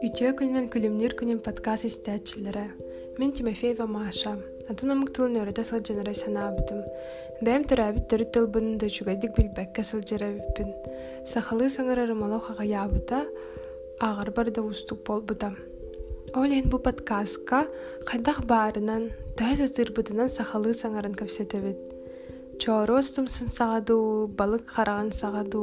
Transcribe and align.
Үтіе 0.00 0.30
күнінен 0.32 0.70
күлімнер 0.72 1.12
күнін 1.18 1.42
подкаст 1.44 1.84
истәтчілері. 1.84 2.62
Мен 3.20 3.34
Тимофеева 3.36 3.84
Маша. 3.84 4.38
Атын 4.72 4.94
омук 4.94 5.12
тылын 5.12 5.36
өрөтө 5.42 5.60
сылжанара 5.68 6.14
санаабытым. 6.16 6.80
Бәм 7.44 7.68
төрүт 7.68 8.32
тылбынын 8.32 8.78
да 8.80 8.88
чугайдык 8.88 9.36
билбәккә 9.36 9.84
сылжарабиппин. 9.84 10.72
Сахалы 11.28 11.68
саңар 11.68 12.06
арымалау 12.06 12.40
хағаябыта, 12.46 13.26
ағар 14.00 14.32
барда 14.32 14.64
устук 14.64 15.04
болбыта. 15.04 15.52
Олен 16.32 16.72
бу 16.72 16.80
подкастка 16.80 17.66
қайдақ 18.08 18.46
барынан, 18.48 19.10
тәз 19.36 19.60
атырбытынан 19.68 20.32
сахалы 20.32 20.72
саңарын 20.72 21.12
көпсетебит. 21.12 21.95
Чоро 22.62 22.98
устумсун 23.02 23.50
сағаду, 23.52 23.96
балык 24.38 24.64
қараған 24.70 25.10
сағаду, 25.12 25.62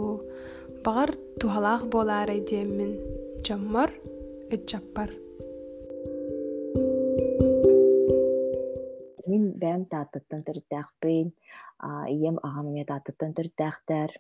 бағар 0.86 1.13
тухалақ 1.41 1.88
болар 1.94 2.30
айдеммин. 2.30 2.91
Жаммар, 3.48 3.94
эчаппар. 4.54 5.09
Мин 9.26 9.50
бәм 9.64 9.88
тааттыттан 9.90 10.44
төрттәхпин, 10.45 11.34
ием 12.14 12.38
ағамыме 12.44 12.86
тааттыттан 12.91 13.34
төрттәхтәр. 13.39 14.14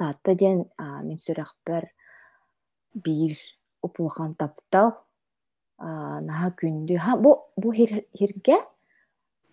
Таатты 0.00 0.34
ден 0.34 0.64
мин 1.06 1.22
сүрәхпер 1.22 1.86
бир 2.94 3.38
упулхан 3.86 4.34
таптал 4.34 4.96
наха 5.78 6.50
күндү 6.60 6.98
бу 7.22 7.36
бу 7.56 7.72
хирге 7.72 8.58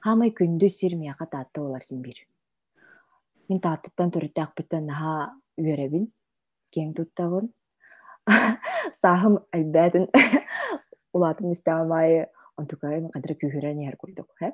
хамай 0.06 0.32
күндү 0.36 0.70
сирмияка 0.70 1.28
таатты 1.32 1.62
олар 1.62 1.84
син 1.84 2.02
бир. 2.02 2.20
Мин 3.50 3.62
тааттыттан 3.64 4.12
төрттәхпиттен 4.16 4.88
наха 4.90 5.34
үөребин 5.58 6.08
кең 6.76 6.94
туттабын 6.98 7.52
сахым 9.02 9.40
айбәтин 9.55 10.10
улатын 11.16 11.54
истамай 11.55 12.26
онтукайым 12.60 13.10
кадыр 13.13 13.38
күхүрен 13.41 13.84
яр 13.86 13.96
курдук 13.98 14.30
хэ? 14.41 14.52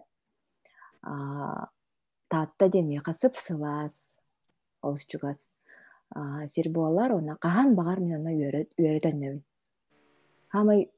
Таатта 2.30 2.70
деме 2.70 3.02
касып 3.06 3.36
сылас 3.36 4.20
олусчугас 4.82 5.52
сир 6.48 6.70
буолар 6.70 7.12
она 7.12 7.36
кахан 7.42 7.76
багар 7.76 8.00
мен 8.00 8.22
она 8.22 8.32
үөрөтөннөбүн 8.32 9.42
хамай 10.54 10.90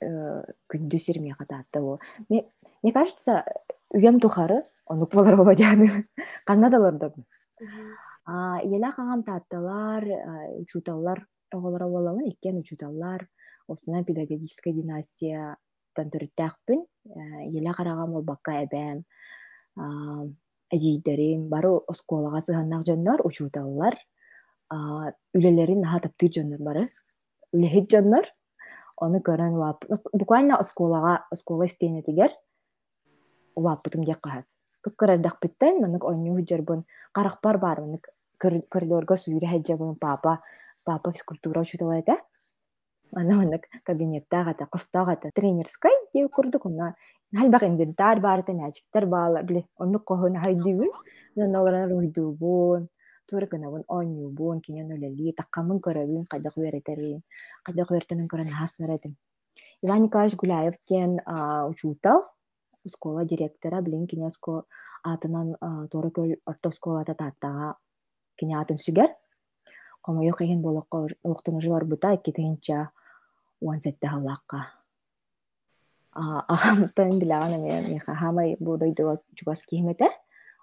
күндү 0.00 0.98
сирме 0.98 1.34
катаатта 1.38 1.80
бу 1.80 1.98
мне 2.28 2.92
кажется 2.92 3.44
үйөм 3.94 4.20
тухары 4.20 4.62
онук 4.86 5.14
болор 5.14 5.36
болодяны 5.36 6.04
каннадалордогун 6.46 7.24
иэла 8.26 8.92
каҥам 8.96 9.22
таатталар 9.22 10.04
учуталлар 10.60 11.26
оҕолора 11.54 11.86
буоламын 11.88 12.28
иккен 12.28 12.58
учуталлар 12.58 13.28
осунан 13.68 14.04
педагогическая 14.04 14.74
династия 14.74 15.56
төрүттээхпин 15.96 16.80
иэла 17.52 17.72
карагам 17.72 18.14
ол 18.14 18.22
бакка 18.22 18.64
эбээм 18.64 19.04
эдийдерим 20.70 21.48
бары 21.48 21.70
осколага 21.88 22.42
сыһаннаах 22.42 22.84
дьоннор 22.84 23.20
учуталлар 23.24 23.94
үлелерин 25.36 25.80
наһа 25.80 26.00
таптыыр 26.04 26.58
бары 26.58 26.88
үлэһит 27.54 27.86
дьоннор 27.90 28.26
ону 28.96 29.20
көрөн 29.20 29.54
буквально 30.12 30.56
осколага 30.56 31.26
оскола 31.30 31.66
истиэнетигер 31.66 32.30
улааппытым 33.54 34.04
диэк 34.04 34.20
хаһар 34.22 34.44
кыпкырардахпыттан 34.82 35.80
манык 35.80 36.04
онньуу 36.04 36.40
жарбын 36.48 36.84
карахпар 37.12 37.58
бар 37.58 37.80
манык 37.80 38.08
коридорго 38.38 39.16
сүүрэ 39.16 39.46
хэджабын 39.52 39.96
папа 39.96 40.40
папа 40.84 41.12
физкультура 41.12 41.60
учутала 41.60 41.98
эте 42.00 42.16
ана 43.12 43.36
манык 43.36 43.62
кабинеттаагата 43.84 44.66
костаагата 44.66 45.30
тренерскай 45.34 45.92
диэп 46.12 46.30
курдук. 46.32 46.66
Уна 46.66 46.94
инвентарь 47.32 48.20
баарыта 48.20 48.52
нячиктер 48.52 49.06
баалар 49.06 49.44
биле 49.44 49.64
оннук 49.78 50.04
кохуна 50.04 50.40
хайдыыбын 50.40 50.90
нолоран 51.36 51.90
руйдуубун 51.90 52.88
тура 53.28 53.46
кынабын 53.46 53.84
онньуубун 53.88 54.60
кинен 54.60 54.92
өлели 54.96 55.32
таккамын 55.40 55.78
көрөбүн 55.86 56.24
кайдак 56.32 56.54
үөретерин 56.58 57.22
кайдак 57.66 57.90
үөретенин 57.90 58.28
көрөн 58.32 58.50
иван 59.82 60.02
николаевич 60.02 60.36
гуляев 60.36 60.74
кен 60.88 61.20
учуутал 61.70 62.20
школа 62.94 63.24
директора 63.24 63.82
билин 63.82 64.06
атынан 65.04 65.56
көл 66.16 66.32
орто 66.46 66.70
кине 68.38 68.54
уан 73.60 73.80
сетте 73.80 74.06
хамай 74.06 74.36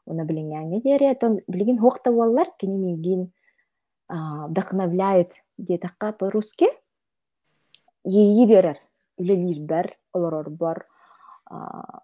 уна 0.06 0.25
билиңнәңе 0.25 0.81
диэре 0.84 1.14
тон 1.16 1.40
билигин 1.47 1.80
хуохта 1.80 2.12
буоллар 2.12 2.52
кини 2.59 2.78
миигин 2.78 3.31
вдохновляет 4.09 5.31
диэтакка 5.58 6.14
по-русски. 6.14 6.68
Йии 8.03 8.46
берер. 8.46 8.80
Үлелирбер 9.18 9.96
олорорбор 10.13 10.86
бар. 11.50 12.02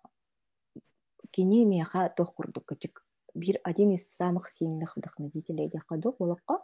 Мияха 1.37 2.09
тох 2.15 2.33
курдук 2.33 2.65
кычык 2.65 3.03
бир 3.33 3.59
один 3.63 3.91
из 3.91 4.15
самых 4.15 4.49
сильных 4.49 4.97
вдохновителей 4.97 5.69
дякадук 5.69 6.17
болокко 6.19 6.59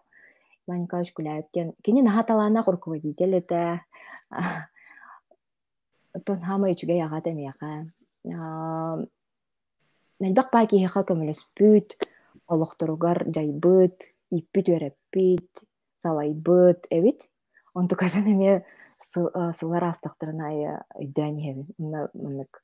Иван 0.68 0.82
Николаевич 0.84 1.14
Гуляев 1.14 1.46
руководитель 2.68 3.42
тон 6.26 6.42
хама 6.42 6.72
Нэлбак 10.20 10.52
баа 10.52 10.66
киһиха 10.66 11.04
көмөлөспүт, 11.04 11.98
олохторугар 12.48 13.26
жайбыт, 13.36 14.00
иппит 14.32 14.70
үөреппит, 14.70 15.50
салайбыт 16.02 16.88
эбит. 16.90 17.28
Онтукатын 17.76 18.28
эме 18.32 18.66
сылар 19.12 19.84
астактарына 19.92 20.86
үйдөн 20.96 21.40
хебин. 21.40 21.68
Мынык 21.78 22.64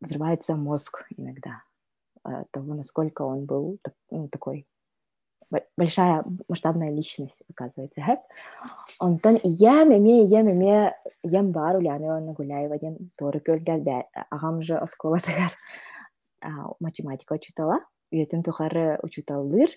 взрывается 0.00 0.56
мозг 0.56 1.06
иногда. 1.16 1.62
Того, 2.50 2.74
насколько 2.74 3.22
он 3.22 3.46
был 3.46 3.78
такой 4.30 4.66
большая 5.78 6.24
масштабная 6.48 6.90
личность, 6.90 7.42
оказывается. 7.48 8.02
Хэп. 8.02 8.20
Онтон 8.98 9.40
ям 9.42 9.90
эме, 9.90 10.24
ям 10.24 10.46
эме, 10.46 10.94
ям 11.22 11.52
бар 11.52 11.76
уляны 11.76 12.12
он 12.12 12.32
гуляй 12.34 12.68
ваден 12.68 13.10
торы 13.16 13.40
көлдер 13.40 13.80
же 14.60 14.76
оскола 14.76 15.20
тагар 15.20 15.52
математика 16.80 17.36
учутала, 17.38 17.80
үйетін 18.12 18.42
тухары 18.46 18.98
учуталдыр. 19.02 19.70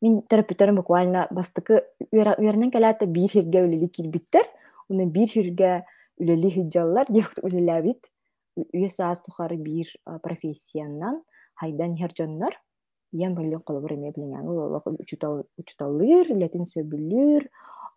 Мен 0.00 0.22
терапевтерім 0.32 0.80
буквально 0.80 1.26
бастыкы 1.30 1.82
үйерінен 2.10 2.72
кәләті 2.72 3.08
бір 3.10 3.32
хирге 3.34 3.64
үлелі 3.66 3.90
килбиттер, 3.92 4.46
уны 4.88 5.06
бір 5.06 5.28
хирге 5.28 5.72
үлелі 6.20 6.52
хиджаллар, 6.56 7.10
деп 7.12 7.36
үлеләбит. 7.44 8.08
Үйе 8.60 8.88
саас 8.92 9.20
тухары 9.24 9.58
бір 9.60 9.92
профессияннан 10.24 11.20
хайдан 11.60 11.96
херджоннар, 11.96 12.56
ем 13.12 13.34
білі 13.36 13.60
қолыбыр 13.66 13.96
еме 13.98 14.12
білген, 14.16 14.48
ол 14.48 14.80
учуталыр, 15.60 16.32
үлетін 16.32 16.64
сөбілір, 16.68 17.50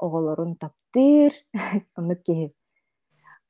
оғыларын 0.04 0.58
таптыр, 0.60 1.36
кеһи 2.28 2.52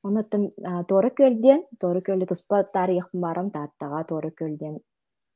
Онаттан 0.04 0.50
торы 0.88 1.10
көлден, 1.16 1.64
торы 1.80 2.02
көлді 2.04 2.28
тұспа 2.34 2.64
тарих 2.74 3.08
барам 3.14 3.52
тааттаға 3.54 4.04
торы 4.10 4.32
көлден, 4.36 4.82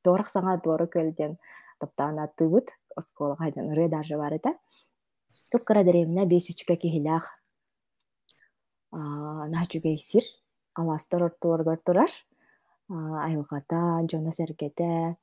торық 0.04 0.28
саңа 0.28 0.58
торы 0.60 0.86
көлден 0.92 1.38
таптаана 1.80 2.28
тыбыт, 2.36 2.68
осколға 2.96 3.38
хайжан 3.40 3.70
ыры 3.72 3.88
даже 3.88 4.18
бар 4.20 4.34
это. 4.36 4.52
Туп 5.50 5.64
кара 5.64 5.84
деревина 5.84 6.26
бесючка 6.26 6.76
кехилях 6.76 7.30
начуга 8.92 9.94
исир, 9.94 10.22
аластар 10.74 11.24
ортуоргар 11.24 11.78
турар, 11.78 12.10
айылгата, 12.88 14.04
жона 14.10 14.32
сергете. 14.32 15.16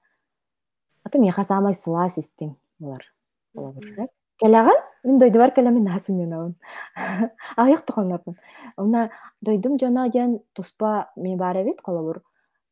Аты 1.04 1.20
меха 1.20 1.46
самай 1.46 1.76
сыла 1.76 2.10
систем 2.10 2.58
булар. 2.80 3.06
Келаган, 4.40 4.76
мен 5.04 5.20
дойдубар 5.20 5.52
насын 5.56 6.18
мен 6.18 6.34
авын. 6.34 6.56
Аяк 7.58 7.86
туханнармын. 7.86 8.36
Уна 8.78 9.10
дойдум 9.42 9.80
жона 9.80 10.10
ден 10.10 10.40
туспа 10.54 11.10
мен 11.16 11.38
бар 11.38 11.62
эбит 11.62 11.82
колобур. 11.82 12.22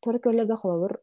Торы 0.02 0.20
көллерге 0.20 0.58
колобур 0.58 1.00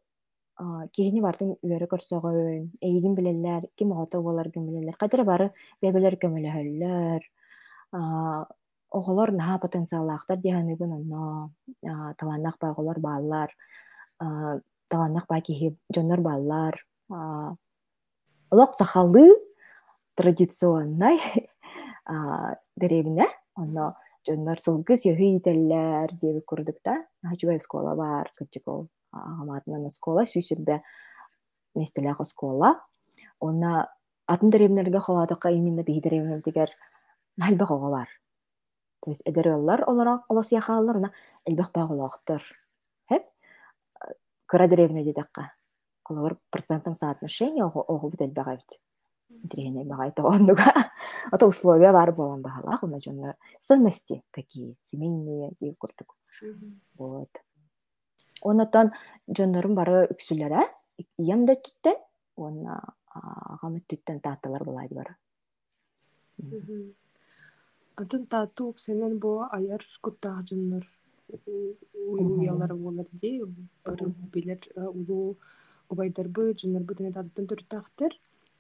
кихини 0.93 1.23
бардын 1.25 1.55
үөрө 1.65 1.87
көрсөгөн, 1.89 2.71
эйдин 2.85 3.15
билелер, 3.17 3.69
ким 3.77 3.93
ото 3.97 4.21
болар 4.23 4.51
ким 4.53 4.67
билелер. 4.67 4.97
Кадыр 5.01 5.25
бары 5.25 5.51
бебелер 5.83 6.19
көмөлөһөллөр. 6.21 7.25
Оголор 8.91 9.33
наha 9.33 9.59
потенциаллаахтар 9.63 10.37
диһаныбын 10.37 10.93
онно 10.93 11.51
таланнах 12.19 12.59
байголор 12.61 12.99
баалар. 13.01 13.51
Таланнах 14.89 15.27
баа 15.29 15.41
кихи 15.41 15.77
жоннор 15.95 16.21
баалар. 16.21 16.85
олох 18.51 18.75
сахалы 18.75 19.31
традиционной 20.21 21.19
деревне 22.77 23.27
онно 23.57 23.95
дьоннор 24.27 24.61
сылгы 24.61 24.99
сөһүй 25.01 25.39
ителлер 25.39 26.13
диэби 26.21 26.43
курдук 26.45 26.77
да 26.85 26.97
хачуга 27.25 27.59
скола 27.65 27.95
бар 27.97 28.29
кычыкол 28.37 28.89
агаматынан 29.13 29.89
скола 29.89 30.27
сүүсүрбе 30.29 30.81
местелях 31.75 32.21
скола 32.29 32.75
онна 33.41 33.89
атын 34.27 34.51
деревнерге 34.51 35.01
холатыка 35.01 35.49
именно 35.49 35.83
бии 35.83 36.01
деревнердигер 36.01 36.71
нальба 37.39 37.67
бар 37.67 38.09
то 39.03 39.11
есть 39.11 39.23
эдер 39.25 39.49
олар 39.55 39.89
олара 39.89 40.25
олос 40.29 40.53
яхалар 40.53 41.01
на 41.01 41.13
элбэх 41.47 41.73
багылактыр 41.73 42.43
хеп 43.09 43.25
кыра 44.47 44.69
деревне 44.69 45.03
дедакка 45.05 45.53
колор 46.03 46.37
процентный 46.51 46.95
соотношение 46.95 47.65
ого 47.65 48.11
бит 48.11 48.21
элбагайт 48.21 48.61
древне 49.31 49.85
багай 49.85 50.13
тооннуга 50.13 50.91
ото 51.33 51.47
условия 51.47 51.93
бар 51.93 52.13
бахалах 52.13 52.83
жонна 53.05 53.37
ценности 53.63 54.23
какие 54.31 54.77
семейные 54.91 55.53
и 55.61 55.75
курдук 55.75 56.17
вот. 56.97 57.29
Онотон 58.43 58.93
жоннорун 59.29 59.75
бары 59.75 60.07
үксүлөрө 60.11 60.63
ием 61.19 61.47
да 61.47 61.55
түттен 61.55 61.99
онна 62.37 62.81
түттен 63.89 64.21
булайды 64.65 64.95
бары. 64.95 65.15
Атын 67.97 68.27
таату 68.27 68.69
упсенен 68.71 69.19
бу 69.19 69.45
аяр 69.51 69.85
уялар 71.29 72.75
буолар 72.75 73.07
ди. 73.13 73.45
Бары 73.85 74.09
билер 74.33 74.59
улуу 74.77 75.37
убайдарбы 75.89 76.55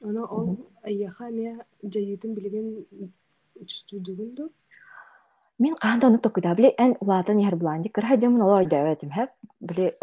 оно 0.02 0.24
ол 0.24 0.56
айяха 0.82 1.30
ме 1.30 1.58
жайытын 1.82 2.34
билеген 2.34 2.86
чувствуйдугун 3.66 4.34
ду 4.34 4.50
Мен 5.58 5.74
каанда 5.76 6.06
ону 6.06 6.18
токуда 6.18 6.54
биле 6.54 6.74
эн 6.78 6.96
улаатан 7.00 7.38
яр 7.38 7.56
буланди 7.56 7.88
кырха 7.88 8.16
жамын 8.20 8.42
олой 8.42 8.66
да 8.66 8.92
этим 8.92 9.10
хэп 9.10 9.30
биле 9.60 9.94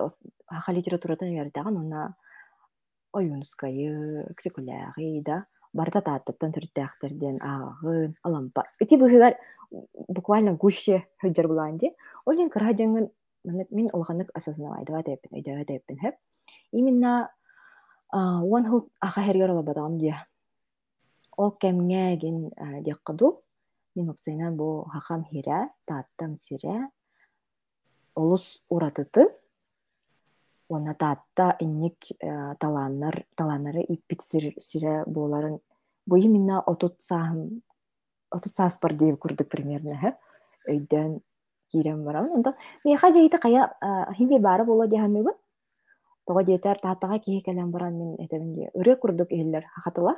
аха 0.48 0.72
литературатан 0.72 1.30
ярдаган 1.34 1.78
уна 1.78 2.16
оюнскайы 3.12 4.34
ксикуляги 4.38 5.22
да 5.26 5.46
барта 5.74 6.02
тааттыттан 6.02 6.54
түрттээхтерден 6.54 7.42
аагын 7.42 8.14
алампа. 8.24 8.64
Ити 8.80 8.96
быһыгар 9.02 9.34
буквально 10.08 10.54
гуще 10.54 11.08
хөджөр 11.22 11.48
буланди 11.48 11.92
олен 12.26 12.50
кырха 12.50 12.74
жаңын 12.78 13.10
мен 13.44 13.90
олханык 13.94 14.30
осознавайдыва 14.38 15.04
тэппин 15.04 15.38
өйдөбө 15.40 15.66
тэппин 15.66 15.98
хэп 16.04 16.16
именно 16.72 17.30
уон 18.14 18.66
хыл 18.70 18.90
аха 19.02 19.22
хергер 19.22 19.50
олобатагам 19.52 19.98
дия 19.98 20.28
ол 21.38 21.52
кемгэгин 21.52 22.52
дияккаду 22.84 23.44
мен 23.96 24.10
оксайнан 24.10 24.56
бу 24.56 24.86
хахам 24.94 25.26
хире 25.26 25.70
тааттам 25.86 26.38
сире 26.38 26.90
олус 28.16 28.64
уратыты 28.70 29.28
уонна 30.70 30.94
таатта 30.94 31.56
инник 31.60 31.98
талааннар 32.60 33.26
талааннары 33.36 33.82
иппит 33.88 34.22
сире 34.22 35.04
буоларын 35.06 35.60
бу 36.06 36.16
именно 36.16 36.62
отут 36.62 37.02
саахым 37.02 37.62
отут 38.30 38.54
сааспар 38.54 38.94
диэб 38.94 39.20
курдук 39.20 39.50
примерно 39.50 39.98
хэ 39.98 40.14
өйдөн 40.68 41.22
киирен 41.72 42.04
баран 42.06 42.32
онда 42.32 42.54
миэха 42.86 43.12
жейите 43.12 43.38
кая 43.38 43.74
хиби 44.18 44.40
баара 44.40 44.66
буола 44.66 44.88
диахамыбын 44.88 45.34
Тоҕо 46.28 46.42
диэтэр 46.44 46.78
тааттаҕа 46.84 47.18
киһи 47.26 47.40
кэлэн 47.48 47.72
баран 47.72 47.94
мин 48.00 48.12
этебин 48.24 48.52
дии 48.54 48.72
өрө 48.80 48.94
курдук 49.02 49.30
иһиллэр. 49.32 49.66
Хахатыла 49.74 50.14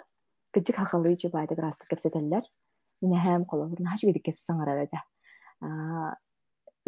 кыдьык 0.54 0.76
хахалыы 0.76 1.16
чу 1.22 1.30
баайды 1.30 1.54
граста 1.56 1.86
кэпсэтэллэр 1.90 2.46
минэхэм 3.02 3.46
колобур 3.46 3.80
нахач 3.82 4.02
бидик 4.06 4.24
кэс 4.26 4.38
саҥарар 4.48 4.80
эдэ 4.86 5.00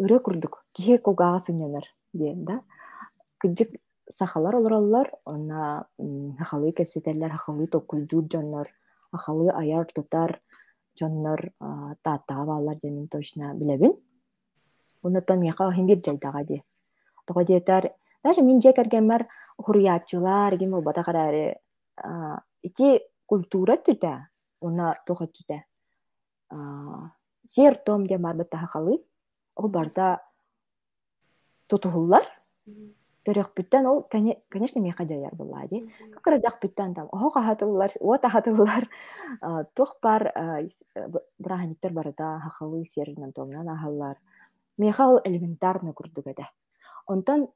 өрө 0.02 0.18
курдук. 0.24 0.64
Киһи 0.74 0.98
кулгаага 0.98 1.40
сыннянар 1.46 1.86
диэн 2.12 2.44
да. 2.44 2.56
Сахалар 4.18 4.54
онна 5.24 5.86
хахалыы 6.38 6.72
аяр 9.60 9.86
точно 13.08 13.54
диэтэр 17.44 17.84
даже 18.22 18.42
мин 18.42 18.60
же 18.62 18.72
кэргэммэр 18.72 19.26
хуруяатчылар 19.58 20.56
гим 20.56 20.82
бата 20.82 21.02
караары 21.02 21.56
ити 22.62 23.00
культура 23.26 23.76
түтэ 23.76 24.26
уна 24.60 24.94
туха 25.06 25.26
түтэ. 25.26 25.62
Сер 27.48 27.76
том 27.76 28.06
де 28.06 28.18
барбыта 28.18 28.56
хахалы 28.58 29.02
ол 29.56 29.68
барда 29.68 30.22
тутухуллар 31.66 32.24
төрөхпүттен 33.24 33.86
ол 33.86 34.02
конечно 34.48 34.80
меха 34.80 35.04
жаяр 35.06 35.34
булла 35.34 35.66
ди 35.70 35.88
какырдахпыттан 36.14 36.94
там 36.94 37.08
ого 37.12 37.30
кахатыллар 37.30 37.90
о 38.00 38.16
тахатыллар 38.18 38.88
тух 39.74 39.96
бар 40.02 40.32
браханиттер 41.38 41.92
барда 41.92 42.40
хахалы 42.40 42.84
серинен 42.84 43.32
томнан 43.32 43.68
ахаллар. 43.68 44.16
Меха 44.78 45.08
ол 45.08 45.20
элементарно 45.24 45.92
курдугада 45.92 46.50
онтон 47.06 47.48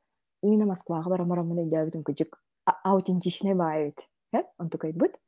именно 0.47 0.71
Москваға 0.73 1.11
барамарам 1.13 1.51
мына 1.51 1.67
идәбитин 1.67 2.05
күжік 2.07 2.39
аутентичный 2.67 3.55
баайбит 3.55 4.07
он 4.59 4.71
такой 4.71 4.93
быт 4.93 5.19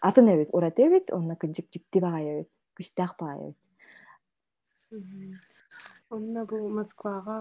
атын 0.00 0.30
эбит 0.34 0.52
урат 0.52 0.78
эбит 0.78 1.10
онна 1.12 1.34
күжік 1.40 1.72
жикти 1.72 2.00
баайбит 2.04 2.48
күчтәк 2.78 3.16
баайбит 3.18 3.56
онна 6.10 6.44
бу 6.44 6.62
Москваға 6.74 7.36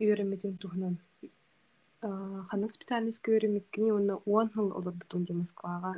үйрөмедин 0.00 0.58
тухнан 0.62 0.98
ханнык 2.02 2.72
специальность 2.74 3.22
көрүмеккини 3.26 3.92
онна 3.94 4.18
уан 4.26 4.50
хыл 4.54 4.72
олар 4.78 4.94
бутун 4.94 5.24
ди 5.26 5.34
Москваға 5.34 5.94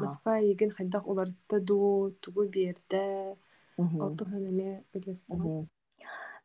Москва 0.00 0.38
еген 0.38 0.70
хайдак 0.70 1.06
оларда 1.06 1.60
ду 1.60 2.14
тугу 2.20 2.46
берде. 2.46 3.36
Ол 3.78 4.16
тухнан 4.16 4.46
эме 4.50 4.84
билестен 4.92 5.68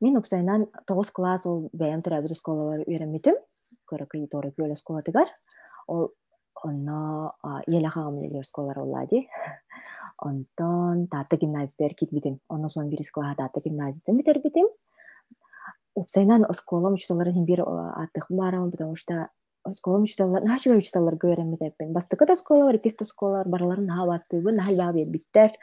Мен 0.01 0.17
упсайнан 0.17 0.67
тоғыз 0.89 1.11
класс 1.13 1.45
ол 1.49 1.69
бәйән 1.73 2.03
төрәбір 2.05 2.35
школалар 2.37 2.83
үйрәмитим. 2.87 3.37
Көрөкөй 3.89 4.27
торы 4.31 4.53
көлө 4.57 4.77
школатыгар. 4.79 5.29
Ол 5.87 6.09
онно 6.63 7.33
лелер 7.67 8.45
школалар 8.45 8.79
оллади. 8.79 9.27
Онтон 10.17 11.07
таты 11.07 11.37
гимназиядер 11.37 11.95
китбитим. 11.95 12.39
Онно 12.49 12.69
сон 12.69 12.89
бирис 12.89 13.11
класса 13.11 13.35
таты 13.37 13.61
гимназияден 13.67 14.17
битер 14.17 14.39
битим. 14.39 14.67
Упсайнан 15.95 16.45
школам 16.53 16.93
учталарын 16.93 17.45
бир 17.45 17.61
атых 17.61 18.27
барам, 18.29 18.71
потому 18.71 18.95
что 18.95 19.29
школам 19.71 20.03
учталар, 20.03 20.43
начуга 20.43 20.77
учталар 20.77 21.15
көрәмитеппин. 21.15 21.93
Бастыкы 21.93 22.25
да 22.25 22.35
школалар, 22.35 22.75
икисто 22.75 23.05
школалар 23.05 23.47
барларын 23.47 23.89
хаваттыбы, 23.89 24.51
нахал 24.51 24.75
бабы 24.75 25.05
биттер. 25.05 25.53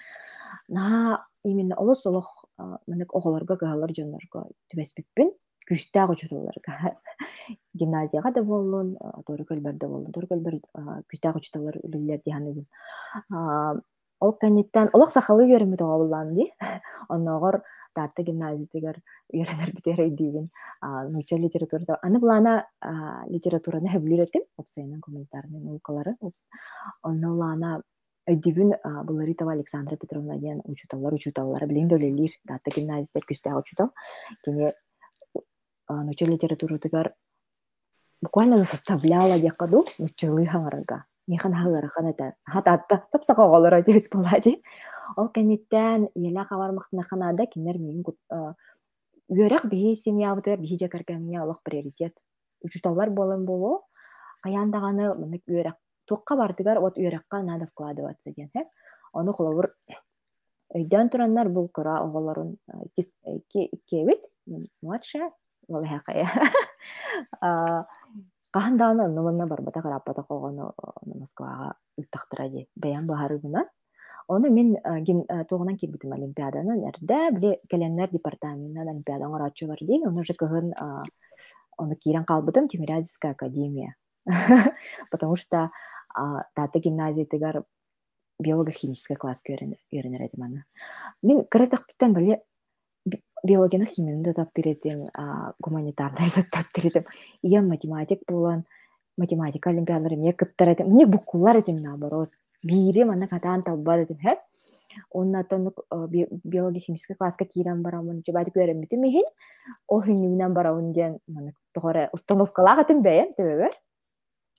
Именно 1.45 1.75
олос 1.77 2.07
олох 2.07 2.45
манек 2.87 3.15
оголорго 3.15 3.57
гаалар 3.57 3.93
дьоннорго 3.93 4.51
түбеспиппин 4.73 5.33
күстääг 5.69 6.11
учуруларга 6.11 6.97
гимназияга 7.79 8.33
да 8.33 8.43
боллун 8.43 8.97
тору 9.27 9.45
көлбөр 9.49 9.79
да 9.79 9.89
боллун 9.89 10.13
тору 10.13 10.29
көлбөр 10.29 10.61
күстääг 11.09 11.41
учталар 11.41 11.81
үлүллер 11.81 12.21
диhanыбын 12.27 12.67
ол 14.21 14.33
каниттан 14.41 14.91
олох 14.93 15.13
сахалы 15.13 15.49
көрөмү 15.49 15.77
тоголлан 15.81 16.35
ди. 16.37 16.51
Онногор 17.15 17.63
таатта 17.97 18.23
гимназиятыгар 18.23 19.01
үйренер 19.33 19.73
битер 19.75 20.03
өйдүүбүн 20.05 20.51
нуча 21.15 21.39
литературада 21.41 21.97
аны 22.07 22.21
булана 22.23 22.55
литератураны 23.33 23.91
хөблүретим 23.95 24.45
опсайнан 24.61 25.01
комментарный 25.01 25.61
наукалары 25.61 26.17
онно 27.03 27.33
улаана 27.33 27.81
өйдүбүн 28.31 28.75
буларитова 29.07 29.53
александра 29.53 29.97
петровна 29.97 30.39
диэн 30.39 30.63
учуталлар 30.65 31.15
учуталлар 31.15 31.67
билин 31.67 31.89
дөлелир 31.89 32.37
дата 32.45 32.71
гимназиядер 32.75 33.27
күстэ 33.29 33.55
учутал 33.59 33.91
кини 34.45 34.73
нуча 35.89 36.27
литературатыгар 36.27 37.13
буквально 38.23 38.65
составляла 38.65 39.39
диакаду 39.39 39.85
нучылы 39.99 40.47
хаңарага 40.47 41.05
нехан 41.27 41.55
хагырахан 41.55 42.13
эта 42.15 42.35
хататта 42.45 43.05
сапсака 43.13 43.45
оголора 43.45 43.83
дебит 43.87 44.09
булади 44.11 44.63
ол 45.17 45.29
кенеттен 45.29 46.09
еля 46.15 46.45
хабармактына 46.45 47.03
ханада 47.03 47.47
кинер 47.47 47.79
мин 47.79 48.05
үөрек 49.31 49.67
бии 49.71 49.95
семьябытыр 49.95 50.59
бии 50.59 50.77
жакаркамия 50.77 51.43
олох 51.43 51.63
приоритет. 51.63 52.15
Учуталлар 52.63 53.11
болон 53.11 53.45
боло 53.47 53.83
аяндаганы 54.43 55.15
мынык 55.15 55.43
үөрек 55.47 55.77
туққа 56.11 56.37
бардыгар 56.37 56.81
вот 56.81 56.99
үйрәкка 56.99 57.43
надо 57.47 57.67
вкладываться 57.67 58.33
диэн 58.35 58.51
хэ 58.55 58.67
ону 59.13 59.33
холобур 59.33 59.71
өйдөн 60.75 61.11
тураннар 61.11 61.49
бул 61.49 61.69
кыра 61.69 61.99
оголорун 62.05 62.57
кебит 63.87 64.23
младшая 64.83 65.33
волхакая 65.69 66.29
кахандааны 68.53 69.05
онноманна 69.05 69.47
барбата 69.47 69.83
караппата 69.83 70.23
когону 70.23 70.73
москвага 71.07 71.75
ыттахтыра 71.97 72.49
ди 72.49 72.67
бэйан 72.77 73.07
баһарыгына 73.07 73.67
оны 74.29 74.51
мен 74.51 74.77
тугунан 75.49 75.77
кирбитим 75.77 76.13
олимпиаданын 76.13 76.85
эрдэ 76.91 77.31
биле 77.37 77.61
келеннер 77.71 78.11
департаментынан 78.11 78.89
олимпиада 78.89 79.27
оңорочулар 79.27 79.79
дейин 79.81 80.07
оны 80.09 80.21
уже 80.21 80.35
кыһын 80.35 80.75
оны 81.81 81.97
кирен 81.97 82.25
калбытым 82.25 82.69
тимирязевская 82.69 83.33
академия. 83.33 83.95
Потому 85.11 85.37
что 85.37 85.71
тата 86.55 86.79
гимназиятыгар 86.79 87.65
биолого-химический 88.39 89.17
класска 89.17 89.53
үйренер 89.53 90.23
этим 90.23 90.43
аны. 90.43 90.65
Мен 91.23 91.45
кыратахпыттан 91.45 92.15
биле 92.15 92.43
биологияны 93.45 93.87
химияны 93.87 94.23
да 94.23 94.35
таптыр 94.35 94.69
этим 94.69 95.07
гуманитарный 95.59 96.31
да 96.35 96.45
таптыр 96.51 96.87
этим 96.87 97.05
иям 97.43 97.69
математик 97.69 98.21
болан 98.27 98.65
математика 99.17 99.71
олимпиадалар 99.71 100.15
эмне 100.15 100.33
кыттар 100.33 100.71
этим 100.71 100.87
мне 100.87 101.07
букулар 101.07 101.57
этим 101.57 101.77
наоборот. 101.77 102.31
Бири 102.63 103.05
мана 103.05 103.29
катаан 103.29 103.63
талбат 103.63 104.01
этим 104.01 104.19
хэп 104.19 104.39
оннатон 105.13 105.73
биология 106.45 106.81
химический 106.81 107.15
класска 107.15 107.45
киирен 107.45 107.83
барамын 107.83 108.23
жубатик 108.27 108.57
үйренбитим 108.57 109.01
михин 109.01 109.25
ол 109.87 110.03
хүннүгүнен 110.03 110.53
барабын 110.53 110.93
диэн 110.93 111.19
тоҕоре 111.73 112.11
установкалаах 112.13 112.85
этим 112.85 113.03
бэйэм 113.03 113.33
тебебер 113.33 113.73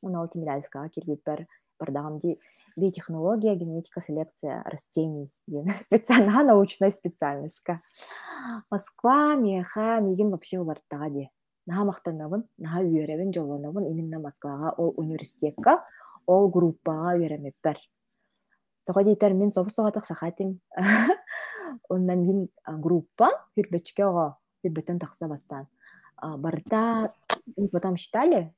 уна 0.02 0.22
ол 0.22 0.28
тимирязевкага 0.28 0.90
кирбиппер 0.90 1.48
бардагам 1.80 2.20
ди 2.20 2.38
биотехнология, 2.78 3.56
генетика, 3.56 4.02
селекция 4.02 4.64
растений. 4.66 5.30
Специальная 5.84 6.44
научная 6.44 6.92
специальность. 6.92 7.62
Москва, 8.70 9.36
меха, 9.36 10.00
мигин 10.00 10.30
вообще 10.30 10.60
улартага 10.60 11.10
де. 11.10 11.30
Наха 11.68 11.84
мақтанабын, 11.86 12.48
наха 12.58 12.82
үйеребін 12.82 13.34
жоланабын 13.36 13.86
именно 13.86 14.18
Москваға 14.18 14.74
ол 14.78 14.96
университетка, 14.98 15.86
ол 16.26 16.50
группаға 16.50 17.14
үйеремеппер. 17.20 17.78
Тоға 18.88 19.04
дейтер 19.06 19.36
мен 19.38 19.52
соғыс 19.54 19.76
соғатық 19.78 20.08
сақатым. 20.10 20.58
Ондан 21.88 22.26
мен 22.26 22.50
группа 22.82 23.30
хүрбетчке 23.54 24.08
оға 24.08 24.38
хүрбеттен 24.64 24.98
тақса 24.98 25.28
бастан. 25.28 25.68
Барда, 26.18 27.14
потом 27.72 27.96
считали, 27.96 28.54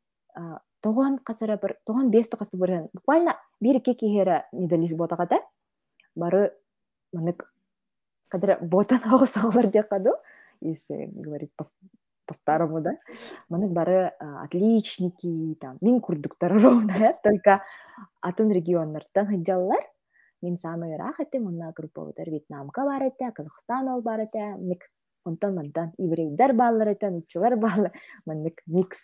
тоғон 0.83 1.19
қасыра 1.25 1.57
бір 1.61 1.77
тоғон 1.87 2.11
бес 2.11 2.27
тоқасты 2.31 2.59
бір 2.59 2.89
буквально 2.93 3.37
бир 3.61 3.79
икки 3.79 3.95
киһиэра 4.03 4.43
медалист 4.51 4.97
ботаҕата 4.97 5.39
бары 6.15 6.51
манык 7.13 7.47
кадыр 8.29 8.57
ботан 8.61 9.01
огус 9.13 9.35
оҕолор 9.37 9.67
диэкаду 9.67 10.11
если 10.61 11.05
говорить 11.05 11.51
по-старому 12.25 12.81
да. 12.81 12.97
Манык 13.49 13.71
бары 13.71 14.13
отличники 14.19 15.57
там 15.59 15.77
мин 15.81 15.99
курдуктар 16.01 16.53
ровно 16.53 17.15
только 17.23 17.61
атын 18.21 18.51
регионнартан 18.51 19.27
хыджаллар 19.27 19.81
мин 20.41 20.57
самый 20.57 20.95
ырах 20.95 21.19
этим 21.19 21.47
онна 21.47 21.71
группабытар 21.71 22.29
вьетнамка 22.29 22.83
бар 22.83 23.03
эте 23.03 23.31
казахстан 23.31 23.87
ол 23.89 24.01
бар 24.01 24.21
эте 24.21 24.55
мик 24.57 24.89
онтон 25.25 25.55
мантан 25.55 25.93
еврейдер 25.97 26.53
баалар 26.53 26.89
этен 26.89 27.17
учулар 27.17 27.55
баалар 27.55 27.91
манык 28.25 28.61
микс 28.65 28.97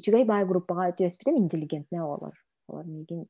үчүгай 0.00 0.24
бай 0.24 0.46
группага 0.48 0.90
түөспүтем 0.98 1.36
интеллигентный 1.38 2.00
олар 2.00 2.34
олар 2.68 2.86
мигин 2.86 3.26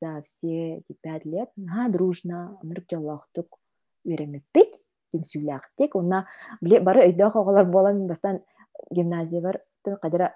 за 0.00 0.22
все 0.26 0.82
пять 1.02 1.24
лет 1.24 1.50
на 1.56 1.88
дружно 1.88 2.58
ымырык 2.62 2.90
жоллохтук 2.90 3.58
үйренмеппит 4.04 4.76
түмсүүлээхтик 5.14 5.96
уна 5.98 6.26
биле 6.60 6.80
бары 6.80 7.06
өйдөөх 7.08 7.36
оголор 7.40 7.66
болан 7.70 8.06
бастан 8.06 8.42
гимназия 8.90 9.40
бар 9.40 9.62
кадыра 9.84 10.34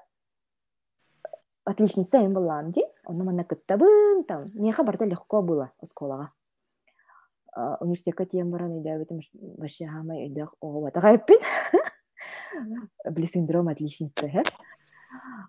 отличница 1.65 2.19
им 2.19 2.33
была 2.35 2.63
ди 2.65 2.85
оны 3.05 3.25
мана 3.25 3.45
кыттабын 3.45 4.25
там 4.25 4.47
меха 4.55 4.83
барда 4.83 5.05
легко 5.05 5.43
было 5.43 5.73
школага 5.89 6.33
университетке 7.55 8.27
тием 8.27 8.51
баран 8.51 8.79
өйдөбүтүм 8.79 9.21
вообще 9.59 9.87
хамай 9.87 10.27
өйдөөх 10.27 10.57
оголатага 10.61 11.15
эппин 11.19 11.39
биле 13.11 13.27
синдром 13.27 13.69
отличницы 13.69 14.43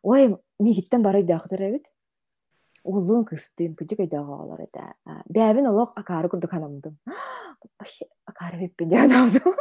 ой 0.03 0.35
мигиттен 0.59 1.03
бары 1.03 1.23
өйдөөхтөр 1.23 1.65
эбит 1.69 1.89
улуун 2.83 3.25
кыстыын 3.25 3.75
кыжык 3.79 4.03
өйдөөгө 4.05 4.59
эте 4.65 4.85
бээбин 5.29 5.69
олох 5.71 5.93
акаары 5.95 6.29
курдук 6.29 6.51
ханамдым 6.51 6.97
вообще 7.79 8.07
акаары 8.25 8.59
биппин 8.65 8.89
деп 8.89 9.05
анамдым 9.07 9.55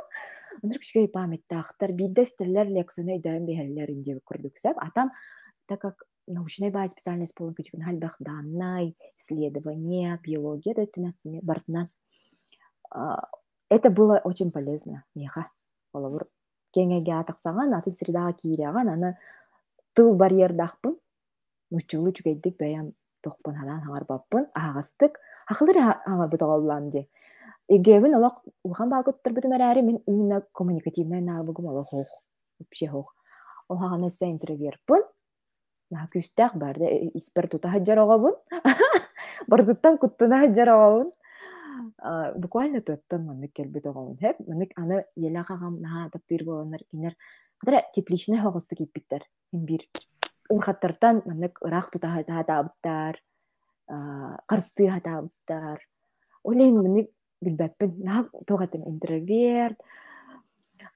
онор 0.62 0.78
күчүгөй 0.82 1.10
памяттаахтар 1.14 1.92
бидде 1.98 2.24
стерлер 2.24 2.70
лекцияны 2.70 3.18
өйдөөн 3.18 3.46
биһэллер 3.46 3.94
инжеби 3.94 4.20
курдук 4.24 4.58
сэп 4.58 4.78
атам 4.78 5.12
так 5.66 5.80
как 5.80 6.04
научная 6.26 6.70
база 6.70 6.90
специальность 6.90 7.34
болон 7.38 7.54
кычыгын 7.54 7.84
хальбах 7.84 8.16
данной 8.18 8.96
исследования 9.18 10.18
биология 10.22 10.74
да 10.74 10.86
бартынан 11.42 11.88
это 13.68 13.90
было 13.90 14.20
очень 14.22 14.52
полезно. 14.52 15.04
Меха 15.14 15.48
оловур 15.92 16.28
кеңеге 16.76 17.14
атаксаган 17.18 17.72
аты 17.74 17.90
средага 17.90 18.32
кииряган 18.32 18.88
аны 18.88 19.18
тыл 19.94 20.14
барьердахпын 20.14 20.96
нучулу 21.70 22.12
чүгейдик 22.16 22.56
бэйам 22.58 22.92
тохпун 23.22 23.54
ханан 23.54 23.80
хаңарбаппын 23.84 24.48
аагастык 24.54 25.18
ахылыр 25.52 25.78
аңарбыта 25.82 26.46
олланди 26.46 27.08
эгебин 27.68 28.14
олох 28.18 28.42
улхан 28.64 28.88
баалгыттарбытым 28.90 29.52
эрээри 29.56 29.82
мен 29.82 29.96
именно 30.06 30.42
коммуникативный 30.52 31.20
навыгым 31.20 31.66
олох 31.66 31.88
хох 31.88 32.10
вообще 32.58 32.88
хох 32.88 33.14
ол 33.68 33.78
хагана 33.78 34.06
өссө 34.10 34.30
интроверппын 34.32 35.02
наха 35.90 36.08
күстәк 36.14 36.56
барды 36.56 36.86
испер 37.14 37.48
тута 37.48 37.68
хаджароҕобун 37.68 38.34
бардыттан 39.50 39.98
куттуна 39.98 40.40
хаджароҕобун 40.46 41.12
буквально 42.36 42.80
төттөн 42.80 43.26
маннык 43.26 43.52
келбит 43.52 43.86
оҕобун. 43.86 44.16
Хеп 44.18 44.36
маннык 44.46 44.72
аны 44.76 45.04
елахагам 45.16 45.80
наха 45.80 46.10
таптыыр 46.10 46.44
болоннар 46.44 46.80
кинер 46.90 47.16
кадара 47.58 47.82
тепличный 47.94 48.40
хоҕосту 48.40 48.76
киппиттер 48.76 49.22
бир 49.52 49.86
урхаттартан 50.48 51.22
маннык 51.26 51.58
ыраах 51.62 51.90
тутаатаабыттар 51.90 53.20
карсты 54.46 54.88
хатаабыттар 54.90 55.78
олейм 56.44 56.76
мынык 56.82 57.10
билбэппин 57.40 57.92
наа 58.04 58.24
тугатым 58.46 58.88
интроверт 58.88 59.78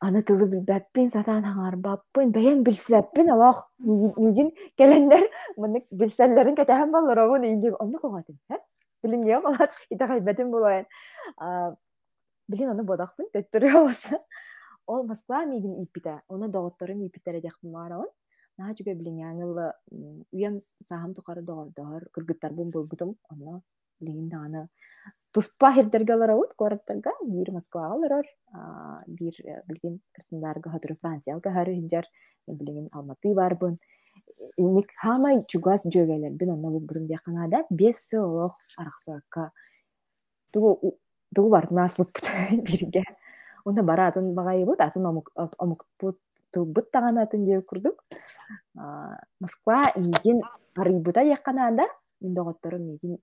аны 0.01 0.23
тылы 0.23 0.47
билбэппин 0.49 1.11
сатаан 1.11 1.45
хаңарбаппын 1.45 2.33
бэйэн 2.33 2.63
билсэппин 2.65 3.31
олох 3.33 3.71
мигин 3.79 4.53
келендер 4.77 5.29
мынык 5.57 5.85
билсэллерин 5.91 6.57
кэтэхэн 6.57 6.91
боллоробун 6.91 7.45
индик 7.45 7.81
онну 7.81 7.99
когатым 7.99 8.39
билиңге 9.03 9.41
болат 9.41 9.73
итахайбэтин 9.91 10.51
булуэн 10.51 10.87
билин 12.49 12.71
ону 12.71 12.85
бодахпын 12.85 13.29
төттөрү 13.33 13.73
болса 13.73 14.21
ол 14.87 15.03
москва 15.05 15.45
мигин 15.45 15.83
иппите 15.83 16.21
оны 16.29 16.49
доҕотторум 16.49 17.07
иппитере 17.07 17.41
диахпын 17.41 17.71
маарабын 17.71 18.11
наһа 18.59 18.73
үгө 18.81 18.95
билиңяаңылла 19.01 19.67
үйем 20.33 20.61
саһам 20.89 21.15
тухары 21.17 21.43
доҕордоһор 21.51 22.09
кыргыттар 22.15 22.53
бун 22.59 22.71
булбутум 22.71 23.17
онно 23.33 23.63
билигин 24.01 24.29
даҕаны 24.29 24.69
туспа 25.33 25.73
хирдерге 25.75 26.15
олоробут 26.15 26.55
куораттарга 26.59 27.13
биир 27.33 27.51
москвага 27.53 27.95
олорор 27.97 28.27
биир 29.07 29.35
э, 29.45 29.63
билигин 29.69 30.01
кырсындарга 30.15 30.71
хотуру 30.71 30.97
франциялга 31.03 31.51
хары 31.53 31.75
хинжар 31.75 32.07
билигин 32.47 32.89
алматы 32.93 33.35
барбын 33.35 33.79
ник 34.59 34.89
хамай 35.03 35.45
чугас 35.49 35.83
жөгелербин 35.95 36.51
онно 36.57 36.71
булбутум 36.71 37.07
диаханаада 37.07 37.65
бес 37.71 37.97
сыл 38.09 38.25
олох 38.25 38.57
арахсаакка 38.77 39.51
тугу 40.53 40.99
тугу 41.35 41.49
бартынаас 41.51 41.97
буппут 41.97 42.25
бирге 42.69 43.05
онда 43.65 43.83
бара 43.83 44.09
атын 44.09 44.35
багайыбыт 44.35 44.81
атын 44.81 45.07
омукпут 45.07 46.19
тылбыт 46.57 46.87
таҕанатын 46.95 47.45
дьиэ 47.47 47.61
курдук 47.69 47.97
москва 49.45 49.79
иигин 50.01 50.39
арыйбыта 50.81 51.21
диэхханаада 51.29 51.85
мин 52.23 52.33
доҕоттору 52.39 52.79
миигин 52.79 53.19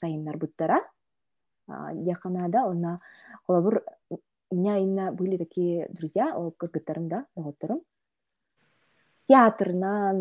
сайыннарбыттара 0.00 0.78
диэхханаада 2.04 2.60
онна 2.70 3.00
холобур 3.44 3.74
у 4.50 4.54
меня 4.56 4.78
именно 4.78 5.12
были 5.12 5.36
такие 5.44 5.88
друзья 5.96 6.24
кыргыттарым 6.58 7.06
да 7.08 7.18
доҕотторум 7.36 7.80
театрынан 9.28 10.16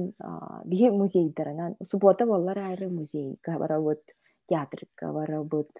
биһи 0.72 0.88
музейдеринан 1.01 1.72
суббота 1.89 2.25
боллар 2.25 2.57
айры 2.60 2.89
музейга 2.89 3.57
барабыт 3.57 4.01
театрга 4.50 5.13
барабыт. 5.17 5.72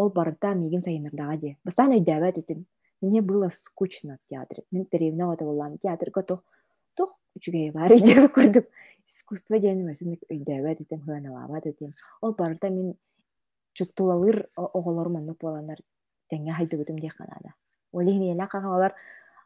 Ол 0.00 0.08
барыта 0.10 0.54
миигин 0.54 0.82
сайыннардага 0.82 1.36
дии 1.36 1.58
бастаан 1.64 1.92
өйдөөбөт 1.98 2.36
үтүн 2.40 2.64
Мне 3.00 3.22
было 3.22 3.48
скучно 3.48 4.18
в 4.22 4.28
театре. 4.28 4.64
Мен 4.70 4.84
теревнеота 4.86 5.44
боллам 5.44 5.78
театрга 5.78 6.22
тох 6.22 6.42
тох 6.94 7.16
үчүгэй 7.36 7.70
бар 7.72 7.94
деп 7.96 8.32
көрдүк. 8.36 8.66
Искусство 9.06 9.58
деген 9.58 9.86
мәсен 9.86 10.18
өйдөбөт 10.28 10.82
этем 10.84 11.00
хыаналабат 11.00 11.66
этем. 11.66 11.94
Ол 12.20 12.34
барда 12.34 12.70
мен 12.70 12.94
чуттулалыр 13.72 14.48
оголор 14.56 15.08
маннук 15.08 15.38
боланар 15.40 15.80
теңге 16.30 16.52
хайдыбытым 16.52 16.98
дия 16.98 17.10
канада. 17.16 17.54
Олихин 17.92 18.34
эла 18.34 18.46
кагалар 18.46 18.94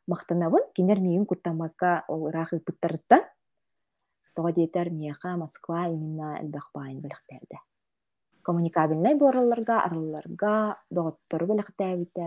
мактанабын 0.07 0.67
кинер 0.75 1.01
миин 1.01 1.25
куттамакка 1.27 2.05
ол 2.09 2.29
ыраах 2.29 2.53
ыпыттарыттан 2.53 3.23
тоҕо 4.35 4.51
диэтэр 4.53 4.91
миэха 4.91 5.37
москва 5.37 5.87
именно 5.87 6.39
элбэх 6.43 6.71
баайын 6.75 7.01
билэхтээбитэ 7.01 7.59
коммуникабельный 8.43 9.15
буоралларга 9.15 9.81
аралларга 9.87 10.79
доҕоттору 10.91 11.47
билэхтээбитэ 11.47 12.27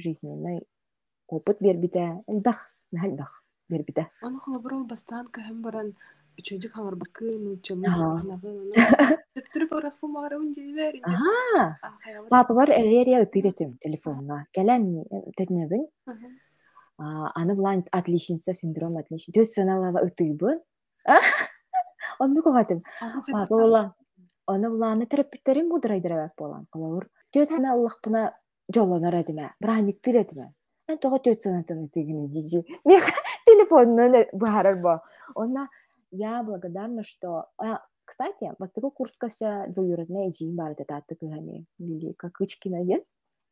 жизненный 0.00 0.62
опыт 1.28 1.60
бербитэ 1.60 2.24
элбэх 2.26 2.66
элбэх 2.92 3.44
бербитэ 3.68 4.08
Оны 4.22 4.38
холобурул 4.40 4.84
бастан 4.84 5.28
көһөн 5.30 5.62
баран 5.62 5.94
үчөйдүк 6.40 6.72
халарбаккын 6.72 7.52
учамы 7.54 7.86
Ага. 7.86 9.18
Төптүрү 9.36 9.66
барах 9.70 9.96
бу 10.00 10.08
магарабын 10.08 10.52
жибер. 10.56 10.96
Ага. 11.04 11.76
Папа 12.30 12.54
бар 12.54 12.70
эрерия 12.74 13.22
ытыретим 13.22 13.76
телефонга. 13.78 14.46
Кэлэн 14.56 15.04
төтнөбүн. 15.36 15.84
Аны 16.98 17.54
булан 17.54 17.84
отличница 17.92 18.54
синдром 18.54 18.96
отличница. 18.98 19.38
Төс 19.38 19.52
саналава 19.54 20.02
ытыйбын. 20.06 20.58
Онну 22.18 22.42
когатым. 22.42 22.80
Папа 23.30 23.46
була. 23.46 23.94
Оны 24.46 24.70
буланы 24.70 25.06
терапевттерин 25.06 25.68
будырайдырабак 25.68 26.34
болан. 26.36 26.66
Колор. 26.70 27.08
Төт 27.32 27.52
ана 27.52 27.72
Аллах 27.74 28.00
жолонор 28.74 29.14
этиме. 29.14 29.52
Браник 29.60 30.00
тиретиме. 30.02 30.52
Мен 30.88 30.98
тога 30.98 31.18
төт 31.18 31.42
санатын 31.42 31.86
ытыгыны 31.86 32.28
дижи. 32.28 32.64
Мен 32.84 33.02
телефонны 33.46 34.28
бахарар 34.32 34.80
бо. 34.82 35.02
Онна 35.34 35.68
я 36.10 36.42
благодарна, 36.42 37.02
что... 37.04 37.46
Кстати, 38.04 38.52
бастыгы 38.58 38.90
курскася 38.90 39.66
двоюродная 39.68 40.30
джин 40.30 40.56
бар 40.56 40.72
это 40.72 40.84
татты 40.84 41.14
кыгами. 41.14 41.66
Лили 41.78 42.12
какычкина 42.12 42.84
ден. 42.84 43.02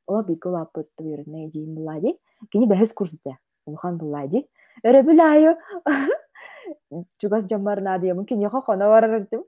Ола 0.06 0.24
бигыл 0.24 0.56
апыт 0.56 0.88
двоюродная 0.98 1.48
джин 1.48 1.76
булади. 1.76 2.18
Кини 2.50 2.66
бәхес 2.66 2.92
курсыте. 2.92 3.38
Улхан 3.66 3.98
булади. 3.98 4.48
Өрө 4.82 5.04
бүлайы. 5.04 5.54
Чугас 7.18 7.46
жаммар 7.46 7.80
надия. 7.80 8.14
Мungkin 8.14 8.40
яха 8.40 8.60
хана 8.62 8.86
барардым. 8.86 9.44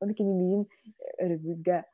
Оны 0.00 0.14
кини 0.14 0.32
миин 0.32 0.66
өрө 1.20 1.36
бүлге 1.38 1.84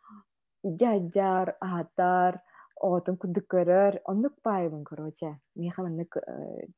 жаджар, 0.62 1.56
ахатар, 1.61 2.40
отын 2.84 3.16
күдік 3.16 3.46
көрөр. 3.54 4.00
Оннук 4.04 4.36
байыбын, 4.44 4.84
короче. 4.84 5.38
Михан 5.56 5.86
оннук 5.90 6.18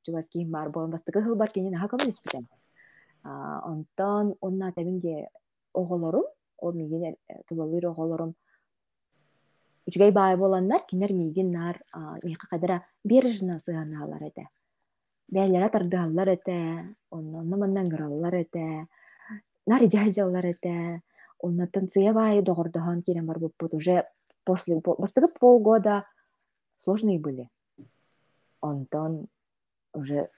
чугас 0.06 0.28
кийим 0.28 0.50
бар 0.50 0.70
бастыгы 0.70 1.22
хыл 1.22 1.34
бар 1.34 1.50
наха 1.56 1.88
камын 1.88 2.10
испитен. 2.10 2.46
Онтон, 3.24 4.34
онна 4.40 4.72
табинге 4.72 5.28
оголорум, 5.74 6.24
ол 6.58 6.72
миген 6.72 7.16
тулалыр 7.48 7.86
оголорум. 7.86 8.34
Үчгей 9.86 10.10
баай 10.10 10.36
боланнар 10.36 10.82
кинер 10.88 11.12
миигин 11.12 11.52
нар 11.52 11.80
миха 12.24 12.46
кадара 12.50 12.82
бережно 13.04 13.58
сыанаалар 13.58 14.22
эте 14.28 14.48
бээлера 15.28 15.68
тардыаллар 15.68 16.28
эте 16.28 16.56
онно 17.10 17.56
маннан 17.56 17.88
гыраллар 17.88 18.34
эте 18.34 18.86
нар 19.66 19.82
ижаажаллар 19.82 20.46
эте 20.46 21.02
оннотон 21.38 21.88
сыя 21.88 22.12
баай 22.12 22.42
догордохон 22.42 23.02
кирен 23.02 23.26
бар 23.26 23.38
буппут 23.38 23.74
уже 23.74 24.04
после 24.46 24.80
бастыгы 24.80 25.28
полгода 25.38 26.06
сложные 26.78 27.18
были. 27.18 27.50
Онтон 28.60 29.28
уже 29.92 30.30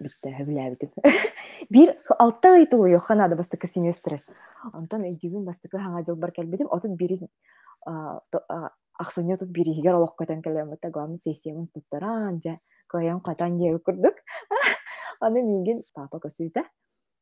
битте 0.00 0.32
хөбүлээбитим 0.34 0.90
бир 1.70 1.94
алты 2.18 2.48
ай 2.48 2.66
тулу 2.66 2.86
йоханада 2.88 3.36
бастыкы 3.36 3.68
семестры 3.68 4.20
онтон 4.72 5.04
өйдүгүн 5.10 5.44
бастыкы 5.44 5.78
хаңа 5.78 6.02
жыл 6.06 6.16
бар 6.16 6.32
келбитим 6.32 6.70
отут 6.70 6.96
бири 6.96 7.18
ахсыне 7.84 9.36
тут 9.36 9.48
биригер 9.48 9.94
олох 9.98 10.16
көтөн 10.18 10.42
келемете 10.42 10.90
главный 10.90 11.20
сессиябын 11.20 11.66
туттаран 11.66 12.40
же 12.42 12.58
коям 12.86 13.20
катан 13.20 13.58
же 13.60 13.78
курдук 13.78 14.14
аны 15.20 15.42
мигин 15.50 15.82
папа 15.94 16.20
көсүйтө 16.24 16.64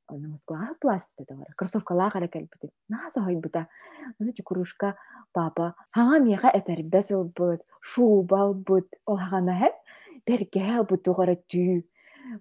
аны 0.09 0.29
москвага 0.29 0.75
пласт 0.81 1.11
да 1.19 1.35
бар 1.35 1.53
кроссовкалаа 1.57 2.11
кара 2.11 2.29
келбитим 2.29 2.71
нааса 2.89 3.23
хойбута 3.23 3.67
аны 4.21 4.33
чукурушка 4.33 4.95
папа 5.33 5.75
хаңа 5.97 6.21
миха 6.25 6.51
этербес 6.55 7.11
ылбыт 7.11 7.63
шуба 7.81 8.43
ылбыт 8.49 8.89
ол 9.07 9.17
хагана 9.17 9.55
хеп 9.63 9.75
берге 10.27 10.83
бутугара 10.89 11.37
түү 11.37 11.83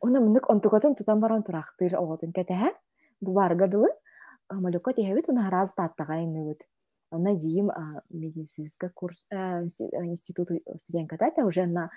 Уна 0.02 0.20
мынык 0.20 0.50
онтугатын 0.52 0.96
тутан 1.00 1.22
баран 1.24 1.44
турактыр 1.48 1.94
оғотын 1.96 2.34
кәтәһә. 2.36 2.74
Бу 3.24 3.34
барга 3.38 3.68
дылы. 3.72 3.90
Амалюка 4.52 4.94
тиһәбит 4.98 5.30
уна 5.32 5.46
хараз 5.48 5.72
таттага 5.78 6.20
иннегут. 6.24 6.64
Она 7.10 7.38
жиим 7.40 7.72
медицинска 8.10 8.90
курс 8.94 9.28
институт 9.32 10.50
студентката 10.76 11.32
та 11.32 11.46
уже 11.46 11.66
на. 11.66 11.90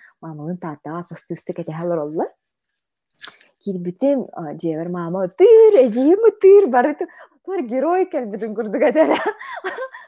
Килбитим 3.65 4.27
жевер 4.63 4.89
мама 4.89 5.29
тыр, 5.29 5.77
эжиим 5.85 6.25
тыр 6.41 6.69
бары 6.73 6.97
туар 7.45 7.63
герой 7.63 8.07
келбитин 8.11 8.55
курдук 8.55 8.83
әтәлә. 8.91 9.19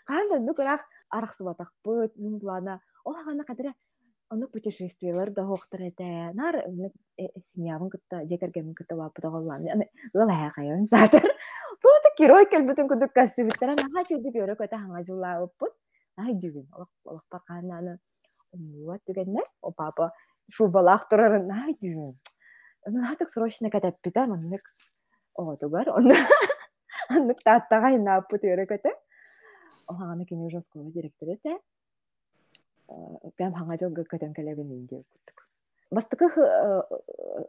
Канда 0.07 0.39
нукурак 0.47 0.85
араксы 1.11 1.45
батак 1.45 1.73
быт, 1.85 2.17
мин 2.17 2.39
плана. 2.41 2.81
Ол 3.05 3.15
хагана 3.15 3.45
кадәре 3.45 3.75
оны 4.31 4.49
путешествиялар 4.49 5.31
да 5.31 5.45
хоқтар 5.45 5.89
эте. 5.89 6.33
Нар 6.35 6.65
семьябын 7.53 7.91
кытта 7.91 8.25
жекергемин 8.29 8.75
кытта 8.75 8.97
бапыта 8.97 9.31
голлан 9.31 9.67
ыл 10.15 10.29
хайкайын 10.29 10.87
сатыр. 10.87 11.29
Просто 11.83 12.09
герой 12.19 12.47
келбитин 12.47 12.89
кудук 12.89 13.13
кассыбиттер 13.13 13.77
ана 13.77 14.05
чуди 14.09 14.33
бөрө 14.33 14.57
көтө 14.57 14.81
хаңа 14.81 15.05
жула 15.05 15.37
ыппыт 15.45 15.75
ай 16.17 16.35
дүгүн 16.35 16.67
олох 16.77 17.25
бакананы 17.31 17.99
вот 18.87 19.01
дегенне 19.07 19.43
о 19.63 19.73
папа 19.73 20.13
шубалах 20.51 21.09
турарын 21.09 21.51
ай 21.51 21.73
дүгүн 21.81 22.13
натык 22.87 23.31
срочно 23.31 23.71
катаппит 23.71 24.17
а 24.17 24.27
маннык 24.27 24.63
оотугар 25.37 25.91
онна 25.91 26.17
аннык 27.09 27.43
тааттага 27.45 27.95
иннааппыт 27.97 28.45
өрө 28.45 28.67
көтө 28.71 28.93
оханы 29.89 30.25
кини 30.25 30.47
уже 30.47 30.61
школа 30.61 30.91
директору 30.91 31.33
эте 31.33 31.59
прям 33.37 33.55
хаңажыл 33.55 33.95
көтөн 33.95 34.35
келебин 34.35 34.73
инде 34.73 35.03
куттук 35.13 35.47
бастыкы 35.91 36.29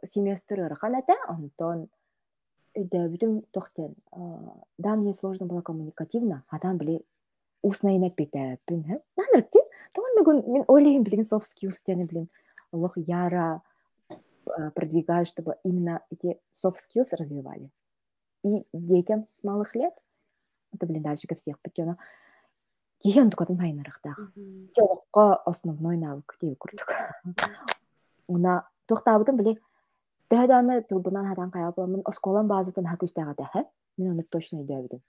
семестр 0.06 0.66
ырхан 0.70 1.00
эте 1.00 1.16
онтон 1.28 1.88
өйдөбүтүм 2.74 3.42
тохтен. 3.52 3.94
Да 4.78 4.96
мне 4.96 5.14
сложно 5.14 5.46
было 5.46 5.62
коммуникативно 5.62 6.44
устно 7.62 7.96
инеппитеппин 7.96 9.00
наныркти 9.16 9.60
тогон 9.94 10.10
мегун 10.16 10.42
мен 10.46 10.64
яра 13.06 13.62
продвигаю 14.74 15.26
чтобы 15.26 15.56
именно 15.64 16.02
эти 16.10 16.40
soft 16.52 16.76
skills 16.76 17.08
развивали. 17.12 17.70
И 18.42 18.66
детям 18.72 19.24
с 19.24 19.42
малых 19.42 19.74
лет 19.74 19.94
это 20.72 20.86
блин 20.86 21.02
дальше 21.02 21.26
ко 21.26 21.34
всех 21.34 21.58
путёно 21.60 21.96
киһиан 22.98 23.30
тукатын 23.30 23.58
хайнарахтаах 23.58 24.18
теологко 24.74 25.36
основной 25.36 25.96
навык 25.96 26.36
тиби 26.40 26.54
курдук 26.54 26.88
уна 28.26 28.68
тухтаабытын 28.86 29.36
били 29.36 29.60
төһөдааны 30.30 30.82
тылбынан 30.88 31.28
хатан 31.28 31.50
каяпыламын 31.50 32.02
осколан 32.04 32.48
базатын 32.48 32.86
хакүстаага 32.86 33.34
тэхэ 33.40 33.64
мен 33.98 34.12
оны 34.12 34.24
точно 34.24 34.62
үйдөөбүдүм 34.62 35.00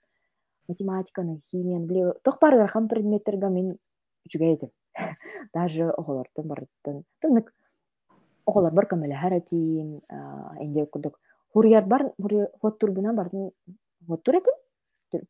математиканы 0.68 1.40
химияны 1.50 1.86
били 1.86 2.12
тох 2.22 2.38
барыгархан 2.40 2.88
предметтерге 2.88 3.48
мен 3.48 3.78
үчүгэйдим 4.26 4.70
даже 5.54 5.90
оголортон 5.90 6.48
барыттын 6.52 7.04
тынык 7.20 7.52
оголор 8.46 8.72
бар 8.72 8.86
көмөлөһөр 8.92 9.38
этиим 9.38 10.00
энде 10.60 10.86
курдук 10.86 11.20
хурьяр 11.52 11.84
бар 11.84 12.12
хоттурбунан 12.62 13.16
бардын 13.16 13.50
хоттур 14.08 14.36
этим 14.36 15.26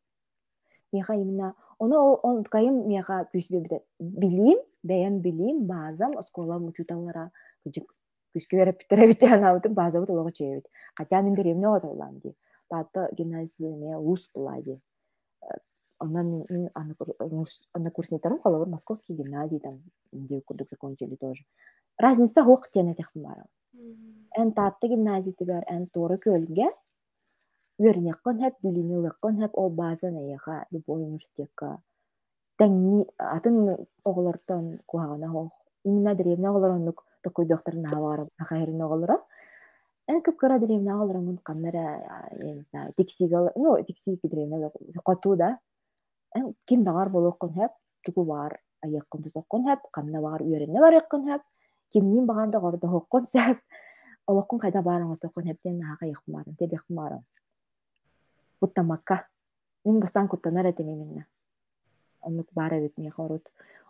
меха 0.93 1.15
именно 1.15 1.55
Оны 1.79 1.97
ол 1.99 2.45
кайым 2.49 2.89
мияга 2.89 3.27
күсбе 3.33 3.61
бите. 3.61 3.83
Билим, 4.01 4.59
бәян 4.83 5.21
билим, 5.21 5.67
базам 5.69 6.17
оскола 6.17 6.59
мучуталара 6.59 7.31
күжик 7.67 7.91
күскө 8.37 8.57
берип 8.57 8.81
база 9.75 10.01
бут 10.01 10.11
олого 10.11 10.33
чебит. 10.33 10.67
Хотя 10.95 11.21
мен 11.21 11.35
деревне 11.35 11.69
отоллам 11.69 12.19
ди. 12.21 12.35
Тата 12.69 13.11
гимназия 13.13 13.77
ме 13.77 13.99
ус 13.99 14.27
булади. 14.35 14.81
Онан 15.99 16.45
мен 16.49 16.71
ана 16.75 17.91
курснетарым 17.91 18.41
холовор 18.41 18.69
московский 18.69 19.15
гимназии 19.15 19.59
там 19.59 19.83
где 20.13 20.41
курдук 20.41 20.71
закончили 20.71 21.17
тоже. 21.17 21.45
Разница 21.99 22.45
хох 22.45 22.69
тена 22.71 22.95
техмара. 22.95 23.47
Эн 24.37 24.53
татты 24.53 24.89
гимназия 24.89 25.33
тигар 25.33 25.65
эн 25.69 25.87
торы 25.89 26.19
көлге 26.19 26.69
үөрнеккон 27.79 28.41
хэп 28.43 28.55
билимилыккон 28.63 29.41
хэп 29.41 29.53
ол 29.61 29.71
база 29.71 30.11
наяха 30.11 30.65
любой 30.71 31.05
университетка 31.05 31.79
тәңни 32.61 33.05
атын 33.17 33.57
оголортон 34.05 34.79
куагана 34.87 35.29
хох 35.29 35.51
именно 35.85 36.15
древна 36.15 36.51
оголороннук 36.51 37.05
такой 37.23 37.47
доктор 37.47 37.75
навара 37.75 38.29
ахайрын 38.39 38.81
оголора 38.83 39.19
эн 40.09 40.23
көп 40.25 40.37
кара 40.37 40.59
древна 40.59 40.95
оголоромун 40.97 41.39
каннара 41.39 41.87
я 42.41 42.55
не 42.55 42.63
знаю 42.71 42.93
тексигал 42.97 43.51
ну 43.57 43.77
тексиги 43.85 44.29
древна 44.29 44.71
коту 45.05 45.37
да 45.37 45.59
эн 46.35 46.55
ким 46.65 46.85
багар 46.85 47.11
болохкон 47.11 47.53
хэп 47.53 47.73
тугу 48.05 48.25
бар 48.25 48.61
аяккын 48.83 49.23
тутоккон 49.23 49.69
хэп 49.69 49.91
канна 49.93 50.21
багар 50.21 50.43
үөренне 50.43 50.81
бар 50.81 50.95
яккын 50.95 51.29
хэп 51.29 51.43
кимнин 51.93 52.27
багарда 52.27 52.61
гордо 52.61 52.89
хоккон 52.89 53.27
сэп 53.27 53.59
олоккун 54.27 54.59
кайда 54.59 54.83
баарыңыз 54.83 55.21
токун 55.23 55.45
хептен 55.47 55.79
наага 55.79 56.07
ихмарын 56.11 56.57
тед 56.57 56.73
ихмарын 56.73 57.23
куттамакка 58.61 59.27
мин 59.85 60.01
бастан 60.01 60.29
куттанар 60.29 60.67
этем 60.67 60.89
именно. 60.89 61.27
Оннук 62.21 62.49
баара 62.53 62.81
бит 62.81 62.99
мия 62.99 63.11
хорут 63.11 63.47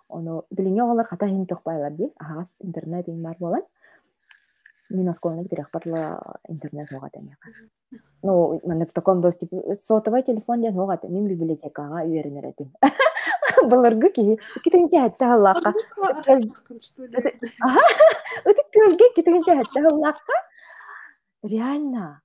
ону 0.09 0.45
билиңе 0.51 0.83
оголар 0.83 1.07
ката 1.09 1.27
хин 1.27 1.47
тохпайлар 1.47 1.93
ди. 1.93 2.13
Агас 2.19 2.57
интернет 2.61 3.09
ин 3.09 3.23
бар 3.23 3.37
болан 3.41 3.63
мин 4.91 5.09
осколнук 5.09 5.49
дирек 5.49 5.71
барла 5.73 6.21
интернет 6.49 6.93
огат 6.93 7.17
эмека 7.17 7.49
ну 8.23 8.61
мана 8.65 8.87
в 8.87 8.93
таком 8.93 9.21
доступе 9.21 9.75
сотовый 9.75 10.23
телефон 10.23 10.61
ден 10.63 10.79
огат 10.79 11.05
мин 11.05 11.29
библиотекага 11.29 12.05
үйренер 12.05 12.47
этим. 12.47 12.73
былыргы 13.73 14.11
ки 14.17 14.25
китинче 14.65 15.03
хэтте 15.05 15.25
халлаакка 15.31 15.71
ытык 18.51 18.67
көлге 18.75 19.07
китинче 19.17 19.57
хэтте 19.61 19.83
халлаакка 19.87 20.37
реально 21.43 22.23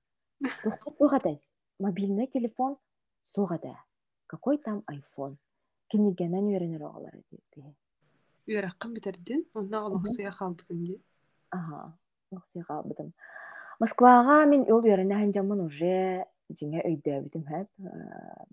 сугатайс 0.98 1.52
мобильный 1.78 2.26
телефон 2.26 2.76
сугада 3.20 3.76
какой 4.32 4.56
там 4.56 4.82
айфон? 4.86 5.36
Кинигенен 5.88 6.46
үйренер 6.48 6.86
оголар 6.88 7.18
үөраккан 8.48 8.94
битердин 8.96 9.44
онна 9.54 9.84
олоксуя 9.86 10.30
халбытын 10.32 10.78
ди. 10.84 10.94
Ага 11.50 11.92
олоксуя 12.30 12.64
халбытым 12.64 13.12
москвага 13.78 14.46
мен 14.48 14.64
ол 14.72 14.80
үйренэхэн 14.80 15.34
жамын 15.36 15.60
уже 15.66 16.24
жиңе 16.48 16.80
өйдөбүтүм 16.80 17.44
хэп 17.44 17.68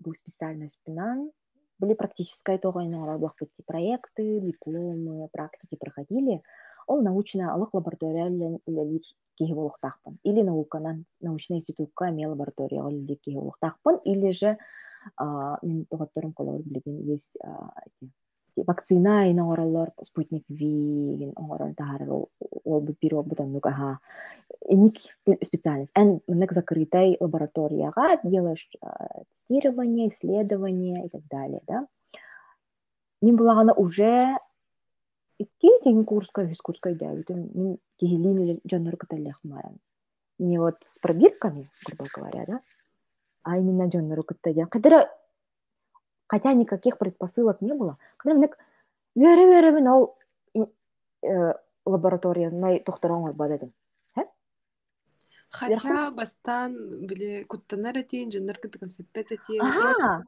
бу 0.04 0.14
специальностьпинан 0.20 1.30
были 1.80 1.94
практическая 1.94 2.58
тогойнора 2.58 3.18
блокпути 3.18 3.62
проекты 3.66 4.40
дипломы 4.40 5.28
практики 5.32 5.76
проходили. 5.76 6.40
Ол 6.86 7.02
научно 7.02 7.52
алык 7.54 7.74
лаборатория 7.74 8.28
киһи 9.40 9.54
болуктаахпын 9.54 10.18
или 10.22 10.42
науканан 10.42 11.06
научный 11.20 11.56
институтка 11.56 12.10
ме 12.10 12.28
лаборатория 12.28 12.82
олли 12.82 13.14
киһи 13.14 13.36
болуктаахпын 13.36 13.96
или 14.04 14.30
же 14.32 14.58
мен 15.62 15.86
тоҕотторун 15.90 16.32
колор 16.32 16.60
билигин 16.62 16.98
есть 17.14 17.38
вакцина 18.66 19.30
ин 19.30 19.38
оҥороллор 19.40 19.88
спутник 20.02 20.44
ви 20.48 21.32
оҥорон 21.36 21.74
тахарар 21.74 22.10
ол 22.64 22.80
бир 22.80 23.14
обутоннук 23.14 23.66
аха 23.66 23.98
ник 24.68 24.96
специальность 25.42 25.92
эн 25.94 26.20
мыннык 26.26 26.52
закрытой 26.52 27.16
лабораторияга 27.20 28.20
делаешь 28.24 28.68
тестирование 29.30 30.08
исследование 30.08 31.06
и 31.06 31.08
так 31.08 31.22
далее 31.30 31.62
да 31.66 31.86
мен 33.22 33.36
булагана 33.36 33.72
уже 33.74 34.36
икки 35.38 35.70
син 35.82 36.04
курска 36.04 36.42
үс 36.42 36.60
курска 36.60 36.92
идәбитим 36.92 37.50
мин 37.54 37.78
кихилин 37.98 38.60
жоннор 38.70 38.96
кыталлахмаран 38.96 39.78
не 40.38 40.58
вот 40.58 40.76
с 40.82 40.98
пробирками 41.00 41.68
грубо 41.86 42.04
говоря 42.14 42.44
да 42.46 42.60
а 43.42 43.58
именно 43.58 43.90
жоннор 43.90 44.22
кытта 44.22 44.66
кадыра 44.66 45.08
хотя 46.30 46.52
никаких 46.54 46.98
предпосылок 46.98 47.60
не 47.60 47.74
было 47.74 47.98
вере 48.24 49.46
вере 49.46 49.70
мен 49.72 49.88
ол 49.88 50.16
лабораторияны 51.84 52.78
тохтороңор 52.86 53.34
бададым 53.34 53.72
Хотя 55.50 56.12
бастан 56.14 56.76
биле 57.10 57.44
куттанар 57.44 57.96
этин, 57.98 58.30
жоннор 58.30 58.54
кытык 58.62 58.84
өсөппет 58.86 59.32
этин, 59.34 59.64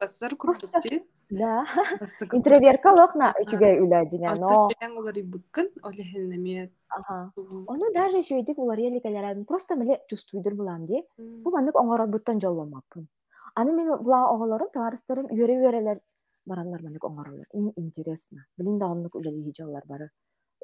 бассар 0.01 0.35
курдукти. 0.35 0.99
Да. 1.29 1.63
Интровертка 2.37 2.91
лохна 2.91 3.31
үчүгө 3.39 3.69
үләдине, 3.85 4.33
но. 4.41 4.67
Аттан 4.67 4.97
олар 4.99 5.15
ибыккын, 5.21 5.71
олехенеме. 5.81 6.67
Ага. 6.91 7.31
Оны 7.71 7.93
даже 7.95 8.21
шөйдик 8.21 8.59
улар 8.59 8.83
еликелерин 8.83 9.45
просто 9.45 9.79
меле 9.79 10.01
чувствуйдур 10.11 10.59
булам 10.59 10.85
ди. 10.85 11.01
Бу 11.17 11.55
мандык 11.55 11.79
оңорор 11.79 12.11
буттан 12.11 12.43
жолламаппын. 12.43 13.07
Аны 13.55 13.73
мен 13.73 13.97
була 14.01 14.29
оголорум, 14.29 14.69
товарыстарым 14.73 15.27
үйрө-үйрөлөр 15.29 15.99
баранлар 16.45 16.81
мандык 16.81 17.03
оңоролор. 17.05 17.45
Интересно. 17.77 18.45
Билин 18.57 18.79
да 18.79 18.87
оннук 18.87 19.15
үлели 19.15 19.43
хижаллар 19.43 19.83
бары. 19.85 20.09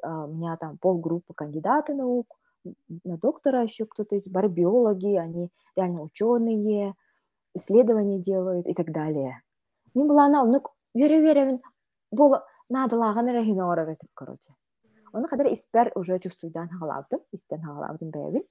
У 0.02 0.34
меня 0.34 0.56
там 0.56 0.78
полгруппы 0.78 1.34
кандидаты 1.34 1.94
наук, 1.94 2.36
на 3.04 3.16
доктора 3.16 3.62
еще 3.62 3.86
кто-то, 3.86 4.20
бары 4.26 4.48
биологи, 4.48 5.14
они 5.16 5.50
реально 5.76 6.02
ученые, 6.02 6.94
исследования 7.54 8.18
делают 8.18 8.66
и 8.66 8.74
так 8.74 8.92
далее. 8.92 9.42
Мен 9.94 10.06
бұл 10.06 10.20
ана 10.22 10.42
оны 10.42 10.60
вере 10.94 11.20
вере 11.20 11.60
бұл 12.14 12.38
надылаган 12.68 13.28
рахина 13.28 13.70
орар 13.72 13.90
этип 13.90 14.10
короче. 14.14 14.54
Оны 15.12 15.26
кадar 15.26 15.52
испер 15.52 15.90
уже 15.94 16.18
чувствуйдан 16.18 16.68
хагалабдым, 16.68 17.20
истен 17.32 17.62
хагалабдым 17.62 18.10
бәйбин. 18.10 18.44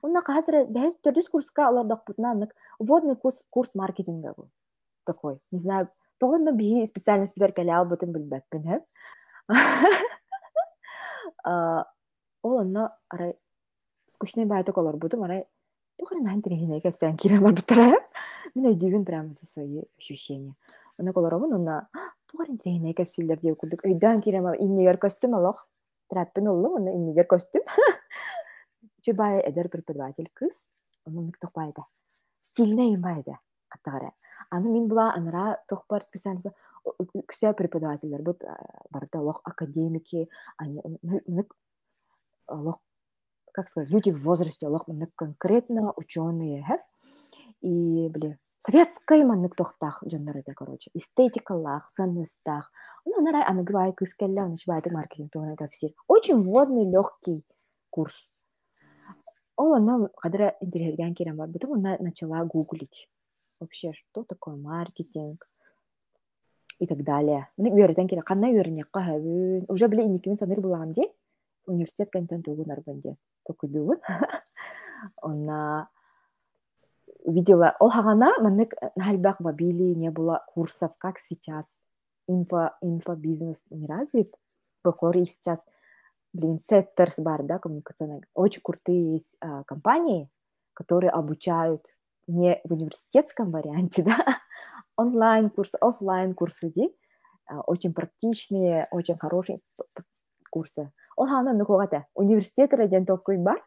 Онна 0.00 0.22
қазір 0.24 0.66
бәйс 0.72 0.96
төрдүс 1.04 1.28
курска 1.28 1.66
алар 1.68 1.84
докпутна 1.86 2.48
вводный 2.78 3.16
курс 3.16 3.44
курс 3.50 3.74
маркетинга 3.74 4.34
был. 4.36 4.48
Такой, 5.04 5.38
не 5.50 5.58
знаю, 5.58 5.88
тогда 6.18 6.52
би 6.52 6.86
специальность 6.86 7.36
бер 7.36 7.52
кале 7.52 7.72
албытым 7.72 8.12
билбеппин, 8.12 8.80
ол 11.44 11.84
онно 12.42 12.96
арай 13.08 13.34
скучный 14.08 14.44
байток 14.44 14.78
олар 14.78 14.96
будум 14.96 15.24
арай 15.24 15.46
тухара 15.98 16.20
нан 16.20 16.42
тирехине 16.42 16.80
кепсен 16.80 17.16
кирем 17.16 17.42
бутара 17.54 17.98
мен 18.54 18.72
өйдүгүн 18.72 19.04
прям 19.04 19.34
свои 19.50 19.82
ощущения. 19.98 20.54
Она 20.98 21.12
колоробун 21.12 21.54
онна 21.54 21.88
тухарын 22.30 22.58
тирехине 22.58 22.94
кепсилер 22.94 23.40
деп 23.40 23.58
курдук 23.58 23.84
өйдан 23.84 24.20
кирем 24.20 24.46
иннигер 24.54 24.98
костюм 24.98 25.34
алох 25.34 25.68
траппин 26.08 26.48
оллу 26.48 26.76
онна 26.76 26.90
иннигер 26.94 27.26
костюм 27.26 27.62
чубай 29.02 29.40
эдер 29.40 29.68
преподаватель 29.68 30.30
кыз 30.32 30.66
оны 31.04 31.22
нык 31.22 31.38
тохпайда. 31.38 31.84
Стильный 32.40 32.94
имбайда 32.94 33.38
каттагара 33.68 34.12
аны 34.50 34.70
мен 34.70 34.88
була 34.88 35.12
анара 35.14 35.62
тохпар 35.68 36.02
специально 36.02 36.52
күсә 36.84 37.52
преподавательлер 37.54 38.22
бут 38.22 38.42
барда 38.90 39.20
лох 39.20 39.40
академики. 39.44 40.28
Они 40.56 40.82
лох 42.48 42.80
как 43.52 43.68
сказать, 43.68 43.90
люди 43.90 44.10
в 44.10 44.22
возрасте 44.22 44.66
лох 44.66 44.86
конкретно 45.14 45.92
ученые, 45.96 46.64
и, 47.60 48.08
бля, 48.08 48.38
советская 48.58 49.24
маннык 49.24 49.54
тохтах 49.54 50.02
жандар 50.06 50.38
это, 50.38 50.54
короче, 50.54 50.90
эстетикалах, 50.94 51.90
ценностях. 51.94 52.72
Ну, 53.04 53.18
она 53.18 53.32
рай, 53.32 53.44
она 53.44 53.62
говорит, 53.62 53.96
кыскелля, 53.96 54.44
он 54.44 54.52
начинает 54.52 54.90
маркетинг, 54.90 55.30
то 55.32 55.54
как 55.58 55.72
все. 55.72 55.94
Очень 56.08 56.42
вводный, 56.42 56.90
легкий 56.90 57.44
курс. 57.90 58.28
Ол 59.56 59.74
она, 59.74 60.08
когда 60.16 60.54
интерьерген 60.60 61.14
керем 61.14 61.36
бар, 61.36 61.48
потом 61.52 61.74
она 61.74 61.96
начала 61.98 62.44
гуглить 62.44 63.08
вообще, 63.60 63.92
что 63.92 64.24
такое 64.24 64.56
маркетинг 64.56 65.46
и 66.78 66.86
так 66.86 67.04
далее. 67.04 67.48
Мне 67.56 67.70
үйрәтен 67.70 68.08
керек, 68.08 68.26
қандай 68.26 68.56
үйренек 68.56 68.88
қағабын. 68.90 69.66
Уже 69.68 69.88
біле 69.88 70.06
инекемен 70.08 70.38
саныр 70.40 70.58
бұлағам 70.64 70.94
де, 70.96 71.06
университет 71.66 72.10
кантен 72.10 72.42
тугун 72.42 72.70
арбанде 72.70 73.16
токудуун 73.44 73.98
онна 75.22 75.88
видела 77.24 77.76
ол 77.80 77.90
хагана 77.90 78.32
мынык 78.40 78.74
нальбак 78.96 79.40
бабили 79.40 79.94
не 79.94 80.10
было 80.10 80.44
курсов 80.48 80.92
как 80.98 81.18
сейчас 81.18 81.66
инфо 82.26 82.72
инфобизнес 82.80 83.64
не 83.70 83.86
развит 83.86 84.34
похоже 84.82 85.24
сейчас 85.24 85.60
блин 86.32 86.58
сеттерс 86.58 87.18
бар 87.18 87.42
да 87.42 87.58
коммуникационный 87.58 88.22
очень 88.34 88.62
крутые 88.62 89.14
есть 89.14 89.36
а, 89.40 89.64
компании 89.64 90.28
которые 90.74 91.10
обучают 91.10 91.84
не 92.26 92.60
в 92.64 92.72
университетском 92.72 93.50
варианте 93.50 94.02
да 94.08 94.16
онлайн 94.96 95.50
курсы 95.50 95.76
офлайн 95.80 96.34
курсы 96.34 96.70
ди 96.70 96.94
а, 97.46 97.60
очень 97.60 97.92
практичные 97.92 98.88
очень 98.90 99.18
хорошие 99.18 99.60
курсы. 100.50 100.92
Ол 101.16 101.26
хана 101.26 101.52
нукугата 101.54 102.06
университет 102.14 102.72
радиан 102.74 103.06
токуй 103.06 103.38
бар 103.38 103.62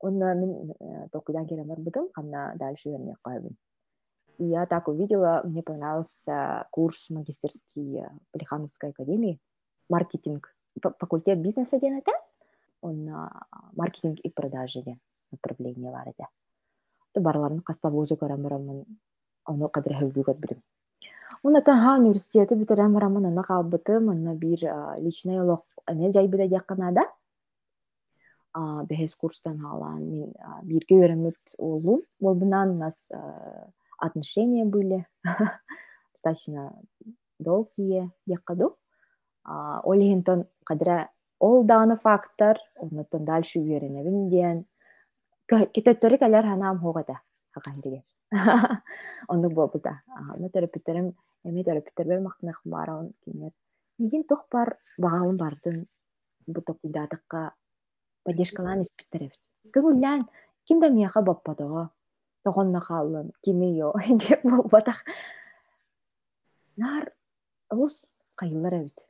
онна 0.00 0.34
мен 0.34 0.74
токуйдан 1.12 1.46
келе 1.46 1.64
барбытым 1.64 2.08
ханна 2.14 2.52
дальше 2.56 2.90
вернее 2.90 3.16
кайбын 3.22 3.56
и 4.38 4.44
я 4.44 4.66
так 4.66 4.88
увидела 4.88 5.40
мне 5.44 5.62
понравился 5.62 6.66
курс 6.70 7.10
магистерский 7.10 8.04
в 8.32 8.38
Лихановской 8.38 8.90
академии 8.90 9.40
маркетинг 9.88 10.55
факультет 10.82 11.40
бизнеса 11.40 11.78
ден 11.80 11.98
это 11.98 12.12
он 12.80 13.08
маркетинг 13.72 14.18
и 14.20 14.30
продажи 14.30 14.82
ден 14.82 15.00
направление 15.30 15.90
бар 15.92 16.08
эте 16.08 16.26
барларын 17.20 17.60
каспа 17.60 17.90
вузу 17.90 18.14
көрөм 18.14 18.42
барамын 18.42 18.84
ону 19.44 19.68
кадыр 19.68 19.98
хөбүгөт 20.00 20.38
билим 20.38 20.62
Уна 21.42 21.60
таха 21.62 21.98
университети 22.00 22.54
битерен 22.54 22.92
барамын 22.94 23.26
ана 23.26 23.42
калбытым, 23.42 24.10
ана 24.10 24.34
бир 24.34 24.60
личный 24.98 25.40
лох 25.42 25.64
эне 25.86 26.10
жайбыда 26.12 26.48
жакканада. 26.48 27.02
Бехес 28.88 29.14
курстан 29.14 29.58
халан 29.60 30.02
мен 30.10 30.32
бирге 30.62 31.04
өремөт 31.04 31.36
олум. 31.58 32.00
Болбунан 32.20 32.70
у 32.70 32.78
нас 32.78 33.08
отношения 33.98 34.64
были 34.64 35.06
достаточно 36.12 36.72
долгие 37.38 38.10
якаду. 38.26 38.76
Олигентон 39.46 40.46
кадра 40.64 41.10
ол 41.38 41.64
даны 41.64 41.96
фактор, 41.96 42.58
онотон 42.80 43.24
дальше 43.24 43.60
үйренебин 43.60 44.28
диен 44.28 44.64
китөттөрү 45.48 46.18
кэлэр 46.18 46.46
ханаам 46.46 46.78
хугата 46.80 47.20
хакахиригер 47.54 48.02
оннук 49.32 49.52
буолбута. 49.54 50.02
Аны 50.34 50.50
төрөпүттерим 50.50 51.12
эми 51.44 51.62
төрөпүттербер 51.62 52.20
мактанах 52.20 52.60
баарабын 52.64 53.12
кинер 53.22 53.52
мигин 53.98 54.24
тох 54.24 54.46
бар 54.50 54.76
багалым 54.98 55.36
бардым 55.36 55.86
буток 56.46 56.78
идатыкка 56.82 57.52
поддержкалаан 58.24 58.82
испиттеребит 58.82 59.38
көңүллән 59.74 60.26
ким 60.66 60.80
да 60.80 60.90
мияха 60.90 61.22
баппадого 61.22 61.90
тогонна 62.44 62.80
хааллын 62.80 63.30
кими 63.42 63.70
йо 63.78 63.92
деп 64.26 64.42
болбатах 64.42 65.04
нар 66.76 67.12
олус 67.70 68.04
кайыллар 68.36 68.74
эбит. 68.74 69.06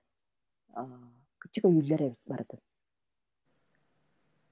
Өйүллер 0.76 2.02
эбит 2.02 2.18
барды 2.26 2.58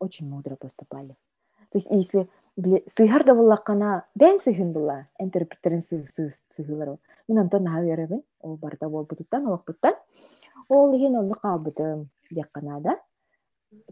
очень 0.04 0.28
мудро 0.28 0.56
поступали. 0.56 1.16
То 1.70 1.78
есть 1.78 1.90
если 1.90 2.28
сыйхар 2.96 3.24
да 3.24 3.34
буллаккана 3.34 4.06
бен 4.14 4.38
сыйхын 4.38 4.72
була 4.72 5.08
энтерпреттерин 5.18 5.82
сыйхылар 5.82 6.98
мен 7.28 7.38
онтон 7.38 7.64
наха 7.64 7.82
беребин 7.82 8.22
ол 8.40 8.56
барда 8.56 8.88
болбутуттан 8.88 9.46
олокпуттан 9.46 9.94
ол 10.68 10.94
иген 10.96 11.16
онду 11.16 11.34
каалбытым 11.34 12.10
дияккана 12.30 12.80
да 12.80 13.00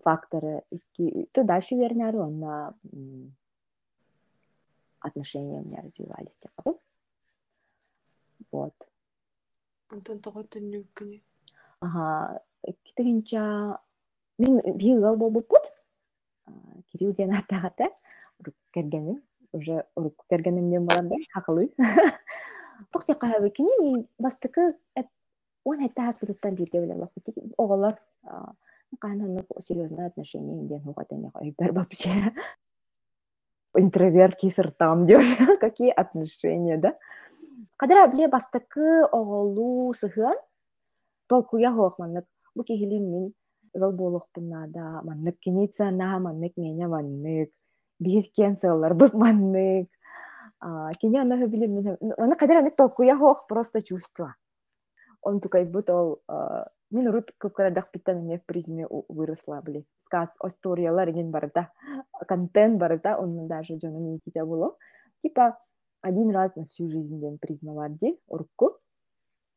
факторы 0.05 0.63
то 1.33 1.45
дальше 1.45 1.75
верняры 1.75 2.19
онна 2.21 2.73
отношения 5.01 5.61
у 5.61 5.65
меня 5.65 5.83
развивались 5.83 6.37
типа. 6.37 6.79
Вот. 8.53 8.75
Онтон 9.91 10.21
того 10.21 10.45
түннүккүнү 10.45 11.19
ага 11.19 11.32
китигинча 12.85 13.79
мен 14.39 14.61
биыл 14.77 15.17
болбуппут 15.17 15.63
кирилл 16.89 17.13
диэн 17.13 17.35
аттагата 17.35 17.91
урук 18.39 18.55
кергеним 18.73 19.23
уже 19.53 19.85
урук 19.95 20.25
кергенимден 20.29 20.87
болам 20.87 21.09
да 21.09 21.17
хакылы 21.33 21.71
тох 22.93 23.07
тиякка 23.07 23.27
хабы 23.27 23.51
кини 23.51 23.73
мен 23.81 24.09
бастыкы 24.19 24.77
он 25.65 25.79
бирге 25.79 26.81
биле 26.81 26.95
лохпут 26.95 27.25
оголор 27.59 27.99
каананык 28.99 29.47
серьезное 29.61 30.07
отношение 30.07 30.67
диэн 30.69 30.83
хугатан 30.83 31.31
өйбер 31.35 31.73
вообще. 31.73 32.11
Интроверт 33.75 34.37
кесыртам 34.37 35.07
дер 35.07 35.23
какие 35.61 35.91
отношения 35.91 36.79
да? 36.79 36.97
Кадыра 37.77 38.07
биле 38.09 38.29
бастыкы 38.29 39.03
оголу 39.05 39.95
сыхыан 39.95 40.37
толкуя 41.33 41.71
хоохманнык 41.77 42.27
бу 42.55 42.65
кихилин 42.69 43.05
мин 43.13 43.25
ыл 43.75 43.93
буолуохпуннаада 43.99 45.01
маннык 45.09 45.39
киница 45.45 45.91
наха 45.91 46.19
маннык 46.27 46.57
меня 46.57 46.89
маннык 46.89 47.51
биир 47.99 48.25
кен 48.37 48.57
сыллар 48.57 48.95
бут 48.95 49.15
маннык 49.15 49.89
кини 51.01 51.19
аны 51.19 51.47
билим 51.47 51.73
аны 52.19 52.35
кадыр 52.35 52.59
анык 52.59 52.77
толкуя 52.77 53.17
хоох 53.17 53.47
просто 53.47 53.83
чувство 53.83 54.35
он 55.23 55.41
тукай 55.41 55.65
бут 55.65 55.89
ол 55.91 56.21
мен 56.91 57.09
урут 57.09 57.33
көпкарадах 57.41 57.89
биттан 57.95 58.19
мне 58.25 58.39
в 58.39 58.45
призме 58.45 58.87
выросла 59.09 59.63
били 59.63 59.87
сказ 59.99 60.29
историялар 60.45 61.09
еген 61.09 61.31
барда 61.31 61.71
контент 62.29 62.79
барда 62.79 63.17
он 63.19 63.49
даже 63.49 63.79
жона 63.81 63.99
мен 63.99 64.21
ките 64.25 64.45
боло 64.45 64.77
типа 65.23 65.59
один 66.03 66.31
раз 66.31 66.55
на 66.57 66.67
всю 66.67 66.89
жизнь 66.91 67.21
ден 67.21 67.39
признавар 67.39 67.91
ди 67.91 68.19
урукку 68.27 68.77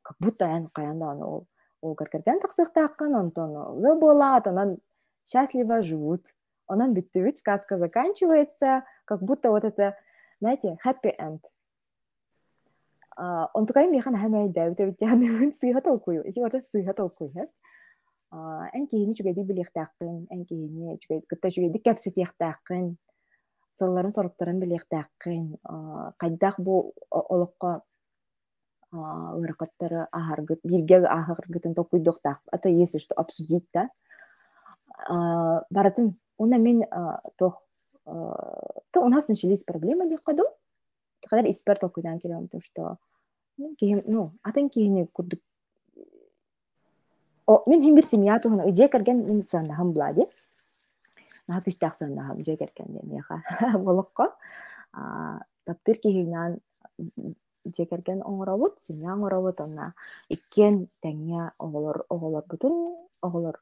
как 0.02 0.18
будто 0.20 0.46
эн 0.46 0.68
каянда 0.68 1.12
аны 1.12 1.26
ол 1.26 1.48
ол 1.86 1.94
кэркэргэн 2.00 2.42
тахсыхтааккан 2.42 3.14
онтон 3.22 3.52
ыл 3.86 3.96
буолаат 4.02 4.46
онан 4.52 4.70
счастливо 5.30 5.82
живут 5.90 6.24
онан 6.68 6.94
бүттүбүт 6.96 7.38
сказка 7.38 7.78
заканчивается 7.78 8.84
как 9.06 9.20
будто 9.22 9.50
вот 9.50 9.64
это 9.64 9.96
знаете 10.40 10.78
happy 10.86 11.14
end. 11.28 11.42
Онтукай 13.54 13.88
михан 13.88 14.16
хэмэй 14.16 14.50
дэвдэ 14.50 14.84
битяны 14.90 15.52
сыйха 15.60 15.82
толкую 15.82 16.28
ити 16.28 16.40
орта 16.40 16.62
сыйха 16.62 16.94
толкую 16.94 17.32
хэп 17.32 17.50
эн 18.76 18.88
киһини 18.88 19.14
чүгэди 19.16 19.48
билиэхтааккын 19.48 20.28
эн 20.34 20.42
киһини 20.46 21.00
кытта 21.30 21.48
чүгэди 21.56 21.80
кэпситиэхтааккын 21.86 22.98
сылларын 23.78 24.12
соруктарын 24.12 24.60
билиэхтааккын 24.60 25.56
кайдах 26.20 26.60
бу 26.60 26.94
олокко 27.10 27.84
ыракаттары 28.96 30.08
ахаргыт 30.12 30.60
бирге 30.64 31.06
ахаргытын 31.06 31.76
токуйдуктак 31.76 32.40
это 32.52 32.70
если 32.70 33.00
что 33.00 33.16
обсудить 33.16 33.68
да? 33.74 33.90
Баратын 35.70 36.18
уна 36.38 36.58
мен 36.58 36.86
тох 37.38 37.62
то 38.06 39.02
у 39.02 39.10
нас 39.10 39.28
начались 39.28 39.64
проблемы 39.64 40.10
дикаду 40.10 40.44
кадар 41.28 41.50
испер 41.50 41.78
токуйдан 41.78 42.20
келем 42.20 42.48
то 42.48 42.60
что 42.62 42.98
ну 43.58 44.32
атын 44.44 44.70
кийини 44.70 45.06
курдук 45.06 45.40
о 47.48 47.64
мен 47.68 47.82
хим 47.84 47.96
бир 47.96 48.06
семья 48.06 48.40
тухана 48.40 48.74
же 48.74 48.88
керген 48.88 49.26
мен 49.28 49.46
сандахам 49.46 49.94
блади. 49.94 50.26
Наха 51.48 51.70
күстах 51.70 51.96
сандахам 51.98 52.44
же 52.44 52.56
керген 52.56 52.88
демеха 52.88 53.44
болохко 53.78 54.36
таптыр 55.64 55.98
кихинан 55.98 56.60
жекерген 57.78 58.22
оңоробут 58.24 58.80
синя 58.86 59.14
оңоробут 59.14 59.62
онна 59.62 59.94
иккен 60.30 60.88
теңе 61.04 61.52
оголор 61.60 62.04
оголор 62.10 62.44
бутун 62.50 62.76
оголор 63.22 63.62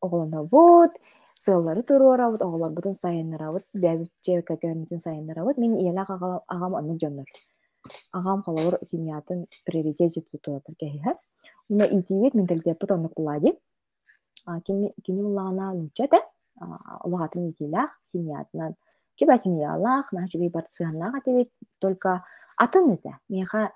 оголонобут 0.00 0.98
сыллары 1.44 1.82
туруорабыт 1.82 2.42
оголор 2.42 2.70
бутун 2.70 2.94
сайыннарабыт 2.94 3.66
бэбит 3.74 4.10
жекергенитин 4.26 5.00
сайыннарабыт 5.00 5.58
мен 5.58 5.74
иэлак 5.78 6.10
агам 6.10 6.74
онун 6.74 6.98
жоннор 7.00 7.26
агам 8.12 8.42
холовор 8.42 8.78
семьятын 8.86 9.46
приоритет 9.64 10.14
жеп 10.14 10.30
тутуатыр 10.30 10.74
кеһиһэ 10.74 11.14
уна 11.68 11.84
итибит 11.84 12.34
менталитетпит 12.34 12.90
оннук 12.90 13.14
булади 13.16 13.58
кини 14.66 15.22
улаана 15.22 15.72
нуча 15.74 16.08
да 16.10 16.20
улаатын 17.04 17.50
итилах 17.50 17.90
семьятынан 18.04 18.74
чуба 19.22 19.38
семьялах 19.38 20.12
на 20.12 20.28
чугай 20.28 20.48
бар 20.48 20.66
сыһаннаах 20.68 21.14
атебит 21.14 21.50
только 21.78 22.24
атын 22.56 22.90
это 22.94 23.18
меха 23.28 23.72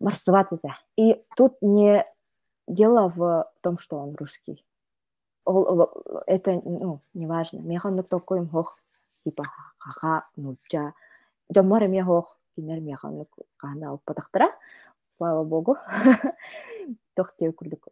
марсоват 0.00 0.52
это 0.52 0.78
и 0.96 1.20
тут 1.36 1.60
не 1.60 2.06
дело 2.66 3.12
в 3.14 3.52
том 3.60 3.78
что 3.78 3.98
он 3.98 4.14
русский. 4.14 4.64
Это 5.46 6.62
ну 6.64 7.00
не 7.12 7.26
важно 7.26 7.58
меха 7.58 7.90
ну 7.90 8.02
такой 8.02 8.46
хох 8.48 8.78
типа 9.24 9.44
хаха 9.78 10.24
нуча 10.36 10.94
жоммар 11.54 11.86
ме 11.88 12.02
хох 12.02 12.38
кинер 12.56 12.80
меха 12.80 13.08
ну 13.08 13.26
кана 13.58 13.92
оппатахтара 13.92 14.48
слава 15.10 15.44
богу. 15.44 15.76
Тохте 17.14 17.50
күрдүк 17.50 17.88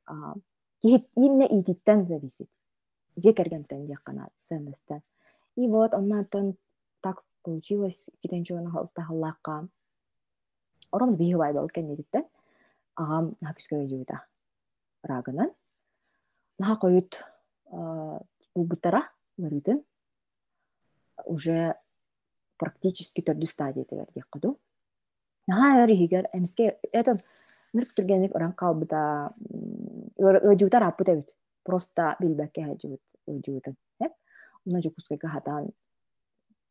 именно 0.83 1.43
идиттен 1.43 2.07
зависит. 2.07 2.49
Же 3.17 3.33
кергентен 3.35 3.85
якана 3.85 4.29
ценностьтен 4.41 5.03
и 5.59 5.67
вот 5.67 5.93
оннан 5.93 6.25
так 7.01 7.23
получилось 7.43 8.09
китенчуна 8.21 8.71
халтахаллаакка 8.71 9.69
орон 10.91 11.17
бихыбай 11.17 11.53
бол 11.53 11.69
кеннедиттен 11.69 12.25
агам 12.97 13.37
нахакүскө 13.41 13.87
жуута 13.87 14.25
рагынан. 15.03 15.51
Наха 16.59 16.77
коют 16.81 17.25
убутара 18.55 19.11
ларытын 19.39 19.85
уже 21.25 21.75
практически 22.59 23.23
төрдү 23.23 23.47
стадия 23.47 23.85
тегер 23.85 24.07
дияккаду 24.15 24.59
наха 25.47 25.85
өр 25.85 25.91
эмиске 26.33 26.79
это 26.93 27.19
нырк 27.73 27.95
тургенник 27.95 28.35
оран 28.35 28.53
калбыта 28.53 29.33
ыжуутар 30.19 30.83
аппыт 30.83 31.09
эбит. 31.09 31.35
Просто 31.63 32.17
билбекке 32.19 32.77
жуут 32.83 33.03
ыжуутын 33.27 33.77
эп 34.01 34.13
уна 34.65 34.83
жукускайга 34.83 35.29
хатаан 35.29 35.71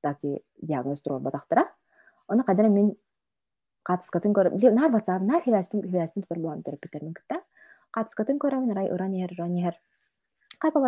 таки 0.08 0.40
диагноз 0.62 1.02
турбатахтара 1.02 1.68
оны 2.28 2.44
кадара 2.44 2.70
мен 2.70 2.94
катыскатын 3.88 4.34
көрөм 4.38 4.58
нар 4.80 4.92
ватсап 4.92 5.22
нар 5.22 5.44
хивастын 5.44 5.84
хивастын 5.84 6.24
тутар 6.24 6.40
буан 6.44 6.64
терапевтермин 6.64 7.14
кытта 7.14 7.42
катыскатын 7.96 8.40
көрөм 8.44 8.68
нарай 8.68 8.92
ыран 8.92 9.14
ер 9.14 9.32
ыран 9.36 9.56
ер. 9.56 9.76
Кайпа 10.60 10.80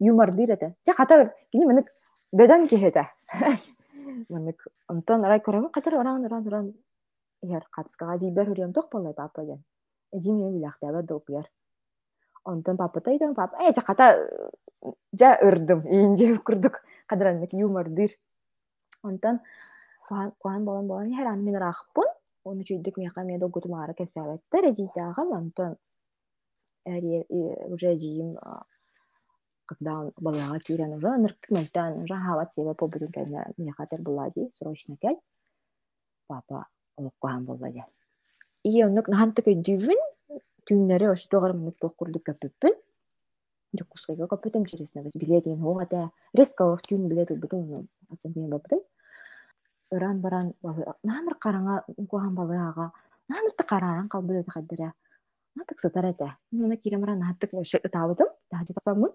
юмор 0.00 0.32
дир 0.32 0.50
эте 0.54 0.74
жа 0.86 0.94
ката 0.94 1.32
кини 1.52 1.66
мынык 1.66 1.90
бедан 2.32 2.66
мынык 4.28 4.66
онтон 4.88 5.24
арай 5.24 5.40
көрөм 5.40 5.70
катар 5.70 5.94
хүрем 8.46 8.72
ток 8.72 8.90
болой 8.92 9.14
папа 9.14 9.44
ден. 9.44 9.64
Мен 10.12 10.54
билахтаба 10.54 11.02
онтон 12.50 12.76
папа 12.76 13.00
тайдан 13.00 13.34
папа. 13.34 13.56
Э 13.60 13.72
жа 13.76 13.82
ката 13.82 14.06
жа 15.20 15.30
ырдым 15.48 15.80
иинже 15.86 16.38
курдук 16.38 16.80
кадыранык 17.06 17.52
юмор 17.52 17.88
дир 17.88 18.10
онтон 19.02 19.40
куан 20.40 20.64
болон 20.64 20.86
болон 20.86 21.08
хер 21.16 21.26
ан 21.26 21.44
мен 21.44 21.56
рахпун 21.56 22.08
оны 22.44 22.62
чүйдүк 22.68 22.96
мияка 22.96 23.22
мен 23.24 23.38
догутумаара 23.38 23.92
кесебеттер 23.94 24.70
эжийтаагам 24.70 25.32
онтон 25.32 25.76
уже 26.86 27.96
жийим 28.02 28.38
когда 29.66 30.00
он 30.00 30.12
балага 30.16 30.58
кирен 30.60 30.94
уже 30.94 31.10
нырктык 31.22 31.50
мөлтөн 31.50 32.02
уже 32.04 32.14
хават 32.14 32.52
себе 32.54 32.74
побудун 32.74 33.12
кайна 33.12 33.44
мехатер 33.58 34.00
була 34.00 34.30
ди 34.34 34.50
срочно 34.54 34.96
кел 34.96 35.20
папа 36.26 36.66
олоккохан 36.96 37.44
болла 37.44 37.70
ди. 37.70 37.84
И 38.64 38.82
оннук 38.82 39.08
нахантык 39.08 39.46
өйдүүбүн 39.52 40.00
түүнери 40.68 41.10
оштогор 41.12 41.56
мынык 41.56 41.80
токкурдук 41.80 42.28
көпүппүн 42.28 42.76
жоккускайга 43.80 44.28
көпөтөм 44.34 44.68
чересне 44.68 45.02
биле 45.14 45.40
деген 45.40 45.60
хога 45.60 45.88
да 45.90 46.04
резко 46.36 46.68
түүн 46.88 47.08
биле 47.08 47.26
тылбытын 47.26 47.88
асын 48.12 48.36
күнү 48.36 48.48
бапытын 48.54 48.84
ыран 49.96 50.20
баран 50.20 50.54
наамыр 51.02 51.36
караңа 51.44 51.82
кухан 52.08 52.34
балыага 52.34 52.92
наамырты 53.28 53.64
карааран 53.64 54.08
калбыт 54.08 54.36
эти 54.40 54.50
хаддыра. 54.50 54.94
Натык 55.54 55.80
сытар 55.80 56.06
эте 56.06 56.36
мына 56.50 56.76
киремара 56.76 57.14
нааттык 57.14 57.52
ытаабытым. 57.84 58.28
Таажы 58.50 58.74
тасаммын 58.74 59.12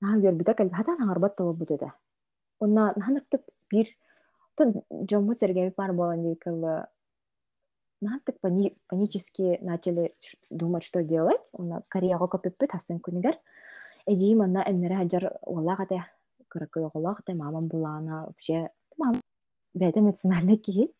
наһа 0.00 0.20
көрбүтэ 0.20 0.54
кэл 0.54 0.70
хатан 0.70 1.02
аңарбат 1.02 1.36
толобут 1.36 1.70
эте 1.70 1.92
онна 2.60 2.92
наханыктык 2.96 3.42
бир. 3.70 3.86
Тон 4.56 4.82
бар 5.76 5.92
болан 8.02 8.20
дикалы 8.26 8.52
нахантык 8.52 8.80
панически 8.88 9.58
начали 9.62 10.12
думать 10.50 10.84
что 10.84 11.02
делать 11.02 11.40
онна 11.52 11.82
кореяго 11.88 12.26
көпүппүт 12.26 12.70
тасын 12.70 12.98
күнүгер 12.98 13.38
эжиим 14.06 14.42
онна 14.42 14.64
эмнере 14.66 14.96
хаджар 14.96 15.38
уоллаах 15.42 15.80
эте 15.80 16.04
кыракы 16.48 16.80
оголоох 16.80 17.20
эте 17.20 17.34
мамам 17.34 17.68
булаана 17.68 18.26
вообще 18.26 18.70
мама 18.98 19.20
бэдэ 19.74 20.00
эмоциональный 20.00 20.56
киһи 20.56 20.92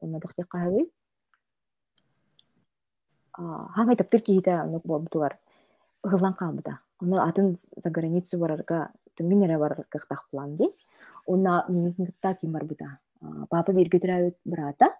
онна 0.00 0.18
дохтек 0.18 0.48
каһабый 0.48 0.90
хамай 3.32 3.96
таптыр 3.96 4.20
киһите 4.20 4.60
онук 4.60 4.86
болбутугар 4.86 5.38
ыһыллан 6.02 6.34
каалбыта 6.34 6.80
Оны 6.98 7.18
атын 7.20 7.56
за 7.76 7.90
границу 7.90 8.38
барарга 8.38 8.90
түминере 9.18 9.58
барарга. 9.58 9.86
Уна 11.26 11.64
минутта 11.68 12.34
ким 12.40 12.52
бар 12.52 12.64
бута. 12.64 12.98
Папа 13.50 13.72
көтүрәбит 13.72 14.36
брата. 14.44 14.94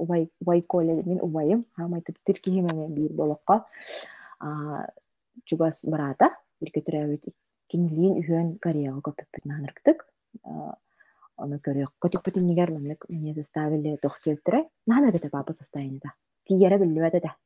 Убай 0.00 0.30
убай 0.40 0.62
коле 0.62 1.02
мен 1.04 1.20
убайым. 1.20 1.64
Хамай 1.76 2.00
типтир 2.00 2.40
киһимене 2.40 2.88
бир 2.88 3.12
болохка. 3.12 3.66
А 4.40 4.88
чугас 5.44 5.84
брата 5.84 6.30
бир 6.60 6.72
көтүрәбит. 6.76 7.28
Кинлин 7.70 8.16
үһөн 8.22 8.56
Кореяга 8.58 9.04
көпөппүт 9.10 9.44
нанырктык. 9.44 10.06
Оны 11.36 11.60
көрөк 11.60 11.92
көтүк 12.02 12.24
бүтүн 12.26 12.48
нигер 12.48 12.72
мемлек 12.72 13.04
мне 13.08 13.34
заставили 13.34 13.96
тохтелтире. 14.02 14.66
Нана 14.86 15.12
бете 15.12 15.30
папа 15.30 15.52
состояниеда. 15.52 16.16
Тиере 16.48 16.78
билбеде 16.78 17.20
да 17.20 17.36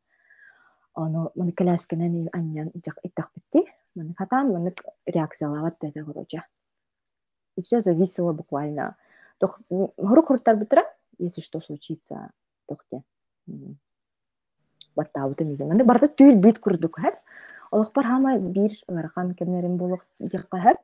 оно 0.94 1.32
маны 1.34 1.52
кэляскэнэн 1.52 2.28
аньян 2.32 2.70
жак 2.84 2.98
иттахпытти 3.02 3.66
маны 3.94 4.14
хатан 4.16 4.52
маны 4.52 4.74
реакциялават 5.06 5.76
бэдэ 5.80 6.04
короче 6.04 6.42
и 7.56 7.62
все 7.62 7.80
зависело 7.80 8.32
буквально 8.32 8.96
тох 9.38 9.58
хорук 9.68 10.26
хуруттар 10.26 10.56
бытыра 10.56 10.84
если 11.18 11.40
что 11.40 11.60
случится 11.60 12.30
тохте 12.68 13.02
баттаабыты 14.96 15.44
миген 15.44 15.68
маны 15.68 15.84
барда 15.84 16.08
түйүл 16.08 16.40
бит 16.40 16.58
курдук 16.58 16.98
хэп 17.00 17.14
олохпар 17.70 18.06
хама 18.06 18.38
бир 18.38 18.72
ылархан 18.88 19.34
кемнерин 19.34 19.76
болук 19.76 20.04
дикка 20.18 20.60
хэп 20.66 20.78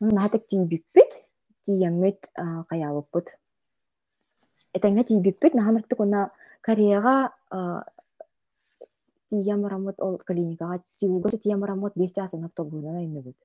наатык 0.00 0.46
тиибиппит 0.48 1.24
тиеммит 1.64 2.28
каялыппыт 2.68 3.36
этеңе 4.74 5.04
тиибиппит 5.04 5.54
наханырктык 5.54 6.00
уна 6.00 6.30
кореяга 6.60 7.32
тиямараммыт 9.30 10.00
ол 10.00 10.18
клиникага 10.18 10.82
сиуга 10.84 11.30
тиямараммыт 11.30 11.92
бес 11.96 12.12
часын 12.12 12.44
автобуна 12.44 12.98
айныбыт 12.98 13.36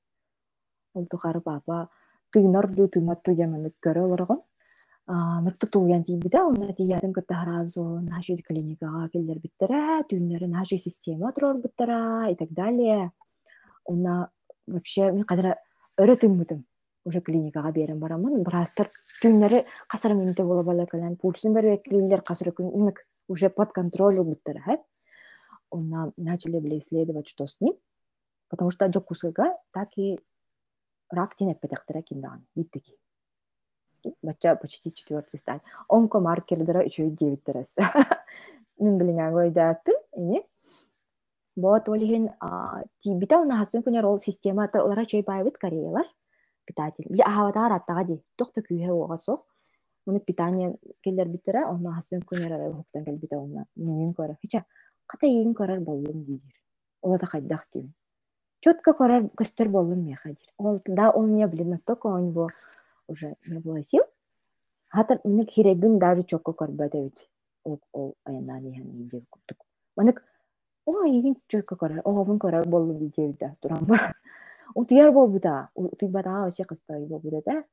ол 0.94 1.06
тухары 1.06 1.42
папа 1.42 1.90
тыынар 2.32 2.68
ду 2.68 2.88
тыынат 2.88 3.24
туяманы 3.24 3.72
көрө 3.82 4.06
олорогон 4.08 4.42
ныртык 5.08 5.70
тулуян 5.72 6.04
тиибите 6.04 6.42
уна 6.42 6.74
тиятын 6.74 7.14
кытта 7.14 7.36
харазу 7.36 7.84
нашу 8.02 8.38
клиникага 8.38 9.10
келдер 9.14 9.40
биттере 9.40 10.04
түүннери 10.10 10.48
нашу 10.48 10.78
система 10.78 11.32
турор 11.34 11.58
буттара 11.58 12.32
и 12.32 12.36
так 12.36 12.50
далее 12.52 13.12
уна 13.86 14.30
вообще 14.68 15.12
мен 15.12 15.24
кадра 15.24 15.58
өрө 15.98 16.16
тыммытым 16.16 16.66
уже 17.06 17.22
клиникага 17.22 17.72
берем 17.72 18.00
барамын 18.00 18.44
бразтар 18.44 18.90
түүннери 19.22 19.66
касыр 19.88 20.14
минуте 20.14 20.44
боло 20.44 20.64
балакалан 20.64 21.18
пульсун 21.18 21.54
бербекилер 21.54 22.22
касыр 22.22 22.50
күн 22.50 22.94
уже 23.28 23.50
под 23.50 23.74
контроль 23.74 24.22
буттара 24.24 24.82
он 25.70 26.14
начали 26.18 26.60
были 26.60 26.80
исследовать, 26.80 27.28
что 27.28 27.48
с 27.48 27.60
ним, 27.60 27.74
потому 28.50 28.72
что 28.72 28.92
жокусыга 28.92 29.58
так 29.72 29.90
и 29.98 30.20
рак 31.10 31.36
тенеппетехтера 31.36 32.02
киндан, 32.02 32.46
биттики. 32.56 32.96
Бача 34.22 34.56
почти 34.56 34.94
четвертый 34.94 35.40
стадий. 35.40 35.64
Онкомаркердера 35.88 36.84
еще 36.84 37.08
и 37.08 37.12
девять 37.12 37.44
терес. 37.44 37.76
Мен 38.80 38.98
билingen 38.98 39.32
койдаттым, 39.32 39.96
эми. 40.14 40.46
Вот 41.56 41.90
олиген 41.90 42.32
тибита 43.02 43.40
уна 43.40 43.58
хасын 43.58 43.82
күнер 43.82 44.06
ол 44.06 44.20
системата 44.20 44.84
олара 44.84 45.06
чөй 45.06 45.24
байбыт 45.24 45.58
кореялар. 45.58 46.06
Питатель. 46.66 47.06
Би 47.10 47.22
ахаватар 47.22 47.72
аттага 47.72 48.04
ди. 48.04 48.22
Тохта 48.36 48.62
күйе 48.62 48.92
оға 48.92 49.18
соқ. 49.18 49.42
Муну 50.06 50.20
питание 50.20 50.76
келдер 51.04 51.28
биттера, 51.28 51.70
онна 51.70 51.94
хасын 51.96 52.22
күнер 52.22 52.74
хуктан 52.74 53.06
кел 53.06 53.16
бита 53.16 53.38
онна. 53.38 53.66
Менен 53.76 54.14
көрө. 54.14 54.36
Хича 54.42 54.66
Қата 55.06 55.28
егін 55.30 55.54
көрөр 55.54 55.84
боллум 55.86 56.24
дийдир 56.26 56.56
ола 57.06 57.20
да 57.22 57.28
хайдах 57.30 57.68
дим 57.74 57.92
четко 58.66 58.96
көрөр 58.98 59.28
көстөр 59.38 59.70
боллум 59.70 60.02
меха 60.02 60.32
дир 60.34 60.48
ол 60.58 60.80
да 60.86 61.12
он 61.12 61.30
меня 61.34 61.48
блин 61.48 61.70
настолько 61.70 62.08
у 62.08 62.18
него 62.18 62.50
уже 63.08 63.36
не 63.48 63.60
было 63.60 63.84
сил 63.84 64.04
хатыр 64.90 65.20
мынык 65.24 65.52
хиребин 65.52 66.00
даже 66.00 66.24
чокко 66.24 66.52
көрбөдөбүт 66.52 67.28
ол 67.64 67.80
ол 67.94 68.16
аянан 68.26 68.66
ihan 68.68 69.10
дир 69.10 69.24
куттук 69.30 69.58
манык 69.96 70.24
о 70.86 71.06
егин 71.06 71.36
четко 71.48 71.76
көрөр 71.76 72.02
ообун 72.04 72.38
көрөр 72.38 72.68
боллум 72.68 73.00
дийдебит 73.00 73.40
да 73.40 73.56
туран 73.62 73.86
бар 73.86 74.16
утуяр 74.76 75.12
болбута 75.12 75.70
утуйбата 75.76 76.30
вообще 76.30 76.64
кыстай 76.64 77.06
болбута 77.06 77.42
да 77.46 77.64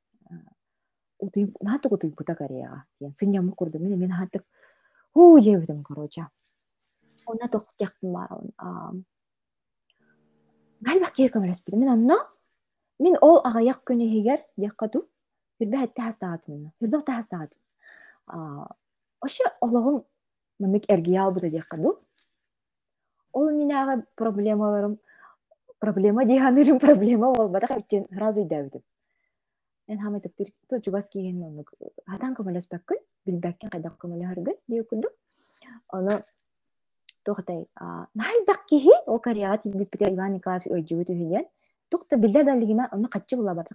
утуй 1.19 1.55
наатык 1.61 1.93
утуйбута 1.93 2.35
кореяга 2.35 2.85
тиен 2.99 3.13
сыньямы 3.13 3.53
курду 3.53 3.79
мен 3.79 3.99
мен 3.99 4.13
хатык. 4.13 4.45
Уу 5.15 5.41
дебитим 5.41 5.83
короче 5.85 6.27
ona 7.27 7.49
тоқтяқтым 7.49 8.13
галбак 10.81 11.13
киэкам 11.13 11.45
распир 11.45 11.77
мен 11.77 11.89
онно 11.89 12.19
мен 12.99 13.17
ол 13.21 13.41
агаяк 13.45 13.83
күнү 13.87 14.09
хигер 14.09 14.41
дияккату 14.57 15.09
хүрбэ 15.63 15.79
хатта 15.79 16.03
хастаатым 16.03 16.73
хүрбэ 16.79 16.97
хатта 16.99 17.13
хастаатым 17.19 17.61
още 19.23 19.45
ологум 19.61 20.05
мынык 20.59 20.85
эргиял 20.89 21.31
бута 21.33 21.51
дияккаду 21.51 21.99
ол 23.33 23.51
минага 23.51 24.03
проблемаларым 24.17 24.99
проблема 25.79 26.25
диганырым 26.25 26.79
проблема 26.79 27.33
болбата 27.35 27.67
хаптен 27.67 28.07
сразу 28.11 28.43
үйдөбүтүм 28.43 28.83
мен 29.89 29.99
хамайтып 30.03 30.53
то 30.69 30.81
чубас 30.81 31.09
киген 31.09 31.39
көмөлөспөккүн 32.39 32.99
билбеккен 33.27 33.71
нальдак 38.15 38.67
кихи 38.67 38.95
о 39.07 39.19
кореяга 39.19 39.59
иван 40.11 40.33
николаевич 40.33 40.73
ойжубу 40.73 41.05
түһүнен 41.05 41.47
тухта 41.91 42.17
билде 42.17 42.45
далигина 42.45 42.89
оны 42.93 43.09
каччы 43.09 43.37
була 43.37 43.55
барда 43.55 43.75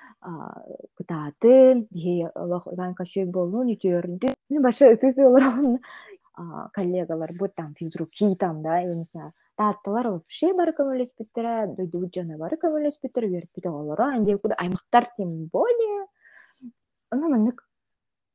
кытаатын 0.21 1.87
бихи 1.89 2.29
олох 2.35 2.67
иван 2.73 2.93
кашүй 2.95 3.25
болну 3.25 3.63
нүтүөрүндү 3.65 4.33
мен 4.49 4.61
башы 4.61 4.91
ытыты 4.93 5.25
олорон 5.25 5.79
коллегалар 6.73 7.31
бу 7.39 7.47
там 7.47 7.73
физрук 7.75 8.09
кийтам 8.09 8.61
да 8.61 8.81
имса 8.83 9.33
тааттылар 9.61 10.07
вообще 10.09 10.53
бары 10.53 10.73
көмөлөспүттер 10.77 11.75
дойду 11.75 12.07
жана 12.15 12.37
бары 12.37 12.57
көмөлөспүттер 12.61 13.27
бериппите 13.29 13.69
олоро 13.69 14.11
анде 14.15 14.37
аймактар 14.57 15.09
тем 15.17 15.45
более. 15.47 16.07
Аны 17.09 17.29
мынык 17.29 17.65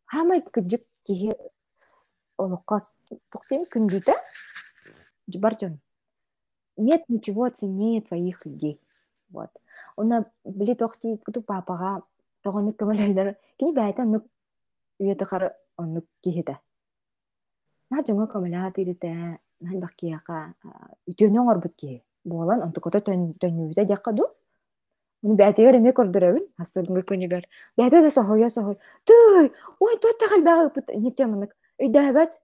хамай 0.06 0.42
кыжык 0.42 0.84
кихи 1.04 1.32
олокка 2.36 2.80
туксен 3.30 3.64
күндүтэ 3.72 4.14
баржон 5.38 5.80
нет 6.76 7.04
ничего 7.08 7.48
ценнее 7.48 8.02
твоих 8.02 8.44
людей. 8.44 8.80
Вот. 9.30 9.50
Она 9.96 10.24
били 10.44 10.74
тохти 10.74 11.16
куту 11.24 11.42
папага 11.42 12.02
тоҕоннук 12.44 12.76
көмөлөйлөр 12.80 13.34
кини 13.58 13.72
бэйtä 13.72 14.02
оннук 14.02 14.24
үйөтөхөр 15.00 15.42
оннук 15.82 16.06
киһитэ 16.24 16.54
на 17.90 18.02
жоңо 18.06 18.26
көмөлөһа 18.32 18.72
тииритэ 18.76 19.12
нан 19.66 19.76
баккияка 19.80 20.54
үтүөнүң 21.10 21.50
орбут 21.52 21.74
киһи 21.80 22.02
буолан 22.24 22.62
онтукото 22.66 23.00
төннүүтэ 23.08 23.86
диакка 23.90 24.12
ду 24.12 24.28
Уну 25.24 25.34
бәтигер 25.40 25.78
эме 25.78 25.90
көрдөрөбүн 25.96 26.42
хасыргы 26.60 27.02
көнүгөр. 27.08 27.46
Бәте 27.80 28.02
да 28.04 28.10
сохойо 28.14 28.50
сохой. 28.52 28.76
Түй, 29.08 29.48
ой 29.80 29.96
тот 30.02 30.18
тагыл 30.20 30.44
бага 30.44 30.68
пут 30.74 30.92
нитемник. 30.92 31.54
Өйдөбөт. 31.82 32.36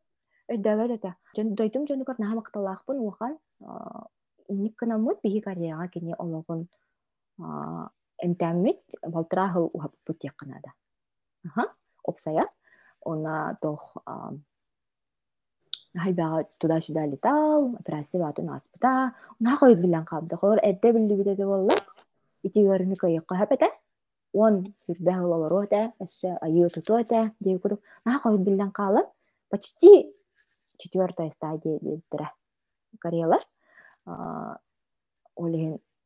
Өйдөбөт 0.50 0.94
эте. 0.96 1.12
Дойтум 1.36 1.84
жону 1.86 2.08
көр 2.08 2.18
нахам 2.18 2.40
акталаахпын 2.40 3.04
ухан. 3.06 3.36
Ник 4.48 4.74
кына 4.80 4.98
мут 4.98 5.20
бии 5.22 5.40
карьяга 5.44 5.86
кини 5.92 6.16
ологун 6.18 6.66
эмтәммит 8.18 8.80
балтырахыл 9.02 9.70
ухап 9.72 9.92
пут 10.04 10.24
якынада. 10.24 10.72
Аха, 11.46 11.72
опсая. 12.04 12.48
Она 13.04 13.58
тох 13.60 13.96
хайбага 15.94 16.48
туда-сюда 16.58 17.06
летал, 17.06 17.74
операция 17.78 18.22
батун 18.22 18.50
аспыта. 18.50 19.14
Уна 19.40 19.56
койд 19.56 19.80
билен 19.80 20.04
кабды. 20.04 20.36
Холор 20.36 20.58
эдде 20.62 20.92
билди 20.92 21.14
бите 21.14 21.44
болла 21.44 21.74
итигерни 22.42 22.94
кайыкка 22.94 23.36
хапета 23.36 23.68
он 24.32 24.74
сүрбә 24.86 25.14
олорота 25.20 25.92
эссе 26.00 26.36
айы 26.40 26.68
тутота 26.74 27.32
дей 27.40 27.58
кудук 27.58 27.80
на 28.04 28.18
койд 28.18 28.40
билен 28.40 28.70
калып 28.72 29.06
почти 29.50 30.12
четвертая 30.78 31.30
стадия 31.30 31.78
дедтира 31.80 32.32
кореялар 32.98 33.42
олеген 35.36 35.78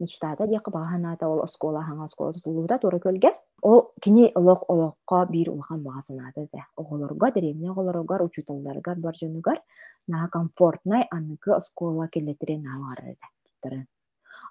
мечтата 0.00 0.46
дия 0.46 0.60
багаһанаата 0.66 1.28
ол 1.28 1.40
осколаһаҥа 1.46 2.04
осколатутулуута 2.04 2.78
тура 2.78 2.98
көлге 2.98 3.30
ол 3.62 3.92
кини 4.02 4.32
олох 4.34 4.60
олохко 4.72 5.26
биир 5.30 5.50
улахан 5.50 5.82
багасанаата 5.82 6.48
да. 6.52 6.66
Оголорга 6.76 7.30
древне 7.32 7.70
оголоргар 7.70 8.22
учуталдаргар 8.22 8.96
бар 8.98 9.14
жөнүгар 9.22 9.58
на 10.08 10.28
комфортнай 10.28 11.02
аныкы 11.10 11.50
оскола 11.52 12.08
келетире 12.08 12.58
нааларыда 12.58 13.26
туттарын 13.44 13.86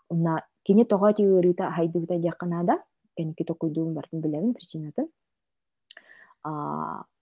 уна 0.09 0.43
кини 0.63 0.83
тога 0.85 1.13
тиырита 1.13 1.71
хайдыбыта 1.71 2.17
диаканаада 2.19 2.77
кеники 3.17 3.43
токуйдуун 3.43 3.93
бартын 3.93 4.21
билебин 4.21 4.53
причинатын 4.53 5.07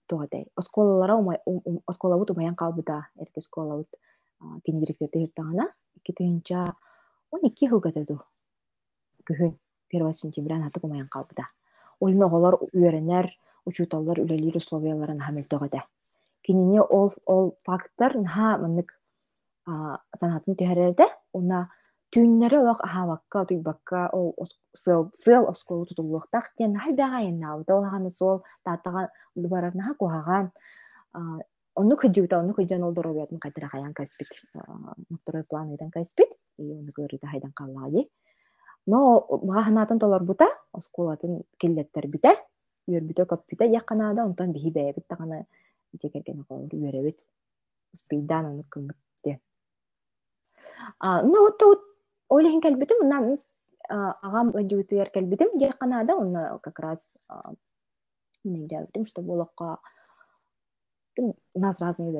тугадай 0.06 0.46
осколалара 0.56 1.38
осколабут 1.86 2.30
умаян 2.30 2.54
калбыта 2.54 3.06
эрке 3.18 3.40
осколабут 3.40 3.88
киндирифетыыртаана 4.64 5.72
икки 5.96 6.12
тыынча 6.12 6.64
12 7.32 7.80
көтөдү 7.84 8.18
күһүн 9.28 9.52
первасын 9.92 10.32
1 10.32 10.62
хаты 10.64 10.80
кумаян 10.80 11.08
калбыта. 11.08 11.48
Олин 12.00 12.22
оголор 12.22 12.58
үйөренер, 12.72 13.30
учуталлар 13.66 14.20
үлелир 14.22 14.56
условияларын 14.56 15.20
тұғады. 15.50 15.82
Ол 16.48 17.12
ол 17.26 17.56
факттар 17.66 18.16
наха 18.16 18.56
санатын 20.16 20.56
олақ 22.56 22.80
ол 24.12 24.34
сыл 24.74 25.48
осколу 25.48 25.84
тутулуқтақ 25.84 26.54
тен 26.56 26.76
хайдаға 26.80 27.20
енна 27.28 27.52
алды, 27.52 28.10
сол 28.10 28.42
татыған 28.64 29.08
дубарарнаға 29.36 29.92
куғаған, 30.00 30.50
оны 31.76 31.96
күджігіта, 32.00 32.40
оны 32.40 32.54
күджан 32.56 32.82
олдыру 32.82 33.12
план 35.48 35.68
и 36.58 36.72
онну 36.72 36.92
көрүта 36.96 37.30
хайдан 37.32 37.52
каллага 37.52 37.90
ди 37.90 38.08
но 38.86 39.00
багаханаатын 39.30 39.98
толорбута 39.98 40.48
осколатын 40.72 41.42
киллеттер 41.60 42.06
бите 42.14 42.34
үөрбүтө 42.88 43.26
көппүтэ 43.32 43.68
якканаада 43.74 44.24
онтон 44.28 44.52
биһи 44.56 44.72
бэйэбит 44.76 45.06
таганы 45.08 45.44
жекерген 46.02 46.40
оголор 46.44 46.74
үөребит 46.74 47.24
спейдан 47.94 48.46
ону 48.52 48.64
кыммытте 48.72 49.40
ну 51.00 51.38
вот 51.44 51.62
ойлehen 52.28 52.60
кэлбитим 52.60 53.04
уна 53.04 53.38
агам 53.88 54.52
ладжуутуяр 54.54 55.10
кэлбитим 55.10 55.58
же 55.60 55.72
канада 55.72 56.16
уна 56.16 56.58
как 56.62 56.78
раз 56.78 57.12
нейдябитим 58.44 59.06
что 59.06 59.22
болоққа 59.22 59.78
у 61.18 61.34
нас 61.54 61.80
разные 61.80 62.12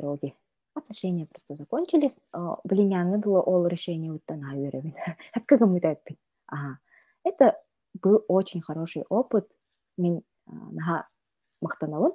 отношения 0.73 1.25
просто 1.25 1.55
закончились. 1.55 2.15
Влияние 2.63 3.17
было 3.17 3.41
ол 3.41 3.65
решение 3.67 4.11
вот 4.11 4.21
на 4.27 4.53
уровень 4.53 4.95
как 5.45 5.61
мы 5.61 5.79
тайпин 5.79 6.17
ага. 6.47 6.79
Это 7.23 7.61
был 8.01 8.23
очень 8.27 8.61
хороший 8.61 9.03
опыт. 9.09 9.49
Мен 9.97 10.23
наха 10.45 11.07
мактанабын 11.61 12.13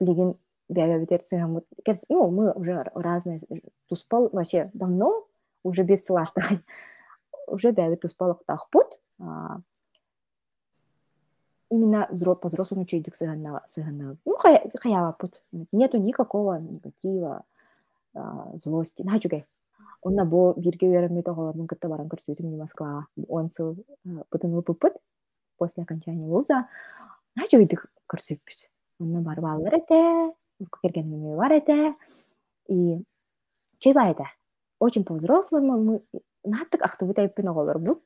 билигин 0.00 0.34
бәбәбитер 0.68 1.22
сыгамыт 1.22 1.66
ну 2.08 2.30
мы 2.30 2.52
уже 2.52 2.84
разные 2.94 3.40
туспал 3.88 4.28
вообще 4.32 4.70
давно 4.74 5.26
уже 5.62 5.82
без 5.82 6.04
слаштагай 6.04 6.60
уже 7.46 7.72
бәбит 7.72 8.02
туспалыктахпут 8.02 9.00
именно 11.70 12.08
по 12.40 12.48
взрослому 12.48 12.84
чуйдик 12.84 13.16
сыганна 13.16 13.62
ну 14.24 14.36
хаябапут 14.36 15.42
нету 15.72 15.98
никакого 15.98 16.58
негатива 16.58 17.44
злости. 18.54 19.02
Начугай 19.02 19.46
онна 20.02 20.24
бо 20.24 20.54
бирге 20.56 20.86
үйренме 20.86 21.22
тоголордун 21.22 21.66
кытта 21.66 21.88
баран 21.88 22.08
көрсөтүм 22.08 22.56
москвага 22.56 23.06
он 23.28 23.50
сыл 23.50 23.76
бытын 24.04 24.58
ыпыппыт 24.58 24.96
после 25.58 25.82
окончания 25.82 26.26
вуза. 26.26 26.68
Начугайдык 27.36 27.86
көрсөппүт 28.08 28.68
онна 29.00 29.20
барып 29.20 29.44
алыр 29.44 29.74
эте 29.74 30.32
кергенеме 30.82 31.36
бар 31.36 31.52
эте 31.58 31.94
и 32.68 33.02
чөйбай 33.78 34.12
эте 34.12 34.26
очень 34.78 35.04
по-взрослому 35.04 35.78
мы 35.78 36.02
наттык 36.44 36.82
актыбыт 36.82 37.18
айыппын 37.18 37.48
оголорбу 37.48 38.00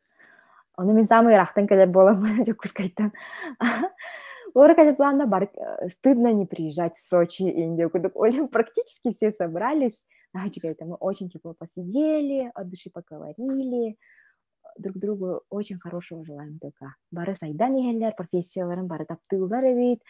ону 0.77 0.93
мен 0.93 1.07
самый 1.07 1.37
рахтан 1.37 1.67
келер 1.67 1.89
болом 1.89 2.45
жоккус 2.47 2.73
кайттан 2.73 3.13
Лора 4.55 4.75
кадет 4.75 4.97
плана 4.97 5.27
бар 5.27 5.49
стыдно 5.89 6.33
не 6.33 6.45
приезжать 6.45 6.97
в 6.97 7.09
Сочи, 7.09 7.43
Индию, 7.43 7.89
куда 7.91 8.11
Олим 8.15 8.49
практически 8.49 9.11
все 9.11 9.33
собрались. 9.33 10.03
Знаете, 10.35 10.77
мы 10.81 10.97
очень 10.97 11.31
тепло 11.31 11.55
посидели, 11.55 12.51
от 12.55 12.69
души 12.69 12.91
поговорили, 12.91 13.97
друг 14.79 14.99
другу 14.99 15.43
очень 15.51 15.79
хорошего 15.79 16.25
желаем 16.25 16.59
только. 16.59 16.95
Бары 17.11 17.35
сайдан 17.35 17.77
егелер, 17.77 18.15
профессияларын 18.15 18.87
бары 18.87 19.05
таптылар 19.07 19.65
эбит. 19.65 20.03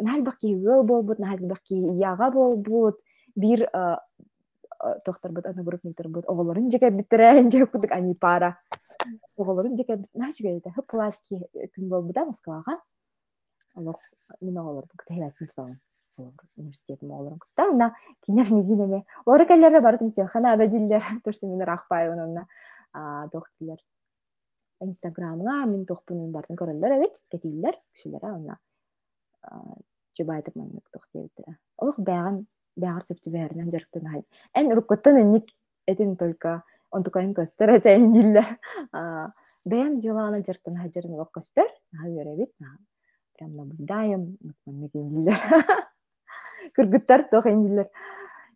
Нахал 0.00 0.22
баки 0.22 0.54
гыл 0.54 0.82
болбут, 0.82 1.18
нахал 1.18 1.38
баки 1.38 1.74
яга 1.74 2.30
болбут. 2.30 2.98
Бир 3.34 3.68
тохтарбыт 5.04 5.46
одногруппниктарбыт 5.46 6.28
оголорун 6.28 6.70
жеке 6.70 6.90
биттерен 6.90 7.50
же 7.50 7.66
кудук 7.66 7.92
ани 7.92 8.14
пара 8.14 8.58
оголорун 9.36 9.76
жеке 9.76 9.98
начугайда 10.14 10.72
хып 10.74 10.86
пласки 10.90 11.38
күн 11.54 11.88
болбуда 11.88 12.24
москвага 12.24 12.78
олох 13.76 14.00
мен 14.40 14.58
оголордун 14.58 14.96
кытайласын 14.96 15.46
тусагын 15.46 15.78
университетим 16.56 17.12
оголорун 17.12 17.38
кытта 17.38 17.70
уна 17.70 17.94
кинер 18.26 18.50
мединеме 18.50 19.04
орекеллере 19.24 19.80
бардым 19.80 20.08
все 20.08 20.26
хана 20.26 20.56
дилер 20.66 21.02
то 21.24 21.32
что 21.32 21.46
мен 21.46 21.62
рахпайбын 21.62 22.20
уна 22.20 22.46
тохтилер 23.30 23.78
инстаграмга 24.80 25.64
мен 25.66 25.86
тохпунун 25.86 26.32
бардын 26.32 26.56
көрөлөр 26.56 26.98
эбит 26.98 27.20
кетилер 27.30 27.78
кишилер 27.94 28.24
уна 28.24 28.58
жубайтып 30.18 30.56
маннык 30.56 30.90
тохтебиттер 30.90 31.56
олох 31.76 31.98
бяган 31.98 32.46
бягар 32.76 33.04
септибээринен 33.04 33.70
жарыктын 33.70 34.06
хай 34.06 34.24
эн 34.54 34.72
руккоттан 34.72 35.20
энник 35.20 35.50
этин 35.86 36.16
только 36.16 36.62
он 36.90 37.00
онтукайын 37.00 37.34
көстөр 37.34 37.78
этейин 37.78 38.12
диллер 38.12 38.46
бээн 39.64 40.00
жылаана 40.00 40.44
жарыктан 40.44 40.76
хажарын 40.76 41.18
лок 41.20 41.36
көстөр 41.36 41.68
хаверебит 41.96 42.52
прям 43.38 43.56
наблюдаем 43.56 44.36
мекин 44.66 45.10
диллер 45.10 45.38
кыргыттар 46.74 47.28
тохин 47.30 47.62
диллер 47.66 47.88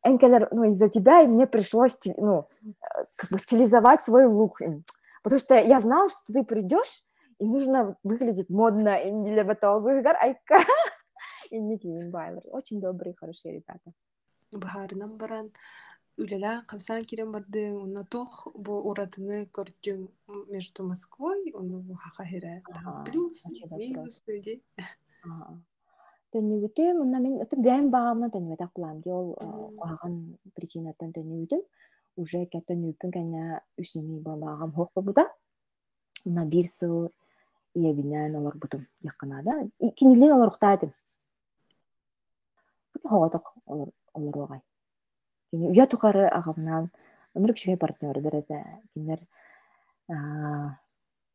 энкелер 0.07 0.49
ну 0.53 0.65
из-за 0.65 0.89
тебя 0.89 1.23
и 1.23 1.27
мне 1.27 1.47
пришлось 1.47 1.99
ну 2.17 2.47
как 3.17 3.31
бы 3.31 3.39
стилизовать 3.39 4.03
свой 4.03 4.27
лук. 4.27 4.61
Потому 5.23 5.41
что 5.41 5.55
я 5.55 5.81
знал 5.81 6.09
что 6.09 6.33
ты 6.33 6.45
придешь 6.45 7.03
и 7.39 7.47
нужно 7.47 7.97
выглядеть 8.03 8.49
модно 8.49 8.97
и 8.97 9.11
для 9.11 9.43
этого 9.43 9.79
айка. 10.21 10.61
И 11.51 11.61
Ники 11.61 11.87
Очень 12.51 12.81
добрые, 12.81 13.15
хорошие 13.15 13.55
ребята. 13.55 13.93
Быһаарынан 14.53 15.17
баран 15.19 15.51
үлелән 16.19 16.63
хамсан 16.71 17.05
кирен 17.05 17.33
бардың 17.35 17.77
уна 17.83 18.05
тох 18.05 18.47
бу 18.55 18.79
уратыны 18.91 19.47
көрдүң 19.57 20.07
между 20.51 20.85
Москвой 20.85 21.53
уну 21.55 21.81
бу 21.81 21.95
хаха 21.95 22.25
хере 22.25 22.63
Ага, 22.73 23.05
плюс 23.05 23.45
минус 23.51 24.23
ди 24.27 24.61
төннүбүтүм 26.33 27.01
уна 27.03 27.19
мен 27.21 27.41
ытым 27.45 27.63
бэм 27.63 27.91
багамна 27.91 28.29
төннүбэтак 28.31 28.71
булам 28.75 29.01
ди. 29.01 29.11
Ол 29.11 29.35
Мгм. 29.41 29.77
куаган 29.79 30.15
причинаттан 30.55 31.13
төннүбүтүм 31.13 31.63
уже 32.17 32.47
kä 32.47 32.61
төннүбүппүн 32.69 33.11
кэннэ 33.13 33.61
үсүми 33.81 34.21
багам 34.23 34.73
хуокпобута 34.73 35.25
уна 36.27 36.45
бир 36.45 36.65
сыл 36.67 37.11
иебинен 37.75 38.37
олорбутум 38.37 38.81
якканада 39.03 39.69
кинилин 39.97 40.33
олоруктаатым 40.33 40.91
хоҕотох 43.05 43.55
олоруогай 44.17 44.61
кини 45.51 45.69
уя 45.71 45.87
тухары 45.87 46.27
агамнан 46.27 46.91
онур 47.35 47.53
кичиге 47.53 47.77
партнердер 47.77 48.35
эте 48.37 48.65
кинер 48.95 49.21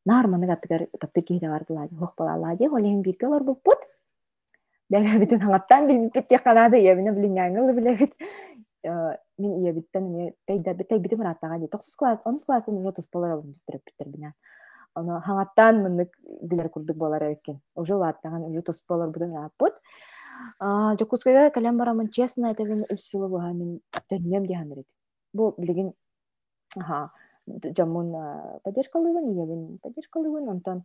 наар 0.05 0.27
манык 0.27 0.49
аттыгар 0.49 0.87
капты 0.99 1.21
киһире 1.21 1.49
бардылаади 1.49 1.95
хуохпалаалаади 1.95 2.65
олеһин 2.67 3.01
бирге 3.01 3.27
олорбуппут 3.27 3.81
бэбэбитин 4.89 5.39
хаңаттан 5.41 5.87
билбиппит 5.87 6.27
тиякканаады 6.27 6.79
иебине 6.79 7.11
билиңааңыл 7.17 7.73
билебит 7.77 8.13
мен 8.83 9.51
иебиттен 9.63 10.07
эме 10.11 10.33
тайбити 10.47 11.15
мыраттага 11.15 11.59
ди 11.59 11.67
тохсус 11.67 11.95
класс 11.95 12.19
онус 12.25 12.45
класстан 12.45 12.77
уже 12.77 12.91
туспалар 12.97 13.37
олун 13.37 13.53
түттүрөппүттер 13.53 14.07
бина 14.09 14.33
билер 16.41 16.69
курдук 16.69 16.97
болар 16.97 17.23
экен 17.31 17.61
уже 17.75 17.95
уже 17.95 18.05
ааппут 19.37 19.73
жокускайга 20.99 21.49
кэлэн 21.51 21.77
барамын. 21.77 22.09
Честно 22.09 22.51
этебин 22.53 22.83
үс 22.89 23.09
сылы 23.09 23.27
буха 23.29 23.53
мен 23.53 23.79
төннөм 24.09 24.45
диһаныр 24.45 24.83
бу 25.33 25.53
билигин 25.57 25.93
аха 26.77 27.11
жамун 27.47 28.11
поддержкалыбын 28.63 29.31
иебин 29.31 29.79
поддержкалыбын 29.83 30.49
онтон 30.49 30.83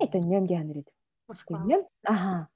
төннөм 0.00 0.46
диһаныр 0.46 0.84
Москва. 1.28 1.58
Төннөм 1.58 1.82
ага. 2.04 2.48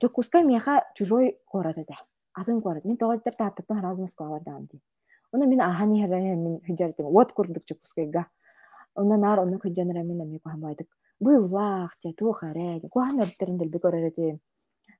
Жокускай 0.00 0.44
мияха 0.44 0.84
чужой 0.94 1.38
город 1.52 1.78
эте 1.78 1.96
атын 2.34 2.60
город. 2.60 2.84
Мен 2.84 2.96
тоҕоттар 2.96 3.34
тааттаттан 3.34 3.76
хараас 3.76 3.98
москва 3.98 4.28
бардаам 4.28 4.66
ди. 4.66 4.80
Уна 5.32 5.46
мен 5.46 5.60
ахани 5.60 6.06
мен 6.06 6.60
хыжартым 6.66 7.06
вот 7.06 7.32
курдук 7.32 7.64
жокускайга 7.68 8.26
уна 8.94 9.16
нар 9.16 9.40
уна 9.40 9.58
хыжанара 9.58 10.02
мен 10.02 10.20
ами 10.20 10.38
кухамбайдык 10.38 10.88
быйлах 11.20 11.96
те 12.02 12.12
тухаре 12.12 12.80
кухан 12.90 13.20
өрттерин 13.20 13.58
делби 13.58 13.78
көрөрөти 13.78 14.38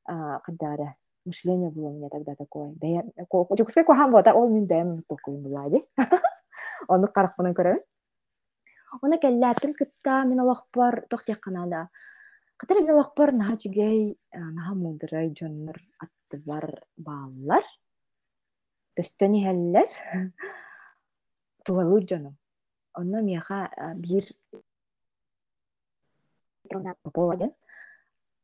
каддаара 0.05 0.97
мышление 1.25 1.71
было 1.71 1.89
у 1.89 1.93
меня 1.93 2.09
тогда 2.09 2.35
такое. 2.35 2.75
Жокускай 3.59 3.85
кухан 3.85 4.11
бота 4.11 4.35
ол 4.35 4.49
мен 4.49 4.67
бэм 4.67 5.03
токуйм 5.09 5.43
булаади 5.43 5.85
ону 6.89 7.07
каракпынан 7.07 7.55
көрөм 7.55 7.81
уна 9.03 9.19
келлээттим 9.19 9.75
кытта 9.75 10.25
мен 10.25 10.41
олохпор 10.41 11.07
тохтиякканаада 11.09 11.89
Катар 12.57 12.79
эле 12.79 12.93
локпор 12.93 13.33
наха 13.33 13.57
чүгей 13.57 14.19
наха 14.33 14.75
мулдырай 14.75 15.31
дьоннор 15.31 15.79
аттыбар 15.99 16.85
бааллар 16.97 17.65
төстөн 18.97 19.35
иһэллэр 19.39 19.91
тулалуу 21.65 22.01
дьоном 22.01 22.37
онно 22.95 23.23
мияха 23.23 23.71
бир 23.97 24.25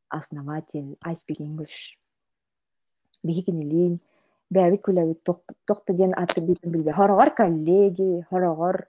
основатель 0.09 0.97
I 1.01 1.13
speak 1.13 1.39
English 1.39 1.97
бээбит 4.49 4.81
күлэбит 4.81 5.23
тохта 5.23 5.93
диэн 5.93 6.13
аттрибутын 6.17 6.71
билбе. 6.71 6.91
Хорогор 6.91 7.29
коллеги 7.31 8.25
хорогор 8.29 8.87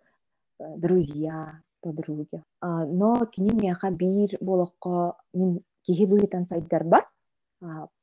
друзья 0.58 1.60
подруги. 1.82 2.42
Но 2.62 3.26
кини 3.26 3.52
мияха 3.54 3.90
биир 3.90 4.38
болохко 4.40 5.16
мин 5.34 5.60
быһытан 5.86 6.46
сайдар 6.46 6.84
бар 6.84 7.06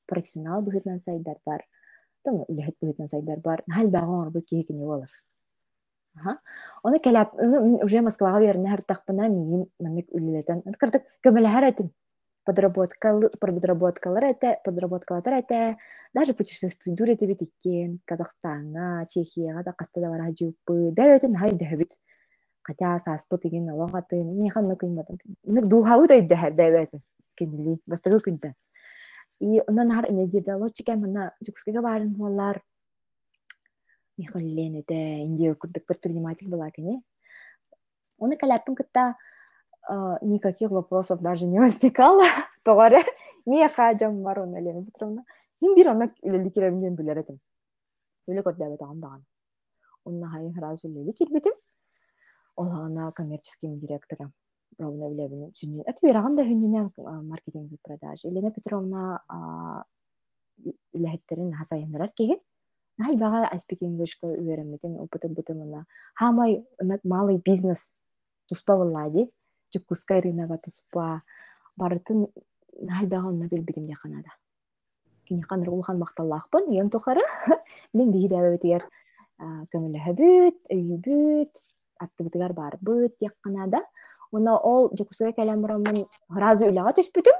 профессионал 0.06 0.62
быһытан 0.62 1.02
сайдар 1.02 1.38
бар. 1.46 1.66
Сайдар 2.24 3.40
бар. 3.40 3.64
Кини 4.42 4.86
болар. 4.86 5.10
Оны 6.84 7.00
уже 7.84 8.02
көмөлөһөр 11.24 11.66
этим. 11.66 11.92
Подработкалы, 12.48 13.30
подработкалар 13.42 14.24
эте, 14.24 14.60
подработкалар 14.64 15.42
эте. 15.42 15.78
Даже 16.14 16.34
путешествуйдур 16.34 17.10
эте 17.10 17.26
бит 17.28 17.42
иккен. 17.42 18.00
Казахстанга, 18.06 19.06
Чехияга 19.10 19.64
да 19.66 19.74
каста 19.74 20.00
да 20.00 20.10
бара 20.10 20.32
жуппы. 20.32 20.92
Дэвэтен 20.96 21.36
хай 21.36 21.52
дэвит. 21.52 21.92
Хотя 22.64 22.98
саспы 23.00 23.38
тиген 23.38 23.70
алогатын. 23.70 24.40
Не 24.40 24.50
ханны 24.50 24.78
кыйматын. 24.78 25.20
Нык 25.44 25.68
да 25.68 26.20
идэ 26.20 26.52
дэвэтен. 26.52 27.02
Кенли, 27.36 27.80
бастагы 27.86 28.20
күнтен. 28.20 28.54
И 29.42 29.62
онан 29.68 29.92
хар 29.92 30.10
энергия 30.10 30.56
лочика 30.56 30.96
мана 30.96 31.34
жукскага 31.46 31.82
барын 31.82 32.14
болар. 32.14 32.62
Михаллен 34.18 34.80
это 34.80 34.94
индия 34.94 35.54
курдык 35.54 35.86
предприниматель 35.86 36.48
была, 36.48 36.72
кене. 36.72 37.02
Он 38.18 38.32
и 38.32 38.38
каляпин 38.38 38.74
кыта 38.74 39.16
никаких 40.22 40.72
вопросов 40.72 41.22
даже 41.22 41.46
не 41.46 41.60
возникало. 41.60 42.24
Тоғары, 42.66 43.04
не 43.46 43.68
хаджам 43.68 44.22
бар 44.24 44.40
оны 44.40 44.58
Елена 44.58 44.84
Петровна. 44.84 45.24
Хин 45.60 45.76
бир 45.76 45.92
етім. 47.18 47.40
Үлі 48.28 48.44
көрді 48.44 48.68
әбет 48.68 48.82
ағамдаған. 48.84 49.22
Онна 50.06 50.32
хайын 50.34 50.54
хыраз 50.54 50.84
үлелі 50.84 51.14
кербетім. 51.16 51.56
Ол 52.58 52.68
ағана 52.68 53.12
коммерческий 53.16 53.76
директора. 53.76 54.32
Ровно 54.78 55.10
Влебина. 55.10 55.52
Это 55.86 56.00
верагам 56.02 56.36
да 56.36 56.44
хүнінен 56.44 56.92
маркетинг 56.98 57.72
и. 57.72 58.28
Елена 58.28 58.52
Петровна 58.52 59.86
үләхеттерін 60.94 61.54
хасайындырар 61.54 62.12
кеген. 62.14 62.40
Найбага 62.98 63.48
I 63.52 63.60
speak 63.60 63.82
English 63.82 64.20
ко 64.20 64.28
үйренмеден 64.28 64.98
опыты 65.00 65.30
бутымына. 65.30 65.86
Хамай 66.16 66.66
малый 67.04 67.38
бизнес 67.38 67.92
туспа 68.48 68.76
влади. 69.68 69.74
Жукускай 69.74 70.22
рынага 70.22 70.58
туспа. 70.58 71.22
Барытын 71.78 72.28
найбага 72.82 73.28
онна 73.28 73.48
билбидим 73.48 73.88
яканада. 73.88 74.30
Кини 75.26 75.42
ханыр 75.42 75.70
улхан 75.70 76.00
макталлахпын, 76.00 76.72
ем 76.72 76.90
тухары. 76.90 77.22
Мен 77.94 78.12
бейдә 78.12 78.56
өтер 78.56 78.88
көмөлөһөбүт, 79.40 80.58
өйүбүт, 80.72 81.60
аттыбытыгар 82.00 82.54
бар 82.54 82.78
быт 82.82 83.16
якканада. 83.20 83.84
Уна 84.32 84.58
ол 84.58 84.90
жукускай 84.98 85.34
кэлем 85.34 85.62
бурамын 85.62 86.08
разы 86.30 86.68
үлага 86.68 86.94
түспүтүм. 86.98 87.36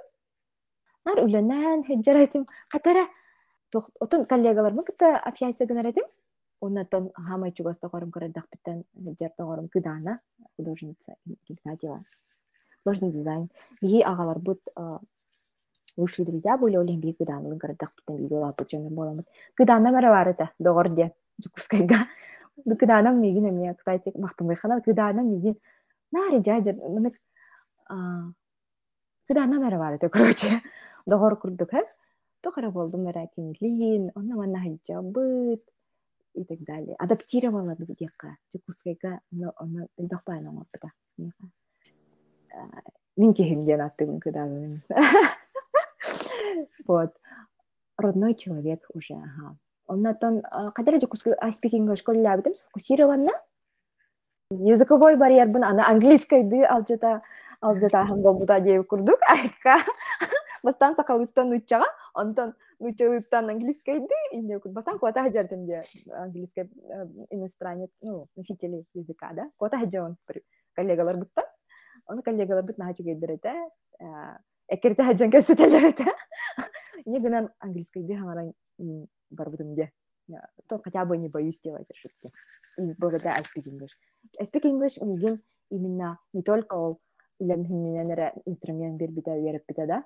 Нар 1.06 1.24
үленен 1.24 1.84
хеджарайтым. 1.84 2.48
Катара 2.70 3.08
отун 4.00 4.26
коллегалар 4.26 4.74
мы 4.74 4.84
кыта 4.84 5.18
общайся 5.18 5.66
гынаретим 5.66 6.04
оннатон 6.62 7.12
хамай 7.14 7.52
чугас 7.52 7.78
тоғорым 7.78 8.12
көрөдак 8.12 8.48
биттен 8.52 8.84
жар 9.20 9.32
тоғорым 9.38 9.68
кыдана 9.70 10.20
художница 10.56 11.16
Игнатьева 11.48 12.02
художественный 12.84 13.14
дизайн. 13.14 13.50
Бии 13.82 14.02
агалар 14.02 14.40
бут 14.40 14.62
лучшие 15.98 16.26
друзья 16.26 16.58
были 16.58 16.78
олен 16.78 17.00
бии 17.00 17.14
кыданылын 17.14 17.58
көрөдак 17.58 17.92
биттен 17.98 18.28
бии 18.28 18.38
ола 18.38 18.54
бут 18.58 18.72
жонор 18.72 18.92
боламыт 18.92 19.28
кыдана 19.56 19.90
это 20.30 20.50
доғор 20.60 20.90
де 20.90 21.14
жукускайга 21.44 22.08
кыдана 22.66 23.12
мигин 23.12 23.50
эме 23.50 23.76
кстати 23.76 24.12
мактанбай 24.16 24.56
хана 24.56 24.82
кыдана 24.82 25.22
мигин 25.22 25.56
нари 26.12 26.44
жажыр 26.44 26.76
мынык 26.76 27.16
кыдана 29.28 29.94
это 29.96 30.10
короче. 30.10 30.62
Доғор 31.06 31.38
курдук 31.40 31.74
э? 31.74 31.84
Тохара 32.42 32.70
болдум 32.70 33.08
эракинлин 33.10 34.12
онна 34.16 34.36
манна 34.36 34.60
хаджабыт 34.60 35.64
и 36.38 36.44
так 36.46 36.60
далее. 36.64 36.96
Адаптировала 37.00 37.76
дияка 37.78 38.38
жукускайга 38.54 39.20
оны 39.58 39.88
илдахпайна 39.98 40.50
оңорпута 40.52 40.92
мин 43.18 43.34
кехимден 43.34 43.82
аттым 43.82 44.20
кыдагын 44.20 44.82
вот. 46.88 47.14
Родной 47.98 48.36
человек 48.36 48.86
уже 48.94 49.16
ага. 49.16 49.58
Оннатон 49.88 50.44
кадер 50.76 51.02
жукускай 51.02 51.34
I 51.34 51.50
speak 51.50 51.74
English 51.74 52.04
коллябитим 52.04 52.54
сфокусированно 52.54 53.32
языковой 54.52 55.16
барьер 55.16 55.48
бун 55.48 55.64
ана 55.64 55.90
английскайды 55.90 56.64
алжата 56.64 57.22
алжата 57.60 58.06
хамбобута 58.06 58.60
деп 58.60 58.88
курдук 58.88 59.20
айтка 59.28 59.78
бастан 60.64 60.96
сакалыттан 61.00 61.52
уччага 61.52 61.86
онтон 62.14 62.54
нучалыттан 62.80 63.50
английскайды 63.50 64.14
инде 64.32 64.60
бастан 64.66 65.00
кота 65.00 65.24
хажардым 65.24 65.66
де 65.66 65.84
английский 66.12 66.70
иностранец 67.30 67.92
ну 68.02 68.28
носители 68.36 68.86
языка 68.94 69.34
да 69.34 69.50
кота 69.58 69.80
хаджон 69.80 70.18
коллегалар 70.76 71.18
бутта 71.18 71.44
оны 72.06 72.22
коллегалар 72.22 72.64
бут 72.64 72.78
нахачу 72.78 73.04
гейдерете 73.04 73.54
экерте 74.70 75.04
хаджан 75.04 75.32
көсөтелерете 75.32 76.06
не 77.06 77.20
гынан 77.20 77.50
английскайды 77.60 78.14
хаңаран 78.14 78.54
барбытым 79.30 79.76
де 79.76 79.92
то 80.68 80.80
хотя 80.84 81.06
бы 81.06 81.18
не 81.18 81.30
боюсь 81.30 81.60
делать 81.62 81.90
ошибки. 81.90 82.30
И 82.78 82.94
благодаря 82.98 83.32
I 83.32 83.42
speak 83.42 83.66
English. 83.66 83.94
I 84.40 84.46
speak 84.46 84.64
English 84.64 85.04
мигин 85.04 85.42
именно 85.70 86.20
не 86.34 86.44
только 86.44 86.74
ол 86.76 87.00
хинненере 87.40 88.34
инструмент 88.46 88.98
бир 88.98 89.12
бита 89.12 89.36
вереп 89.36 89.64
бита 89.68 89.88
да. 89.88 90.04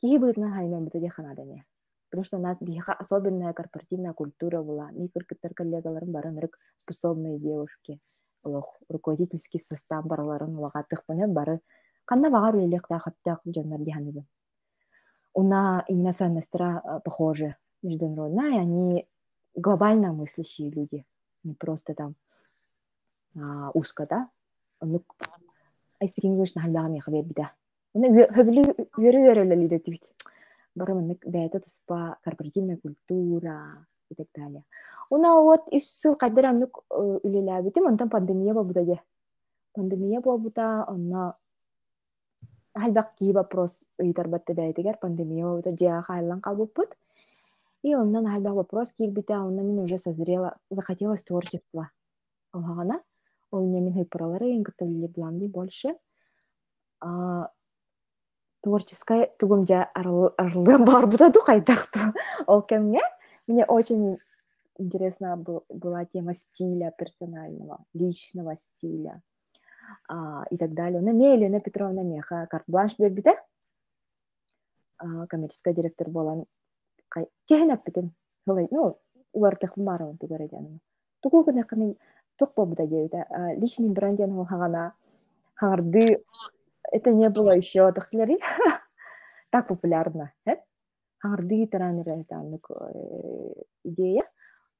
Кихи 0.00 0.18
бытна 0.18 0.50
хаймен 0.50 0.84
бита 0.84 0.98
дехана 0.98 1.34
дене. 1.34 1.64
Потому 2.10 2.24
что 2.24 2.38
у 2.38 2.40
нас 2.40 2.58
биха 2.60 2.92
особенная 2.92 3.52
корпоративная 3.52 4.12
культура 4.12 4.62
была. 4.62 4.90
Ми 4.90 5.08
кыркыттар 5.08 5.54
коллегаларым 5.54 6.10
барын 6.10 6.38
рык 6.38 6.58
способные 6.74 7.38
девушки. 7.38 8.00
Олох 8.42 8.76
руководительский 8.88 9.60
состав 9.60 10.04
бараларын 10.06 10.56
улагатых 10.56 11.04
панен 11.06 11.32
бары 11.32 11.60
канна 12.04 12.30
багар 12.30 12.56
үлелек 12.56 12.88
тахаттак 12.88 13.40
жаннар 13.44 13.80
диханыбы. 13.80 14.24
Уна 15.34 15.84
именно 15.86 16.12
ценностра 16.12 17.00
похожи 17.04 17.56
международная, 17.82 18.60
они 18.60 19.06
глобально 19.54 20.12
мыслящие 20.12 20.70
люди, 20.70 21.06
не 21.44 21.54
просто 21.54 21.94
там 21.94 22.16
а, 23.36 23.70
узко, 23.70 24.06
да? 24.08 24.28
Ну, 24.80 25.04
I 26.00 26.08
speak 26.08 26.24
English 26.24 26.52
на 26.56 26.62
халбага 26.62 26.88
меха 26.88 27.10
бер 27.12 27.22
бида. 27.22 27.52
Уна 27.94 28.08
хөблү 28.26 28.88
йөрү 28.98 29.22
йөрөлө 29.28 29.54
лидетивит. 29.54 30.10
Бары 30.80 30.94
мынык 30.96 31.26
бәйта 31.28 31.60
туспа 31.60 32.16
корпоративная 32.24 32.78
культура 32.78 33.86
и 34.08 34.14
так 34.14 34.28
далее. 34.34 34.62
Уна 35.10 35.34
вот 35.42 35.68
ис 35.70 35.90
сыл 36.00 36.16
кайдар 36.16 36.46
аннык 36.46 36.78
үлеләбитим, 36.88 37.86
онтан 37.86 38.08
пандемия 38.08 38.54
болбуда 38.54 38.84
де. 38.84 39.00
Пандемия 39.74 40.20
болбуда, 40.20 40.84
онна 40.88 41.34
халбак 42.74 43.14
ки 43.18 43.32
вопрос 43.32 43.84
ыйтар 43.98 44.28
батты 44.28 44.54
бәйтигер 44.54 44.96
пандемия 45.00 45.44
болбуда 45.46 45.76
жаа 45.76 46.02
хайлан 46.02 46.40
калбыппыт. 46.40 46.96
И 47.82 47.94
оннан 47.94 48.26
халбак 48.26 48.54
вопрос 48.54 48.92
кирбите, 48.92 49.34
онна 49.34 49.62
мен 49.62 49.80
уже 49.80 49.98
созрела, 49.98 50.56
захотелось 50.70 51.22
творчество. 51.22 51.90
Олхагана, 52.52 53.02
ол 53.50 53.66
немен 53.66 53.92
хыпыралары 53.94 54.56
ең 54.56 54.64
бламди 55.14 55.46
больше. 55.46 55.94
Творческая 58.60 59.30
тугумжа 59.38 59.84
арлы 59.94 60.32
бар 60.78 61.06
бутаду 61.06 61.40
кайдакту. 61.40 61.98
Ол 62.46 62.62
кемге 62.62 63.00
мне 63.46 63.64
очень 63.64 64.18
интересна 64.78 65.36
была 65.36 66.04
тема 66.04 66.34
стиля 66.34 66.92
персонального, 66.96 67.84
личного 67.94 68.56
стиля 68.56 69.22
а, 70.08 70.44
и 70.50 70.56
так 70.56 70.74
далее. 70.74 71.00
Елена 71.00 71.60
Петровна 71.60 72.02
Меха, 72.02 72.46
карт-бланш 72.50 72.98
бербите, 72.98 73.38
а, 74.98 75.26
коммерческая 75.26 75.74
директор 75.74 76.08
была. 76.08 76.44
Чехнаппитин 77.46 78.12
хылай 78.46 78.68
ну 78.70 78.98
улар 79.32 79.56
техмарон 79.56 80.16
тугарадян 80.18 80.80
тугу 81.20 81.44
гына 81.44 81.64
ками 81.64 81.96
тохпо 82.36 82.64
буда 82.64 82.86
деута 82.86 83.26
личный 83.56 83.90
бренден 83.90 84.34
хо 84.34 84.44
хагана 84.44 84.94
харды 85.54 86.24
это 86.90 87.12
не 87.12 87.28
было 87.30 87.56
еще 87.56 87.92
тохтлери 87.92 88.38
так 89.50 89.68
популярно. 89.68 90.32
Харды 91.18 91.66
тараныр 91.66 92.24
танык 92.24 92.70
идея. 93.84 94.24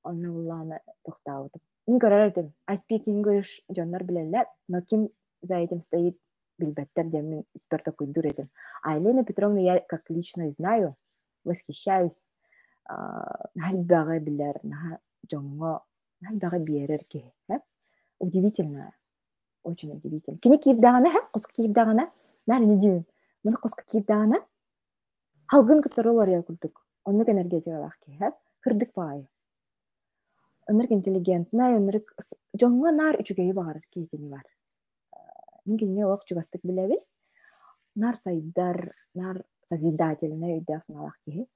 Онна 0.03 0.31
буллана 0.33 0.81
тохтаут 1.05 1.53
ин 1.91 1.99
көрөрдүм 2.01 2.51
I 2.71 2.77
speak 2.81 3.09
English 3.11 3.51
жоннор 3.77 4.05
билелер 4.05 4.47
но 4.69 4.81
ким 4.83 5.09
за 5.43 5.57
этим 5.57 5.81
стоит 5.81 6.19
билбеттер 6.59 7.07
демин 7.07 7.45
эксперта 7.55 7.93
куйдур 7.93 8.27
этим 8.27 8.51
а 8.83 8.97
Елена 8.97 9.25
Петровна 9.25 9.61
я 9.61 9.81
как 9.81 10.09
лично 10.11 10.51
знаю 10.53 10.95
восхищаюсь 11.45 12.29
нальбага 13.55 14.21
билер 14.21 14.61
наха 14.63 15.01
жоңго 15.33 15.81
нальбага 16.21 16.59
биерер 16.59 17.05
ки 17.05 17.25
удивительно 18.19 18.93
очень 19.63 19.93
удивительно. 19.93 20.39
Кини 20.39 20.59
кийип 20.59 20.81
дагана 20.81 21.11
ха 21.11 21.21
куска 21.33 21.53
кийип 21.53 21.73
дагана 21.73 22.11
нар 22.47 22.61
не 22.61 22.77
дивин 22.79 23.05
муну 23.45 23.57
куска 23.57 23.85
кийип 23.85 24.07
дагана 24.07 24.37
халгын 25.47 25.83
кыторолор 25.83 26.29
я 26.29 26.43
кулдук 26.43 26.85
оннук 27.05 27.29
энергетикалах 27.29 27.99
ки 27.99 28.11
ха 28.19 28.33
кырдык 28.61 28.91
баай 28.95 29.27
ынырк 30.69 30.91
интеллигентна 30.93 31.77
ынырк 31.77 32.15
жоңго 32.55 32.93
нар 32.95 33.19
үчүгейи 33.21 33.53
багарыр 33.53 33.83
кейкини 33.91 34.29
бар. 34.29 34.45
Мингине 35.67 36.07
ок 36.07 36.25
чугастык 36.25 36.63
билебин 36.65 37.01
нар 37.95 38.17
сайдар 38.17 38.93
нар 39.15 39.43
созидательный 39.69 40.59
үйдәк 40.59 40.85
саналак 40.85 41.19
ки 41.25 41.47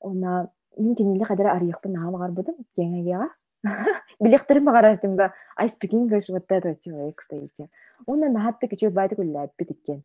она 0.00 0.50
мин 0.76 0.94
киниле 0.94 1.24
кадar 1.24 1.54
арыйыкпын 1.56 1.92
наха 1.92 2.10
багарбыдым 2.10 2.56
кеңегега 2.76 3.28
билехтерим 4.20 4.64
багарартым 4.64 5.16
за 5.16 5.32
I 5.56 5.66
speak 5.66 5.92
English 5.92 6.26
вот 6.28 6.44
этот 6.48 6.80
человек 6.80 7.22
стоите 7.22 7.68
она 8.06 8.28
нахатты 8.28 8.68
кичу 8.68 8.90
байды 8.90 9.16
гулляппит 9.16 9.70
иккен 9.70 10.02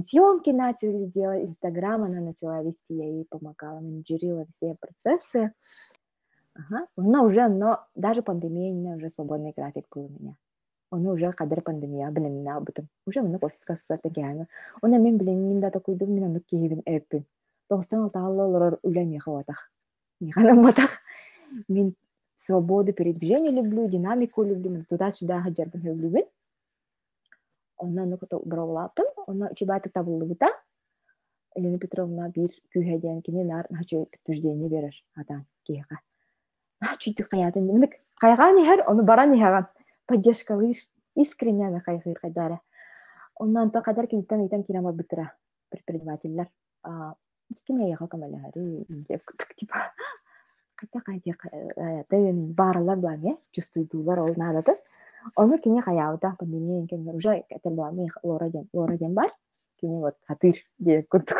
съемки 0.00 0.50
начали 0.50 1.06
делать 1.06 1.48
инстаграм 1.48 2.02
она 2.04 2.20
начала 2.20 2.62
вести 2.62 2.94
я 2.94 3.04
ей 3.04 3.26
помогала 3.28 3.80
менеджерила 3.80 4.46
все 4.50 4.76
процессы 4.80 5.52
ага. 6.54 6.86
она 6.96 7.22
уже 7.22 7.48
но 7.48 7.86
даже 7.94 8.22
пандемия 8.22 8.96
уже 8.96 9.08
свободный 9.08 9.52
график 9.56 9.86
был 9.90 10.06
у 10.06 10.08
меня 10.08 10.36
Оны 10.90 11.12
уже 11.12 11.32
кадыр 11.32 11.62
пандемия 11.62 12.10
билен 12.10 12.48
абытым. 12.48 12.88
Уже 13.06 13.22
мына 13.22 13.38
офиска 13.40 13.76
сата 13.76 14.08
гәне. 14.08 14.48
Оны 14.82 14.98
мен 14.98 15.18
билен 15.18 15.48
минда 15.48 15.70
та 15.70 15.78
куйдым, 15.78 16.12
мен 16.12 16.24
аны 16.24 16.40
киебин 16.40 16.82
эппин. 16.84 17.24
Тогыстан 17.68 18.02
алтааллы 18.02 18.42
олар 18.42 18.78
үләми 18.82 19.18
хаватах. 19.18 19.70
Миханам 20.20 20.64
батах. 20.64 20.98
Мен 21.68 21.94
свободу 22.44 22.92
передвижения 22.92 23.50
люблю, 23.50 23.88
динамику 23.88 24.42
люблю, 24.42 24.84
туда-сюда 24.88 25.42
хаджарбын 25.42 25.82
люблю. 25.82 26.26
Онна 27.76 28.04
ну 28.06 28.18
кото 28.18 28.40
бравлатым, 28.44 29.06
онна 29.26 29.54
чебаты 29.54 29.90
табылды 29.90 30.26
бута. 30.26 30.48
Елена 31.56 31.78
Петровна 31.78 32.28
бир 32.28 32.50
күйһәдән 32.74 33.22
кине 33.22 33.44
нар 33.44 33.66
начо 33.70 34.04
подтверждение 34.04 34.68
берер 34.68 34.94
атан 35.16 35.46
киһәгә. 35.66 35.98
А 36.80 36.94
чүтү 36.94 37.26
каятын. 37.26 37.66
Мен 37.66 37.90
кайган 38.20 38.60
һәр, 38.64 38.84
оны 38.86 39.02
баран 39.02 39.34
һәгән 39.34 39.66
поддержкалыыр 40.06 40.76
искренне 41.14 41.66
аны 41.66 41.80
кайгыыр 41.80 42.18
кайдара 42.18 42.60
оннан 43.34 43.70
то 43.70 43.82
кадар 43.82 44.06
киниттен 44.06 44.42
ыйтан 44.42 44.62
кинама 44.62 44.92
бытыра 44.92 45.32
предпринимательлер 45.70 46.48
ким 47.66 47.82
аяга 47.84 48.06
камалары 48.06 48.84
деп 49.08 49.22
типа 49.56 49.92
кайта 50.80 51.00
кайта 51.04 52.16
бааралар 52.60 52.98
блан 52.98 53.26
э 53.26 53.36
чувствуйдуулар 53.52 54.20
ол 54.20 54.34
наадаты 54.36 54.72
ону 55.36 55.58
кини 55.58 55.80
каябыта 55.82 56.34
пандемия 56.38 56.86
кен 56.86 57.08
уже 57.08 57.44
этелбами 57.48 58.10
лора 58.22 58.48
ден 58.50 58.68
лора 58.72 58.96
ден 58.96 59.14
бар. 59.14 59.30
Кини 59.80 60.00
вот 60.00 60.16
хатыр 60.26 60.54
деп 60.78 61.08
курдук 61.08 61.38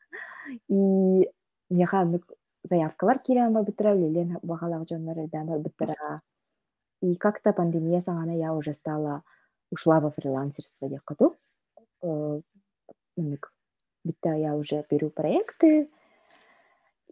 и 0.68 1.30
меха 1.70 2.20
заявкалар 2.64 3.18
кирема 3.18 3.62
бытыра 3.62 3.94
лелен 3.94 4.38
багалак 4.42 4.88
жоннор 4.88 5.18
эдама 5.18 5.58
бытыра 5.58 6.22
И 7.04 7.16
как-то 7.16 7.52
пандемия 7.52 8.00
саңана 8.00 8.32
я 8.32 8.54
уже 8.54 8.72
стала, 8.72 9.22
ушла 9.70 10.00
во 10.00 10.10
фрилансерство 10.10 10.88
декоту. 10.88 11.36
Будто 14.04 14.30
я 14.32 14.54
уже 14.56 14.84
беру 14.90 15.10
проекты. 15.10 15.90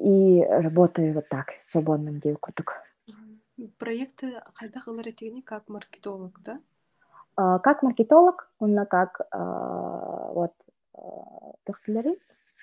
И 0.03 0.43
работаю 0.43 1.15
вот 1.15 1.29
так, 1.29 1.53
свободным 1.63 2.19
девкутук. 2.19 2.83
Проекты 3.79 4.43
кайда 4.55 4.81
кылар 4.81 5.07
как 5.45 5.69
маркетолог, 5.69 6.41
да? 6.43 6.61
А, 7.37 7.59
как 7.61 7.83
маркетолог, 7.83 8.51
он 8.59 8.77
как 8.87 9.21
а, 9.31 10.33
вот 10.33 10.53
тохтелери 11.65 12.19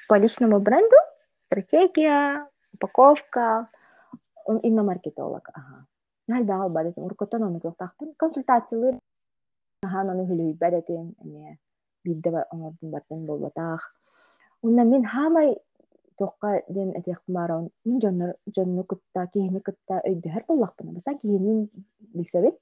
по 0.08 0.18
личному 0.18 0.60
бренду, 0.60 0.96
стратегия, 1.42 2.48
упаковка, 2.74 3.70
он 4.46 4.58
именно 4.58 4.84
маркетолог. 4.84 5.50
Ага. 5.54 5.86
Нальбаал 6.28 6.70
бадатым 6.70 7.06
уркоттон 7.06 7.44
ону 7.44 7.60
туохтаахпын 7.60 8.14
консультациялыр 8.18 9.00
ахан 9.82 10.10
ону 10.10 10.26
хүлүй 10.28 10.54
бадатым 10.54 11.16
эме 11.24 11.58
билде 12.04 12.44
оңордун 12.52 12.92
баттын 12.92 13.26
болбатаах 13.26 13.96
уна 14.62 14.84
мен 14.84 15.06
хамай 15.06 15.58
тоққа 16.20 16.64
ден 16.70 16.90
этехмарон 17.00 17.70
мин 17.86 18.02
жоннор 18.02 18.36
жонну 18.56 18.84
кытта 18.84 19.28
кихини 19.34 19.60
кытта 19.60 20.02
өйдөһөр 20.10 20.44
боллакпын 20.48 20.94
баса 20.94 21.18
кихинин 21.22 21.70
билсебит 22.14 22.56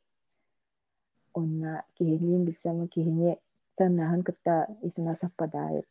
онна 1.33 1.83
кихинин 1.97 2.45
билсем 2.45 2.87
кихини 2.87 3.37
ценнаһын 3.77 4.21
кытта 4.23 4.67
исуна 4.81 5.15
саппадает 5.15 5.87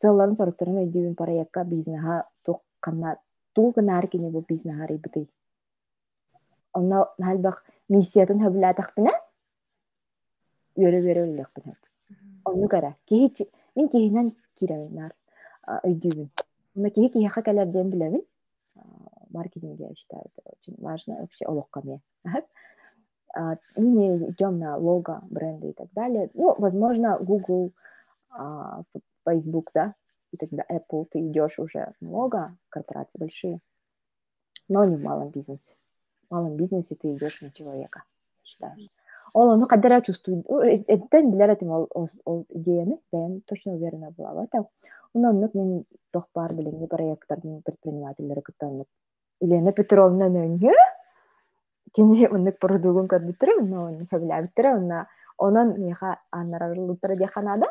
целларын 0.00 0.36
соруктарын 0.36 0.82
өйдүүбүн 0.84 1.16
проектка 1.22 1.64
бизнеха 1.64 2.24
тук 2.44 2.62
канна 2.80 3.16
туу 3.54 3.72
гынаар 3.76 4.06
кини 4.08 4.30
бу 4.30 4.44
бизнеха 4.48 4.86
рибытый 4.86 5.28
онно 6.72 7.06
наалбах 7.18 7.62
миссиятын 7.88 8.42
хөбүлаатахпына 8.44 9.12
үөрө 10.80 10.98
үөрө 11.06 11.22
үллэхпин 11.26 11.74
онну 12.44 12.68
кара 12.68 12.94
кихи 13.06 13.46
мен 13.76 13.88
кихинен 13.88 14.36
киребин 14.58 15.10
уна 16.74 16.90
кихи 16.90 17.08
кихиха 17.08 17.42
кэлэрден 17.42 17.90
билебин 17.90 18.22
маркетинге 19.30 19.94
считаю 19.94 20.24
это 20.24 20.50
очень 20.58 20.76
важно 20.78 21.20
вообще 21.20 21.44
олокка 21.46 21.80
ме 21.84 22.00
не 23.76 24.16
идем 24.30 24.58
на 24.58 24.76
лого 24.76 25.22
бренды 25.30 25.70
и 25.70 25.72
так 25.72 25.92
далее. 25.92 26.30
Ну 26.34 26.54
возможно 26.58 27.16
Google 27.20 27.72
Facebook 29.24 29.70
да. 29.72 29.94
И 30.32 30.36
тогда 30.36 30.64
Apple 30.68 31.06
ты 31.10 31.20
идешь 31.20 31.58
уже 31.58 31.92
на 32.00 32.10
лого 32.10 32.56
корпорации 32.68 33.18
большие. 33.18 33.60
Но 34.68 34.84
не 34.84 34.96
в 34.96 35.02
малом 35.02 35.30
бизнесе. 35.30 35.74
В 36.28 36.34
малом 36.34 36.56
бизнесе 36.56 36.96
ты 36.96 37.12
идешь 37.12 37.40
на 37.40 37.50
человека 37.52 38.02
считаю 38.42 38.74
ол 39.32 39.50
ону 39.50 39.66
кадара 39.66 40.00
чувствует 40.00 40.44
эттен 40.88 41.30
билер 41.30 41.50
этим 41.50 41.70
ол 41.70 41.88
ол 42.24 42.46
идеяны 42.48 42.98
я 43.12 43.40
точно 43.46 43.74
уверена 43.74 44.10
была 44.10 44.32
в 44.32 44.38
этом 44.38 44.68
ононнук 45.14 45.54
мен 45.54 45.84
тохпар 46.12 46.54
билин 46.54 46.86
проекттардын 46.88 47.62
предпринимательдери 47.62 48.42
кыттаннык 48.46 48.88
елена 49.40 49.72
петровна 49.72 50.28
нөңгө 50.30 50.74
кини 51.96 52.28
оннук 52.28 52.58
порудугун 52.62 53.08
көрбүттүр 53.10 53.56
онно 53.58 53.86
онну 53.86 54.06
хөбүләбиттер 54.10 54.70
онна 54.74 55.06
онон 55.38 55.74
меха 55.80 56.18
аннарарлыттыр 56.30 57.16
деханада 57.18 57.66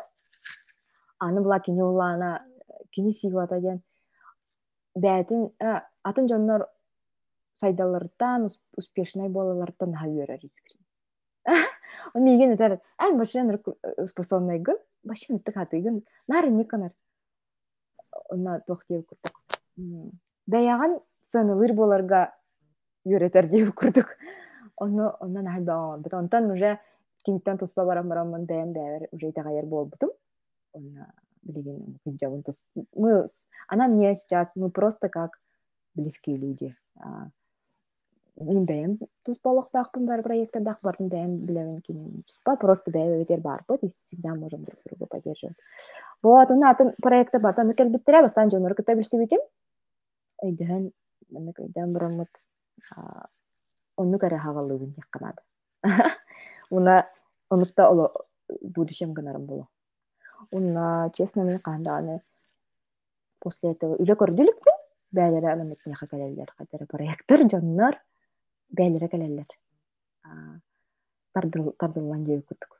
аны 1.18 1.40
була 1.40 1.60
кини 1.60 1.82
улаана 1.82 2.44
кини 2.92 3.12
сигуата 3.12 3.60
ден 3.60 3.82
бәтин 4.94 5.50
атын 6.02 6.28
жоннор 6.28 6.66
сайдалыртан 7.54 8.48
успешный 8.76 9.28
болалардан 9.28 9.94
хавера 9.94 10.36
рискрин 10.36 10.80
он 12.14 12.24
миген 12.24 12.54
этер 12.54 12.80
эн 12.98 13.18
башын 13.18 13.58
способный 14.06 14.58
гын 14.58 14.76
никанар 16.56 16.92
онна 18.28 18.60
тохтеп 18.66 19.06
курдук. 19.08 19.40
Бәяган 20.46 20.98
сынылыр 21.30 21.74
боларга 21.74 22.34
үйрөтер 23.04 23.48
деп 23.48 23.74
курдук. 23.74 24.16
Ону 24.76 25.12
ондан 25.20 25.46
хайбаамабыт 25.46 26.14
онтон 26.14 26.50
уже 26.50 26.78
киниттен 27.24 27.58
туспа 27.58 27.84
барам 27.84 28.08
бараммын 28.08 28.46
бээн 28.46 28.72
бээбер 28.72 29.08
уже 29.12 29.30
итагайер 29.30 29.66
болбутум. 29.66 30.10
Онна 30.72 31.12
билигин 31.42 31.98
мы 32.94 33.26
она 33.68 33.88
мне 33.88 34.14
сейчас 34.16 34.54
мы 34.56 34.70
просто 34.70 35.08
как 35.08 35.38
близкие 35.94 36.36
люди. 36.36 36.74
Мен 38.40 38.64
бэйэм 38.64 38.98
туспалыктаакпын 39.24 40.06
бар 40.06 40.22
проекттардак 40.22 40.78
бардым 40.82 41.08
бэйэм 41.08 41.36
билебин 41.46 42.22
туспа 42.26 42.56
просто 42.56 42.90
бэйбетер 42.90 43.40
барбыт 43.40 43.82
и 43.84 43.88
всегда 43.88 44.34
можем 44.34 44.64
друг 44.64 44.78
друга 44.84 45.06
поддерживать. 45.06 45.56
Вот 46.22 46.50
уна 46.50 46.70
атын 46.70 46.94
проекта 47.02 47.38
бар. 47.38 47.54
Таны 47.54 47.74
келбиттере 47.74 48.22
бастан 48.22 48.50
жонор 48.50 48.74
кыта 48.74 48.94
билсибитим 48.94 49.40
өйдөһөн 50.42 50.90
мына 51.30 51.52
көйдөн 51.52 51.92
бурамыт 51.92 52.44
онну 53.96 54.18
кара 54.18 54.38
хагаллыбын 54.38 54.94
якканады 54.96 55.42
уна 56.70 57.06
онукта 57.50 57.90
оло 57.90 58.12
будущем 58.62 59.12
гынарым 59.12 59.46
боло. 59.46 59.68
Уна 60.50 61.10
честно 61.14 61.44
мен 61.44 61.58
канданы 61.58 62.20
после 63.38 63.72
этого 63.72 63.96
үле 63.96 64.14
көрдүлүкпүн 64.14 64.78
бээлери 65.12 65.46
анан 65.46 65.74
меха 65.86 66.06
келелер 66.06 66.52
кадера 66.56 66.86
проекттер 66.86 67.48
жоннор. 67.50 68.00
Бээлере 68.70 69.08
келелер 69.08 69.46
тардыллан 71.34 72.26
жеби 72.26 72.42
курдук 72.42 72.78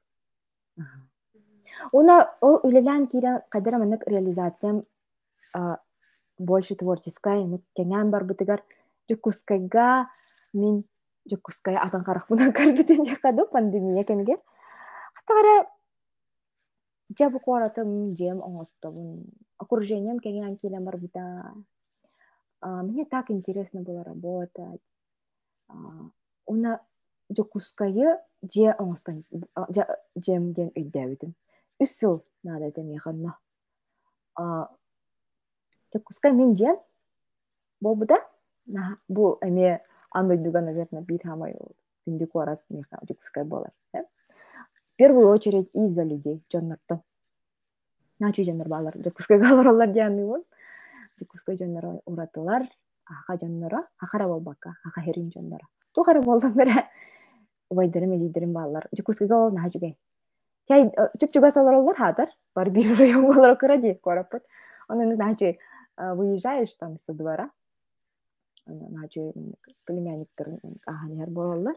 уна 1.93 2.16
ол 2.41 2.61
үлелән 2.66 3.07
кирен 3.07 3.41
кадера 3.49 3.78
маннык 3.78 4.07
реализациям 4.07 4.82
больше 6.38 6.76
творческая 6.76 7.43
кеңән 7.78 8.11
бар 8.11 8.24
бытыгар 8.24 8.62
жукускайга 9.11 10.09
мен 10.53 10.82
жукускай 11.30 11.76
атан 11.76 12.05
каракпына 12.05 12.53
карбитин 12.53 13.05
жакаду 13.05 13.47
пандемия 13.53 14.05
кенге 14.05 14.38
хатагара 15.14 15.66
жабы 17.18 17.41
куаратым 17.41 18.14
жем 18.16 18.41
оңостобун 18.47 19.24
окружением 19.59 20.20
кеңен 20.24 20.57
килен 20.57 20.84
бар 20.84 20.97
бута 20.99 21.55
мне 22.62 23.05
так 23.05 23.30
интересно 23.30 23.82
было 23.82 24.05
работать 24.05 24.80
уна 26.47 26.81
жокускайы 27.31 28.18
же 28.43 28.73
оңостан 28.73 29.23
жем 30.16 30.53
ден 30.53 30.73
үйдәбитим 30.75 31.35
үс 31.81 31.99
жыл 32.01 32.23
надо 32.43 32.71
демеханна 32.73 33.39
жокускай 35.93 36.33
мен 36.33 36.57
жем. 36.57 36.77
Болбуда 37.81 38.18
бу 39.09 39.39
эме 39.41 39.81
андойдуга 40.11 40.61
наверное 40.61 41.03
бир 41.03 41.23
хамай 41.23 41.57
күндүк 42.07 42.33
барат 42.35 42.62
жокускай 43.09 43.45
болар 43.45 43.73
в 43.93 44.97
первую 44.97 45.29
очередь 45.29 45.71
из-за 45.73 46.03
людей 46.03 46.43
жоннордон 46.53 47.01
начу 48.18 48.45
жоннор 48.45 48.68
баалар 48.68 48.97
жокускайга 48.99 49.57
баралар 49.57 49.95
жаныбын 49.95 50.45
жокускай 51.18 51.57
жоннор 51.57 52.01
уратылар 52.05 52.68
аха 53.11 53.36
дьонноро 53.38 53.84
ахара 53.98 54.26
болбакка 54.28 54.76
аха 54.84 55.00
херин 55.02 55.28
дьонноро 55.28 55.66
тухары 55.94 56.22
болдум 56.22 56.52
бере 56.52 56.86
убайдырым 57.70 58.14
элидирим 58.16 58.52
баалар. 58.52 58.88
Жукускига 58.96 59.34
ол 59.34 59.50
наха 59.50 59.70
жугай. 59.70 59.96
Чай 60.68 60.90
чук-чуга 61.18 61.50
салар 61.50 61.74
олар 61.74 61.96
хатар 61.96 62.28
бар 62.54 62.70
бир 62.70 62.96
район 62.98 63.26
болар 63.34 63.56
кыра 63.56 63.78
ди 63.78 63.94
кораппыт 63.94 64.42
онун 64.88 65.16
наха 65.16 65.32
жугай 65.32 65.58
выезжаешь 65.96 66.72
там 66.78 66.98
со 66.98 67.12
двора. 67.12 67.50
Жугай 68.66 69.34
племянниктер 69.86 70.58
аханер 70.86 71.30
болалар 71.30 71.76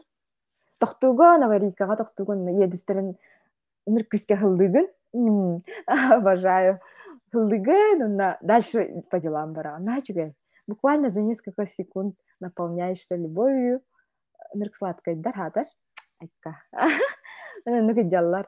тохтугон 0.78 1.42
аварийкага 1.42 1.96
тохтугон 1.96 2.46
едистерин 2.62 3.16
ныркүскө 3.86 4.36
хылдыгын. 4.36 4.88
Обожаю 5.86 6.80
хылдыгын. 7.32 8.18
Дальше 8.42 9.04
по 9.10 9.20
делам 9.20 9.52
бара. 9.52 9.78
Жугай. 10.06 10.34
Буквально 10.66 11.10
за 11.10 11.22
несколько 11.22 11.66
секунд 11.66 12.16
наполняешься 12.40 13.16
любовью. 13.16 13.82
Нырк 14.54 14.76
сладкой 14.76 15.16
дархатар 15.16 15.66
айка 16.20 16.56
ну 17.64 18.10
жаллар 18.10 18.46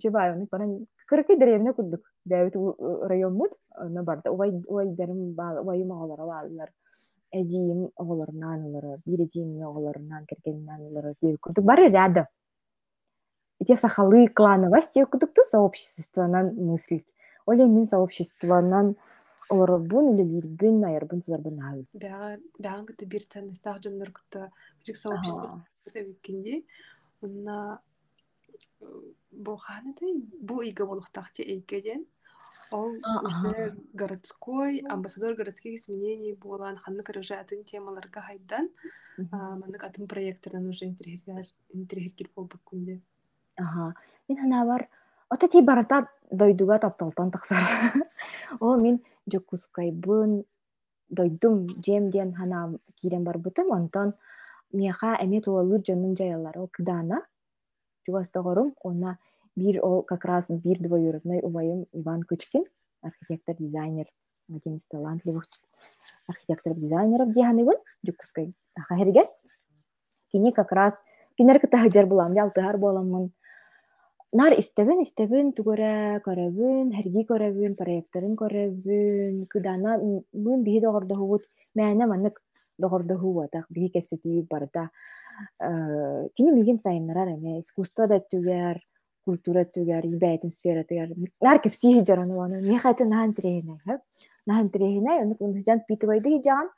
чебаевны 0.00 0.46
баран 0.50 0.86
кыркы 1.06 1.36
деревне 1.36 1.72
курдук 1.72 2.02
дәбит 2.24 2.54
районмут 3.02 3.52
на 3.78 4.02
барда. 4.02 4.30
Уай 4.30 4.52
уайдарым 4.66 5.34
бал 5.34 5.66
уайым 5.66 5.92
оголора 5.92 6.26
баалар 6.26 6.70
эдиим 7.32 7.90
оголорунан 7.96 8.66
олорор 8.66 8.98
бирежиим 9.06 9.62
оголорунан 9.66 10.26
кергеннан 10.26 10.86
олорор 10.86 11.14
деп 11.22 11.40
курдук 11.40 11.64
бары 11.64 11.88
рядом. 11.88 12.26
Те 13.66 13.76
сахалы 13.76 14.28
клановость 14.28 14.94
деп 14.94 15.10
курдукту 15.10 15.42
сообществонан 15.42 16.54
мыслить. 16.54 17.12
Ол 17.46 17.54
эмин 17.54 17.86
сообществонан 17.86 18.96
олорорбун 19.50 20.12
үлелирбин 20.12 20.84
айарбын 20.88 21.22
туларбын 21.22 21.60
аабы 21.62 21.84
бяга 21.92 22.38
бяган 22.58 22.86
кыты 22.86 23.06
бир 23.06 23.22
ценностях 23.24 23.82
жоннор 23.82 24.10
кыта 24.12 24.50
кичик 24.80 24.96
сообщество 24.96 25.64
эбиккинди 25.94 26.64
унна 27.20 27.80
бу 29.30 29.56
ханыдай 29.56 30.14
бу 30.40 30.62
ига 30.62 30.86
болохтахти 30.86 31.42
эйгеден 31.42 32.06
ол 32.72 32.92
уже 33.22 33.76
городской 33.92 34.78
амбассадор 34.78 35.34
городских 35.34 35.74
изменений 35.74 36.34
болан 36.34 36.76
ханнык 36.76 37.10
уже 37.16 37.34
атын 37.34 37.64
темаларга 37.64 38.20
хайдан 38.20 38.70
манык 39.16 39.84
атын 39.84 40.08
проектордан 40.08 40.68
уже 40.68 40.86
интерьер 40.86 42.10
болбук 42.34 42.60
күнде 42.64 43.00
ага 43.58 43.94
мен 44.28 44.38
хана 44.38 44.64
бар 44.66 44.88
ота 45.28 45.48
ти 45.48 45.62
барата 45.62 46.08
дойдуга 46.30 46.78
тапталтан 46.78 47.30
таксар 47.30 47.58
ол 48.60 48.76
мен 48.80 49.00
жокускайбын 49.32 50.44
дойдум 51.08 51.68
жем 51.84 52.10
диэн 52.10 52.34
хана 52.34 52.78
кирен 52.96 53.24
барбытым 53.24 53.72
онтон 53.72 54.14
мияха 54.72 55.16
эме 55.20 55.40
туолур 55.40 55.80
жонун 55.86 56.16
жаялар 56.16 56.58
ол 56.58 56.68
кыдаана 56.68 57.22
жугастогорум 58.06 58.74
ona 58.84 59.16
бир 59.56 59.84
ол 59.84 60.02
как 60.02 60.24
раз 60.24 60.46
бир 60.48 60.78
двоюродной 60.80 61.40
убайым 61.42 61.86
иван 61.92 62.22
кычкин 62.22 62.64
архитектор 63.02 63.56
дизайнер 63.58 64.06
один 64.48 64.76
из 64.76 64.86
талантливых 64.86 65.44
архитекторов 66.26 66.78
дизайнеров 66.78 67.32
дианыбын 67.32 67.76
жукускай 68.06 68.54
ахахерге 68.74 69.24
кини 70.30 70.50
как 70.50 70.72
раз 70.72 70.94
кинер 71.36 71.58
кытахыжар 71.60 72.06
булам 72.06 72.32
ялтыгар 72.32 72.78
боламын 72.78 73.32
нар 74.32 74.52
истебин 74.58 75.02
истебин 75.02 75.52
тугура 75.52 76.20
көрөбүн 76.24 76.92
херги 76.96 77.24
көрөбүн 77.28 77.76
проекторун 77.78 78.34
көрөбүн 78.36 79.46
кыдана 79.52 79.98
мын 80.32 80.64
биһи 80.66 80.80
догордоһубут 80.80 81.42
мээне 81.74 82.06
манык 82.06 82.42
догордоһубатах 82.78 83.66
биһи 83.70 83.92
кепсетиби 83.94 84.46
барда 84.50 84.90
кини 86.36 86.52
мигин 86.52 86.80
сайыннарар 86.82 87.28
эме 87.36 87.60
искусство 87.60 88.06
да 88.06 88.18
түгер 88.18 88.80
культура 89.24 89.64
түгер 89.64 90.06
ибәйтин 90.06 90.50
сфера 90.50 90.82
түгер 90.84 91.14
нар 91.40 91.60
кепсиһи 91.60 92.04
жараны 92.04 92.36
ваны 92.36 92.60
мехаты 92.62 93.04
нахан 93.04 93.34
тирехинай 93.34 93.98
нахан 94.46 94.70
тирехинай 94.70 95.22
онук 95.22 95.40
унхыжан 95.40 95.80
питыбайды 95.88 96.28
хижаган 96.36 96.68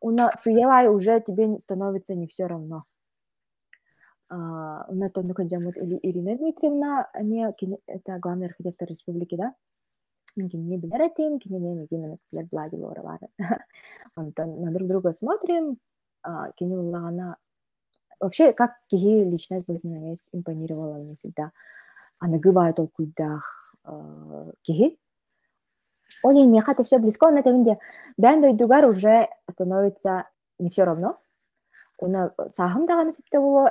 уна 0.00 0.32
сыявай 0.42 0.88
уже 0.88 1.20
тебе 1.20 1.58
становится 1.58 2.14
не 2.14 2.26
все 2.26 2.46
равно. 2.46 2.84
Уна 4.30 5.10
тонну 5.10 5.34
кадзамут 5.34 5.76
Ирина 5.76 6.36
Дмитриевна, 6.36 7.10
не, 7.20 7.46
это 7.86 8.18
главный 8.18 8.46
архитектор 8.46 8.88
республики, 8.88 9.36
да? 9.36 9.54
Не 10.36 10.78
билер 10.78 11.00
этим, 11.02 11.38
кине 11.38 11.58
не 11.58 11.86
кине 11.86 12.18
билер 12.30 12.46
блади 12.50 12.74
лора 12.76 13.02
бар. 13.02 13.20
Онтон 14.16 14.62
на 14.62 14.72
друг 14.72 14.88
друга 14.88 15.12
смотрим, 15.12 15.78
кине 16.56 16.78
уллагана 16.78 17.36
вообще 18.18 18.52
как 18.52 18.72
киги 18.88 19.24
личность 19.24 19.66
будет 19.66 19.84
мне 19.84 20.16
импонировала 20.32 20.94
мне 20.94 21.14
всегда. 21.14 21.52
Она 22.18 22.38
гывает 22.38 22.80
ол 22.80 22.88
куйдах 22.88 23.76
киги, 24.62 24.98
Олин 26.22 26.48
мне 26.48 26.62
хата 26.62 26.82
все 26.82 26.98
близко, 26.98 27.30
на 27.30 27.40
этом 27.40 27.62
где 27.62 27.78
бән 28.16 28.40
дойдугар 28.40 28.86
уже 28.86 29.28
становится 29.50 30.28
не 30.58 30.70
все 30.70 30.84
равно. 30.84 31.18
Уна 31.98 32.34
сахам 32.48 32.86
даганы 32.86 33.12
сипте 33.12 33.38
було, 33.38 33.70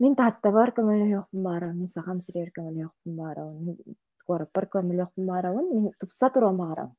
эн 0.00 0.04
мин 0.04 0.16
таттабар 0.16 0.72
көмөлө 0.74 1.10
жокпун 1.10 1.42
бара, 1.42 1.72
мин 1.72 1.88
сахам 1.88 2.20
сирер 2.20 2.50
көмөлө 2.56 2.88
жокпун 2.88 3.16
бара, 3.16 3.46
кораппар 4.26 4.66
көмөлө 4.66 5.04
жокпун 5.04 5.26
бара, 5.26 5.52
мин 5.54 5.92
тупса 6.00 6.30
турам 6.30 6.56
бара. 6.56 6.90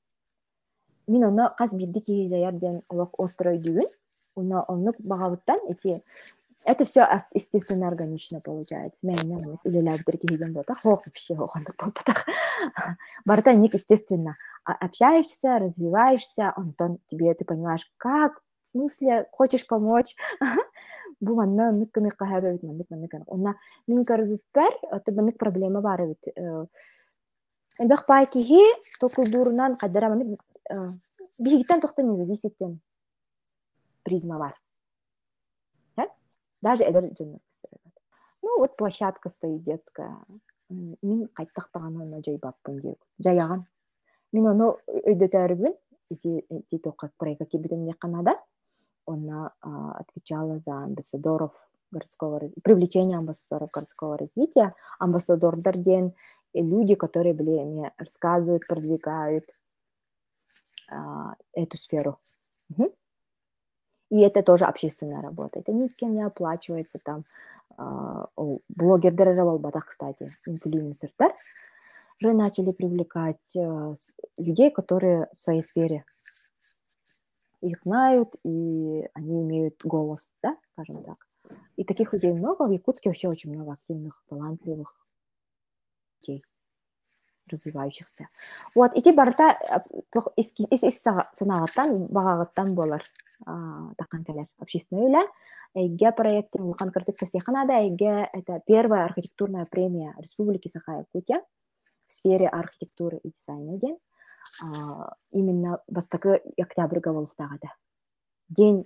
Мин 1.08 1.24
оны 1.24 1.50
каз 1.58 1.74
бирди 1.74 2.02
ки 2.02 2.28
жаяр 2.28 2.54
ден 2.54 2.82
олок 2.90 3.20
острой 3.20 3.60
дүгүн, 3.60 3.92
уна 4.36 4.64
оннук 4.68 4.96
багабыттан 5.00 5.60
эти 5.70 6.02
это 6.66 6.84
все 6.84 7.08
естественно 7.34 7.88
органично 7.88 8.42
получается. 8.42 9.06
Мен 9.06 9.60
үлеләбдер 9.64 10.18
киген 10.18 10.54
бота, 10.54 10.74
хох 10.74 11.06
вообще 11.06 11.36
хохандык 11.36 11.76
болбатах. 11.78 12.26
Барта 13.24 13.54
ник 13.54 13.76
естественно 13.76 14.36
общаешься, 14.64 15.60
развиваешься, 15.60 16.52
Антон, 16.56 16.98
тебе 17.08 17.34
ты 17.36 17.46
понимаешь, 17.46 17.88
как, 17.98 18.42
в 18.64 18.70
смысле, 18.70 19.28
хочешь 19.32 19.68
помочь. 19.68 20.16
Бу 21.26 21.36
манна 21.36 21.72
ныккыны 21.72 22.10
кахабы 22.12 22.54
бит 22.54 22.64
маннык 22.64 22.90
маннык. 22.90 23.14
Онна 23.28 23.56
мин 23.88 24.06
карбыттар, 24.06 24.74
это 24.92 25.12
маннык 25.12 25.38
проблема 25.38 25.82
бар 25.82 26.08
бит. 26.08 26.24
Эбек 27.80 28.06
пай 28.06 28.26
кихи, 28.28 28.62
току 29.00 29.26
дурунан 29.26 29.76
кадара 29.76 30.10
маннык 30.10 30.42
бигиттен 31.40 31.82
тохта 31.82 32.04
призма 34.04 34.38
бар. 34.38 34.56
Даже 36.62 36.84
эдер 36.84 37.12
жыннар 37.18 37.40
ну 38.46 38.60
вот 38.60 38.78
площадка 38.78 39.30
стоит 39.30 39.64
детская. 39.64 40.18
Мен 40.70 41.28
кайттактаганына 41.34 42.22
жайбаппын 42.26 42.80
деп 42.82 43.00
жаяган 43.20 43.66
мен 44.32 44.48
ону 44.48 44.78
өйдөтөрүбүн 44.88 45.74
ити 46.10 46.80
тока 46.84 47.12
проекта 47.18 47.46
кибиден 47.46 47.92
канада. 48.00 48.40
Она 49.06 49.52
отвечала 49.62 50.60
за 50.60 50.74
амбассадоров 50.84 51.52
городского 51.92 52.40
привлечение 52.64 53.18
амбассадоров 53.18 53.70
городского 53.72 54.18
развития 54.18 54.74
амбассадордар 55.00 55.78
ден 55.78 56.14
люди 56.54 56.96
которые 56.96 57.34
были 57.34 57.64
мне 57.64 57.92
рассказывают 57.98 58.68
продвигают 58.68 59.46
эту 61.54 61.78
сферу 61.78 62.20
и 64.10 64.22
это 64.22 64.44
тоже 64.44 64.66
общественная 64.66 65.22
работа. 65.22 65.60
Это 65.60 65.72
ни 65.72 65.88
с 65.88 65.96
кем 65.96 66.14
не 66.14 66.24
оплачивается 66.24 67.00
там. 67.04 67.24
Блогердер 68.70 69.36
да, 69.36 69.82
кстати, 69.82 70.30
инфлюенсердар 70.46 71.36
начали 72.22 72.72
привлекать 72.72 73.38
людей, 74.38 74.72
которые 74.72 75.28
в 75.34 75.38
своей 75.38 75.62
сфере 75.62 76.06
их 77.66 77.82
знают, 77.84 78.36
и 78.44 79.10
они 79.14 79.44
имеют 79.44 79.84
голос, 79.84 80.32
да, 80.42 80.58
скажем 80.74 81.04
так. 81.04 81.18
И 81.76 81.84
таких 81.84 82.14
людей 82.14 82.32
много. 82.34 82.68
В 82.68 82.72
Якутске 82.72 83.10
вообще 83.10 83.28
очень 83.28 83.54
много 83.54 83.74
активных, 83.74 84.24
талантливых 84.30 85.06
людей 86.22 86.44
развивающихся. 87.48 88.28
Вот, 88.74 88.96
ити 88.96 89.12
барта 89.12 89.58
ис 90.36 90.54
ис 90.58 91.02
санагаттан 91.34 92.08
багагаттан 92.08 92.74
болар 92.74 93.04
такан 93.46 94.24
келер 94.24 94.48
общественный 94.58 95.06
үлә. 95.06 95.28
Эйге 95.76 96.12
проект 96.12 96.56
улхан 96.56 96.90
кыртык 96.92 97.18
касеханада 97.18 97.74
эйге 97.74 98.30
это 98.34 98.62
первая 98.66 99.06
архитектурная 99.06 99.66
премия 99.66 100.16
Республики 100.18 100.70
Саха-Якутия 100.70 101.44
в 102.08 102.12
сфере 102.12 102.48
архитектуры 102.48 103.20
и 103.24 103.30
дизайна 103.30 103.78
ден. 103.78 103.98
Именно 105.32 105.82
бастакы 105.88 106.42
октябрьга 106.58 107.14
болуктагада. 107.14 107.70
День 108.50 108.86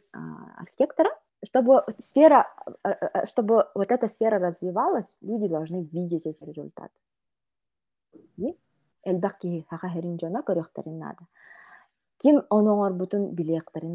архитектора 0.57 1.09
чтобы 1.41 1.83
сфера, 1.99 2.47
чтобы 3.23 3.69
вот 3.73 3.91
эта 3.91 4.09
сфера 4.09 4.39
развивалась, 4.39 5.15
люди 5.21 5.47
должны 5.47 5.85
видеть 5.85 6.25
эти 6.25 6.43
результаты 6.43 6.91
элбакки 9.03 9.65
хаха 9.69 9.89
херинжона 9.89 10.43
надо. 10.85 11.27
Ким 12.17 12.41
оноңор 12.49 12.93
бутун 12.93 13.33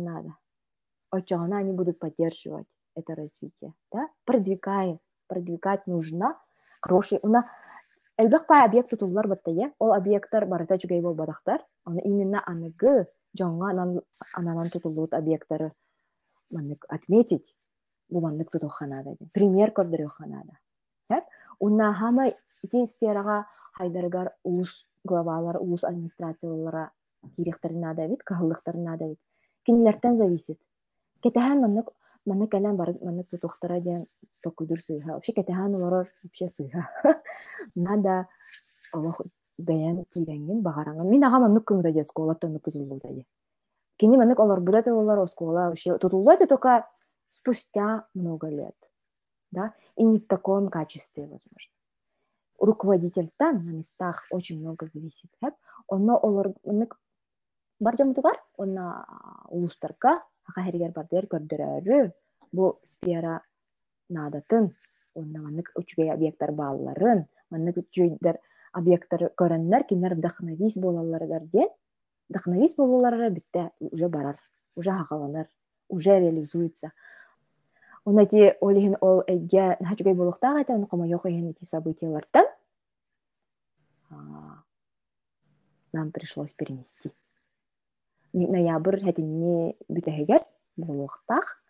надо. 0.05 0.37
Очоғана 1.11 1.59
они 1.59 1.73
будут 1.73 1.99
поддерживать 1.99 2.67
это 2.95 3.15
развитие. 3.15 3.75
Да? 3.93 4.09
Продвигай, 4.25 4.99
продвигать 5.27 5.87
нужно. 5.87 6.39
Хороший. 6.81 7.19
Уна 7.23 7.45
элбак 7.45 7.84
па 8.17 8.65
объект 8.65 8.91
тутулар 8.91 9.29
баттая. 9.29 9.73
Ол 9.79 9.93
объекттар 9.93 10.47
барыта 10.47 10.79
чугай 10.79 11.03
бол 11.03 11.15
бадактар. 11.15 11.61
Оны 11.85 12.01
именно 12.05 12.43
аныгы 12.47 13.07
жоңга 13.39 13.71
ананан 14.35 14.71
тутулут 14.71 15.15
объекттары 15.15 15.73
маннык 16.51 16.85
отметить. 16.89 17.55
Бу 18.09 18.21
маннык 18.21 18.51
тутуханада. 18.51 19.17
Пример 19.33 19.71
көрдөрөханада. 19.71 20.59
Уна 21.59 21.93
хама 21.95 22.29
ити 22.63 22.87
сферага 22.87 23.47
хайдаргар 23.73 24.33
улус 24.45 24.87
главалар, 25.05 25.57
улус 25.61 25.85
администрациялара 25.85 26.91
директорына 27.37 27.95
да 27.95 28.09
бит, 28.09 28.23
кахыллыктарына 28.23 28.97
да 28.97 29.09
бит. 29.09 29.19
Кинилерден 29.65 30.17
зависит. 30.17 30.59
Кетехан 31.23 31.61
маннык 31.61 31.91
маннык 32.27 32.51
кэлэн 32.51 32.77
бар 32.77 32.95
маннык 33.03 33.29
тутуктара 33.31 33.81
ден 33.81 34.07
токудур 34.43 34.81
сыйха. 34.81 35.13
Вообще 35.13 35.33
кетехан 35.33 35.75
олорор 35.75 36.07
вообще 36.23 36.49
сыйха. 36.49 36.89
Надо 37.75 38.27
Аллах 38.93 39.21
бәян 39.59 40.05
кирәнгин 40.13 40.63
багараңын. 40.63 41.11
Мин 41.11 41.25
ага 41.25 41.41
маннык 41.47 41.65
кымда 41.65 41.93
дес 41.93 42.11
кола 42.13 42.35
тонны 42.35 42.61
кызылды 42.61 43.01
да. 43.03 43.23
Кини 43.97 44.17
маннык 44.17 44.41
олар 44.41 44.61
буда 44.61 44.83
да 44.83 44.95
олар 44.95 45.19
оскола 45.19 45.69
вообще 45.69 45.99
тутулды 45.99 46.33
это 46.33 46.47
только 46.47 46.89
спустя 47.29 48.07
много 48.15 48.49
лет. 48.49 48.77
Да? 49.51 49.73
И 49.97 50.05
не 50.05 50.19
в 50.19 50.27
таком 50.27 50.69
качестве, 50.69 51.23
возможно 51.23 51.75
руководительтен 52.59 53.31
на 53.39 53.73
местах 53.73 54.27
очень 54.31 54.61
много 54.61 54.89
зависит. 54.93 55.31
Онно 55.89 56.17
олар 56.17 56.55
бар 56.65 56.89
жамутугар, 57.81 58.39
онна 58.57 59.05
улустарга 59.49 60.23
хахергер 60.45 60.93
бардер 60.93 61.27
көрдөрөрү 61.27 62.13
бу 62.53 62.79
сфера 62.85 63.41
надатын, 64.09 64.71
онна 65.15 65.43
манык 65.43 65.73
үчүгей 65.79 66.13
объекттар 66.13 66.53
бааларын, 66.53 67.27
манык 67.51 67.81
үчүгейдер 67.83 68.39
объекттар 68.73 69.31
көрөннөр 69.39 69.87
кинер 69.89 70.15
вдохновись 70.15 70.79
болалардар 70.79 71.43
ден, 71.47 71.69
вдохновись 72.29 72.77
болалары 72.77 73.31
битте 73.31 73.71
уже 73.79 74.09
барар, 74.09 74.39
уже 74.77 74.91
хагаланар, 74.91 75.49
уже 75.89 76.19
реализуется. 76.21 76.93
Он 78.05 78.19
эти 78.19 78.57
ол 78.61 79.23
эйге 79.27 79.77
нахачугай 79.81 80.15
болохтага 80.15 80.59
айта, 80.59 80.75
он 80.75 80.87
кома 80.87 81.07
yok 81.07 81.27
эти 81.27 81.65
событиялардан 81.65 82.45
нам 85.93 86.11
пришлось 86.11 86.53
перенести. 86.53 87.13
Ноябрь 88.35 89.01
хәтинне 89.05 89.75
бүтәһегәр 89.89 90.43
булуктах 90.77 91.61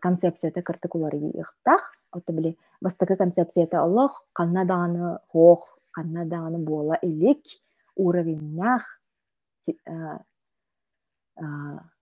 концепцияда 0.00 0.62
кыртыкулар 0.62 1.14
ихтах. 1.14 1.92
Оты 2.12 2.32
биле 2.32 2.56
бастакы 2.80 3.16
концепцияда 3.16 3.82
Аллах 3.82 4.24
канна 4.32 4.64
даны 4.64 5.18
хох 5.32 5.78
канна 5.92 6.24
даны 6.24 6.58
бола 6.58 6.98
элек 7.02 7.42
уровеннях 7.96 9.00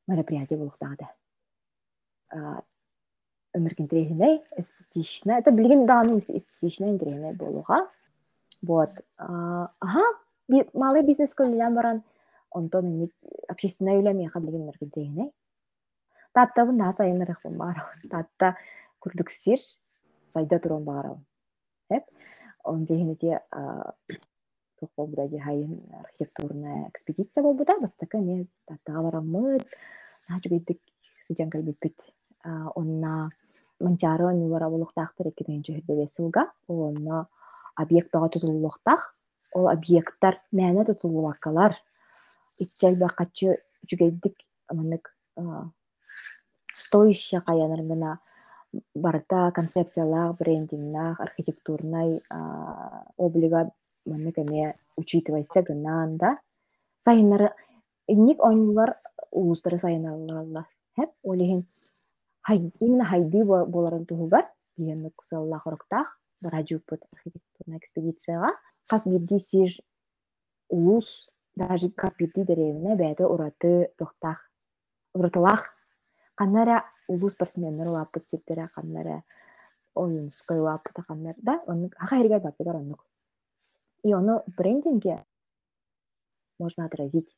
мероприятие 0.07 0.59
булуктагы 0.59 1.07
өмірген 3.55 3.89
трехиней 3.89 4.43
эстетично 4.57 5.33
это 5.33 5.51
билген 5.51 5.87
даны 5.87 6.23
эстетично 6.29 6.99
трехиней 6.99 7.35
болуга 7.35 7.89
вот 8.63 8.91
ага 9.17 10.05
малый 10.75 11.03
бизнес 11.03 11.35
көлүлән 11.35 11.75
баран 11.75 12.03
онтон 12.51 13.11
общественное 13.49 13.97
үйләме 13.99 14.29
хаблеген 14.29 14.67
мергедейне 14.67 15.31
татта 16.35 16.65
бунда 16.67 16.93
сайынырык 16.97 17.41
бар 17.45 17.83
татта 18.11 18.57
курдук 18.99 19.31
сир 19.31 19.61
сайда 20.33 20.59
турон 20.59 20.85
баарабын 20.85 21.25
эп 21.91 22.05
он 22.65 22.85
дегенете 22.85 23.41
тохобуда 24.79 25.29
хайын 25.29 25.81
архитектурная 26.05 26.89
экспедиция 26.89 27.43
болбуда 27.43 27.79
бастака 27.81 28.19
не 28.19 28.47
таттага 28.67 29.03
бараммыт 29.03 29.67
наачугейдик 30.29 30.81
сыжан 31.27 31.51
кэлбиппит 31.51 31.97
онна 32.45 33.31
манчары 33.81 34.33
нулара 34.35 34.71
болуктаахтар 34.71 35.29
эккетен 35.29 35.63
жөһүрбебе 35.67 36.07
сылга 36.09 36.51
онна 36.69 37.27
объектага 37.75 38.29
тутулулуктах 38.29 39.15
ол 39.53 39.69
объекттар 39.69 40.41
мәне 40.53 40.85
тутулулаккалар 40.85 41.77
итчел 42.61 42.97
бакачы 43.01 43.57
жүгейдик 43.91 44.37
аманык 44.69 45.15
стоище 46.75 47.41
каянар 47.41 47.83
гына 47.83 48.19
барта 48.95 49.51
концепциялаах 49.55 50.39
брендингнаах 50.39 51.21
архитектурнай 51.21 52.21
облига 53.17 53.71
маннык 54.07 54.39
эме 54.39 54.75
учитывайса 54.97 55.63
гынан 55.63 56.17
да. 56.17 56.39
Сайыннары 57.05 57.51
инник 58.07 58.41
оңлар 58.45 58.97
улустары 59.31 59.79
сайыналлар 59.79 60.67
хэп 60.99 61.11
олиһин 61.25 61.65
именно 62.81 63.05
хайды 63.05 63.45
боларын 63.45 64.07
туһугар 64.07 64.47
биенник 64.77 65.23
сыллах 65.29 65.67
ороктаах 65.67 66.19
баражуппут 66.43 67.01
архитектурна 67.13 67.79
экспедицияга 67.79 68.53
кас 68.89 69.07
бирди 69.07 69.39
сир 69.39 69.71
улус 70.69 71.29
даже 71.57 71.91
кас 71.91 72.17
бирди 72.17 72.45
деревине 72.45 72.97
бәді 72.97 73.27
ураты 73.27 73.93
тохтах 73.99 74.51
уратылах 75.15 75.75
каннара 76.35 76.85
улус 77.09 77.33
спортсменнер 77.33 77.89
улаппыт 77.89 78.29
сиртере 78.31 78.69
каннара 78.75 79.23
оюнской 79.95 80.61
улаппыта 80.61 81.03
каннар 81.03 81.35
да 81.39 81.61
оннук 81.67 81.95
аха 81.99 82.17
эрге 82.17 82.39
баппыдар 82.39 82.77
оннук. 82.77 83.05
И 84.03 84.13
оно 84.13 84.45
брендинге 84.47 85.25
можно 86.59 86.87
отразить. 86.87 87.37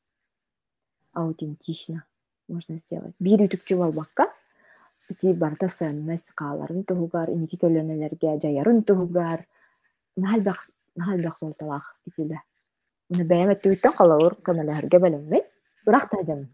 Аутентично 1.12 2.04
можно 2.48 2.78
сделать. 2.78 3.14
Бир 3.18 3.42
үтүкчү 3.44 3.76
болбакка 3.76 4.28
ити 5.10 5.32
барта 5.34 5.68
сыннас 5.68 6.30
кааларын 6.34 6.84
туһугар 6.84 7.30
иники 7.30 7.58
көлөнелерге 7.60 8.38
жаярын 8.40 8.82
туһугар 8.84 9.44
нахалбах 10.16 10.70
нахалбах 10.96 11.38
солталах 11.38 11.96
итиле 12.06 12.40
уна 13.12 13.24
бәйәмәт 13.28 13.62
түттен 13.64 13.96
калалар 13.96 14.36
көмәләргә 14.46 15.00
белемме 15.04 15.42
урак 15.86 16.08
тажам 16.12 16.46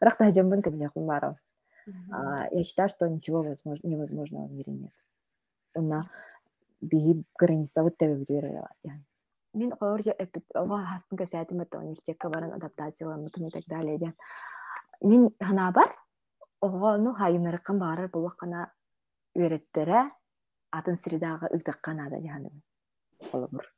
урак 0.00 0.18
тажам 0.18 0.50
бун 0.50 0.62
көмәлә 0.66 0.92
кумарам 0.94 1.36
я 1.86 2.64
считаю 2.64 2.88
что 2.88 3.08
ничего 3.08 3.42
возможно 3.42 3.88
невозможного 3.88 4.46
в 4.46 4.52
мире 4.52 4.72
нет 4.72 4.92
уна 5.74 6.06
биһи 6.82 7.24
граница 7.38 7.82
вот 7.82 7.96
тебе 7.96 8.14
мен 9.54 9.70
колор 9.70 10.02
же 10.02 10.16
ова 10.54 10.84
хаспын 10.84 11.18
университетка 11.72 12.28
баран 12.28 12.52
адаптацияланмытым 12.52 13.46
и 13.48 13.50
так 13.50 13.64
далее 13.66 13.98
ден 13.98 14.14
мен 15.00 15.30
хана 15.40 15.72
бар 15.72 15.96
булак 18.12 18.36
кана 18.36 18.72
үөреттере 19.34 20.10
атын 20.70 20.96
олобур 23.32 23.72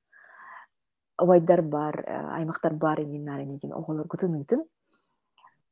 обайдар 1.16 1.62
бар 1.62 2.04
аймактар 2.38 2.74
бар 2.74 3.00
ининнарине 3.00 3.58
дем 3.58 3.72
оголор 3.72 4.06
кутун 4.08 4.34
ыйтын 4.40 4.64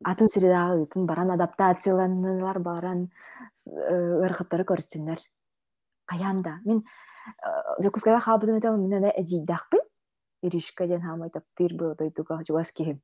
атын 0.04 0.28
средага 0.30 0.80
ыйтын 0.80 1.06
баран 1.06 1.30
адаптацияланылар 1.36 2.58
баран 2.58 3.08
ыргыттары 3.66 4.64
көрүстүннөр 4.64 5.22
каянда 6.06 6.58
мен 6.64 6.84
жокускага 7.82 8.20
хабытым 8.20 8.58
этем 8.58 8.80
мен 8.80 9.10
эжийдакпын 9.10 9.80
иришка 10.42 10.86
ден 10.86 11.02
хамай 11.02 11.30
таптыр 11.30 11.74
бы 11.74 11.94
дойдуга 11.98 12.42
жуас 12.46 12.72
кихим 12.72 13.00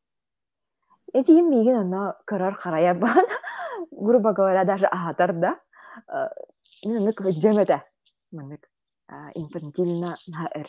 эжиим 1.13 1.51
миген 1.51 1.81
онно 1.85 2.17
көрөр 2.27 2.55
харая 2.55 2.95
бан 2.95 3.25
грубо 3.91 4.33
говоря 4.33 4.65
даже 4.65 4.87
ахатар 4.87 5.33
да. 5.33 5.61
Мен 6.85 7.05
нык 7.05 7.21
жемете 7.43 7.83
мынык 8.31 8.69
инфантильно 9.35 10.15
наэр 10.27 10.69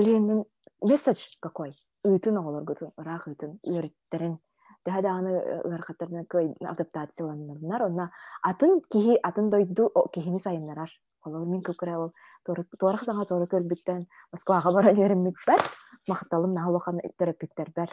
мен 0.00 0.44
месседж 0.80 1.36
какой? 1.40 1.74
Ыытын 2.04 2.38
оголор 2.38 2.64
гытын 2.64 2.90
ырак 2.98 3.28
ыытын 3.28 3.58
үөрүттерин 3.62 4.38
дааны 4.84 5.62
ыркаттарына 5.64 6.24
кой 6.26 6.54
адаптацияланнар 6.60 7.82
онна 7.86 8.10
атын 8.42 8.80
кихи 8.90 9.18
атын 9.22 9.50
дойду 9.50 9.90
кихини 10.12 10.40
сайыннарар. 10.40 10.90
Олор 11.24 11.46
мин 11.46 11.62
көкөрө 11.62 11.96
ол 11.98 12.10
туорах 12.44 13.04
саңа 13.06 13.26
тоору 13.26 13.46
көрбүттен 13.46 14.06
москвага 14.32 14.72
бара 14.72 14.92
береммикпер 14.92 15.60
макталым 16.08 16.54
нахалахан 16.54 16.98
терапевттербер 17.18 17.90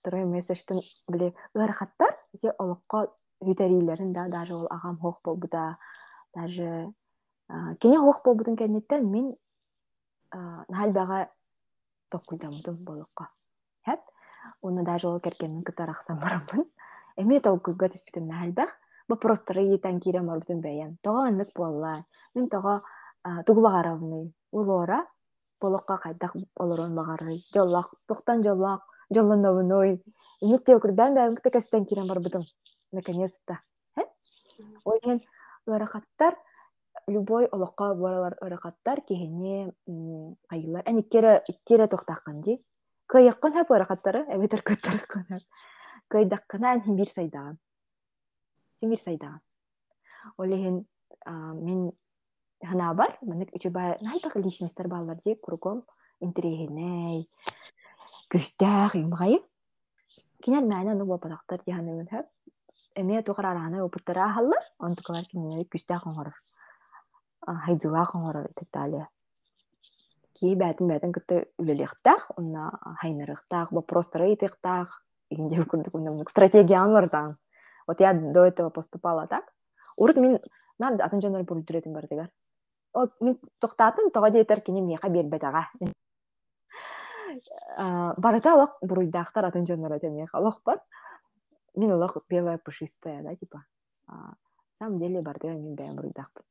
второй 0.00 0.24
месседжтен 0.24 0.80
биле 1.08 1.34
ырахаттар 1.54 2.16
же 2.42 2.52
олокко 2.58 3.14
хүтәрилерин 3.40 4.12
да 4.12 4.28
даже 4.28 4.56
ол 4.56 4.66
агам 4.70 4.98
хох 4.98 5.20
болбута 5.24 5.78
даже 6.34 6.92
кене 7.80 7.98
хох 7.98 8.22
болбутун 8.24 8.56
кеннеттен 8.56 9.08
мен 9.10 9.36
нахалбага 10.34 11.28
токуйдамдым 12.10 12.76
болокко 12.88 13.28
хэп 13.86 14.00
уну 14.62 14.84
даже 14.84 15.08
ол 15.08 15.20
керкемин 15.20 15.62
кытарахсам 15.62 16.18
барамын 16.18 16.66
эме 17.16 17.40
толкуйга 17.40 17.88
түспүтүм 17.92 18.26
нахалбах 18.28 18.70
вопростары 19.08 19.62
етен 19.76 20.00
кирем 20.00 20.30
орбутун 20.30 20.60
бэйем 20.60 20.96
тога 21.02 21.28
аннык 21.28 21.50
буолла 21.54 22.04
мен 22.34 22.48
тога 22.48 22.82
тугу 23.46 23.60
багаравны 23.60 24.32
улора 24.50 25.06
болохка 25.60 25.98
кайдак 25.98 26.32
олорон 26.56 26.94
багары 26.94 27.38
жоллак 27.54 27.90
тохтан 28.06 28.42
жоллак 28.42 28.82
жоллоновуной 29.14 30.02
инетте 30.40 30.76
окурдан 30.76 31.14
бэйем 31.14 31.36
кытекестен 31.36 31.86
кирем 31.86 32.08
барбытым 32.08 32.44
наконец-то 32.92 33.60
ойген 34.84 35.20
ыракаттар 35.66 36.36
любой 37.06 37.46
олокка 37.46 37.94
баралар 37.94 38.36
ыракаттар 38.40 39.00
кихине 39.00 39.72
кайылар 40.48 40.82
эниккере 40.86 41.42
иккере 41.48 41.86
тохтаккан 41.88 42.40
ди. 42.40 42.58
Кыйыккын 43.06 43.52
хэп 43.52 43.70
ыракаттары 43.70 44.24
эбетер 44.32 44.62
көттөрккөн 44.62 45.40
кыйдаккана 46.08 46.80
бир 46.86 47.08
сайдаган 47.08 47.58
симир 48.80 48.98
сайдаган 48.98 49.40
олехин 50.38 50.86
мен 51.26 51.92
хана 52.62 52.94
бар. 52.94 53.18
Мынык 53.20 53.52
үчүбай 53.52 53.98
найтак 54.00 54.36
личностьтер 54.36 54.88
баалар 54.88 55.20
ди. 55.24 55.34
Кругом 55.34 55.84
интерегеней 56.20 57.28
күстәх 58.32 58.96
юмгайы 58.96 59.42
кинер 60.42 60.64
мәне 60.64 60.94
ну 60.94 61.04
бападактар 61.06 61.60
диханы 61.66 62.06
хэп 62.08 62.26
эме 62.96 63.22
тухар 63.22 63.46
араны 63.52 63.82
опыттара 63.82 64.32
халлар. 64.32 64.64
Онтукалар 64.78 65.24
кинер 65.28 65.68
күстәх 65.68 66.08
оңорор 66.08 66.40
хайдыла 67.46 68.04
оңорор 68.12 68.50
тетале 68.58 69.06
ки 70.34 70.54
бәтин 70.56 71.12
кытта 71.12 71.44
үлелехтах 71.58 72.30
онна 72.36 72.72
хайнырыхтах 73.00 73.72
вопростары 73.72 74.34
итехтах 74.34 75.02
игинде 75.30 75.64
курдук 75.64 76.30
стратегия 76.30 76.84
бар 76.86 77.08
таң 77.08 77.36
Вот 77.86 78.00
я 78.00 78.14
до 78.14 78.44
этого 78.44 78.70
поступала 78.70 79.26
так. 79.26 79.44
Урут 79.96 80.16
мен 80.16 80.38
нар 80.78 80.96
атын 80.98 81.20
жонор 81.22 81.44
бүрдүретін 81.46 81.92
бар 81.94 82.08
дегер. 82.08 82.30
О, 82.94 83.06
мен 83.20 83.38
тоқтатын, 83.62 84.10
тоға 84.14 84.30
дейтер 84.34 84.60
кені 84.64 84.82
меха 84.82 85.08
бербет 85.08 85.44
аға. 85.44 85.68
Барыта 88.24 88.54
олақ 88.56 88.80
бұруйдақтар 88.82 89.50
атын 89.50 89.66
жонор 89.68 89.98
өте 89.98 90.10
меха 90.10 90.40
олақ 90.40 90.62
бар. 90.64 90.80
Мен 91.76 91.94
олақ 91.94 92.24
белая 92.28 92.58
пушистая, 92.58 93.22
да, 93.22 93.36
типа. 93.36 93.64
На 94.08 94.34
самом 94.78 94.98
деле 94.98 95.22
бар 95.22 95.38
мен 95.44 95.76
бәйім 95.76 95.94
бұруйдақпын. 96.00 96.42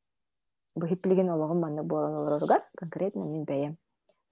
Бұл 0.75 0.89
хиплеген 0.89 1.29
олағым 1.29 1.59
манны 1.61 1.83
болан 1.85 2.15
оларғар, 2.17 2.63
конкретно 2.79 3.25
мен 3.25 3.45
бәйім. 3.45 3.77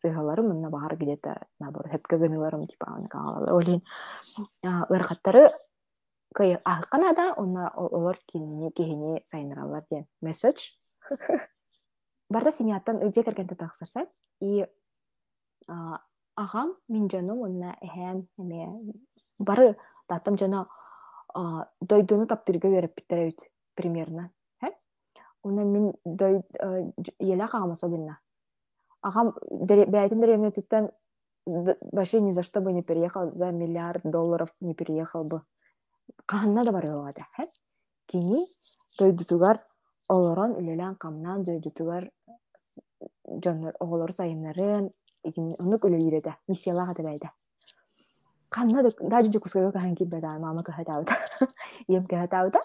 сыйгаларым 0.01 0.49
мына 0.49 0.69
багар 0.73 0.95
где-то 0.97 1.35
наоборот 1.59 1.91
хепкөгөнүлөрүм 1.93 2.65
типа 2.71 2.89
олин 3.53 3.81
ыркаттары 4.65 5.51
кый 6.35 6.57
ахкана 6.65 7.13
да 7.13 7.33
онна 7.37 7.69
олор 7.75 8.17
кинини 8.31 8.71
кихини 8.71 9.21
сайныралар 9.31 9.85
диэн 9.91 10.05
месседж 10.21 10.71
барда 12.29 12.51
семьяттан 12.51 13.01
ыдье 13.05 13.23
кергенте 13.23 13.55
тахсарсай 13.55 14.07
и 14.39 14.65
агам 16.35 16.75
мин 16.87 17.09
жону 17.09 17.43
онна 17.45 17.75
эхэм 17.81 18.27
эме 18.37 18.93
бары 19.37 19.75
татам 20.07 20.37
жона 20.37 20.67
дойдуну 21.81 22.27
таптырга 22.27 22.69
береппиттеребит 22.69 23.41
примерно 23.75 24.31
уна 25.43 25.63
мин 25.63 25.93
дой 26.05 26.41
еле 27.19 27.43
агам 27.43 27.71
особенно 27.71 28.19
агам 29.01 29.33
бәйтин 29.49 30.21
деревнетиттен 30.21 30.91
вообще 31.45 32.21
ни 32.21 32.31
за 32.31 32.43
что 32.43 32.61
бы 32.61 32.71
не 32.73 32.83
переехал 32.83 33.33
за 33.33 33.51
миллиард 33.51 34.01
долларов 34.03 34.49
не 34.59 34.73
переехал 34.73 35.23
бы 35.23 35.41
каанна 36.25 36.65
да 36.65 36.71
барыылаата 36.71 37.27
хэп 37.35 37.49
кини 38.05 38.47
дойдутугар 38.99 39.59
олорон 40.07 40.51
үлелен 40.51 40.95
камнан 40.95 41.43
дойдутугар 41.43 42.11
жоннор 43.25 43.75
оголор 43.79 44.11
сайыннарын 44.11 44.91
онук 45.59 45.85
үлелиреде 45.85 46.35
миссиялаага 46.47 46.95
дебайда 46.95 47.31
канна 48.49 48.83
даже 48.83 49.31
жукускага 49.31 49.71
кахан 49.71 49.95
киббета 49.95 50.37
мама 50.39 50.63
кахатаута 50.63 51.17
ием 51.87 52.05
кахатаута 52.05 52.59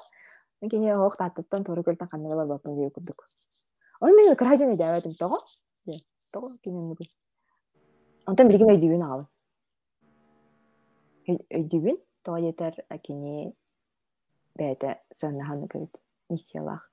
кини 0.61 0.93
хоох 0.93 1.17
тааттаттан 1.17 1.65
туру 1.65 1.83
көлтан 1.83 2.09
каннага 2.09 2.37
барбаппын 2.37 2.77
дии 2.77 2.91
курдук 2.91 3.27
он 4.01 4.17
мен 4.17 4.37
кыражын 4.37 4.75
эдебетим 4.75 5.15
того 5.15 5.39
того 6.33 6.51
кинемугу 6.65 7.05
онтон 8.27 8.49
биригим 8.49 8.73
өйдүүн 8.75 9.03
агабын 9.07 9.29
өйдүүн 11.59 11.99
того 12.23 12.41
жетер 12.41 12.85
кини 13.03 13.55
бээте 14.59 15.01
саннахан 15.21 15.69
кебит 15.69 15.97
миссиялах 16.29 16.91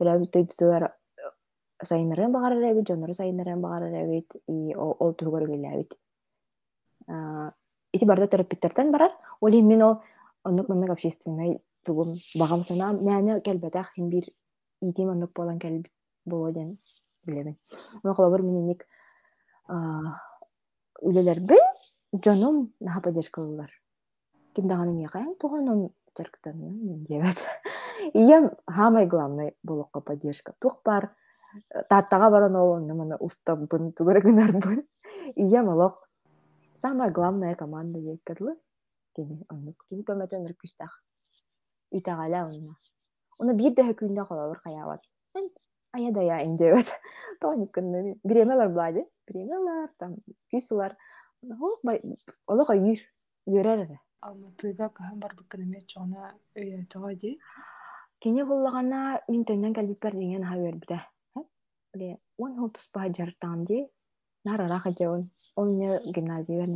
Бирабит 0.00 0.36
өйдүлөр 0.36 0.88
сайынырын 1.86 2.32
багарар 2.34 2.64
эбит 2.70 2.88
жонору 2.88 3.14
сайынырын 3.14 3.60
багарар 3.60 3.94
эбит 4.04 4.34
и 4.48 4.74
ол 4.74 5.14
тургор 5.14 5.46
билебит 5.46 5.94
ити 7.92 8.04
барда 8.04 8.26
терапевтерден 8.26 8.92
барар 8.92 9.12
ол 9.40 9.50
мен 9.50 9.82
ол 9.82 9.94
оннук 10.44 10.68
мыннык 10.68 10.90
общественный 10.90 11.60
тугум 11.84 12.16
багам 12.38 12.64
сана 12.64 12.92
мәне 12.92 13.40
келбетах 13.40 13.92
хим 13.94 14.08
бир 14.10 14.24
итим 14.80 15.10
оннук 15.10 15.32
болан 15.34 15.58
келбит 15.58 15.92
боло 16.24 16.52
ден 16.52 16.78
билебин 17.24 17.56
колобур 18.02 18.42
миненик 18.42 18.86
үлелербин 21.02 21.64
жоном 22.12 22.72
наха 22.80 23.00
поддержкалылар 23.00 23.70
кимдаганым 24.54 24.98
якаян 24.98 25.34
туганын 25.40 25.90
жарктанын 26.16 27.04
дебет. 27.04 27.36
Иям 28.14 28.52
самый 28.68 29.06
главный 29.06 29.56
болокко 29.62 30.00
поддержка. 30.00 30.54
Тух 30.58 30.80
бар 30.84 31.14
тааттага 31.88 32.30
баран 32.30 32.56
ол 32.56 32.80
мына 32.80 33.16
устабын 33.16 33.92
тугурагынарбын 33.92 34.86
иям 35.36 35.68
олох. 35.68 36.08
Самая 36.80 37.10
главная 37.10 37.54
команда 37.54 37.98
диэккэрлы 38.00 38.56
кини 39.14 39.44
оннук 39.48 39.84
кини 39.88 40.02
көмөтөн 40.02 40.46
үркүстах 40.48 41.02
итагаля 41.92 42.46
онна 42.46 42.76
уну 43.38 43.54
бир 43.54 43.74
дэхэ 43.74 43.94
күндө 44.00 44.26
колобур 44.26 44.60
каябат. 44.64 45.02
Аядая 45.92 46.44
индебет 46.44 46.88
тониккынны 47.40 48.16
биремелер 48.24 48.68
блади 48.68 49.04
биремелер 49.26 49.90
там 49.98 50.16
күйсулар 50.52 50.96
олох 52.46 52.70
үйүр 52.70 53.00
үйөрөр 53.46 53.98
алматыга 54.22 54.88
кахан 54.88 55.18
барбыккын 55.20 55.62
эме 55.66 55.80
чоона 55.90 56.34
өйөтөҕө 56.56 57.14
ди. 57.22 57.38
Кини 58.22 58.42
буллагана 58.46 59.20
мин 59.28 59.42
төннөн 59.44 59.74
кэлбиппер 59.74 60.14
деген 60.14 60.44
аха 60.46 60.56
үөрбүтэ 60.62 60.98
биле 61.92 62.18
уон 62.38 62.52
хол 62.58 62.70
туспаха 62.70 63.12
жартаан 63.18 63.64
ди. 63.64 63.88
Нарарах 64.44 64.86
ажабын 64.86 65.30
ол 65.56 65.66
не 65.80 65.88
гимназия 66.14 66.66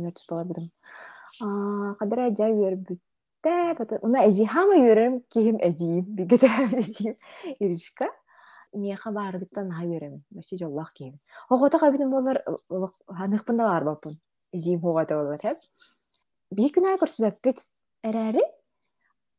вернер 3.43 3.75
туспалабыдым 3.75 3.75
кадара 3.75 3.75
жа 3.75 3.83
үөрбүтэ 3.83 3.99
уна 4.03 4.27
эжи 4.27 4.45
хама 4.45 4.75
үөрем 4.75 5.21
кихим 5.29 5.57
эжиим 5.61 6.05
бигетер 6.15 6.49
эжиим 6.79 7.15
иришка 7.59 8.09
миэха 8.73 9.11
баарбыттан 9.11 9.67
наха 9.67 9.85
үөрем 9.85 10.23
башчы 10.29 10.57
жоллах 10.57 10.93
кихим 10.93 11.19
хогота 11.49 11.79
кабитим 11.79 12.09
болар 12.09 12.43
ханыхпын 13.07 13.57
да 13.57 13.63
баарбаппын 13.63 14.19
эжиим 14.53 14.81
хогота 14.81 15.15
болар 15.15 15.39
хэп 15.41 15.57
бии 16.51 16.71
күнай 16.71 16.97
көрсүбэппит 16.97 17.61
эрээри 18.03 18.43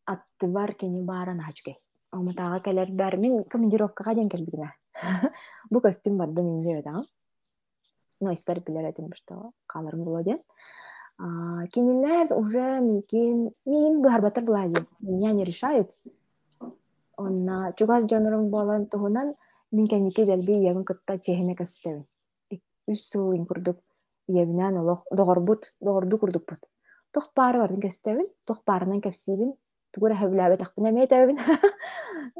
атты 0.07 0.47
бар 0.47 0.75
кени 0.75 1.03
баара 1.03 1.35
наачугей 1.35 1.79
омутаага 2.13 2.61
келер 2.61 2.91
бар 2.91 3.17
мен 3.17 3.45
командировкага 3.45 4.15
ден 4.15 4.29
келбидиме 4.29 4.73
бу 5.71 5.81
костюм 5.81 6.19
жебетаң 6.19 7.05
ну 8.21 8.35
эспер 8.35 8.61
билеретин 8.61 9.13
что 9.15 9.53
болоден 9.75 10.39
кинилер 11.19 12.33
уже 12.33 12.81
микин 12.81 13.51
мин 13.65 14.03
быхарбатар 14.03 14.45
булайди 14.45 14.87
меня 15.01 15.33
не 15.33 15.45
решают. 15.45 15.91
Онна 17.17 17.73
чугас 17.77 18.09
жонорум 18.11 18.51
болан 18.51 18.87
туһунан 18.87 19.35
мин 19.73 19.87
кеники 19.87 20.25
делби 20.25 20.53
ягын 20.53 20.85
кытта 20.85 21.19
чехине 21.19 21.57
кастебин 21.57 22.07
үс 22.87 23.09
сылын 23.11 23.47
курдук 23.47 23.79
иебинен 24.29 24.79
олох 24.79 25.05
догорбут 25.11 25.75
догорду 25.81 26.19
курдукпут 26.19 26.61
тох 27.13 27.33
баары 27.37 27.59
бардын 27.59 27.81
кастебин 27.81 28.27
тох 28.47 28.63
баарынан 28.65 29.01
кепсибин 29.01 29.55
тугура 29.93 30.15
хэвлябет 30.15 30.63
ахпын 30.63 30.91
эметебин 30.91 31.39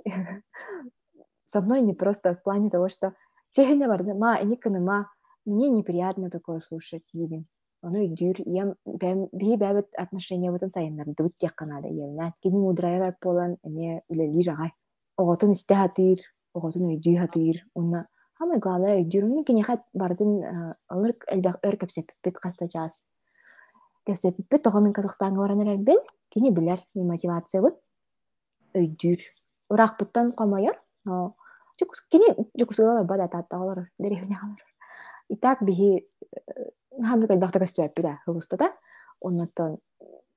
со 1.47 1.61
мной 1.61 1.81
не 1.83 1.95
просто 1.95 2.35
в 2.35 2.43
плане 2.43 2.71
того 2.71 2.89
что 2.89 3.15
чехине 3.51 3.89
барды 3.89 4.15
ма 4.15 4.39
эникыныма 4.41 5.11
Мне 5.45 5.71
неприятно 5.71 6.29
такое 6.29 6.61
слушать, 6.61 7.09
Евин. 7.15 7.47
Оно 7.81 8.05
идюр, 8.05 8.35
я 8.45 8.75
би 8.85 9.57
бәбет 9.57 9.89
отношения 9.95 10.51
бутын 10.51 10.71
сайыннар 10.71 11.07
дут 11.17 11.37
тек 11.39 11.55
канада 11.55 11.89
евна. 11.89 12.35
Кини 12.43 12.59
мудрая 12.59 13.17
полан 13.21 13.57
эме 13.63 14.03
үлели 14.09 14.43
рагай. 14.49 14.73
Оготун 15.17 15.53
исте 15.53 15.75
хатыр, 15.75 16.19
оготун 16.55 16.89
өйдүй 16.91 17.17
хатыр. 17.19 17.63
Онна 17.75 18.09
самое 18.37 18.59
главное. 18.59 19.05
Мен 19.05 19.45
кини 19.45 19.63
хат 19.63 19.83
бардын 19.95 20.77
алыр 20.89 21.15
элбак 21.29 21.61
өр 21.65 21.77
кепсеп 21.77 22.11
бит 22.25 22.39
каста 22.39 22.69
час. 22.69 23.05
Кепсеп 24.05 24.37
бит 24.51 24.63
тога 24.63 24.81
мен 24.81 24.93
Казахстанга 24.93 25.39
баранар 25.39 25.77
бен. 25.77 25.99
Кини 26.31 26.51
билер 26.51 26.83
мотивация 26.95 27.63
бут. 27.63 27.77
Өйдүр. 28.75 29.19
Урак 29.71 29.99
буттан 30.01 30.33
камайар. 30.33 30.81
Жукус 31.07 32.01
кини 32.11 32.35
жукусулар 32.59 33.05
бада 33.05 33.29
татталар. 33.29 33.89
Деревня 33.99 34.37
калар. 34.41 34.65
Итак, 35.31 35.63
биһи 35.63 36.09
ханну 37.01 37.27
кайбахта 37.27 37.59
кастуэппида 37.59 38.21
хылыстата, 38.25 38.73
оннотон 39.21 39.79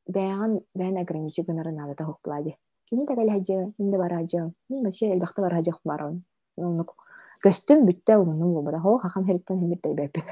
бэйган 0.08 0.62
бэйн 0.74 0.98
ограничи 0.98 1.42
гынарын 1.42 1.80
алата 1.80 2.06
хукплади. 2.06 2.58
Кини 2.90 3.06
тагал 3.06 3.30
хаджы, 3.30 3.74
инде 3.78 3.98
бар 3.98 4.14
хаджы, 4.14 4.54
мин 4.70 4.84
баши 4.84 5.06
элбахта 5.06 5.42
бар 5.42 5.56
хаджы 5.56 5.72
хукмарон. 5.72 6.24
Оннук 6.58 6.96
көстүм 7.44 7.86
бүтте 7.86 8.18
унун 8.18 8.54
болбада, 8.54 8.80
хо 8.80 8.98
хакам 8.98 9.26
хериттен 9.26 9.60
хемиртэй 9.60 9.94
бэппин. 9.94 10.24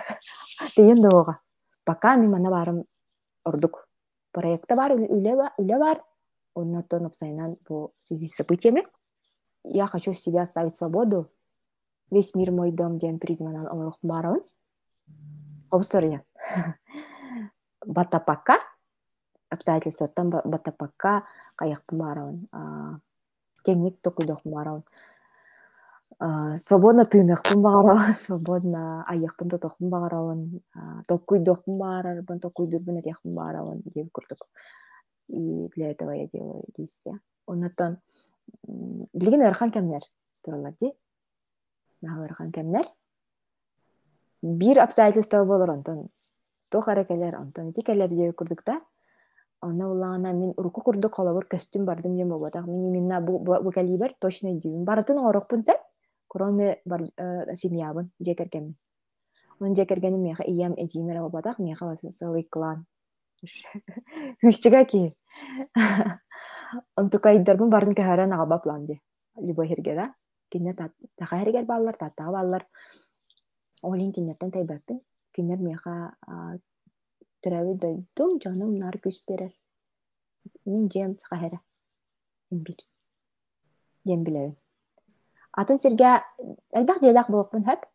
Дейен 0.76 1.02
доога. 1.02 1.40
Пока 1.84 2.16
ми 2.16 2.28
мана 2.28 2.50
барым 2.50 2.84
ордук. 3.44 3.88
Проекта 4.32 4.76
бар, 4.76 4.92
үле 4.94 5.36
бар, 5.80 6.04
оннотон 6.54 7.06
опсайнан 7.06 7.56
по 7.66 7.92
связи 8.04 8.28
с 8.28 8.36
событиями. 8.36 8.86
Я 9.64 9.88
хочу 9.88 10.14
себя 10.14 10.44
оставить 10.44 10.78
свободу, 10.78 11.30
весь 12.12 12.36
мир 12.36 12.52
мой 12.52 12.72
дом 12.72 12.98
диэн 12.98 13.20
признанан 13.20 13.68
олорох 13.68 14.00
баарабын 15.70 15.78
обсорьян 15.78 16.22
батапакка 17.86 18.54
обстоятельствоттан 19.50 20.30
батапакка 20.30 21.24
каяқпын 21.58 21.98
баарабын 21.98 23.02
кеңник 23.66 24.02
токуйдохпун 24.02 24.54
баарабын 24.54 24.84
свободно 26.58 27.06
тыынакпын 27.06 27.62
баарабын 27.62 28.16
свободно 28.26 29.04
айыакпын 29.08 29.50
тотохпун 29.50 29.90
баарабын 29.90 30.62
токуйдохпун 31.08 31.78
баарарбын 31.78 32.40
токуйдурбун 32.40 33.00
этиякпын 33.00 33.34
баарабын 33.34 33.82
деп 33.86 34.12
курдук 34.12 34.48
и 35.28 35.70
для 35.76 35.92
этого 35.92 36.12
я 36.12 36.28
делаю 36.28 36.64
действия. 36.76 37.20
Оннотон 37.46 37.98
билигин 39.14 39.42
ырхан 39.42 39.72
кемнер. 39.72 40.02
Туралар 40.44 40.74
ди 40.82 40.94
наһыырхан 42.02 42.52
кэмнэр 42.52 42.86
бир 44.42 44.80
обстоятельство 44.80 45.46
болор 45.46 45.70
онтон 45.70 46.08
туох 46.70 46.88
аракелер 46.88 47.36
онтон 47.36 47.70
ити 47.70 47.82
келер 47.82 48.10
дие 48.10 48.34
курдукта 48.34 48.82
онна 49.62 49.92
улаана 49.92 50.34
мен 50.34 50.54
уруку 50.58 50.82
курдук 50.82 51.16
холобур 51.16 51.46
костюм 51.46 51.86
бардым 51.86 52.16
дем 52.18 52.30
болботак 52.30 52.66
мен 52.68 52.86
именно 52.86 53.22
бу 53.22 53.72
калибер 53.72 54.16
точно 54.20 54.54
дибин 54.54 54.84
бартын 54.86 55.18
орокпун 55.18 55.64
сен 55.64 55.76
кроме 56.28 56.82
семьябын 57.56 58.12
жекергенмин 58.20 58.76
он 59.60 59.76
жекергеним 59.76 60.24
меха 60.24 60.44
иям 60.44 60.74
эжимер 60.78 61.22
болботак 61.22 61.60
меха 61.60 61.96
целый 62.14 62.44
клан. 62.44 62.86
Хүччүгө 64.42 64.86
ки 64.86 65.02
онтукайдарбын 66.96 67.70
бардын 67.70 67.96
кэхаран 67.96 68.34
агаба 68.34 68.60
план 68.60 68.86
ди. 68.86 69.02
Любой 69.36 69.68
хергера 69.68 70.14
кинер 70.50 70.76
тахаэригер 71.18 71.66
бааллар 71.66 71.96
тааттага 71.98 72.32
бааллар 72.32 72.68
олин 73.84 74.12
киннерден 74.14 74.52
тайбаппин 74.52 75.02
кинер 75.36 75.60
меха 75.60 76.14
төрөбү 77.44 77.76
дойдум 77.80 78.40
жаным 78.44 78.78
нар 78.78 78.98
күс 79.00 79.22
берер. 79.28 79.54
Мен 80.66 80.90
жем 80.90 81.18
сахаэра. 81.20 81.62
Бир 82.52 82.78
дем 84.06 84.24
билебин 84.24 84.58
атын 85.52 85.78
сирге 85.80 86.22
айдак 86.74 87.02
желак 87.02 87.30
болокпун 87.30 87.64
хэп 87.64 87.86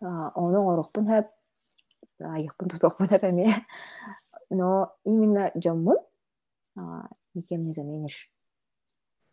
ону 0.00 0.62
орокпун 0.72 1.06
хэп 1.06 1.26
айыкпын 2.20 2.68
тутокпун 2.68 3.08
хэп 3.08 3.24
эме 3.24 3.66
но 4.50 4.92
именно 5.04 5.50
жоммун 5.54 5.98
никем 7.34 7.62
не 7.62 7.72
заменишь. 7.72 8.30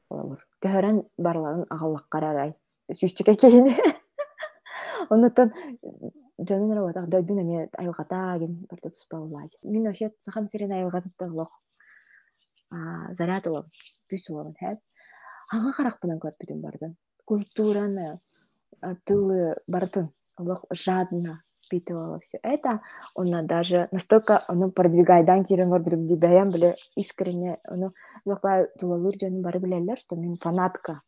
Олор 0.10 0.46
көһөрөн 0.62 1.04
барларын 1.18 1.66
агаллаккар 1.70 2.24
арай 2.24 2.56
сүүчүкэ 2.92 3.36
кейини 3.36 3.76
онуттан 5.10 5.54
дьонун 6.38 6.78
робатах 6.78 7.08
дойдун 7.08 7.40
эме 7.40 7.70
айылгатаагин 7.78 8.68
барда 8.70 8.90
туспабылаади 8.90 9.58
мин 9.64 9.86
вообще 9.86 10.12
сахам 10.20 10.48
сирен 10.48 10.72
айылгатыттыглох 10.72 11.52
заряд 13.18 13.48
улам 13.48 13.66
бүс 14.10 14.30
уламын 14.30 14.56
хэп 14.60 14.80
аңа 15.54 15.74
каракпынан 15.78 16.20
көрпүтүн 16.20 16.62
бардын 16.62 16.96
культураны 17.26 18.20
тылы 19.06 19.56
бартын 19.68 20.10
олох 20.38 20.66
жадно 20.72 21.40
впитывала 21.66 22.20
все 22.20 22.40
это 22.44 22.82
она 23.16 23.42
даже 23.42 23.88
настолько 23.92 24.42
оно 24.48 24.72
продвигайдан 24.72 25.46
кирен 25.46 25.70
гордур 25.70 25.96
дибаян 25.98 26.50
биле 26.52 26.76
искренне 26.96 27.58
оно 27.64 27.94
локпа 28.26 28.68
тулалыр 28.80 29.16
жөнүн 29.22 29.42
бары 29.42 29.60
билелер 29.60 29.98
что 29.98 30.16
мен 30.16 30.36
фанатка. 30.38 31.00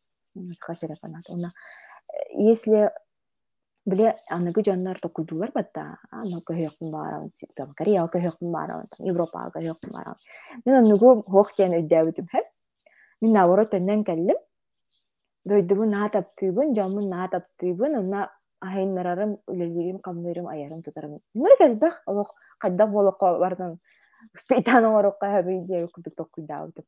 Хасера 0.59 0.95
фанат. 1.01 1.23
Она 1.29 1.51
если 2.31 2.91
биле 3.85 4.15
аныгы 4.29 4.63
жоннор 4.65 4.99
токуйдулар 4.99 5.51
батта 5.53 5.85
аны 6.11 6.41
көһөкүн 6.49 6.91
баарам 6.91 7.29
корея 7.77 8.05
көһөкүн 8.15 8.51
баарам 8.51 8.85
европа 9.11 9.45
көһөкүн 9.55 9.91
баарам 9.93 10.15
мен 10.65 10.77
онугу 10.79 11.11
хох 11.35 11.53
тен 11.57 11.75
өйдөбүтүм 11.79 12.29
хеп 12.31 12.47
мен 13.21 13.37
наоборот 13.37 13.69
төннен 13.75 14.03
келдим 14.07 14.39
дойдубун 15.45 15.93
наа 15.93 16.09
таптыыбын 16.15 16.73
жомун 16.77 17.09
наа 17.09 17.27
таптыыбын 17.35 17.99
уна 17.99 18.29
ахайннарарым 18.61 19.37
үлелирим 19.47 19.99
камнырым 20.07 20.47
аярым 20.53 20.81
тутарым 20.81 21.19
ныр 21.33 21.57
келбэх 21.59 22.01
олох 22.07 22.33
кайда 22.57 22.87
болохо 22.87 23.37
бардын 23.43 23.77
спейтаның 24.41 24.97
орокка 24.99 25.29
хабыйдия 25.35 25.87
кудук 25.93 26.15
токуйдаабытым 26.21 26.85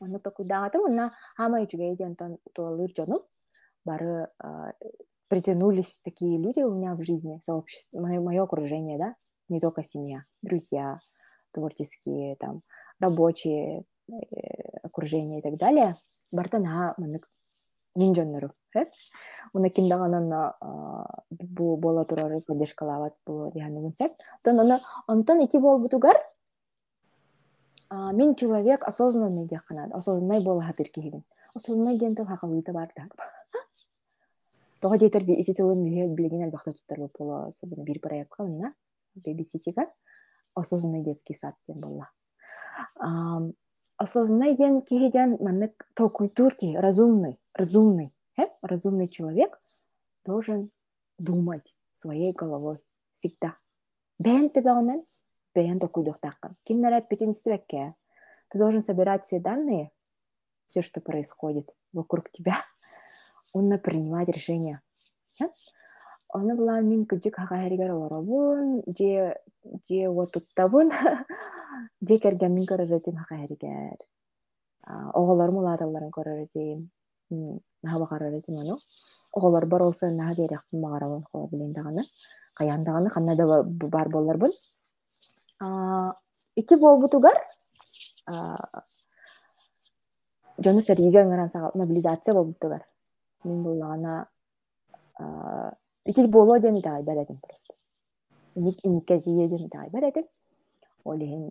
оны 0.00 0.18
токуйдаатым 0.18 0.88
уна 0.90 1.12
хама 1.36 1.62
ичугей 1.62 1.94
диантон 1.96 2.38
туалыр 2.54 2.90
жону 2.96 3.22
бары 3.84 4.26
притянулись 5.32 5.98
такие 6.04 6.36
люди 6.36 6.60
у 6.60 6.74
меня 6.74 6.94
в 6.94 7.02
жизни, 7.02 7.40
сообщество, 7.42 7.98
мое, 7.98 8.20
мое 8.20 8.42
окружение, 8.42 8.98
да, 8.98 9.14
не 9.48 9.60
только 9.60 9.82
семья, 9.82 10.24
друзья, 10.42 10.98
творческие, 11.52 12.36
там, 12.36 12.60
рабочие 13.00 13.84
э, 14.10 14.14
окружение 14.82 15.38
и 15.38 15.42
так 15.42 15.56
далее. 15.56 15.96
Бартана 16.32 16.94
минжоннору. 17.96 18.50
Уна 19.54 19.70
киндаганан 19.70 20.52
бу 21.30 21.76
бола 21.78 22.04
турары 22.04 22.42
поддержкалават 22.42 23.14
бу 23.24 23.50
сеп. 23.96 24.12
Тон 24.42 24.60
аны 24.60 25.44
ити 25.44 25.56
бол 25.56 25.78
бутугар 25.78 26.16
мен 27.90 28.34
человек 28.34 28.84
осознанный 28.84 29.46
деханат, 29.46 29.92
осознанный 29.92 30.44
бола 30.44 30.60
хатыр 30.60 30.88
кихидин. 30.88 31.24
Осознанный 31.54 31.96
дентел 31.96 32.26
хакалыта 32.26 32.72
бар 32.72 32.92
да. 34.82 34.88
Тоҕо 34.88 34.98
диэтер 34.98 35.24
би 35.24 35.32
ити 35.40 35.52
тылын 35.54 35.78
мүһэ 35.86 36.14
билигин 36.16 36.44
албахта 36.44 36.72
туттар 36.72 36.98
боло 37.18 37.52
собуна 37.52 37.84
бир 37.84 38.00
проектка 38.00 38.42
мына 38.42 38.74
бебиситига 39.14 39.86
осознанный 40.54 41.02
детский 41.04 41.34
сад 41.34 41.54
ден 41.68 41.80
болла. 41.80 42.10
Осознанный 43.96 44.56
ден 44.56 44.80
кихиден 44.80 45.36
маннык 45.40 45.88
толкуйтур 45.94 46.54
ки 46.54 46.76
разумный, 46.76 47.38
разумный, 47.54 48.12
э? 48.38 48.46
разумный 48.62 49.08
человек 49.08 49.60
должен 50.24 50.70
думать 51.18 51.74
своей 51.92 52.32
головой 52.32 52.78
всегда. 53.12 53.56
Бен 54.18 54.50
тебеонен, 54.50 55.04
бен 55.54 55.78
токуйдухтаккан. 55.78 56.56
Кимнер 56.64 57.02
петин 57.02 57.34
стебекке. 57.34 57.94
Ты 58.48 58.58
должен 58.58 58.82
собирать 58.82 59.24
все 59.24 59.40
данные, 59.40 59.90
все, 60.66 60.82
что 60.82 61.00
происходит 61.00 61.70
вокруг 61.92 62.30
тебя, 62.30 62.56
онна 63.52 63.78
принимать 63.78 64.28
решения. 64.28 64.80
Оны 66.28 66.56
булан 66.56 66.88
мин 66.88 67.06
кыжык 67.06 67.36
хагайригер 67.36 67.90
оробун, 67.90 68.82
же 68.86 69.36
же 69.88 70.08
отуттабын, 70.08 70.90
же 72.00 72.18
керген 72.18 72.54
мин 72.54 72.66
көрөрөтүм 72.66 73.16
хагайригер. 73.16 73.98
Оголор 74.86 75.50
муладаларын 75.52 76.10
көрөрөтүм. 76.10 76.88
Наха 77.82 77.98
bakарырытым 77.98 78.56
ону. 78.56 78.78
Оголор 79.32 79.66
бар 79.66 79.82
олса 79.82 80.10
наха 80.10 80.34
берекпин 80.34 80.80
багарабын 80.80 81.24
хо 81.32 81.48
билен 81.52 81.72
даганы. 81.72 82.02
Каяндаганы 82.54 83.10
канада 83.10 83.62
бар 83.64 84.08
болларбын. 84.08 84.52
Ити 86.56 86.74
болбутугар 86.76 87.36
жону 90.58 90.80
сериге 90.80 91.22
ыңыран 91.24 91.48
сага 91.50 91.70
мобилизация 91.74 92.34
болбутугар 92.34 92.86
мен 93.44 93.62
буллаҕана 93.62 94.26
ити 96.06 96.26
боло 96.26 96.58
дем 96.58 96.78
итаай 96.80 97.02
бэлэтим 97.02 97.38
просто 97.44 97.74
ник 98.54 98.76
иниккетие 98.84 99.48
дем 99.48 99.66
итаай 99.68 99.88
бэлэтим 99.90 100.26
олиһин 101.04 101.50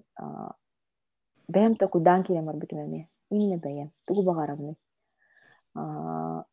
бэм 1.47 1.75
токудан 1.75 2.23
кире 2.23 2.41
марбутум 2.41 2.79
эме 2.85 3.09
именно 3.29 3.57
бэйэм 3.57 3.89
тугу 4.05 4.21
багарабны 4.23 4.75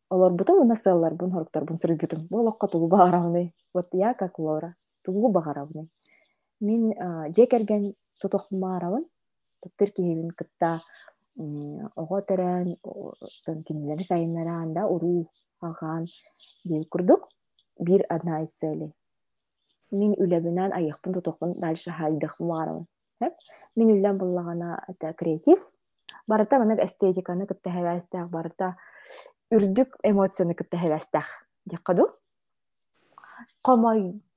олорбутум 0.09 0.61
уна 0.61 0.75
сылларбун 0.75 1.31
хорукторбун 1.31 1.77
сырыгытым 1.77 2.27
болохко 2.29 2.67
тугу 2.67 2.87
багарабны 2.87 3.51
вот 3.73 3.87
я 3.93 4.13
как 4.13 4.39
лора 4.39 4.75
тугу 5.03 5.27
мен 6.61 6.81
же 7.35 7.45
керген 7.45 7.93
тутохмаарабын 8.19 9.05
топтер 9.61 9.91
киһибин 9.91 10.31
кытта 10.31 10.81
оҕо 11.39 12.17
төрөн 12.27 12.67
кинилери 13.67 14.03
сайыннарaan 14.11 14.69
да 14.77 14.81
уруу 14.93 15.21
агаан 15.67 16.03
диэн 16.67 16.83
курдук 16.91 17.21
бир 17.87 18.01
одна 18.15 18.43
из 18.43 18.51
целей 18.59 18.91
мин 19.91 20.11
үлэбинэн 20.23 20.71
айыхпын 20.79 21.13
тутухпун 21.13 21.51
дальше 21.63 21.89
хайдыхпын 21.91 22.47
баарабын 22.51 22.85
мин 23.77 23.87
үллэн 23.95 24.17
буллагана 24.17 24.69
это 24.91 25.13
креатив 25.19 25.59
барыта 26.27 26.59
манак 26.59 26.79
эстетиканы 26.85 27.45
кытта 27.47 27.69
хэбэстэх 27.75 28.29
барыта 28.35 28.67
үрдүк 29.55 29.89
эмоцияны 30.03 30.53
кытта 30.59 30.77
хэбэстэх 30.77 31.27
диэккаду 31.65 32.05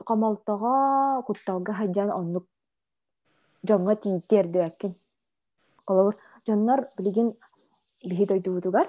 комолтого 0.06 1.22
кутталга 1.26 1.72
хайжан 1.74 2.10
оннук 2.10 2.46
жоңго 3.68 3.94
тииттердүэккин 4.02 4.92
олобур 5.86 6.14
дьоннор 6.46 6.80
билигин 6.96 7.28
биһи 8.08 8.26
дойдуутугар 8.26 8.88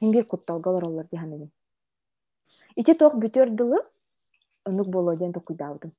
мин 0.00 0.12
бир 0.12 0.24
кутталгалар 0.26 0.84
оллар 0.84 1.06
диһаныбын 1.12 1.50
ити 2.76 2.94
тох 2.94 3.14
бүтөр 3.22 3.48
дылы 3.58 3.78
онук 4.68 4.88
боло 4.88 5.16
диэн 5.16 5.32
токуйдаабытым 5.32 5.92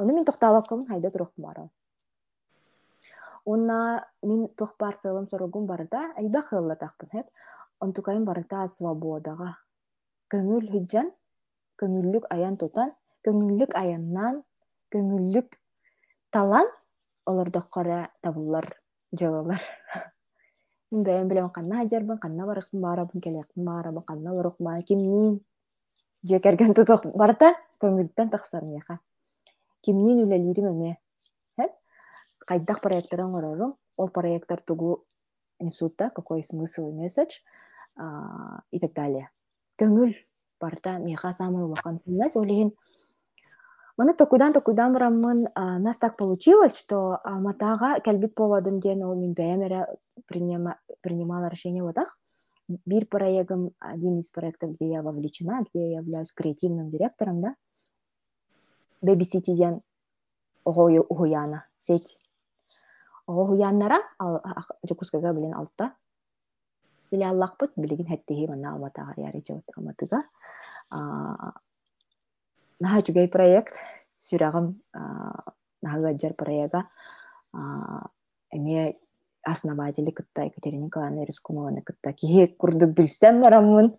ону 0.00 0.14
мин 0.14 0.24
тохтаабаккамын 0.24 0.86
хайда 0.86 1.10
турохпун 1.10 1.44
барам 1.44 1.70
уна 3.44 4.06
мин 4.22 4.48
тох 4.58 4.74
бар 4.78 4.94
сылым 5.02 5.28
соругум 5.28 5.66
барыта 5.66 6.12
айба 6.16 6.40
хыллатакпын 6.42 7.08
хеп 7.12 7.26
онтукайын 7.80 8.24
барыта 8.24 8.66
свободага. 8.68 9.56
Көңүл 10.30 10.68
хыджан 10.72 11.10
көңүллүк 11.80 12.28
аян 12.30 12.56
тутан 12.60 12.92
көңүллүк 13.26 13.74
аяннан 13.74 14.42
көңүллүк 14.94 15.56
талан 16.30 16.68
олордоххора 17.26 18.10
табыллар 18.22 18.68
жылылар 19.12 19.60
бэйэн 20.90 21.28
билем 21.30 21.50
канна 21.50 21.82
ажарбын 21.82 22.18
канна 22.18 22.46
барыкпын 22.46 22.80
баарабын 22.80 23.20
келекпин 23.20 23.64
баарабын 23.64 24.02
канна 24.02 24.32
лорукма 24.32 24.80
кимнин 24.82 25.40
жекерген 26.22 26.74
тутук 26.74 27.06
барта 27.16 27.54
көңүлтен 27.80 28.30
тахсармыяха 28.30 28.98
кимнин 29.82 30.24
үлелирим 30.24 30.72
эме 30.74 30.98
кайдах 32.50 32.80
проекттарын 32.80 33.36
орорум 33.38 33.76
ол 33.96 34.08
проекттар 34.08 34.60
тугу 34.60 35.04
институтта 35.60 36.10
какой 36.10 36.42
смысл 36.42 36.88
и 36.88 36.92
месседж 36.92 37.38
и 38.72 38.78
так 38.80 38.92
далее. 38.92 39.30
Көңүл 39.78 40.16
барта 40.60 40.98
миха 40.98 41.32
самый 41.32 41.64
улахан 41.64 42.00
сыннас 42.00 42.34
олихин 42.36 42.72
Маны 44.00 44.14
токудан 44.16 44.54
токудан 44.54 44.94
бараммын 44.94 45.48
нас 45.84 45.98
так 45.98 46.16
получилось, 46.16 46.74
что 46.74 47.20
Матага 47.24 48.00
кәлбит 48.00 48.34
поводын 48.34 48.80
ден 48.80 49.02
ол 49.04 49.14
мин 49.14 49.34
бәймәрә 49.36 49.80
принимала 50.26 51.48
решение 51.48 51.82
вот 51.82 51.96
так. 51.96 52.08
Бир 52.86 53.04
проектом, 53.04 53.72
один 53.78 54.18
из 54.20 54.30
проектов, 54.30 54.72
где 54.76 54.88
я 54.92 55.02
вовлечена, 55.02 55.66
где 55.68 55.90
я 55.90 55.98
являюсь 55.98 56.32
креативным 56.32 56.88
директором, 56.88 57.42
да, 57.42 57.54
Baby 59.02 59.26
City 59.28 59.54
ден 59.54 59.82
Угуяна, 60.64 61.66
сеть. 61.76 62.16
Угуяннара, 63.26 64.00
жокускага 64.88 65.34
билен 65.34 65.52
алтта. 65.52 65.92
Биле 67.10 67.32
бут, 67.34 67.72
билеген 67.76 68.06
хәттеһи 68.06 68.46
мана 68.48 68.72
Алматага 68.72 69.12
яры 69.18 69.42
жабыт 69.46 69.64
Алматыга. 69.76 70.22
Наһа 72.80 73.02
чугай 73.02 73.28
проект 73.28 73.74
сүрагым 74.18 74.80
наһагаджар 75.82 76.34
проекта 76.34 76.84
эме 78.52 78.96
основатели 79.42 80.10
кытта 80.10 80.44
Екатерина 80.44 80.84
Николаевна 80.86 81.24
Рискумованы 81.24 81.82
кытта 81.82 82.12
киһи 82.12 82.46
курдук 82.58 82.90
билсем 82.90 83.40
бараммын 83.40 83.94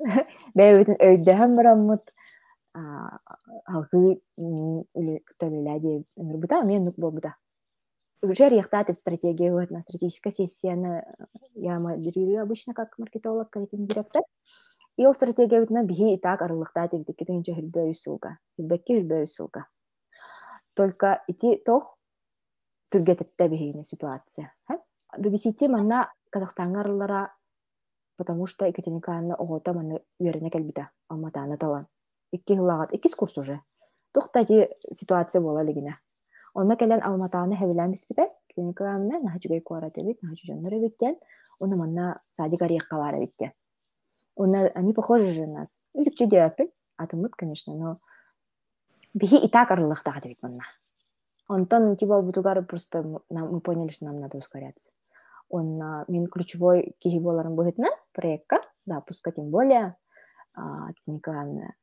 бэйбитин 0.56 0.98
өйдөһөн 1.00 1.56
бараммыт 1.58 2.14
алгы 2.74 4.22
төлөләди 4.38 5.96
ыңырбыта 6.18 6.62
мен 6.66 6.86
нук 6.86 6.98
болбута 6.98 7.36
уже 8.22 8.50
рехтатит 8.50 8.98
стратегия 8.98 9.52
на 9.70 9.82
стратегическая 9.82 10.32
сессияны 10.32 11.04
я 11.56 11.80
модерирую 11.80 12.42
обычно 12.42 12.74
как 12.74 12.98
маркетолог 12.98 13.50
кредитный 13.50 13.88
директор 13.88 14.22
и 14.98 15.06
ол 15.06 15.14
стратегия 15.14 15.62
битна 15.62 15.84
бихи 15.84 16.16
итак 16.16 16.42
арылыктаат 16.42 16.94
эбитикке 16.94 17.26
тегинче 17.26 17.54
хүрбөй 17.54 17.94
сылга 17.94 18.38
хүрбекке 18.58 19.00
хүрбөй 19.00 19.28
сылга 19.28 19.66
только 20.76 21.24
ити 21.28 21.62
тох 21.66 21.98
түргететте 22.92 23.48
бихине 23.48 23.84
ситуация 23.84 24.54
бибисити 25.18 25.68
манна 25.68 26.12
казахстанга 26.30 26.84
потому 28.22 28.46
что 28.46 28.66
Екатерина 28.66 28.98
Николаевна 28.98 29.36
маны 29.74 29.98
үйеріне 30.22 30.52
кәлбіті 30.54 30.84
алматаны 31.10 31.56
талан. 31.58 31.88
Икки 32.30 32.54
хылағат, 32.54 32.94
курс 33.18 33.36
уже. 33.42 33.56
Тухтати 34.14 34.70
ситуация 34.94 35.42
бола 35.42 35.64
кәлен 36.78 37.02
алматаны 37.02 37.58
Екатерина 38.46 38.68
Николаевна 38.70 39.20
куара 39.62 39.90
биттен, 40.80 41.18
оны 41.60 41.76
манна 41.78 42.22
садик 42.38 42.62
бара. 42.62 43.54
Они 44.38 44.94
похожи 44.94 45.32
же 45.32 45.46
на 45.48 45.62
нас. 45.62 45.80
Үзікче 45.94 46.28
деяппен, 46.28 46.70
атымыт, 46.98 47.36
конечно, 47.36 47.76
но 47.76 48.00
бихи 49.14 49.38
и 49.38 49.50
так 49.50 49.72
арлыхтаға 49.72 50.22
дебит 50.22 50.42
манна. 50.42 50.64
Онтон, 51.48 51.96
типа, 51.98 52.22
бутугар 52.22 52.64
просто 52.66 53.04
мы 53.30 53.60
поняли, 53.62 53.92
что 53.92 54.06
нам 54.06 54.20
надо 54.20 54.38
ускоряться. 54.38 54.90
Он 55.52 55.78
мен 56.08 56.28
ключевой 56.28 56.96
киһи 57.00 57.20
боларын 57.20 57.56
быһытына 57.56 57.90
проектка 58.14 58.62
запуска 58.86 59.32
тем 59.32 59.50
более 59.50 59.98
киникан 60.56 61.74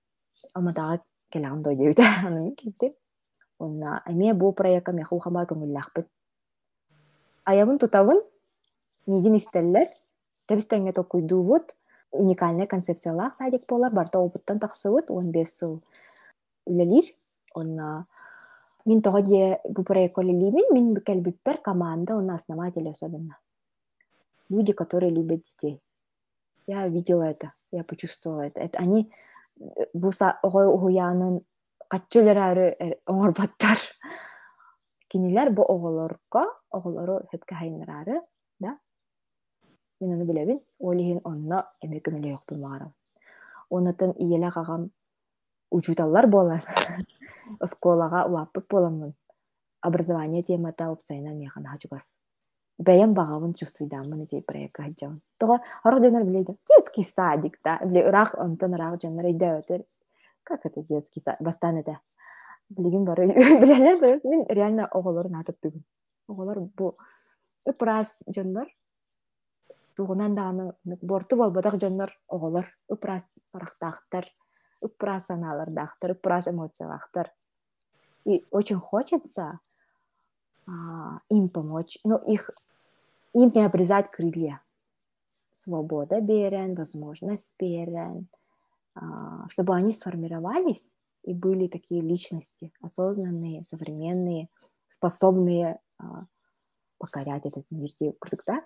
алматага 0.54 1.02
келаган 1.28 1.62
дой 1.62 1.76
дебит 1.76 1.98
аны 2.24 2.40
мен 2.40 2.56
китти 2.56 2.96
онна 3.58 4.02
эме 4.06 4.32
бу 4.32 4.52
проектка 4.52 4.92
мен 4.92 5.04
хулхама 5.04 5.44
көңүллахпыт 5.44 6.08
аябын 7.44 7.78
тутабын 7.78 8.22
мидин 9.06 9.36
истеллер 9.36 9.88
тебистенге 10.48 10.92
токуйдуубут 10.92 11.76
уникальный 12.12 12.66
концепциялаах 12.66 13.36
садик 13.36 13.66
болар 13.68 13.93
барта 13.93 14.18
опыттан 14.18 14.59
тахсыбыт 14.59 15.10
он 15.10 15.30
бес 15.30 15.56
сыл 15.59 15.82
үлелир 16.66 17.05
онна 17.55 18.06
мин 18.85 19.02
тоҕо 19.02 19.20
дие 19.22 19.60
бу 19.64 19.82
проект 19.85 20.14
колелибин 20.14 20.66
мин 20.72 20.97
келбиппер 20.97 21.59
команда 21.59 22.16
онна 22.16 22.35
основатель 22.35 22.89
особенно 22.89 23.39
люди, 24.48 24.72
которые 24.72 25.10
любят 25.10 25.43
детей. 25.43 25.80
Я 26.66 26.86
видела 26.89 27.22
это, 27.22 27.52
я 27.70 27.85
почувствовала 27.85 28.43
это. 28.43 28.60
это 28.60 28.78
они 28.78 29.12
буса 29.93 30.39
уянын 30.43 31.40
каччылар 31.89 32.39
ары 32.39 32.98
оңорбаттар. 33.06 33.78
Кинилер 35.09 35.51
бу 35.51 35.62
оголорго, 35.62 36.44
оголору 36.70 37.22
хөпкө 37.32 37.56
хайнырары? 37.56 38.20
Мен 40.00 40.12
аны 40.12 40.24
билебин, 40.24 40.60
олихин 40.80 41.20
онно 41.24 41.64
эмеке 41.80 42.10
булмагара. 42.48 42.92
Онотон 43.70 44.14
иеле 44.18 44.50
кагам 44.50 44.90
учуталлар 45.70 46.26
болар. 46.26 46.64
Осколага 47.60 48.26
уаппыт 48.28 48.66
боламын. 48.68 49.14
Образование 49.80 50.42
темата 50.42 50.90
опсайна 50.90 51.34
механ 51.34 51.64
хачугас 51.64 52.16
бәйәм 52.78 53.14
бағабын 53.14 53.54
чувствуйдамын 53.58 54.22
ити 54.24 54.40
проектка 54.46 54.84
хаджабын. 54.86 55.18
Тоға 55.42 55.58
арық 55.86 56.02
денер 56.04 56.24
білейді. 56.26 56.54
Детский 56.70 57.04
садик, 57.04 57.58
да. 57.64 57.78
Біле, 57.82 58.04
рақ 58.14 58.36
онтан 58.38 58.74
рақ 58.78 59.00
жандар 59.02 59.26
айда 59.26 59.58
өтер. 59.58 59.84
Как 60.44 60.64
это 60.66 60.82
детский 60.88 61.20
садик? 61.20 61.42
Бастан 61.42 61.78
это. 61.78 61.98
Білеген 62.68 63.04
бары, 63.04 63.26
білелер 63.62 63.98
бары, 63.98 64.20
мен 64.24 64.46
реально 64.48 64.88
оғыларын 64.94 65.40
атып 65.40 65.58
бүгін. 65.62 65.82
Оғылар 66.30 66.62
бұл 66.78 66.94
ыпырас 67.66 68.18
жандар. 68.26 68.70
Туғынан 69.98 70.36
дағаны 70.38 70.72
борты 71.02 71.34
болбадақ 71.34 71.80
жандар 71.82 72.12
оғылар. 72.30 72.68
Ыпырас 72.86 73.26
парақтақтар, 73.50 74.28
ыпырас 74.86 75.26
аналардақтар, 75.34 76.14
ыпырас 76.14 76.46
эмоциялақтар. 76.46 77.32
И 78.24 78.46
очень 78.50 78.78
хочется 78.78 79.58
им 81.30 81.48
помочь, 81.48 81.98
но 82.04 82.16
их 82.18 82.50
им 83.32 83.50
не 83.54 83.64
обрезать 83.64 84.10
крылья. 84.10 84.62
Свобода 85.52 86.20
берен, 86.20 86.74
возможность 86.76 87.54
берен, 87.58 88.28
чтобы 89.48 89.74
они 89.74 89.92
сформировались 89.92 90.92
и 91.24 91.34
были 91.34 91.66
такие 91.66 92.02
личности, 92.02 92.72
осознанные, 92.80 93.64
современные, 93.68 94.48
способные 94.88 95.80
покорять 96.98 97.46
этот 97.46 97.64
мир. 97.70 97.90
Да? 98.46 98.64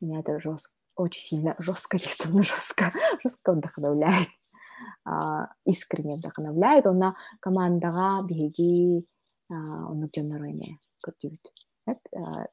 Меня 0.00 0.20
это 0.20 0.40
жестко, 0.40 0.72
очень 0.96 1.22
сильно, 1.22 1.56
жестко, 1.58 1.98
действительно 1.98 2.42
жестко, 2.42 2.92
жестко 3.22 3.52
вдохновляет. 3.52 4.28
искренне 5.64 6.16
вдохновляет. 6.16 6.86
Он 6.86 6.98
на 6.98 7.14
командаға 7.44 8.22
биһиги 8.26 9.04
оннук 9.50 10.10
жоннор 10.16 10.42
ойне 10.42 10.78
көтүбүт. 11.04 11.52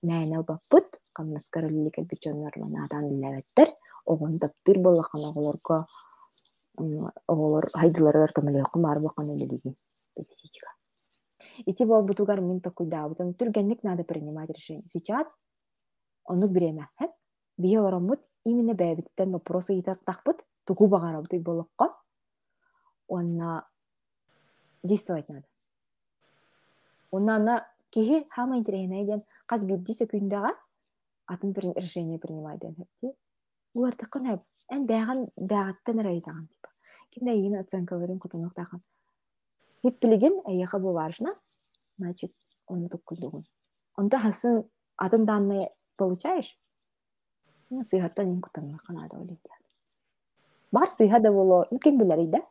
Мәйнел 0.02 0.44
баппыт 0.44 0.98
камнаскарылли 1.14 1.90
кэлбичоннор 1.90 2.54
манаатан 2.58 3.10
дилэбэттер 3.10 3.70
оҕондаптыр 4.12 4.78
боллахан 4.86 5.22
оҕолорго 5.30 5.86
оҕолор 7.28 7.66
хайдыларыгар 7.74 8.32
камалыакка 8.34 8.80
маарбакан 8.80 9.28
элелиги 9.34 9.76
бебиситига 10.16 10.72
ити 11.66 11.84
болбутугар 11.84 12.40
мин 12.42 12.62
токуйдаабытым 12.62 13.34
түргенник 13.40 13.84
надо 13.84 14.04
принимать 14.04 14.50
решение 14.50 14.88
сейчас 14.88 15.28
онук 16.26 16.52
биреме 16.52 16.88
хэп 16.98 17.12
бие 17.58 17.80
ороммут 17.80 18.22
именно 18.44 18.74
бэбиттен 18.74 19.32
вопросы 19.32 19.80
итактахпыт 19.80 20.44
тугу 20.66 20.88
багарабыты 20.88 21.40
болохко 21.40 21.96
онна 23.08 23.68
действовать 24.84 25.30
надо 25.30 25.48
онна 27.12 27.68
киһи 27.90 28.26
хама 28.30 28.58
интереснайден 28.58 29.24
каз 29.46 29.66
бирди 29.66 29.94
секундага 29.94 30.54
атын 31.28 31.54
решение 31.54 32.20
принимай 32.20 32.58
ден 32.58 32.76
хепти. 32.76 33.16
Улар 33.74 33.96
тыкын 33.96 34.26
хеп, 34.26 34.42
эн 34.72 34.86
бәган 34.88 35.28
бәгаттан 35.36 36.00
райдаган 36.00 36.48
типа. 36.48 36.70
Кинде 37.12 37.36
йин 37.36 37.60
оценкаларын 37.60 38.20
кутунук 38.20 38.54
таган. 38.56 38.82
Хеппилеген 39.84 40.42
әйяха 40.46 40.80
бу 40.80 40.94
важно, 40.94 41.36
значит, 41.98 42.34
он 42.68 42.88
туккулдугун. 42.90 43.46
Онда 43.96 44.20
хасын 44.20 44.64
атын 44.96 45.26
данные 45.26 45.70
получаешь? 45.98 46.58
Сыйхаттан 47.70 48.28
ин 48.32 48.42
кутунук 48.42 48.84
канада 48.84 49.18
олейді. 49.18 49.52
Бар 50.72 50.90
сыйхада 50.90 51.32
боло, 51.32 51.68
кем 51.82 51.98
билер 51.98 52.20
иде? 52.20 52.42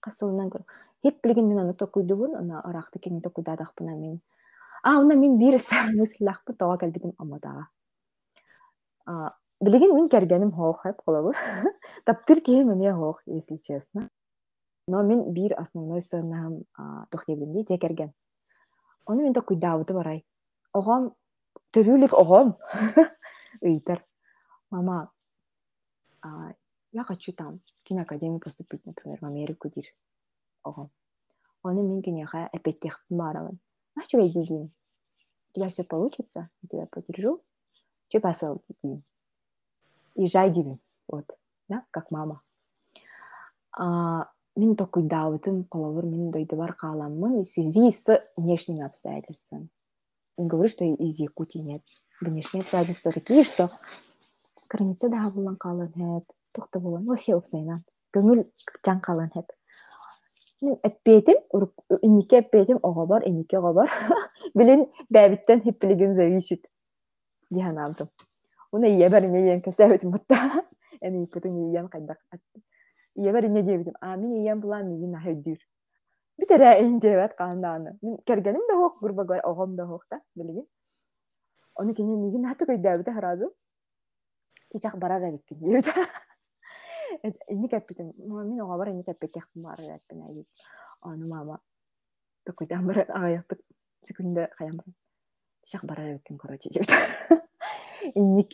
Касылынан 0.00 0.50
көр. 0.50 0.64
Хеппилеген 1.04 1.46
мен 1.48 1.58
аны 1.58 1.74
токуйдугун, 1.74 2.36
ана 2.36 2.60
арахты 2.60 2.98
кени 2.98 3.20
токуйдадахпына 3.20 3.96
мен. 3.96 4.20
А, 4.82 5.00
уна 5.00 5.14
мен 5.14 5.38
бирис 5.38 5.68
мыслахпы 5.94 6.52
тога 6.52 6.78
калбитим 6.78 7.12
амадага. 7.18 7.68
Билигин 9.60 9.94
мин 9.96 10.08
кергеним 10.08 10.52
хоох 10.52 10.82
хэп 10.82 11.00
холобур. 11.04 11.34
Таптыр 12.04 12.40
киһи 12.40 12.64
мне 12.64 12.92
хоох, 12.92 13.22
если 13.26 13.56
честно. 13.56 14.08
Но 14.88 15.02
мен 15.02 15.32
бир 15.32 15.58
основной 15.58 16.02
сынам 16.02 16.64
тухнебинди 17.10 17.64
те 17.64 17.78
керген. 17.78 18.12
Оны 19.06 19.22
мен 19.22 19.34
куйдаабыты 19.34 19.94
барай. 19.94 20.24
Огом 20.72 21.14
төрүүлүк 21.72 22.12
огом. 22.12 22.56
Ыйтар. 23.62 24.05
Мама, 24.70 25.12
я 26.92 27.04
хочу 27.04 27.32
там 27.32 27.60
киноакадемию 27.84 28.40
поступить, 28.40 28.84
например, 28.86 29.18
в 29.20 29.24
Америку 29.24 29.68
дир. 29.68 29.84
Огом. 30.62 30.90
Оны 31.62 31.82
мен 31.82 32.02
кинеха 32.02 32.48
эпеттех 32.52 33.04
барамын. 33.08 33.58
А 33.96 34.02
что 34.02 34.18
я 34.18 34.26
У 34.26 34.68
тебя 35.52 35.68
все 35.68 35.84
получится, 35.84 36.50
я 36.62 36.68
тебя 36.68 36.86
поддержу, 36.86 37.42
че 38.08 38.20
посыл 38.20 38.62
езжай 40.16 40.50
деймін 40.50 40.78
вот 41.08 41.36
да 41.68 41.84
как 41.90 42.10
мама. 42.10 42.40
А, 43.72 44.30
мен 44.56 44.76
токуйдаабытым 44.76 45.64
колобур 45.64 46.04
мен 46.04 46.30
дойдубар 46.30 46.72
кааламмын 46.72 47.42
в 47.42 47.48
связи 47.48 47.90
с 47.90 48.24
внешними 48.36 48.82
обстоятельствами. 48.82 49.68
Не 50.38 50.46
говорю 50.46 50.68
что 50.68 50.84
из 50.84 51.18
якутии 51.18 51.58
нет. 51.58 51.82
Внешние 52.20 52.62
обстоятельства 52.62 53.12
такие 53.12 53.44
что 53.44 53.70
граница 54.69 55.09
да 55.09 55.29
булан 55.35 55.55
калын 55.57 55.91
хэп 55.95 56.25
тухта 56.53 56.79
булан 56.79 57.05
вообще 57.05 57.35
оксайнан 57.35 57.83
көңүл 58.15 58.43
жан 58.85 58.99
калын 59.07 59.29
хэп 59.35 59.51
мен 60.61 60.77
эппетим 60.83 61.37
иннике 62.01 62.39
эппетим 62.39 62.79
ого 62.83 63.05
бар 63.05 63.27
иннике 63.27 63.59
ого 63.59 63.73
бар 63.73 63.89
билин 64.55 64.85
бәбиттен 65.09 65.63
хиппилигин 65.63 66.15
зависит 66.15 66.67
диһанаабдым 67.49 68.09
уна 68.71 68.87
иебер 68.87 69.25
ине 69.25 69.43
диэн 69.43 69.61
кэсээбитим 69.61 70.11
мутта 70.11 70.65
эми 71.01 71.23
иккутун 71.25 71.57
иен 71.71 71.89
хайдак 71.89 72.19
иебер 73.15 73.45
ине 73.45 73.61
диэбитим 73.63 73.93
а 74.01 74.15
мин 74.15 74.31
иен 74.31 74.59
булан 74.59 74.87
мигин 74.89 75.15
аһа 75.15 75.31
өддүр 75.31 75.59
Битере 76.41 76.81
инжебет 76.81 77.35
каандааны. 77.35 77.99
Мен 78.01 78.17
кергеним 78.25 78.61
да 78.67 78.75
хок, 78.75 78.99
грубо 78.99 79.23
говоря, 79.23 79.41
огом 79.41 79.75
да 79.75 79.85
хок 79.85 80.07
да, 80.09 80.21
билигин. 80.35 80.65
Оны 81.75 81.93
кене 81.93 82.15
мигин 82.15 82.47
хаты 82.47 82.65
көйдәбите 82.65 83.13
харазу. 83.13 83.51
Чичак 84.76 84.98
барар 84.98 85.22
эбиккин 85.30 85.58
диюда. 85.58 85.92
Ини 87.48 87.68
кәппитим, 87.72 88.12
мен 88.20 88.60
оға 88.60 88.76
бар 88.76 88.90
ини 88.92 89.06
кәппитек 89.06 89.48
бар 89.56 89.80
эбиккин 89.80 90.20
айып. 90.28 90.46
Аны 91.00 91.28
мама. 91.30 91.60
Токойдан 92.44 92.84
бар 92.86 93.06
агаяктык 93.08 93.62
секунда 94.04 94.50
каян 94.58 94.76
бар. 94.76 94.92
Чичак 95.64 95.86
барар 95.88 96.12
эбиккин, 96.12 96.36
короче, 96.36 96.68
диюда. 96.68 96.92
Инник. 98.14 98.52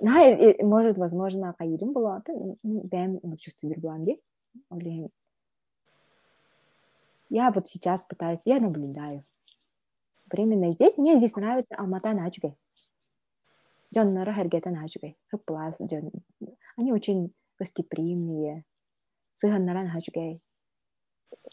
На, 0.00 0.22
может, 0.62 0.96
возможно, 0.96 1.54
кайырым 1.58 1.92
была, 1.92 2.22
бәм 2.62 3.18
чувствую 3.36 3.80
булам 3.80 4.04
ди. 4.04 4.20
Олеген 4.70 5.10
я 7.30 7.50
вот 7.50 7.68
сейчас 7.68 8.04
пытаюсь, 8.04 8.40
я 8.44 8.58
наблюдаю. 8.60 9.24
Временно 10.30 10.72
здесь, 10.72 10.96
мне 10.96 11.16
здесь 11.16 11.36
нравится 11.36 11.74
Алмата 11.76 12.12
Начугай. 12.12 12.56
Джон 13.94 14.12
Нора 14.12 14.34
Хергета 14.34 14.70
Начугай. 14.70 15.16
Хыплас, 15.30 15.80
Джон. 15.80 16.10
Они 16.76 16.92
очень 16.92 17.32
гостеприимные. 17.58 18.64
Сыхан 19.34 19.64
Наран 19.64 19.88
Начугай. 19.92 20.42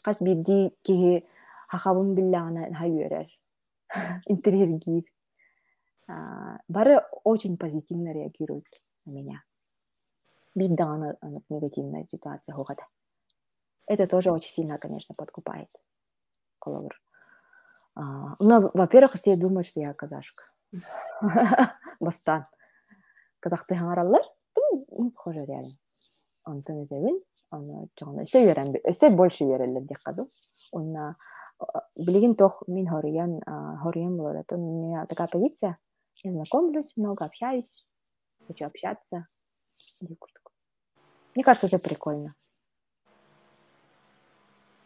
Кас 0.04 0.18
бидди 0.20 0.72
ки 0.84 1.26
хахабын 1.68 2.14
биллана 2.16 2.74
хайюрер. 2.74 3.28
Интерьер 4.26 4.68
гир. 4.68 5.04
Бары 6.68 7.02
очень 7.24 7.58
позитивно 7.58 8.14
реагируют 8.14 8.66
на 9.06 9.12
меня. 9.12 9.44
Бидда 10.54 11.18
негативная 11.50 12.06
ситуация 12.06 12.54
хогата. 12.54 12.86
Это 13.88 14.08
тоже 14.08 14.32
очень 14.32 14.52
сильно, 14.52 14.78
конечно, 14.78 15.16
подкупает 15.16 15.70
коловер. 16.60 17.00
А, 17.96 18.36
ну, 18.40 18.72
во-первых, 18.74 19.14
все 19.16 19.36
думают, 19.36 19.68
что 19.68 19.80
я 19.80 19.94
казашка. 19.94 20.44
Бастан. 22.00 22.46
Казахты 23.40 23.76
хаңаралар, 23.76 24.24
ну, 24.58 25.12
похоже 25.12 25.46
реально. 25.46 25.74
Антон 26.44 26.84
эдебин, 26.84 27.20
аны 27.52 27.88
жаңа 28.00 28.26
өсө 28.26 28.42
үйрен, 28.46 28.74
өсө 28.86 29.10
больше 29.16 29.46
үйренлер 29.46 29.86
деп 29.86 30.02
каду. 30.04 30.28
Онна 30.72 31.16
билигин 31.98 32.36
тох 32.36 32.64
мин 32.68 32.88
хориян, 32.88 33.40
хориян 33.82 34.18
болады. 34.18 34.44
То 34.48 34.56
у 34.56 34.88
меня 34.88 35.06
такая 35.06 35.28
позиция, 35.28 35.78
я 36.24 36.32
знакомлюсь, 36.32 36.94
много 36.96 37.26
общаюсь, 37.26 37.86
хочу 38.48 38.66
общаться. 38.66 39.28
Мне 40.02 41.44
кажется, 41.44 41.68
это 41.68 41.80
прикольно 41.80 42.32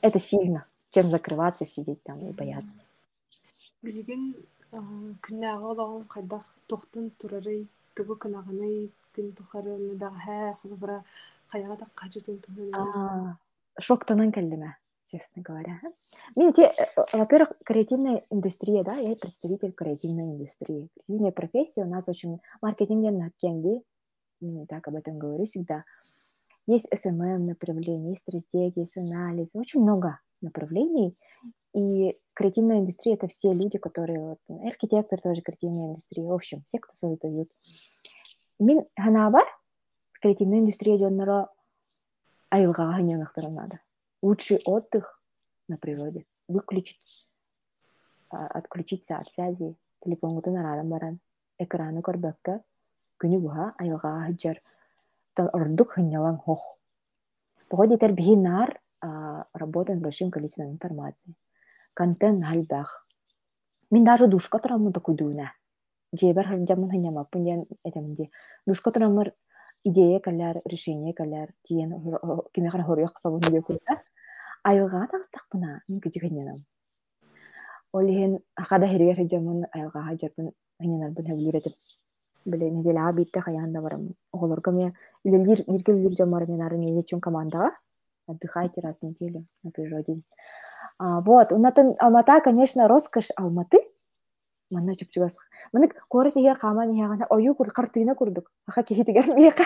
это 0.02 0.20
сильно, 0.20 0.66
чем 0.92 1.10
закрываться, 1.10 1.66
сидеть 1.66 2.04
там 2.04 2.20
и 2.28 2.32
бояться. 2.32 2.68
Билигин 3.82 4.36
күннәгы 4.72 5.66
олаган 5.74 6.06
кайдах 6.06 6.46
тохтын 6.68 7.10
турары 7.18 7.68
тугу 7.96 8.16
кынагыны 8.16 8.90
күн 9.16 9.32
тухары 9.38 9.78
бәгә 9.98 10.56
хулбара 10.62 11.04
каяга 11.52 11.78
да 11.78 11.88
качытын 11.96 12.38
тухары. 12.40 13.36
Шоктанан 13.80 14.32
келдиме, 14.32 14.76
честно 15.08 15.42
говоря. 15.42 15.80
Мен 16.36 16.54
те, 16.54 16.72
во-первых, 17.14 17.54
креативная 17.64 18.24
индустрия, 18.30 18.84
да, 18.84 18.94
я 18.94 19.16
представитель 19.16 19.72
креативной 19.72 20.26
индустрии. 20.26 20.90
Креативная 20.96 21.32
профессия 21.32 21.84
у 21.84 21.90
нас 21.90 22.08
очень 22.08 22.40
маркетинген 22.62 23.18
накенди, 23.18 23.82
так 24.68 24.88
об 24.88 24.96
этом 24.96 25.18
говорю 25.18 25.46
всегда. 25.46 25.86
Есть 26.68 26.88
SMM 26.94 27.40
направление, 27.40 28.12
есть 28.12 28.22
стратегия, 28.22 28.82
есть 28.82 28.98
анализ, 28.98 29.50
очень 29.56 29.82
много 29.82 30.20
направлений. 30.42 31.18
И 31.74 32.16
креативная 32.34 32.80
индустрия— 32.80 33.16
это 33.16 33.28
все 33.28 33.52
люди, 33.52 33.78
которые... 33.78 34.20
Вот, 34.20 34.40
архитектор 34.66 35.22
тоже 35.22 35.42
креативная 35.42 35.88
индустрия. 35.88 36.26
В 36.26 36.34
общем, 36.34 36.64
все, 36.66 36.80
кто 36.80 36.96
создают. 36.96 37.52
Мен 38.60 38.86
ханабар 38.98 39.46
креативная 40.22 40.60
индустрия 40.60 40.98
жоннора 40.98 41.50
айылға 42.52 42.90
ханянақтары 42.98 43.50
надо. 43.50 43.80
Лучший 44.22 44.60
отдых 44.66 45.22
на 45.68 45.78
природе. 45.78 46.26
Выключить, 46.48 47.00
отключиться 48.30 49.18
от 49.18 49.28
связи. 49.32 49.76
Телефонғы 50.02 50.50
нарадан 50.50 50.90
баран. 50.90 51.20
Экраны 51.60 52.02
көрбәккә. 52.02 52.64
Күні 53.20 53.38
бұға 53.44 53.74
айылға 53.78 54.12
хаджар 54.26 54.62
ордук 55.36 55.92
хыннялан 55.98 56.38
хох. 56.38 56.80
Того 57.70 57.86
детер 57.86 58.14
бихинар 58.14 58.80
работает 59.54 60.00
с 60.00 60.02
большим 60.02 60.32
количеством 60.32 60.72
информации. 60.72 61.36
Контент 61.94 62.44
хальбах. 62.46 63.08
Мин 63.92 64.04
даже 64.04 64.28
душка 64.28 64.60
турамын 64.60 64.92
да 64.92 65.00
куйдуна. 65.00 65.54
Жебер 66.14 66.48
хальжамын 66.48 66.90
хынямаппын 66.90 67.44
ден 67.44 67.66
этемди. 67.84 68.32
Душка 68.66 68.92
турамыр 68.92 69.34
идея 69.84 70.20
калар, 70.20 70.62
решение 70.66 71.14
калар, 71.14 71.50
тиен 71.64 71.92
кимехан 72.54 72.84
хорыяк 72.84 73.20
сабын 73.20 73.40
деп 73.40 73.66
куйда. 73.66 74.04
Айылга 74.64 75.08
тагыстакпына 75.12 75.82
мин 75.88 76.00
кичи 76.00 76.20
хынянам. 76.20 76.66
Олиһин 77.94 78.40
хада 78.56 78.88
херигер 78.88 79.16
хыжамын 79.16 79.66
айылга 79.74 80.02
хажапын 80.04 80.52
хынянарбын 80.80 81.26
хөбүлүретип 81.26 81.76
биле 82.46 82.70
неделе 82.72 83.00
абитте 83.00 83.42
хаянда 83.42 83.82
барам. 83.82 84.16
Оголорго 84.32 84.72
мен 84.72 84.94
илелир 85.24 85.64
иргелир 85.68 86.16
жамар 86.18 86.46
мен 86.48 86.62
ары 86.62 86.78
не 86.78 87.04
чун 87.04 87.22
командага 87.22 87.72
отдыхайте 88.30 88.82
раз 88.82 89.00
в 89.00 89.04
неделю 89.04 89.46
на 89.64 89.72
природе. 89.72 90.22
Вот, 91.00 91.52
унатын 91.52 91.96
Алмата, 92.00 92.42
конечно, 92.42 92.88
роскошь 92.88 93.32
Алматы. 93.38 93.78
Манна 94.70 94.96
чупчугас. 94.96 95.36
Маны 95.72 95.90
коры 96.10 96.32
тиге 96.32 96.54
каман 96.56 96.92
ягана 96.92 97.26
ою 97.30 97.56
кур 97.56 97.72
картына 97.72 98.16
курдук. 98.16 98.52
Аха 98.68 98.84
кихитигер 98.84 99.34
мека. 99.34 99.64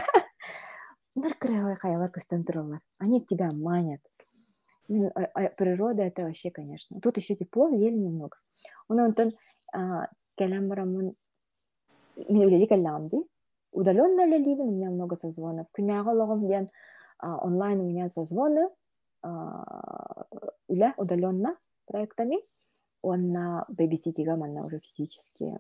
Нар 1.16 1.34
крылые 1.34 1.76
хаялар 1.76 2.10
көстөн 2.10 2.44
туралар. 2.44 2.80
Они 3.00 3.20
тебя 3.20 3.52
манят. 3.52 4.00
Природа 4.88 6.04
это 6.04 6.24
вообще, 6.24 6.52
конечно. 6.52 7.00
Тут 7.02 7.18
еще 7.18 7.36
тепло, 7.36 7.68
ели 7.68 7.96
немного. 7.96 8.38
Унантан 8.88 9.32
келем 10.38 10.70
барамын 10.70 11.16
мен 12.16 12.68
калламди. 12.68 13.18
Удаленно 13.72 14.26
лили, 14.26 14.56
у 14.62 14.72
меня 14.72 14.90
много 14.92 15.16
созвонов. 15.18 15.68
Күнәгы 15.78 16.12
логом 16.14 16.48
ден 16.48 16.70
онлайн 17.20 17.82
у 17.82 17.90
меня 17.90 18.08
созвоны 18.08 18.70
или 19.24 20.94
удаленно 20.98 21.58
проектами. 21.86 22.38
Он 23.02 23.30
на 23.30 23.66
бэбиситига 23.68 24.36
манна 24.36 24.66
уже 24.66 24.80
физически 24.80 25.60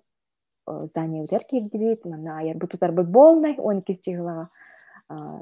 здание 0.65 1.23
утерки 1.23 1.60
ирдибит, 1.60 2.06
манна 2.06 2.40
аяр 2.40 2.57
бутутар 2.57 2.91
бы 2.91 3.03
болнай, 3.03 3.56
он 3.57 3.81
кистиглага 3.81 4.49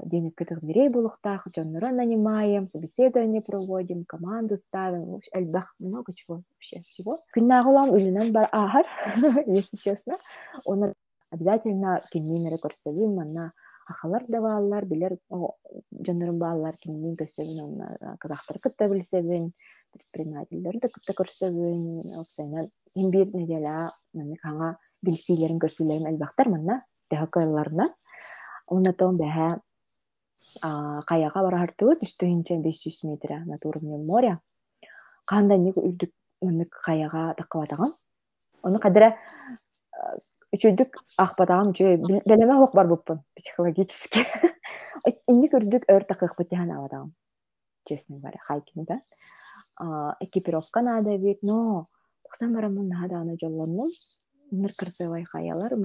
денег 0.04 0.36
к 0.36 0.42
этих 0.42 0.60
дверей 0.62 0.90
булухтах, 0.90 1.48
джоннера 1.48 1.92
нанимаем, 1.92 2.68
собеседование 2.68 3.42
проводим, 3.42 4.06
команду 4.06 4.58
ставим, 4.58 5.22
альбах, 5.32 5.76
много 5.80 6.14
чего 6.14 6.42
вообще 6.52 6.82
всего. 6.82 7.20
Күннагылам 7.34 7.94
үлінен 7.94 8.32
бар 8.34 8.50
ахар, 8.52 8.86
если 9.46 9.78
честно. 9.78 10.16
Он 10.66 10.94
обязательно 11.30 12.02
кинминере 12.12 12.58
көрсөбүн, 12.58 13.16
манна 13.16 13.54
ахалар 13.92 14.26
да 14.28 14.42
баалар, 14.42 14.86
билер 14.86 15.18
жоннорун 15.30 16.40
баалар 16.40 16.76
киннин 16.82 17.16
көсөбүн, 17.20 18.18
казактар 18.20 18.60
кытта 18.64 18.90
билсебин, 18.90 19.52
предпринимательдер 19.94 20.80
да 20.82 20.90
кытта 20.90 21.16
көрсөбүн, 21.18 22.00
опсайна 22.24 22.68
имбир 22.96 23.34
неделя, 23.36 23.92
хаңа 24.44 24.76
билсилерин 25.04 25.60
көрсүлерин 25.60 26.08
албактар 26.12 26.50
манна, 26.50 26.82
тэхакайларына 27.12 27.92
Оннатон 28.72 29.18
бәһә 29.20 29.48
каяга 31.10 31.42
барахартыбыт 31.44 32.06
үстүнче 32.06 32.56
500 32.64 33.04
метр 33.10 33.34
над 33.46 33.66
уровнем 33.68 34.06
моря. 34.08 34.38
Канда 35.28 35.58
ник 35.60 35.76
үрдүк 35.76 36.78
каяга 36.86 37.34
таккабатаган. 37.38 37.92
Оны 38.64 38.80
кадыра 38.80 39.18
үчүдүк 40.56 40.98
ахпатагам 41.18 41.72
үчү 41.72 41.96
белеме 42.28 42.56
хок 42.60 42.76
бар 42.76 42.88
буппун 42.88 43.22
психологически. 43.36 44.26
Инник 45.28 45.54
үрдүк 45.58 45.88
өр 45.90 46.04
такык 46.08 46.36
бутяна 46.38 46.80
аватагам. 46.80 47.14
Честно 47.88 48.20
говоря, 48.20 48.38
хайкинг 48.42 48.88
да. 48.88 49.00
Экипировка 50.20 50.82
надо 50.82 51.18
бит, 51.18 51.40
но 51.42 51.88
таксан 52.24 52.54
барамын 52.54 52.88
нада 52.88 53.22
аны 53.22 53.38
жоллонмун. 53.40 53.90
Ныр 54.52 54.72
красивый 54.78 55.24
хаялар. 55.26 55.76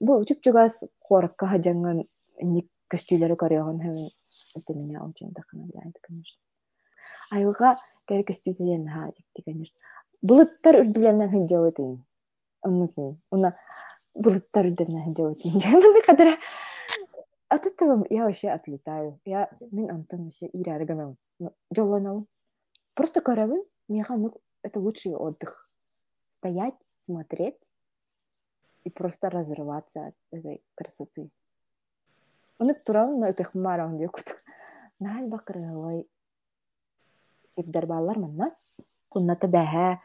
Бу 0.00 0.20
үчүк 0.22 0.44
жугас 0.44 0.80
хоракка 1.00 1.46
хажаңын 1.50 2.06
ник 2.42 2.70
көстүйлөрү 2.92 3.34
көрөөгөн 3.34 3.82
хэм 3.82 3.96
это 4.56 4.74
меня 4.74 5.02
очень 5.04 5.28
вдохновляет, 5.28 5.98
конечно. 6.00 6.38
Айылга 7.30 7.76
кери 8.06 8.22
көстүйтелен 8.22 8.86
ха 8.88 9.10
дикти, 9.10 9.42
конечно. 9.44 9.76
Булыттар 10.22 10.80
үрдүлеринен 10.80 11.30
хынжабытын. 11.30 12.04
Оннукин. 12.62 13.20
Уна 13.30 13.56
булыттар 14.16 14.70
үрдүлеринен 14.70 15.04
хынжабытын. 15.04 15.60
Жаманы 15.60 16.02
кадара 16.06 16.36
от 17.48 17.66
этого 17.66 18.04
я 18.10 18.24
вообще 18.24 18.48
отлетаю. 18.50 19.20
Я, 19.24 19.50
мен 19.70 19.90
антон 19.90 20.24
вообще 20.24 20.48
ирарганам. 20.52 21.16
Жолланам. 21.70 22.26
просто 22.96 23.20
көрөбүн 23.20 23.62
меха 23.92 24.16
ну 24.16 24.32
это 24.62 24.80
лучший 24.80 25.14
отдых 25.14 25.68
стоять 26.30 26.74
смотреть 27.04 27.60
и 28.84 28.90
просто 28.90 29.28
разрываться 29.30 30.06
от 30.08 30.14
этой 30.32 30.62
красоты 30.74 31.28
онук 32.58 32.82
турабын 32.84 33.24
этих 33.24 33.54
марам 33.54 33.98
деп 33.98 34.12
курдук 34.12 34.42
нааль 34.98 35.28
бакырылой 35.28 36.08
сирдер 37.54 37.86
баллар 37.86 38.18
манна 38.18 38.50
кунната 39.08 39.46
бэхэ 39.46 40.00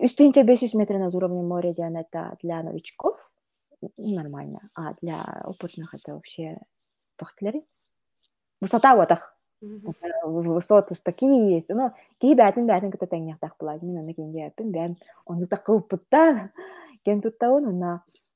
үстүнче 0.00 0.44
беш 0.44 0.62
жүз 0.64 0.74
метр 0.78 0.98
над 0.98 1.14
уровнем 1.14 1.48
моря 1.48 1.74
диан 1.74 1.96
это 1.96 2.36
для 2.42 2.62
новичков? 2.62 3.30
Нормально. 3.96 4.60
А 4.76 4.94
для 5.00 5.42
опытных 5.44 5.94
это 5.94 6.14
вообще 6.14 6.58
тохтилери 7.16 7.64
высота 8.62 8.96
вот 8.96 9.10
ах. 9.10 9.36
Высоты 10.24 10.94
такие 11.04 11.54
есть. 11.54 11.68
Но 11.68 11.92
кии 12.18 12.34
бәтин 12.34 12.66
бәтин 12.66 12.90
кыта 12.90 13.06
теңняктак 13.06 13.58
була 13.60 13.76
мен 13.82 14.00
аны 14.00 14.14
кенге 14.14 14.48
әппин 14.48 14.72
бәм 14.74 14.96
оны 15.26 15.46
да 15.46 15.56
кылпытта 15.56 16.50
кен 17.04 17.20
туттауын 17.22 17.68
она 17.70 17.92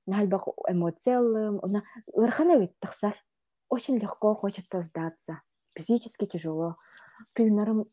нальбак 0.06 0.46
эмоциялым 0.68 1.58
она 1.62 1.82
ырхана 2.14 2.58
бит 2.60 2.78
тахсар. 2.78 3.16
Очень 3.68 3.98
легко 3.98 4.34
хочется 4.34 4.82
сдаться. 4.82 5.40
Физически 5.74 6.26
тяжело. 6.26 6.76
Тыынарым 7.34 7.86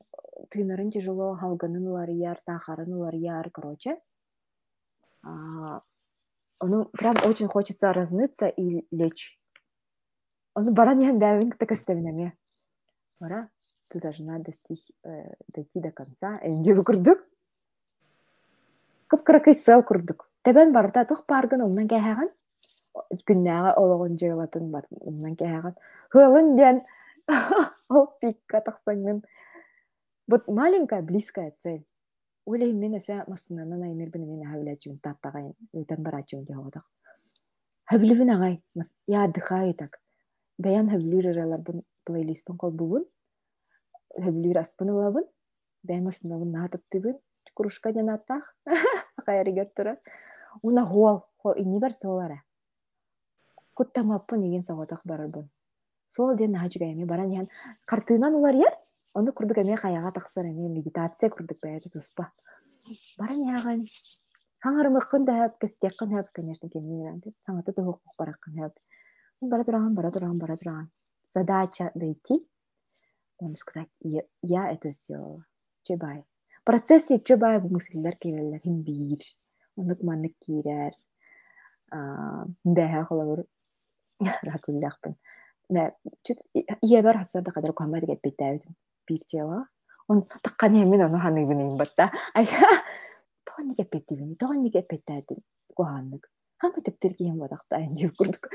тыынарын 0.50 0.92
тяжело 0.92 1.36
халганын 1.36 1.88
уларыяр 1.88 2.40
сахарын 2.46 2.94
уларыяр 2.94 3.50
короче. 3.52 4.00
Ну 5.24 6.86
прям 6.86 7.16
очень 7.26 7.48
хочется 7.48 7.94
разныться 7.94 8.48
и 8.48 8.86
лечь. 8.92 9.40
Onu 10.56 10.72
баран 10.72 11.00
ян 11.02 11.18
бәвин 11.18 11.52
текестевинеме 11.58 12.38
пора. 13.20 13.50
Ты 13.90 14.00
должна 14.00 14.38
достичь 14.40 14.92
дойти 15.04 15.80
до 15.80 15.92
конца. 15.92 16.40
Энди 16.44 16.74
курдук 16.74 17.20
кыпкыракый 19.08 19.56
сыл 19.56 19.84
курдук. 19.84 20.30
Тебен 20.44 20.74
барда 20.74 21.06
тух 21.06 21.26
паргын 21.26 21.62
оннан 21.62 21.88
кэхаган 21.88 22.30
күннәгә 23.28 23.74
ологон 23.78 24.18
жыйлатын 24.18 24.70
бар 24.72 24.86
оннан 25.02 25.36
кэхаган 25.36 25.76
хылын 26.12 26.56
ден. 26.56 26.82
Ол 27.90 28.08
пикка 28.22 28.62
тахсаңын 28.62 29.24
вот 30.28 30.48
маленькая 30.48 31.02
близкая 31.02 31.52
цель 31.62 31.86
Улей 32.46 32.74
мен 32.74 32.98
эсэ 32.98 33.24
массынанан 33.28 33.84
аймер 33.84 34.10
бин 34.10 34.28
мен 34.28 34.44
хавлячун 34.52 34.98
таттагай 35.00 35.54
үтен 35.72 36.04
барачун 36.04 36.44
жавадак. 36.46 36.84
Хавлүбүн 37.88 38.34
агай 38.36 38.62
я 39.08 39.24
отдыхаю 39.24 39.74
так. 39.74 39.96
Бәян 40.60 40.90
хавлүр 40.92 41.30
эралар 41.32 41.62
бун 41.62 41.84
плейлистын 42.04 42.58
кол 42.58 42.72
бубун. 42.72 43.06
Хавлүр 44.20 44.60
аспын 44.60 44.92
лабын. 44.92 45.24
Бәян 45.88 46.04
массынабын 46.10 46.52
натып 46.52 46.84
тибин. 46.92 47.16
Кружка 47.56 47.94
жанаттах. 47.94 48.54
Акайригер 49.18 49.70
тура. 49.76 49.96
Уна 50.62 50.86
хуал, 50.86 51.24
инни 51.56 51.80
бар 51.80 51.94
солара. 51.94 52.44
Куттамаппын 53.74 54.44
еген 54.44 54.64
сагатак 54.64 55.02
барар 55.06 55.30
бун. 55.30 55.50
Сол 56.08 56.36
ден 56.36 56.56
хажуга 56.56 56.92
эми 56.92 57.06
баран 57.06 57.32
ян 57.32 57.48
картынан 57.86 58.36
улар 58.36 58.56
яр. 58.56 58.76
Оны 59.14 59.32
курдук 59.32 59.58
эме 59.58 59.78
каяга 59.78 60.12
таксыр 60.12 60.46
эме 60.46 60.70
медитация 60.70 61.30
курдук 61.30 61.58
бәйәте 61.64 61.90
туспа. 61.94 62.32
Баран 63.18 63.42
яган 63.48 63.86
хаңармыккын 64.66 65.26
да 65.26 65.34
хэп 65.42 65.60
кестеккын 65.62 66.16
хэп, 66.16 66.32
конечно, 66.34 66.70
кеннерен. 66.70 67.22
Саңаты 67.48 67.76
да 67.76 67.84
хукук 67.84 68.16
бараккын 68.18 68.54
хэп. 68.58 68.74
Бара 69.42 69.64
тураган, 69.64 69.94
бара 69.94 70.12
бара. 70.12 70.88
Задача 71.34 71.92
дойти, 71.96 72.40
можно 73.40 73.58
сказать, 73.58 73.90
я, 74.42 74.72
это 74.72 74.92
сделала. 74.92 75.46
Чебай. 75.84 76.24
Процессе 76.64 77.20
чебай 77.20 77.60
бу 77.60 77.80
келелер, 77.80 78.62
бир. 78.64 79.20
Кирер. 80.40 80.94
Иебер 86.82 87.18
хасарда 87.18 87.52
кадар. 87.52 87.74
биржэва. 89.08 89.68
Он 90.08 90.26
сатакканы 90.32 90.86
минь 90.86 91.02
оно 91.02 91.20
ханыг 91.20 91.48
би 91.48 91.56
юм 91.56 91.78
бата. 91.78 92.12
Аяа 92.34 92.84
тоонигэ 93.46 93.86
битив 93.92 94.20
юм. 94.20 94.36
Тоонигэ 94.36 94.86
битаад 94.90 95.28
гоо 95.76 95.86
ханыг. 95.86 96.28
Хамт 96.58 96.84
дэвтэргийн 96.84 97.34
юм 97.34 97.40
бодохтой 97.40 97.86
энэ 97.86 98.02
югүрдэг. 98.08 98.50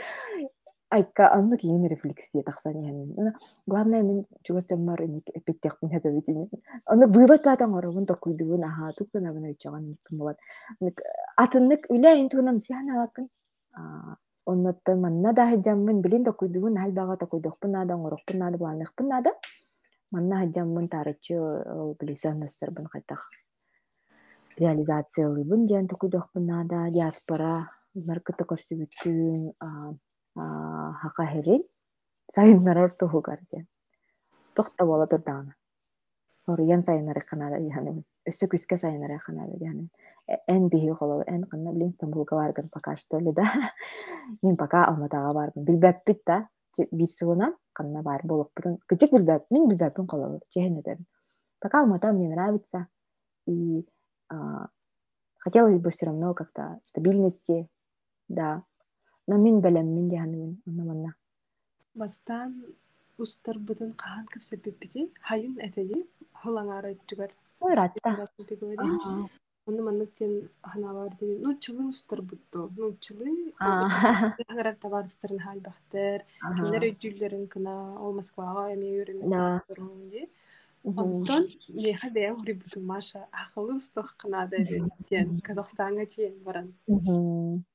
Айка 0.91 1.29
аннык 1.33 1.65
юм 1.65 1.85
рефлексия 1.87 2.43
тахсаны 2.43 2.85
хань. 2.87 3.33
Главное 3.67 4.03
мен 4.03 4.25
чугас 4.43 4.65
тамар 4.65 5.01
нэг 5.01 5.25
эпитех 5.35 5.77
нэг 5.83 5.93
хэдэг 5.93 6.29
юм. 6.29 6.49
Аннык 6.87 7.11
бүрбат 7.11 7.45
бадан 7.45 7.75
орогон 7.75 8.05
докгүй 8.05 8.37
дүүн 8.37 8.65
аха 8.65 8.93
түгэн 8.97 9.29
агнаа 9.29 9.53
гэж 9.53 9.65
байгаа 9.65 9.81
нэг 9.81 9.99
юм 10.11 10.19
болоод 10.19 10.39
нэг 10.81 10.97
атныг 11.37 11.83
үлээ 11.93 12.15
энэ 12.21 12.33
түгэн 12.33 12.61
сяна 12.61 13.05
акын 13.05 13.29
а 13.77 14.17
онноттой 14.49 14.97
манна 14.97 15.33
дахи 15.33 15.61
жаммын 15.67 16.01
билин 16.01 16.25
докгүй 16.25 16.49
дүүн 16.49 16.81
аль 16.81 16.97
байгаа 16.99 17.17
докгүй 17.21 17.41
дөхпнада 17.45 17.95
орохпнада 18.09 18.57
баанахпнада 18.65 19.31
манна 20.13 20.41
хаджаммын 20.41 20.89
тарычы 20.89 21.37
ол 21.39 21.97
билисаннастарбын 22.01 22.87
кайтах 22.93 23.31
реализациялыйбын 24.59 25.67
диэн 25.67 25.89
токуйдохпун 25.89 26.47
наада 26.47 26.91
диаспора 26.91 27.69
маркыты 27.95 28.45
көрсүбүттүн 28.51 29.53
хака 31.03 31.27
херин 31.33 31.63
сайыннарар 32.35 32.91
туһугар 33.01 33.41
диэн. 33.51 33.67
Тохта 34.55 34.85
бола 34.85 35.07
канада 37.29 37.59
күскө 38.49 38.77
канада 39.25 39.57
эн 40.47 40.69
холобу 40.95 41.25
эн 41.27 41.45
стамбулга 41.93 42.37
баргын 42.37 42.69
пока 42.73 42.97
что 42.97 43.19
ли 43.19 43.33
да? 43.33 43.45
Мен 44.43 44.57
пока 44.57 44.85
алматага 44.85 45.33
барбын 45.33 45.65
билбеппит 45.65 46.23
да 46.27 46.49
бир 46.91 47.09
сылынан 47.09 47.55
канна 47.73 48.03
бар 48.03 48.21
болохпутун 48.25 48.79
кычык 48.87 49.13
билбеп 49.13 49.47
мен 49.51 49.69
билбеппин 49.69 50.07
колобур 50.07 50.41
чехенеден 50.49 51.07
пока 51.61 51.81
алмата 51.81 52.13
мне 52.13 52.29
нравится 52.29 52.89
и 53.47 53.87
а, 54.29 54.69
хотелось 55.39 55.79
бы 55.79 55.91
все 55.91 56.07
равно 56.07 56.35
как-то 56.35 56.81
стабильности 56.85 57.69
да. 58.29 58.63
Но 59.27 59.37
мен 59.37 59.61
белем 59.61 59.95
мен 59.95 60.09
дианымын 60.09 60.63
анна 60.67 61.15
бастан 61.95 62.51
устарбытын 63.19 63.93
кахан 63.95 64.27
кепсеппиппити 64.33 65.13
хайын 65.29 65.59
этеди 65.67 66.07
холаңары 66.43 66.97
түгөр 67.11 67.31
Onu 67.61 69.29
manнык 69.77 70.13
тен 70.13 70.49
ханабар 70.63 71.15
dedi. 71.21 71.39
Ну 71.41 71.59
чылы 71.59 71.89
устар 71.89 72.23
бутто. 72.23 72.71
Ну 72.77 72.97
чылы 73.01 73.53
хагар 73.59 74.77
табарыстырын 74.81 75.39
хал 75.39 75.61
бахтер. 75.61 76.25
Кинер 76.57 76.83
өйдүллерин 76.89 77.49
кына 77.49 78.01
ол 78.01 78.15
Москвага 78.15 78.73
эме 78.73 78.89
үйрөнүп. 78.99 80.29
Оттон 80.85 81.47
меха 81.69 82.11
бе 82.11 82.33
ури 82.33 82.53
буту 82.53 82.81
Маша 82.81 83.27
ахылы 83.33 83.77
устох 83.77 84.17
кына 84.17 84.49
да 84.49 84.57
тен 85.09 85.41
Казахстанга 85.41 86.07
тен 86.07 86.35
баран. 86.45 86.75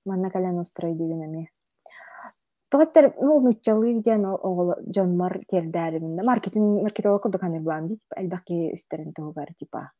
Манна 0.05 0.31
кален 0.31 0.59
устрой 0.59 0.93
деген 0.95 1.23
эме. 1.23 1.49
Тоғаттар, 2.73 3.13
ну, 3.21 3.37
нуччалы 3.37 4.01
ден 4.01 4.23
оғыл 4.25 4.73
жонмар 4.95 5.45
тердәрімінде. 5.45 6.23
Маркетинг, 6.25 6.81
маркетолог 6.81 7.21
курдук 7.21 7.43
ханыр 7.45 7.61
булам 7.61 7.87
ди, 7.91 7.99
әлбәки 8.17 8.73
үстерин 8.73 9.13
тоғар, 9.13 9.53
типа 9.59 9.91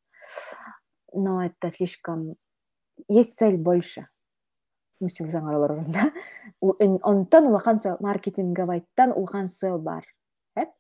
но 1.14 1.44
это 1.44 1.70
слишком... 1.72 2.36
Есть 3.08 3.38
цель 3.38 3.58
больше. 3.58 4.08
Мустил 5.00 5.28
жаңараларында. 5.32 6.12
Онтан 7.10 7.48
улахан 7.48 7.82
сыл, 7.82 7.98
маркетинговайттан 8.00 9.12
улахан 9.12 9.50
сыл 9.50 9.80
бар. 9.80 10.06
Әп? 10.56 10.72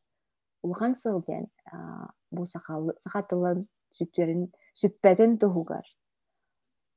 Улахан 0.63 0.95
сыл 1.01 1.23
ден, 1.27 1.49
бұл 2.31 2.47
сақатылын 2.47 3.65
сүттерін, 3.91 4.47
сүппәтін 4.77 5.37
тұхугар. 5.41 5.83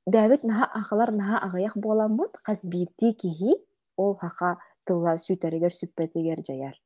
Дәвит 0.06 0.44
наха 0.46 0.68
ақылар 0.78 1.10
наха 1.16 1.40
ағаяқ 1.48 1.80
боламыд, 1.82 2.36
қаз 2.46 2.62
бирти 2.62 3.14
кихи, 3.18 3.56
ол 3.96 4.14
хақа 4.20 4.58
тылла 4.86 5.16
сүттерігер 5.18 5.74
сүппәтігер 5.74 6.44
жаяр 6.46 6.76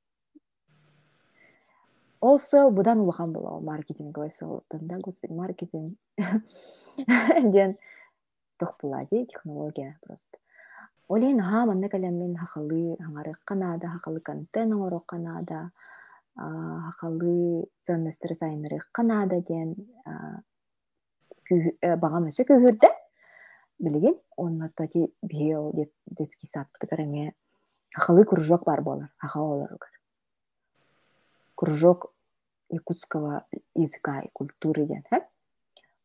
сыл 2.21 2.71
бұдан 2.71 3.01
улахан 3.01 3.33
бола 3.33 3.57
ол 3.57 3.61
маркетинговый 3.65 4.31
сыл 4.31 4.63
да 4.71 4.99
господи 4.99 5.33
маркетинг. 5.33 5.99
Ден 7.53 7.77
тох 8.59 8.77
була 8.81 9.07
ди 9.11 9.27
технология 9.27 9.99
просто. 10.03 10.39
Олейн 11.09 11.41
ха 11.41 11.67
манна 11.67 11.89
калемин 11.89 12.37
хакалы 12.37 12.97
хаңары 13.01 13.35
канада 13.45 13.89
хакалы 13.89 14.21
контент 14.21 14.73
оңоро 14.73 15.01
канада 15.07 15.71
хакалы 16.37 17.67
ценностер 17.83 18.35
сайныры 18.35 18.79
канада 18.93 19.41
ден 19.41 19.75
бағам 21.51 22.29
өсө 22.31 22.47
көһүрдө 22.47 22.91
билигин 23.81 24.15
онна 24.37 24.71
тоти 24.77 25.09
био 25.23 25.73
детский 26.07 26.47
сад 26.47 26.69
кытарыме 26.79 27.33
хакалы 27.97 28.25
кружок 28.25 28.65
бар 28.65 28.83
болар 28.83 29.11
олар 29.35 29.75
кружок 31.61 32.15
якутского 32.70 33.45
языка 33.74 34.20
и 34.20 34.31
культуры 34.32 34.87
ден 34.87 35.05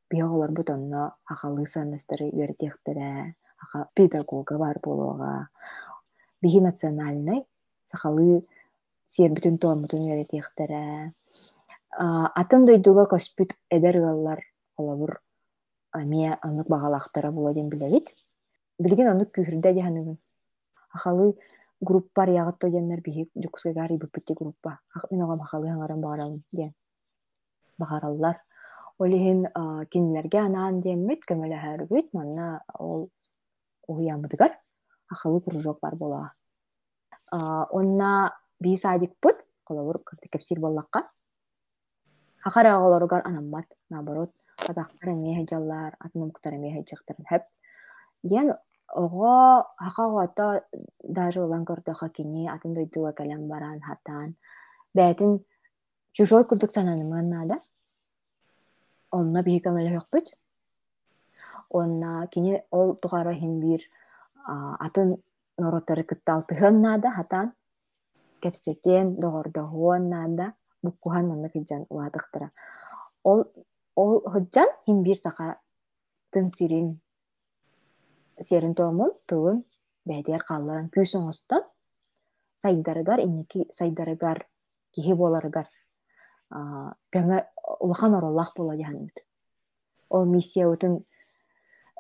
биоголор 0.10 0.52
бут 0.52 0.70
онно 0.70 1.16
акалы 1.24 1.66
санастары 1.66 2.28
үертехтере 2.30 3.36
аха 3.58 3.88
педагога 3.94 4.58
бар 4.58 4.80
болуга 4.84 5.48
биһи 6.42 6.60
национальный 6.60 7.48
сахалы 7.86 8.46
сиэрбитин 9.06 9.58
туомутун 9.58 10.04
үертехтере 10.04 11.14
атын 12.42 12.66
дойдуга 12.66 13.06
коспүт 13.06 13.56
эдер 13.70 14.02
ылаллар 14.02 14.44
олобур 14.76 15.22
мия 15.94 16.38
онук 16.44 16.68
багалахтара 16.68 17.32
була 17.32 17.54
ден 17.54 17.70
билебит 17.70 18.12
билген 18.78 19.08
онук 19.08 19.32
күхүрдэ 19.32 19.74
диханыгын 19.74 20.18
ахалы 20.92 21.38
группар 21.82 22.30
ягат 22.30 22.60
тояннар 22.60 23.02
биһи 23.02 23.30
жуксугар 23.36 23.92
ибыппытти 23.92 24.34
группа 24.34 24.80
мен 25.12 25.22
огам 25.22 25.42
ахалы 25.42 25.68
хаңаран 25.68 26.02
багаралым 26.02 26.44
диэн 26.52 26.74
багараллар 27.78 28.38
олиһин 29.00 29.46
кинилерге 29.92 30.40
анаан 30.40 30.80
диэммит 30.82 31.26
көмөлөһөрбүт 31.30 32.14
манна 32.14 32.64
ол 32.80 33.10
уһуяммытыгар 33.88 34.52
ахалы 35.12 35.42
кружок 35.42 35.80
бар 35.82 35.96
болаа 35.96 36.34
онна 37.32 38.32
бии 38.60 38.78
садикпыт 38.78 39.38
колобур 39.64 40.02
кепсир 40.32 40.60
боллакка 40.60 41.10
хахара 42.40 42.78
оголоругар 42.78 43.22
анаммат 43.26 43.66
наоборот 43.90 44.32
казактар 44.58 45.10
эмие 45.10 45.36
хыжаллар 45.40 45.96
атнумкутар 46.00 46.54
эмие 46.56 46.74
хыжактарын 46.76 47.26
хэп 47.26 47.44
диэн 48.24 48.54
Ого 48.94 49.66
хахагата 49.78 50.66
даже 51.04 51.42
улан 51.44 51.66
көрдөха 51.66 52.10
кини 52.10 52.48
атын 52.48 52.74
дойдуга 52.74 53.12
кэлэн 53.14 53.48
баран 53.48 53.82
хатан. 53.82 54.36
Бәтин 54.94 55.44
чужой 56.14 56.46
курдук 56.46 56.72
сананымын 56.72 57.30
нада. 57.30 57.60
Онна 59.12 59.44
бии 59.44 59.60
көмөлө 59.60 60.00
хөкпүт. 60.00 60.32
Онна 61.70 62.28
кини 62.32 62.62
ол 62.72 62.96
тугара 62.96 63.34
хин 63.34 63.60
бир 63.60 63.82
атын 64.46 65.18
норотары 65.58 66.04
кытталтыхын 66.04 66.82
нада 66.82 67.12
хатан. 67.12 67.54
Кепсетен 68.42 69.16
догордоһуон 69.20 70.10
нада. 70.10 70.54
Буккухан 70.84 71.28
манна 71.28 71.50
кыджан 71.50 71.86
уатыктыра. 71.90 72.52
Ол 73.24 73.46
ол 73.96 74.22
хыджан 74.30 74.70
хин 74.86 75.04
бир 75.04 75.18
сака 75.18 75.58
тын 76.32 76.52
сирин 76.52 77.02
сиэрин 78.42 78.76
туомун 78.76 79.12
тылын 79.28 79.64
бэдиэр 80.06 80.44
хаалларан 80.48 80.90
күүс 80.94 81.16
оҥостон 81.20 81.64
сайдарыгар 82.64 83.20
инники 83.26 83.68
сайдарыгар 83.74 84.46
киһи 84.94 85.14
буоларыгар 85.14 85.68
көмө 87.14 87.38
улахан 87.80 88.16
ороллах 88.16 88.54
диһанбыт 88.56 89.18
ол 90.10 90.26
миссия 90.26 90.68
утун 90.68 91.04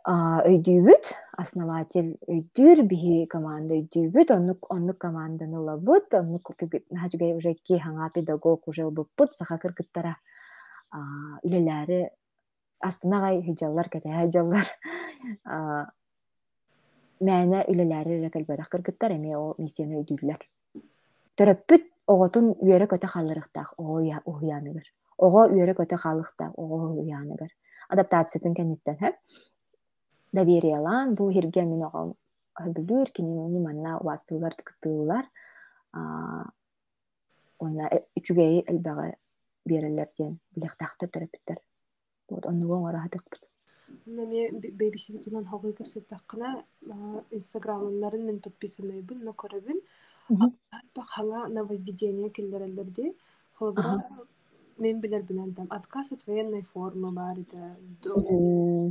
өйдүүбүт 0.06 1.06
основатель 1.42 2.12
өйдүүр 2.30 2.84
биһи 2.92 3.26
команда 3.26 3.74
өйдүүбүт 3.80 4.32
оннук 4.38 4.68
оннук 4.70 4.98
команданы 5.02 5.58
ылабыт 5.58 6.14
оннук 6.14 6.54
нахажугай 6.92 7.34
уже 7.34 7.56
ки 7.56 7.80
хаңа 7.82 8.12
педагог 8.14 8.68
уже 8.68 8.84
ылбыппыт 8.86 9.34
саха 9.34 9.58
кыргыттара 9.58 10.16
үлелээри 11.44 12.10
астынагай 12.80 13.42
хыжаллар 13.42 13.90
кэтэһэ 13.90 14.26
хыжаллар. 14.26 14.68
мээнэ 17.20 17.60
үлэлээри 17.72 18.30
кэлбэрэх 18.34 18.70
кыргыттар 18.70 19.12
эми 19.18 19.32
о 19.36 19.56
миссияны 19.58 19.96
өйдүүллэр 20.00 20.42
төрөппүт 21.38 21.84
оҕотун 22.14 22.46
үөрэ 22.64 22.88
көтө 22.92 23.08
халлырыхтаах 23.14 23.70
ого 23.80 23.96
уһуяаныгар 24.30 24.88
ого 25.26 25.42
үөрэ 25.56 25.74
көтө 25.80 25.96
халыхтаах 26.04 26.54
ого 26.62 26.76
уһуяаныгар 26.92 27.52
адаптациятын 27.94 28.54
кэнниттен 28.58 28.98
хэ 29.02 29.10
довериялаан 30.38 31.16
бу 31.18 31.32
хирге 31.36 31.64
мин 31.72 31.82
ого 31.88 32.16
хөбүлүүр 32.64 33.10
кини 33.16 33.60
манна 33.68 33.92
уастылар 34.06 34.54
кытыылар 34.68 35.26
онна 37.66 37.86
үчүгэй 38.18 38.56
элбэҕэ 38.72 39.08
биэрэллэр 39.68 40.10
диэн 40.18 40.34
билэхтаахтар 40.54 41.10
төрөппүттэр 41.12 41.60
вот 42.30 42.46
оннугуң 42.52 42.88
ораһатыкпыт 42.90 43.44
Нами 44.06 44.50
бэйбисити 44.52 45.24
тунан 45.24 45.46
хоғый 45.46 45.74
көрсөттаққына 45.78 46.64
инстаграмнарын 47.32 48.26
мен 48.26 48.40
подписанныйбын, 48.40 49.24
но 49.24 49.34
көрөбүн. 49.34 49.82
Хаңа 50.30 51.48
нововведение 51.50 52.30
келлерелерди. 52.30 53.14
Холбара 53.56 54.04
мен 54.78 55.00
билер 55.00 55.24
билен 55.24 55.54
там 55.54 55.68
отказ 55.70 56.12
от 56.12 56.28
военной 56.28 56.64
формы 56.74 57.12
бар 57.14 57.40
это 57.40 57.76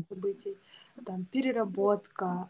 событий, 0.09 0.57
там 1.05 1.25
переработка, 1.27 2.49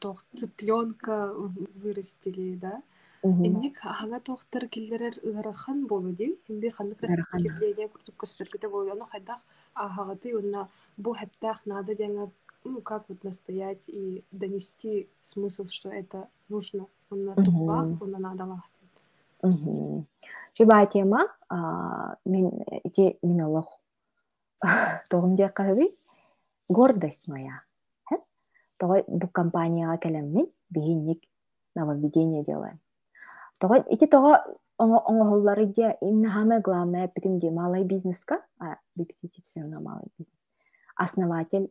тох 0.00 0.24
цыпленка 0.34 1.32
вырастили, 1.34 2.56
да. 2.56 2.82
Инник 3.26 3.78
хаңа 3.82 4.20
тохтар 4.22 4.68
келлерер 4.68 5.18
ыарахан 5.24 5.86
болу 5.86 6.12
ди. 6.12 6.36
Бир 6.48 6.72
хандык 6.76 7.02
распределение 7.02 7.88
куртук 7.88 8.14
көстөргөтө 8.22 8.70
болу. 8.70 8.92
Аны 8.92 9.06
хайдах 9.10 9.40
ахагаты 9.74 10.36
уна 10.36 10.68
бу 10.96 11.14
хэптах 11.14 11.62
надо 11.66 11.94
деңа 11.94 12.30
ну 12.64 12.80
как 12.82 13.08
вот 13.08 13.24
настоять 13.24 13.88
и 13.88 14.24
донести 14.30 15.08
смысл, 15.20 15.66
что 15.66 15.88
это 15.90 16.28
нужно. 16.48 16.86
Уна 17.10 17.34
тупах, 17.34 18.00
уна 18.00 18.18
надо 18.18 18.44
лахтит. 18.44 20.06
Чуба 20.54 20.86
тема, 20.86 21.28
мен 22.24 22.50
ити 22.84 23.18
минолог 23.22 23.66
тоғым 25.10 25.36
де 25.36 25.50
қағыби, 25.52 25.90
гордость 26.68 27.28
моя. 27.28 27.62
Тоғай 28.80 29.04
бұл 29.08 29.30
компанияға 29.32 29.96
кәлеммен 30.00 30.48
бейінник 30.70 31.22
нововведение 31.74 32.42
делаем. 32.44 32.80
Тоғай, 33.60 33.84
ити 33.88 34.06
тоға 34.12 34.36
оңоһоллары 34.78 35.66
де 35.72 35.96
именно 36.02 36.32
самое 36.32 36.60
главное 36.60 37.10
битим 37.14 37.38
де 37.38 37.50
малый 37.50 37.84
бизнеска 37.84 38.42
а 38.58 38.76
бипсити 38.94 39.40
все 39.40 39.60
равно 39.60 39.80
малый 39.80 40.08
бизнес. 40.18 40.44
Основатель 40.96 41.70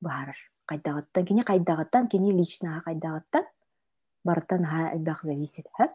бар 0.00 0.34
кайдагаттан 0.64 1.24
кини 1.24 1.42
кайдагаттан 1.42 2.08
кини 2.08 2.32
лично 2.32 2.82
кайдагаттан 2.84 3.44
барытан 4.24 4.64
ха 4.64 4.92
элбах 4.94 5.22
зависит 5.24 5.66
ха? 5.76 5.92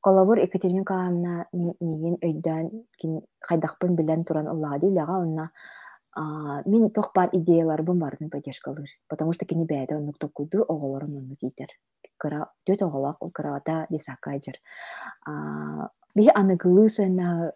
Колобур 0.00 0.38
екатерина 0.38 0.84
каамна 0.84 1.46
миген 1.52 2.18
өйдөн 2.20 2.86
кин 2.98 3.22
кайдакпын 3.40 3.94
билен 3.94 4.24
туран 4.24 4.48
ыллаады 4.48 4.90
үлага 4.90 5.20
онна 5.22 5.50
мен 6.16 6.90
тох 6.90 7.12
бар 7.14 7.28
идеяларбын 7.32 7.98
бардын 7.98 8.30
поддержкалыр 8.30 8.88
потому 9.08 9.32
что 9.32 9.46
кини 9.46 9.64
бээде 9.64 9.96
оннук 9.96 10.18
токуйду 10.18 10.62
оголорун 10.62 11.16
оннук 11.16 11.42
ийтер 11.42 11.68
төт 12.66 12.82
оголак 12.82 13.18
кырата 13.32 13.86
десакайжер 13.90 14.60
биһи 16.14 16.30
аныгылыы 16.34 16.88
сына 16.88 17.52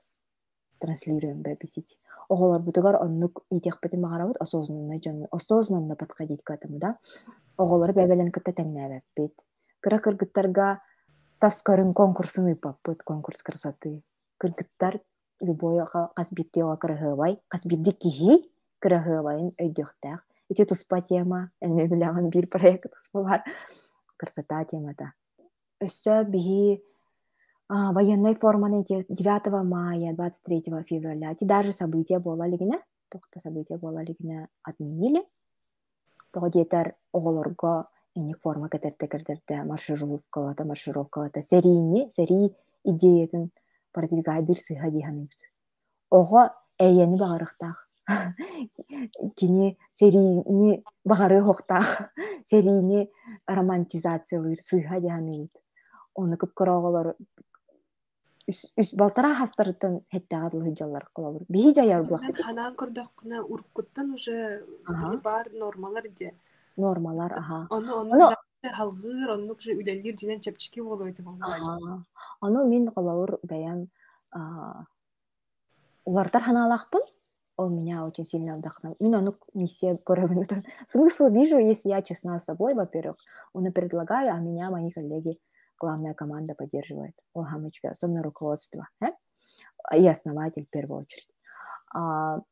транслируем 0.78 1.42
бе 1.42 1.56
бисить. 1.60 1.98
Оголор 2.28 2.60
бутугар 2.60 2.96
оннук 3.02 3.44
итехпетин 3.50 4.00
магарабыт 4.00 4.36
осознанно 4.38 5.00
жон 5.02 5.26
осознанно 5.30 5.96
подходить 5.96 6.42
к 6.44 6.50
этому 6.50 6.78
да. 6.78 6.98
Оголор 7.56 7.92
бебелен 7.92 8.30
кытта 8.30 8.52
теңнәбеппит 8.52 9.34
кыра 9.80 9.98
кыргыттарга 9.98 10.80
тас 11.40 11.62
көрүн 11.66 11.94
конкурсын 11.94 12.52
ыпаппыт 12.52 13.02
конкурс 13.02 13.42
красоты 13.42 14.02
кыргыттар 14.38 15.00
любой 15.40 15.84
кас 16.16 16.32
биттиога 16.32 16.76
кырыһыбай 16.76 17.38
кас 17.48 17.66
бидди 17.66 17.92
киһи 17.92 18.42
кырыһыбайын 18.82 19.52
өйдөхтәк 19.58 20.20
ити 20.48 20.64
туспа 20.64 21.00
тема 21.00 21.50
эми 21.60 21.86
биляган 21.86 22.30
бир 22.30 22.48
проект 22.48 22.90
туспа 22.92 23.22
бар. 23.22 23.42
Красота 24.16 24.64
темата. 24.64 25.12
Өссө 25.80 26.24
биһи 26.24 26.82
военной 27.68 28.34
форманы 28.34 28.84
9 28.84 29.62
мая 29.64 30.14
23 30.14 30.84
февраля. 30.88 31.34
Ти 31.34 31.44
даже 31.44 31.72
события 31.72 32.18
бола 32.18 32.46
лигине 32.46 32.80
тохта 33.08 33.40
события 33.40 33.76
бола 33.78 34.02
лигине 34.02 34.48
отменили. 34.62 35.22
Того 36.32 36.48
диетер 36.48 36.94
оголорго 37.12 37.88
эник 38.14 38.40
форма 38.42 38.68
кетерте 38.68 39.06
кердерде 39.06 39.62
маршировкалата 39.64 40.64
маршировкалата 40.64 41.42
серийни 41.42 42.10
серий 42.10 42.54
идеятын 42.84 43.50
продвигай 43.98 44.42
бир 44.42 44.58
сыха 44.66 44.90
диханыбыт 44.90 45.40
ого 46.10 46.50
эйени 46.78 47.18
багарыктах 47.18 47.76
кини 49.36 49.78
серийни 49.92 50.82
багары 51.04 51.42
хохтах. 51.42 52.10
Серийни 52.50 53.10
романтизациялыр 53.46 54.58
сыха 54.68 55.00
диханыбыт 55.00 55.52
оны 56.14 56.36
кып 56.36 56.54
короголор 56.54 57.14
үс 58.48 58.90
балтара 58.96 59.34
хастарытын 59.38 60.00
хеттага 60.12 60.50
дыл 60.54 60.64
хыджаллар 60.66 61.04
кылабыр 61.14 61.44
биһи 61.52 61.74
жаяр 61.76 62.02
булак 62.08 62.40
ханаан 62.40 62.74
көрдөккүнэ 62.80 63.42
уркуттан 63.44 64.14
уже 64.16 64.64
бар 65.22 65.52
нормалар 65.52 66.08
де 66.08 66.32
нормалар 66.76 67.32
аха 67.40 67.66
ону 67.70 68.00
ону 68.00 68.32
халгыр 68.78 69.30
оннук 69.36 69.60
же 69.60 69.76
үлелир 69.76 70.16
жинен 70.18 70.40
чепчики 70.40 70.80
болуйт 70.80 71.20
ону 72.40 72.66
мен 72.68 72.90
кылабыр 72.90 73.38
бәям 73.42 73.88
улартар 76.04 76.42
ханаалахпын 76.42 77.02
он 77.58 77.74
меня 77.74 78.06
очень 78.06 78.24
сильно 78.24 78.56
вдохновил. 78.56 78.96
Меня, 79.00 79.20
ну, 79.20 79.34
миссия 79.52 79.96
коробин. 79.96 80.44
Смысл 80.88 81.28
вижу, 81.28 81.58
если 81.58 81.88
я 81.88 82.02
честна 82.02 82.38
с 82.38 82.44
собой, 82.44 82.74
во-первых. 82.74 83.16
Он 83.52 83.70
предлагаю, 83.72 84.32
а 84.32 84.38
меня 84.38 84.70
мои 84.70 84.90
коллеги, 84.92 85.40
главная 85.80 86.14
команда 86.14 86.54
поддерживает. 86.54 87.14
О, 87.34 87.42
хамочка, 87.42 87.90
особенно 87.90 88.22
руководство. 88.22 88.88
Э? 89.02 89.08
И 89.92 90.06
основатель 90.06 90.66
в 90.66 90.70
первую 90.70 91.00
очередь. 91.00 91.28
А, 91.92 92.42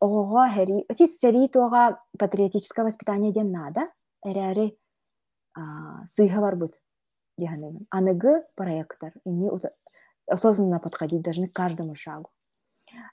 ого, 0.00 0.48
хери, 0.48 0.84
эти 0.88 1.06
сери 1.06 1.46
тога 1.46 2.02
патриотическое 2.18 2.84
воспитание 2.84 3.32
ден 3.32 3.52
надо. 3.52 3.88
Эрэри 4.24 4.76
сыйга 6.08 6.40
бар 6.40 6.56
быт. 7.36 7.82
Аныгы 7.90 8.44
проектор. 8.54 9.12
Не 9.24 9.50
осознанно 10.26 10.80
подходить 10.80 11.22
должны 11.22 11.48
к 11.48 11.52
каждому 11.52 11.94
шагу 11.94 12.30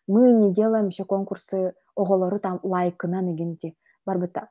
мы 0.08 0.32
не 0.32 0.54
делаем 0.54 0.88
еще 0.88 1.06
конкурсы 1.06 1.74
оголору 1.96 2.40
там 2.40 2.60
лайкына 2.64 3.22
негенти 3.22 3.76
барбыта 4.06 4.50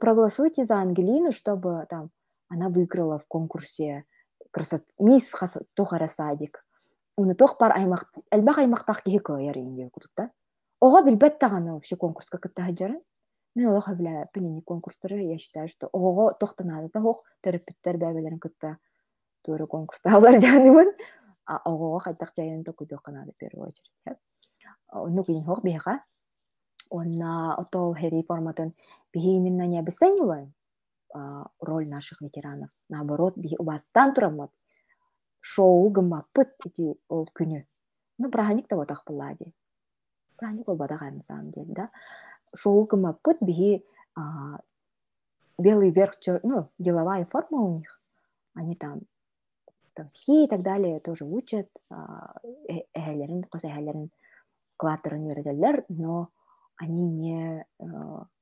проголосуйте 0.00 0.64
за 0.64 0.76
Ангелину, 0.76 1.30
чтобы 1.32 1.86
там 1.90 2.10
она 2.48 2.68
выиграла 2.68 3.18
в 3.18 3.26
конкурсе 3.26 4.04
красот 4.50 4.84
мисс 4.98 5.30
тохара 5.74 6.08
садик 6.08 6.64
уны 7.16 7.34
тох 7.34 7.58
бар 7.58 7.72
аймак 7.72 8.12
элбах 8.30 8.58
аймактах 8.58 9.02
киһи 9.02 9.18
кыайар 9.18 9.58
инде 9.58 9.90
кутута 9.90 10.30
ого 10.80 11.02
билбет 11.02 11.38
таганы 11.38 11.74
вообще 11.74 11.96
конкурска 11.96 12.38
кытта 12.38 12.62
хаджарын 12.62 13.00
мен 13.54 13.68
олох 13.68 13.88
биле 13.90 14.28
пенени 14.32 14.60
конкурстары 14.60 15.20
я 15.22 15.38
считаю 15.38 15.68
что 15.68 15.88
ого 15.92 16.32
тохтанады 16.32 16.90
да 16.92 17.00
хох 17.00 17.24
төрөппүттер 17.42 17.98
бәбелерин 17.98 18.38
кытта 18.38 18.78
туры 19.44 19.66
конкурста 19.66 20.16
алар 20.16 20.40
жанымын 20.40 20.90
а 21.46 21.60
ого 21.70 21.98
хайтак 21.98 22.32
жайын 22.36 22.64
токуйдук 22.64 23.02
канады 23.02 23.32
в 23.32 23.36
первую 23.36 23.68
очередь 23.68 24.18
нугин 24.92 25.44
хох 25.44 25.62
биха 25.62 26.00
онна 26.90 27.54
отол 27.54 27.94
хери 27.94 28.22
форматын 28.22 28.74
бихи 29.12 29.36
именно 29.36 29.66
не 29.66 29.78
обесцениваем 29.78 30.54
роль 31.60 31.88
наших 31.88 32.20
ветеранов. 32.20 32.70
Наоборот, 32.88 33.36
бихи 33.36 33.56
убастан 33.58 34.14
турамат. 34.14 34.50
Шоу 35.40 35.88
гымаппыт 35.90 36.48
эти 36.64 36.96
ол 37.08 37.28
күнү. 37.34 37.64
Ну, 38.18 38.30
праздник 38.30 38.66
того 38.66 38.84
так 38.84 39.04
пыллади. 39.04 39.52
Праздник 40.36 40.68
ол 40.68 40.76
бадагай 40.76 41.12
на 41.12 41.22
самом 41.22 41.50
деле, 41.50 41.72
да. 41.74 41.90
Шоу 42.54 42.84
гымаппыт 42.86 43.38
бихи 43.40 43.84
белый 45.58 45.90
верх, 45.90 46.14
ну, 46.42 46.68
деловая 46.78 47.26
форма 47.26 47.60
у 47.60 47.78
них. 47.78 48.00
Они 48.54 48.74
там 48.74 49.02
там 49.94 50.08
стихи 50.08 50.44
и 50.44 50.48
так 50.48 50.62
далее 50.62 51.00
тоже 51.00 51.24
учат, 51.24 51.68
эхелерин, 52.68 53.44
кос 53.44 53.64
эхелерин 53.64 54.10
клаттерын 54.76 55.26
үйретелер, 55.26 55.84
но 55.88 56.28
они 56.76 57.02
не, 57.02 57.66
э, 57.78 57.84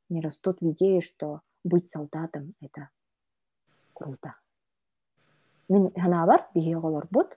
не 0.08 0.20
растут 0.20 0.60
в 0.60 0.70
идее, 0.70 1.00
что 1.00 1.42
быть 1.64 1.90
солдатом– 1.90 2.54
это 2.60 2.88
круто. 3.92 4.34
Мен 5.68 5.92
ханабар 5.92 6.48
бихе 6.54 6.78
голор 6.78 7.06
бут 7.10 7.36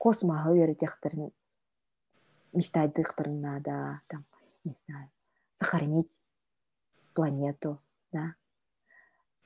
космоға 0.00 0.54
үйретехтерін 0.54 1.28
мечтайдыхтерін 2.56 3.40
надо, 3.40 4.00
там, 4.08 4.24
не 4.64 4.72
знаю, 4.72 5.10
сохранить 5.56 6.20
планету, 7.14 7.80
да. 8.12 8.34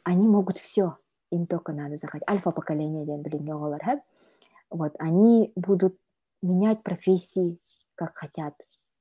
Они 0.05 0.29
могут 0.29 0.59
все, 0.59 0.97
им 1.31 1.47
только 1.47 1.73
надо 1.73 1.97
захотеть. 1.97 2.29
Альфа-поколение, 2.29 3.05
блин, 3.17 3.63
вот, 4.71 4.95
они 4.99 5.53
будут 5.57 5.99
менять 6.43 6.83
профессии, 6.83 7.59
как 7.95 8.17
хотят. 8.17 8.55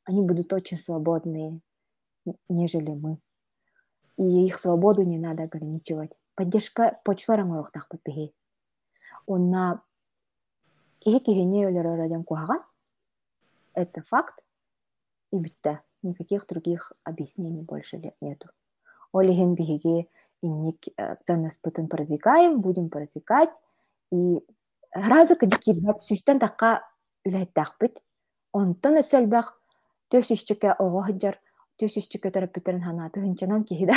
Они 0.04 0.22
будут 0.22 0.52
очень 0.54 0.78
свободные, 0.78 1.60
нежели 2.50 2.92
мы. 2.92 3.18
И 4.18 4.46
их 4.46 4.60
свободу 4.60 5.04
не 5.04 5.18
надо 5.18 5.44
ограничивать. 5.44 6.12
Поддержка 6.36 7.00
почвара 7.04 7.44
морохтах 7.44 7.88
подпихи. 7.88 8.34
Он 9.26 9.50
на 9.50 9.82
кихи-кихи 11.00 11.66
радион 11.66 12.24
куаган. 12.24 12.64
Это 13.74 14.04
факт. 14.04 14.40
И 15.32 15.40
битта. 15.40 15.82
Никаких 16.04 16.46
других 16.48 16.92
объяснений 17.04 17.62
больше 17.62 18.14
нету. 18.22 18.50
Олихин 19.14 19.56
бихиги 19.56 20.10
инник 20.44 20.88
э, 20.98 21.16
ценность 21.26 21.62
потом 21.62 21.88
продвигаем, 21.88 22.62
будем 22.62 22.90
продвигать. 22.90 23.50
И 24.12 24.40
разы 24.92 25.36
кадики 25.36 25.74
бат 25.74 26.04
сүйстен 26.04 26.40
такка 26.40 26.84
үләйттақ 27.26 27.80
бит. 27.80 28.04
Онтон 28.54 29.00
өсөлбэх 29.02 29.56
төс 30.14 30.30
исчикке 30.36 30.76
оҕоһыдьар 30.78 31.40
төс 31.82 31.98
исчикке 31.98 32.30
төрөппүтерин 32.30 32.84
ханааты 32.86 33.22
хынчанан 33.24 33.64
киһида 33.64 33.96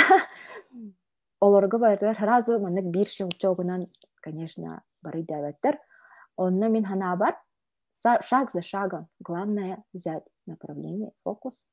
олорго 1.45 1.77
барытар 1.77 2.17
сразу 2.17 2.59
маннык 2.59 2.85
бир 2.85 3.07
щелчогунан 3.07 3.85
конечно 4.25 4.81
бары 5.03 5.21
дәвәттер 5.21 5.77
онно 6.37 6.69
мин 6.69 6.85
бар 7.21 7.35
шаг 8.01 8.51
за 8.51 8.61
шагом 8.61 9.07
главное 9.19 9.83
взять 9.93 10.23
направление 10.45 11.11
фокус. 11.23 11.67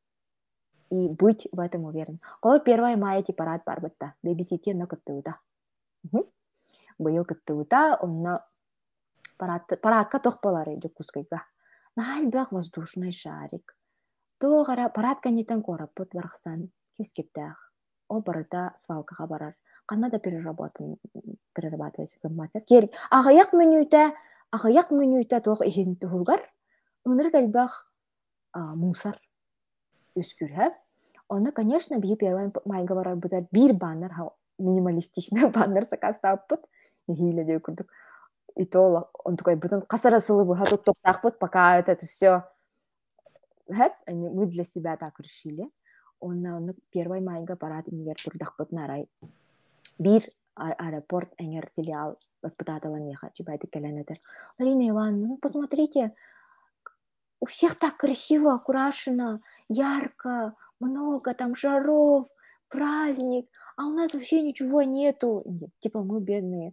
И 0.90 1.08
быть 1.08 1.48
в 1.52 1.60
этом 1.60 1.84
уверен. 1.84 2.20
Колор 2.40 2.62
1 2.64 2.98
мая 2.98 3.22
парад 3.22 3.64
бар 3.64 3.80
бытта. 3.80 4.14
Бебисите 4.22 4.74
но 4.74 4.86
кыттыута. 4.86 5.38
Быйыл 6.98 7.24
кыттыута, 7.24 7.98
онно 8.00 8.44
парадка 9.36 10.18
тох 10.18 10.40
болары 10.42 10.78
жокускайга 10.80 11.42
наальбах 11.96 12.52
воздушный 12.52 13.12
шарик. 13.12 13.76
Тоғара 14.42 14.88
парат 14.90 15.20
кәнетен 15.22 15.62
кораппыт 15.62 16.10
бархсан 16.14 16.70
кескептах. 16.98 17.72
О 18.08 18.20
барыта 18.20 18.74
свалкаға 18.76 19.26
барар. 19.28 19.54
Қана 19.86 20.10
да 20.10 20.18
перерабатывается 20.18 22.16
информация. 22.16 22.62
Кер 22.62 22.88
ағаяқ 23.10 23.52
менюйта, 23.52 24.14
ағаяқ 24.50 24.92
менюйта 24.92 25.40
тоқ 25.40 25.64
ихин 25.66 25.96
тухулгар. 25.96 26.40
Уныр 27.04 27.30
кәлбах 27.30 27.92
мусор 28.54 29.20
үскүрһәп. 30.16 30.74
Оны, 31.28 31.52
конечно, 31.52 31.98
бии 31.98 32.16
первый 32.16 32.52
майга 32.64 32.94
барар 32.94 33.16
бұда 33.16 33.46
бір 33.50 33.74
баннер, 33.74 34.12
минималистичный 34.58 35.50
баннер 35.54 35.86
сакастаппыт. 35.90 36.64
Хиле 37.08 37.44
де 37.44 37.58
күрдік 37.58 37.90
и 38.56 38.64
то 38.64 39.10
он 39.24 39.36
такой 39.36 39.56
бутын 39.56 39.82
касара 39.82 40.20
сылыбы 40.20 40.56
хату 40.56 40.78
токтакпыт 40.78 41.38
пока 41.38 41.78
это 41.78 42.06
все 42.06 42.44
хэп 43.68 43.92
мы 44.06 44.46
для 44.46 44.64
себя 44.64 44.96
так 44.96 45.18
решили. 45.20 45.70
Он 46.20 46.46
оны 46.46 46.74
первый 46.90 47.20
майга 47.20 47.56
парад 47.56 47.88
универ 47.88 48.14
турдакпыт 48.22 48.72
нарай. 48.72 49.08
Бир 49.98 50.22
аэропорт 50.54 51.32
эңер 51.38 51.70
филиал 51.74 52.16
воспитателен 52.42 53.08
еха 53.08 53.30
чебайды 53.34 53.66
келенетер 53.66 54.18
Марина 54.58 54.88
Ивановна 54.88 55.26
ну 55.26 55.36
посмотрите 55.36 56.14
у 57.44 57.46
всех 57.46 57.78
так 57.78 57.98
красиво 57.98 58.54
украшено 58.54 59.40
ярко 59.68 60.54
много 60.80 61.34
там 61.34 61.54
жаров 61.54 62.26
праздник 62.68 63.50
а 63.76 63.86
у 63.86 63.90
нас 63.90 64.14
вообще 64.14 64.40
ничего 64.40 64.82
нету 64.82 65.44
типа 65.80 66.02
мы 66.02 66.20
бедные 66.20 66.72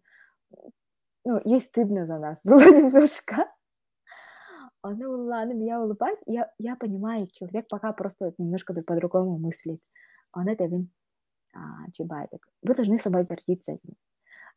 ну, 1.25 1.39
ей 1.43 1.61
стыдно 1.61 2.05
за 2.05 2.17
нас 2.17 2.39
было 2.43 2.61
немножко. 2.61 3.51
Она 4.83 5.09
ладно, 5.09 5.53
меня 5.53 5.79
улыбать. 5.79 6.17
Я, 6.25 6.51
я 6.57 6.75
понимаю, 6.75 7.27
человек 7.31 7.67
пока 7.69 7.93
просто 7.93 8.33
немножко 8.37 8.73
по-другому 8.73 9.37
мыслит. 9.37 9.79
Он 10.33 10.47
это 10.47 10.67
а, 11.53 11.91
чебайток. 11.93 12.47
Вы 12.63 12.73
должны 12.73 12.97
собой 12.97 13.25
гордиться. 13.25 13.77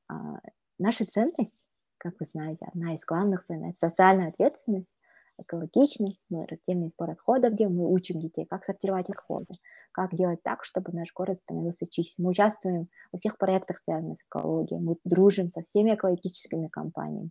А, 0.09 0.41
наша 0.79 1.05
ценность, 1.05 1.59
как 1.99 2.15
вы 2.21 2.27
знаете, 2.27 2.65
одна 2.65 2.95
из 2.95 3.05
главных 3.05 3.45
ценностей, 3.45 3.79
социальная 3.79 4.29
ответственность, 4.29 4.97
экологичность, 5.39 6.25
мы 6.31 6.47
раздельный 6.47 6.89
сбор 6.89 7.11
отходов, 7.11 7.53
где 7.53 7.69
мы 7.69 7.91
учим 7.91 8.21
детей, 8.21 8.47
как 8.47 8.65
сортировать 8.65 9.11
отходы, 9.11 9.55
как 9.93 10.15
делать 10.15 10.43
так, 10.43 10.65
чтобы 10.65 10.93
наш 10.93 11.13
город 11.13 11.37
становился 11.37 11.87
чище. 11.87 12.15
Мы 12.19 12.31
участвуем 12.31 12.89
во 13.13 13.19
всех 13.19 13.39
проектах, 13.39 13.79
связанных 13.79 14.19
с 14.19 14.25
экологией, 14.25 14.81
мы 14.81 14.97
дружим 15.05 15.51
со 15.51 15.63
всеми 15.63 15.95
экологическими 15.95 16.69
компаниями. 16.69 17.31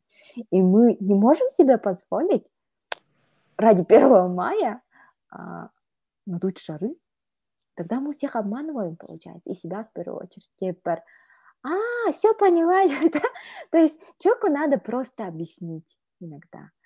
И 0.51 0.61
мы 0.61 0.97
не 0.99 1.15
можем 1.15 1.49
себе 1.49 1.77
позволить 1.77 2.45
ради 3.57 3.81
1 3.81 4.33
мая 4.33 4.81
а, 5.29 5.69
надуть 6.25 6.59
шары. 6.59 6.95
Тогда 7.75 7.99
мы 7.99 8.13
всех 8.13 8.35
обманываем, 8.35 8.95
получается, 8.95 9.49
и 9.49 9.55
себя 9.55 9.83
в 9.83 9.93
первую 9.93 10.21
очередь. 10.21 10.49
Теперь, 10.59 11.01
а, 11.63 12.11
все 12.11 12.33
поняла? 12.33 12.83
То 13.71 13.77
есть 13.77 13.99
человеку 14.19 14.47
надо 14.47 14.77
просто 14.77 15.25
объяснить 15.25 15.97
иногда– 16.19 16.69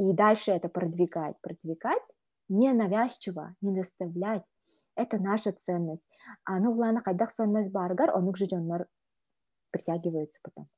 и 0.00 0.12
дальше 0.14 0.50
это 0.50 0.68
продвигать. 0.68 1.36
Продвигать 1.42 2.16
не 2.48 2.72
навязчиво, 2.72 3.54
не 3.60 3.74
доставлять. 3.74 4.44
Это 4.94 5.18
наша 5.18 5.52
ценность. 5.52 6.06
А 6.44 6.58
ну, 6.58 6.74
главное, 6.74 7.02
когда 7.02 7.26
ценность 7.26 7.70
баргар, 7.70 8.10
он 8.16 8.28
уже 8.28 8.46
притягивается 9.70 10.40
потом. 10.42 10.68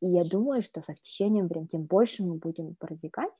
И 0.00 0.08
я 0.08 0.24
думаю, 0.24 0.62
что 0.62 0.80
со 0.80 0.94
течением 0.94 1.46
времени, 1.46 1.68
тем 1.68 1.84
больше 1.84 2.24
мы 2.24 2.34
будем 2.36 2.74
продвигать, 2.76 3.32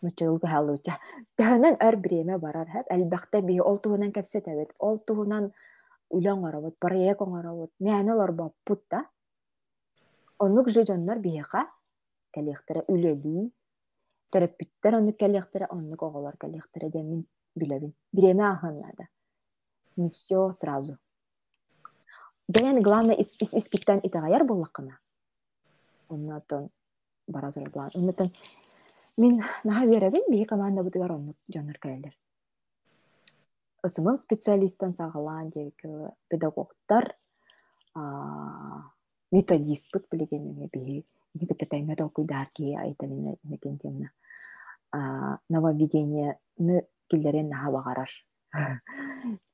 мучылгы 0.00 0.48
халуча 0.48 0.96
төһөнөн 1.36 1.76
өр 1.86 1.96
биреме 2.00 2.38
барар 2.40 2.68
хэп 2.72 2.88
әлбәхтә 2.94 3.42
бии 3.44 3.60
ол 3.60 3.76
туһунан 3.84 4.14
кәпсә 4.16 4.40
тәбет 4.46 4.72
ол 4.78 4.96
туһунан 5.04 5.50
үләң 6.16 6.46
оробот 6.48 6.78
проект 6.80 7.20
оҥоробот 7.20 7.70
мәне 7.84 8.14
олор 8.14 8.32
баппут 8.32 8.80
да 8.90 9.04
онук 10.38 10.70
же 10.72 10.84
дьоннор 10.88 11.20
биһиха 11.20 11.66
кәлиэхтере 12.32 12.86
үлелии 12.88 13.50
төрөппүттер 14.32 14.94
онук 15.00 15.16
кәлиэхтере 15.22 15.66
оннук 15.76 16.02
оҕолор 16.02 16.36
кәлиэхтере 16.42 16.90
дия 16.90 17.02
мин 17.02 17.26
билебин 17.54 17.92
биреме 18.12 18.44
ахыннада 18.48 19.08
не 19.96 20.10
все 20.10 20.52
сразу 20.52 20.98
Ден 22.48 22.82
главное 22.82 23.14
ис 23.14 23.30
ис 23.40 23.54
испиттен 23.54 24.00
итагаяр 24.02 24.42
боллакына. 24.44 24.98
Оннотон 26.08 26.70
бара 27.28 27.52
зор 27.52 27.70
план. 27.70 27.90
Оннотон 27.94 28.32
Мин 29.16 29.42
наһа 29.64 29.84
үөрәбин 29.86 30.24
бии 30.32 30.44
команда 30.44 30.82
бутыгар 30.82 31.12
оннук 31.12 31.36
дьонор 31.46 31.78
кэлэлэр. 31.78 32.14
Ысымын 33.86 34.16
специалисттан 34.18 34.94
саҕалаан 34.98 35.50
диэбикэ 35.50 35.90
педагогтар 36.28 37.04
методистпыт 39.30 40.04
билигенеме 40.10 40.68
бии 40.72 41.04
никытатайна 41.34 41.94
толкуйдаар 41.96 42.48
кии 42.56 42.74
айтанина 42.74 43.36
некентемна 43.44 44.10
нововведениені 45.50 46.34
киллерен 47.08 47.48
наһа 47.48 47.70
багарар. 47.70 48.08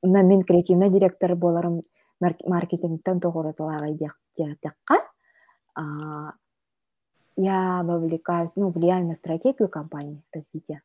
Уна 0.02 0.22
мен 0.22 0.42
креативный 0.42 0.90
директор 0.90 1.34
боларым 1.34 1.82
маркетингтен 2.20 3.20
тоҕороталаага 3.20 3.92
диэхтиэхтекка 3.92 4.96
я 7.36 7.82
вовлекаюсь, 7.84 8.56
ну, 8.56 8.70
влияю 8.70 9.06
на 9.06 9.14
стратегию 9.14 9.68
компании 9.68 10.22
развития. 10.32 10.82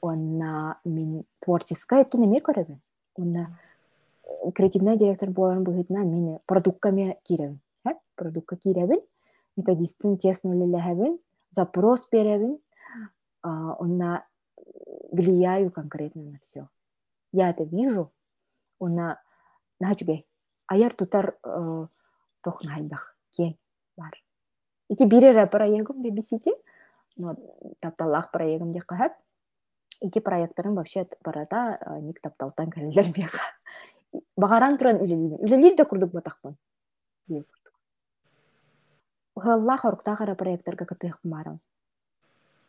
Он 0.00 0.36
на 0.38 0.78
мин 0.84 1.24
творческая 1.40 2.02
это 2.02 2.18
не 2.18 2.26
мекоревен. 2.26 2.82
Он 3.14 3.32
на 3.32 3.58
креативный 4.54 4.98
директор 4.98 5.30
боларын 5.30 5.64
будет 5.64 5.88
на 5.88 6.04
мин 6.04 6.38
продуктками 6.46 7.18
киревен. 7.24 7.60
Продуктка 8.14 8.56
киревен. 8.56 9.00
Методистын 9.56 10.18
тесно 10.18 10.52
лелехевен. 10.52 11.18
Запрос 11.50 12.06
перевен. 12.06 12.58
Он 13.46 13.96
на 13.96 14.26
влияю 15.12 15.70
конкретно 15.70 16.22
на 16.22 16.38
все. 16.40 16.68
Я 17.32 17.50
это 17.50 17.64
вижу. 17.64 18.12
Он 18.78 18.94
на 18.94 19.22
нахачбе. 19.78 20.24
Аяр 20.66 20.92
тутар 20.94 21.38
тохнайбах. 22.42 23.16
Кен 23.30 23.56
бар. 23.96 24.12
Ити 24.88 25.04
бирера 25.04 25.46
проектым 25.46 26.02
бебисити, 26.02 26.52
но 27.16 27.36
тапталах 27.80 28.30
проектым 28.30 28.72
де 28.72 28.80
кахап. 28.80 29.12
Ити 30.00 30.18
проекттарын 30.18 30.74
вообще 30.74 31.08
барата 31.24 31.78
ник 32.02 32.20
тапталтан 32.20 32.70
кәлелер 32.70 33.12
меха. 33.16 33.40
Багаран 34.36 34.78
туран 34.78 34.96
үлелин. 34.96 35.38
Үлелин 35.38 35.76
да 35.76 35.84
курдук 35.84 36.12
батакпын. 36.12 36.56
Хылла 39.38 39.76
хорукта 39.76 40.16
кара 40.16 40.34
проекттарга 40.34 40.84
кытык 40.84 41.18
марам. 41.22 41.60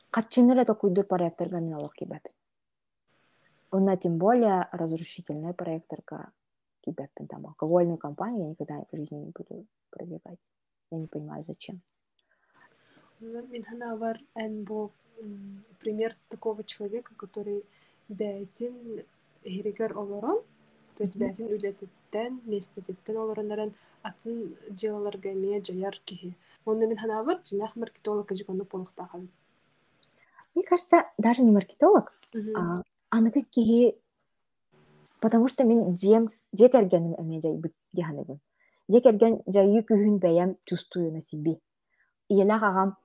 Катчыныр 0.10 0.60
это 0.60 0.74
куйдур 0.74 1.06
проекттарга 1.06 1.60
мен 1.60 1.74
алок 1.76 1.94
кибәп. 1.94 2.28
Онна 3.72 3.98
тем 3.98 4.18
более 4.18 4.70
разрушительная 4.72 5.54
проекттарга 5.54 6.32
кибәппен 6.82 7.28
там 7.28 7.46
алкогольную 7.48 7.98
компанию 7.98 8.44
я 8.44 8.50
никогда 8.50 8.86
в 8.92 8.96
жизни 8.96 9.18
не 9.18 9.32
буду 9.32 9.66
продвигать. 9.90 10.40
Я 10.92 10.98
не 11.00 11.08
понимаю, 11.08 11.44
зачем. 11.44 11.82
Мин 13.20 13.64
ханавар 13.64 14.20
эн 14.36 14.64
бу 14.64 14.92
пример 15.80 16.16
такого 16.30 16.64
человека, 16.64 17.14
который 17.16 17.66
бәтин 18.08 19.04
херигер 19.44 19.98
олорон, 19.98 20.44
то 20.96 21.04
есть 21.04 21.18
бәтин 21.18 21.48
үлетиттен, 21.48 22.42
местетиттен 22.46 23.18
олороннарын 23.18 23.74
атын 24.04 24.56
джилаларга 24.70 25.34
ме 25.34 25.62
жаяр 25.62 26.00
кихи. 26.06 26.36
Онда 26.66 26.88
мин 26.88 26.98
ханавар 26.98 27.42
жинах 27.44 27.76
маркетолог 27.76 28.32
жигону 28.32 28.66
полухта 28.66 29.08
хабит. 29.08 29.32
Мне 30.58 30.66
кажется, 30.66 31.06
даже 31.20 31.44
не 31.44 31.52
маркетолог, 31.52 32.12
а 32.56 32.82
аныгы 33.12 33.44
кихи, 33.44 33.96
потому 35.22 35.48
что 35.50 35.64
мен 35.64 35.96
жем 35.96 36.32
жек 36.52 36.74
эргеним 36.74 37.14
эме 37.14 37.40
жайбыт 37.40 37.74
диханыбын. 37.94 38.40
Жек 38.90 39.06
эрген 39.06 39.44
жайы 39.46 39.84
күхүн 39.86 40.18
бәям 40.18 40.56
чувствую 40.66 41.12
на 41.14 41.22
себе. 41.22 41.60
Иелах 42.28 42.64
агам 42.64 42.98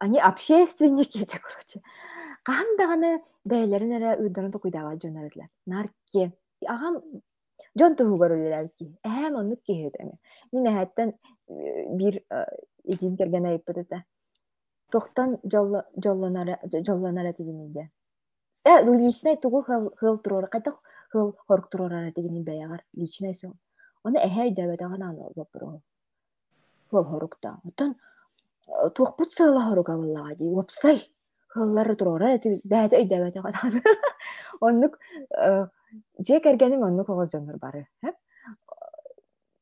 они 0.00 0.18
общественники 0.18 1.24
короче. 1.38 1.82
Кандаганы 2.42 3.22
бээлерин 3.44 3.92
эре 3.92 4.16
ыйдарын 4.16 4.50
токуйдаабаа 4.50 4.98
жонорулар 5.00 5.50
нарке. 5.66 6.32
Агам 6.66 7.00
жон 7.78 7.94
туһугар 7.94 8.32
үлелерки 8.32 8.90
эхэм 9.04 9.36
оннук 9.36 9.62
киһиэтэми 9.62 10.18
мин 10.50 10.66
эһэттен 10.66 11.14
бир 11.94 12.24
ижин 12.82 13.16
керген 13.16 13.46
айыппытыта 13.46 14.02
тохтан 14.94 15.30
жоллонара 15.44 17.32
тигиниде 17.38 17.90
э 18.64 18.74
личный 19.02 19.36
тугу 19.36 19.62
хыл 20.00 20.18
турор 20.24 20.46
кайта 20.48 20.70
хыл 21.10 21.34
хорук 21.46 21.66
турорара 21.70 22.10
тигини 22.12 22.42
бэягар 22.48 22.80
личный 23.00 23.34
сон 23.34 23.54
оны 24.04 24.18
эһэ 24.26 24.42
үйдөбөтаган 24.48 25.02
аны 25.02 25.20
олбоппуро 25.28 25.80
хыл 26.90 27.04
хорукта 27.10 27.50
отон 27.68 27.90
туохпут 28.96 29.30
сыыла 29.36 29.62
хоруга 29.68 29.96
баллага 29.96 30.36
ди 30.36 30.44
уопсай 30.44 30.98
хыллары 31.54 31.96
турора 31.96 32.28
эти 32.36 32.60
бээте 32.64 33.02
өйдөбөтө 33.02 33.40
катан 33.42 33.82
оннук 34.60 34.98
же 36.26 36.40
кергеним 36.40 36.82
оннук 36.88 37.08
огоз 37.10 37.32
жоннор 37.32 37.58
бары 37.58 37.86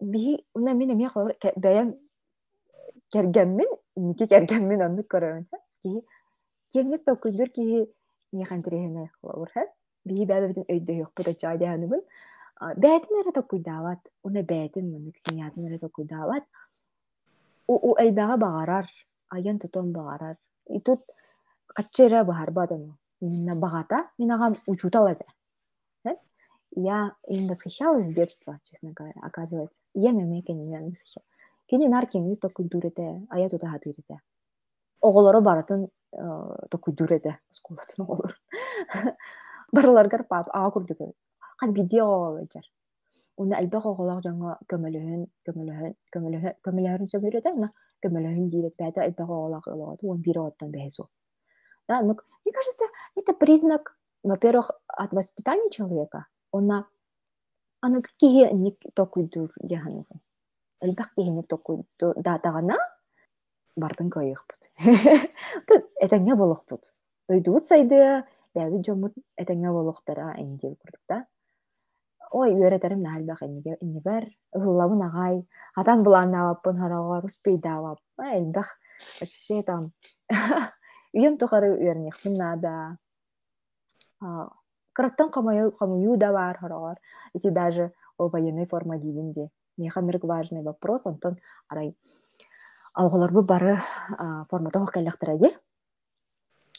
би 0.00 0.44
уна 0.54 0.74
мен 0.74 0.90
эме 0.94 1.08
бэям 1.56 1.94
кергенмин 3.12 3.70
ники 3.96 4.26
кергенмин 4.32 4.84
оннук 4.88 5.08
көрөмүн 5.14 5.46
ки 5.82 6.02
кеңет 6.74 7.04
токуйдур 7.08 7.50
ки 7.56 7.64
нихантирехене 8.32 9.10
хловур 9.20 9.50
би 10.04 10.24
бэбебитин 10.30 10.66
өйдөйөкпут 10.74 11.28
ачаадианыбын 11.34 12.02
бээтин 12.84 13.20
эре 13.20 13.32
токуйдаабат 13.38 14.00
уна 14.26 14.42
бээтин 14.52 14.88
мынык 14.92 15.18
синиатын 15.24 15.66
эре 15.68 15.78
токуйдаабат 15.84 16.44
у 17.68 17.94
элбэҕэ 18.04 18.36
баҕарар 18.44 18.86
айан 19.34 19.58
тутон 19.58 19.92
баҕарар 19.92 20.36
итут 20.78 21.02
каччера 21.76 22.24
баһарбатыну 22.24 22.98
именно 23.20 23.54
богата 23.56 23.98
мен 24.18 24.30
агам 24.32 24.54
учуталады 24.66 25.26
я 26.74 27.14
им 27.28 27.48
восхищалась 27.48 28.06
с 28.06 28.14
детства, 28.14 28.58
честно 28.64 28.92
говоря, 28.92 29.20
оказывается. 29.20 29.80
Я 29.94 30.12
мемекен 30.12 30.56
мен 30.56 30.90
восхищалась. 30.90 31.28
Кини 31.71 31.87
нар 31.87 32.07
кемни 32.07 32.35
токуй 32.35 32.65
дурете, 32.65 33.21
а 33.29 33.39
я 33.39 33.49
тута 33.49 33.67
хатырете. 33.67 34.19
Оголоро 35.01 35.41
баратын 35.41 35.89
токуй 36.71 36.93
дурете, 36.93 37.39
скулатын 37.51 38.03
оголор. 38.03 38.35
Барларгар 39.73 40.23
пап, 40.23 40.47
ага 40.53 40.71
курдук. 40.71 41.15
Каз 41.59 41.71
биди 41.71 41.99
оголор 41.99 42.47
уна 43.37 43.59
айбах 43.61 43.85
оголох 43.85 44.23
жаңа 44.25 44.55
көмөлөһүн 44.71 45.25
көмөлөһүн 45.45 45.93
көмөлөһүн 46.13 46.55
көмөлөһүн 46.65 47.09
сөбүрөтө 47.13 47.53
уна 47.53 47.69
көмөлөһүн 48.05 48.47
диирет 48.53 48.75
бәдэ 48.81 49.03
айбах 49.05 49.29
оголох 49.29 49.67
ылоод 49.73 50.01
он 50.01 50.21
бир 50.25 50.39
оттон 50.41 50.71
бэхесу 50.73 51.07
да 51.87 52.01
ну 52.01 52.17
мне 52.43 52.53
кажется 52.53 52.85
это 53.15 53.33
признак 53.33 53.95
во-первых 54.23 54.71
от 54.87 55.13
воспитания 55.13 55.69
человека 55.69 56.25
она 56.51 56.87
аны 57.81 58.01
киһи 58.17 58.51
ник 58.53 58.81
токуйдур 58.95 59.51
диаханугу 59.61 60.19
Элбах 60.82 61.14
киһи 61.14 61.30
ник 61.30 61.46
токуйду 61.48 62.12
датагана 62.16 62.76
бартын 63.76 64.10
кайыхпыт 64.10 64.60
этеңе 66.04 66.34
болохпут 66.36 66.82
дойдуут 67.28 67.68
сайды 67.68 68.24
бәби 68.54 68.82
жомут 68.86 69.14
этеңе 69.36 69.72
болохтара 69.72 70.34
эндиэл 70.38 70.76
курдук 70.76 71.02
да 71.08 71.26
ой 72.32 72.54
үөрэтерим 72.56 73.02
наһалбах 73.02 73.42
инниге 73.42 73.76
иннибэр 73.80 74.24
ыһыллабын 74.56 75.02
аҕай 75.08 75.36
атан 75.76 76.02
булааннаабаппын 76.04 76.80
хорогор 76.82 77.24
успейдаабап 77.24 78.00
элбэх 78.18 78.68
вообще 79.20 79.62
там 79.62 79.92
үйем 81.12 81.38
тухары 81.38 81.72
үөрнехпин 81.76 82.34
наада 82.42 82.96
кыраттан 84.92 85.30
камую 85.30 86.16
да 86.16 86.32
бар 86.32 86.58
хорогор 86.58 86.96
эти 87.34 87.48
даже 87.48 87.92
о 88.18 88.28
военной 88.28 88.66
форма 88.66 88.98
диибинде 88.98 89.50
механырык 89.82 90.24
важный 90.24 90.62
вопрос 90.62 91.06
онтон 91.06 91.38
арай. 91.68 91.96
Алголорбу 92.94 93.42
бары 93.42 93.78
формата 94.50 94.78
эди 94.78 95.50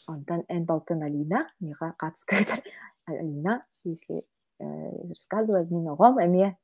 онтон 0.08 0.44
эн 0.48 0.66
балтын 0.66 1.04
алина 1.04 1.48
мега 1.60 1.94
катыскайтар 1.98 2.60
алина 3.06 3.66
если 3.84 4.24
рассказывать 4.60 5.70
мин 5.72 5.88
огом 5.90 6.20
эме 6.20 6.58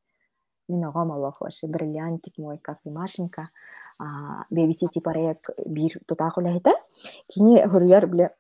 мин 0.68 0.86
огом 0.86 1.11
алох 1.11 1.41
ваше 1.41 1.68
бриллиантик 1.68 2.38
мой 2.38 2.57
как 2.57 2.80
и 2.86 2.90
машинка 2.90 3.49
бебисити 4.49 4.99
проект 4.99 5.45
бир 5.66 5.99
тутахулайта 6.07 6.74
кини 7.28 7.66
хурьяр 7.68 8.07
биле 8.07 8.36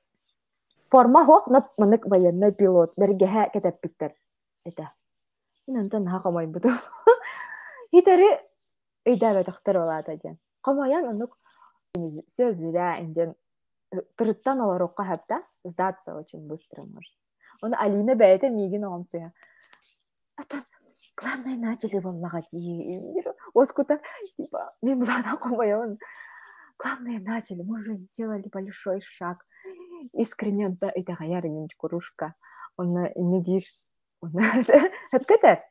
форма 0.89 1.25
хох 1.25 1.47
но 1.47 1.63
мынык 1.77 2.05
военный 2.05 2.53
пилот 2.53 2.91
бергеһэ 2.97 3.51
кетеппиттер 3.53 4.13
эте 4.65 4.91
инантан 5.67 6.07
ха 6.07 6.19
комой 6.19 6.47
буту 6.47 6.69
хитери 7.91 8.29
өйдәбе 9.05 9.43
тохтар 9.43 9.81
олата 9.83 10.17
ден 10.17 10.37
комаян 10.61 11.07
онук 11.13 11.37
зря 11.95 12.99
инден 13.01 13.35
тырыттан 14.17 14.61
олорокка 14.61 15.03
хапта 15.03 15.41
сдаться 15.63 16.15
очень 16.15 16.47
быстро 16.47 16.83
может 16.83 17.13
он 17.61 17.73
алина 17.73 18.15
бәйте 18.15 18.49
мигин 18.49 18.85
оңсыя 18.85 19.31
главное 21.15 21.57
начали 21.57 21.99
боллага 21.99 22.41
ди 22.51 23.23
оскута 23.53 23.99
типа 24.37 24.69
мен 24.81 24.99
булана 24.99 25.37
комоян 25.37 25.97
главное 26.77 27.19
начали 27.19 27.63
мы 27.63 27.79
уже 27.79 27.95
сделали 27.95 28.47
большой 28.51 29.01
шаг 29.01 29.45
искренне 30.13 30.69
да 30.69 30.91
это 30.93 31.13
гаярин 31.13 31.67
курушка 31.77 32.35
он 32.77 32.93
не 33.15 33.43
дишь 33.43 33.71
он 34.21 34.31
это 35.11 35.63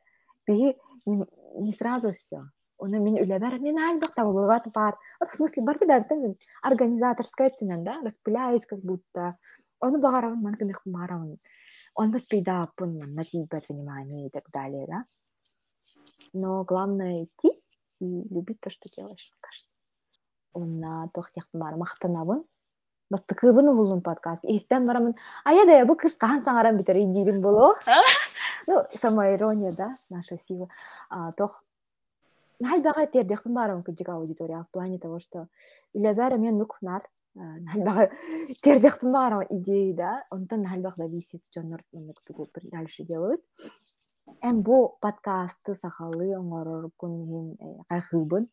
не 1.05 1.73
сразу 1.73 2.11
все 2.13 2.41
оны 2.79 2.99
мен 3.03 3.19
үләбәр 3.19 3.59
мен 3.59 3.77
альбах 3.77 4.13
там 4.15 4.31
бывает 4.33 4.67
бар 4.73 4.97
в 5.19 5.35
смысле 5.35 5.63
бар 5.63 5.79
да 5.85 6.05
организаторская 6.63 7.49
цена 7.51 7.77
да 7.77 7.99
распыляюсь 8.01 8.65
как 8.65 8.79
будто. 8.79 9.37
Он 9.81 10.01
багаравын 10.01 10.41
манкын 10.41 10.69
их 10.69 10.81
маравын 10.85 11.37
он 11.95 12.11
воспитапын 12.11 12.97
на 12.99 13.23
тебя 13.23 13.59
внимание 13.67 14.27
и 14.27 14.29
так 14.29 14.49
далее 14.51 14.85
да. 14.87 15.03
Но 16.33 16.63
главное 16.63 17.25
идти 17.25 17.51
и 17.99 18.27
любить 18.33 18.61
то 18.61 18.69
что 18.69 18.89
делаешь 18.89 19.29
мне 19.31 19.39
кажется. 19.41 19.67
Он 20.53 20.79
на 20.79 21.09
тохтях 21.13 21.47
бар 21.53 21.75
мактанабын 21.75 22.43
бастыкыбын 23.09 23.69
улун 23.69 24.01
подкаст. 24.01 24.43
Истен 24.43 24.85
барамын 24.87 25.15
аяда 25.43 25.85
бу 25.85 25.95
кыз 25.95 26.15
каан 26.15 26.43
саңаран 26.43 26.77
битер 26.77 26.97
идирим 26.97 27.41
боло 27.41 27.73
ну 28.69 28.85
самоирония 29.01 29.71
да 29.71 29.97
наша 30.09 30.37
сила 30.37 30.69
тох 31.37 31.63
нальбага 32.59 33.07
тердехтин 33.07 33.53
баарым 33.53 33.81
кыжык 33.83 34.09
аудитория 34.09 34.63
в 34.63 34.71
плане 34.71 34.99
того 34.99 35.19
что 35.19 35.47
илебер 35.93 36.37
мен 36.37 36.57
нукнар 36.57 37.01
нальбага 37.35 38.11
тердехтин 38.61 39.11
баарым 39.11 39.47
идеи 39.49 39.93
да 39.93 40.23
онтон 40.29 40.61
нальбак 40.61 40.95
зависит 40.97 41.41
жонор 41.53 41.81
дальше 42.71 43.03
делают 43.03 43.41
эм 44.41 44.61
бу 44.61 44.97
подкастты 45.01 45.73
сахалы 45.73 46.35
оңороркун 46.35 47.13
мен 47.31 47.83
кайхыбын 47.89 48.47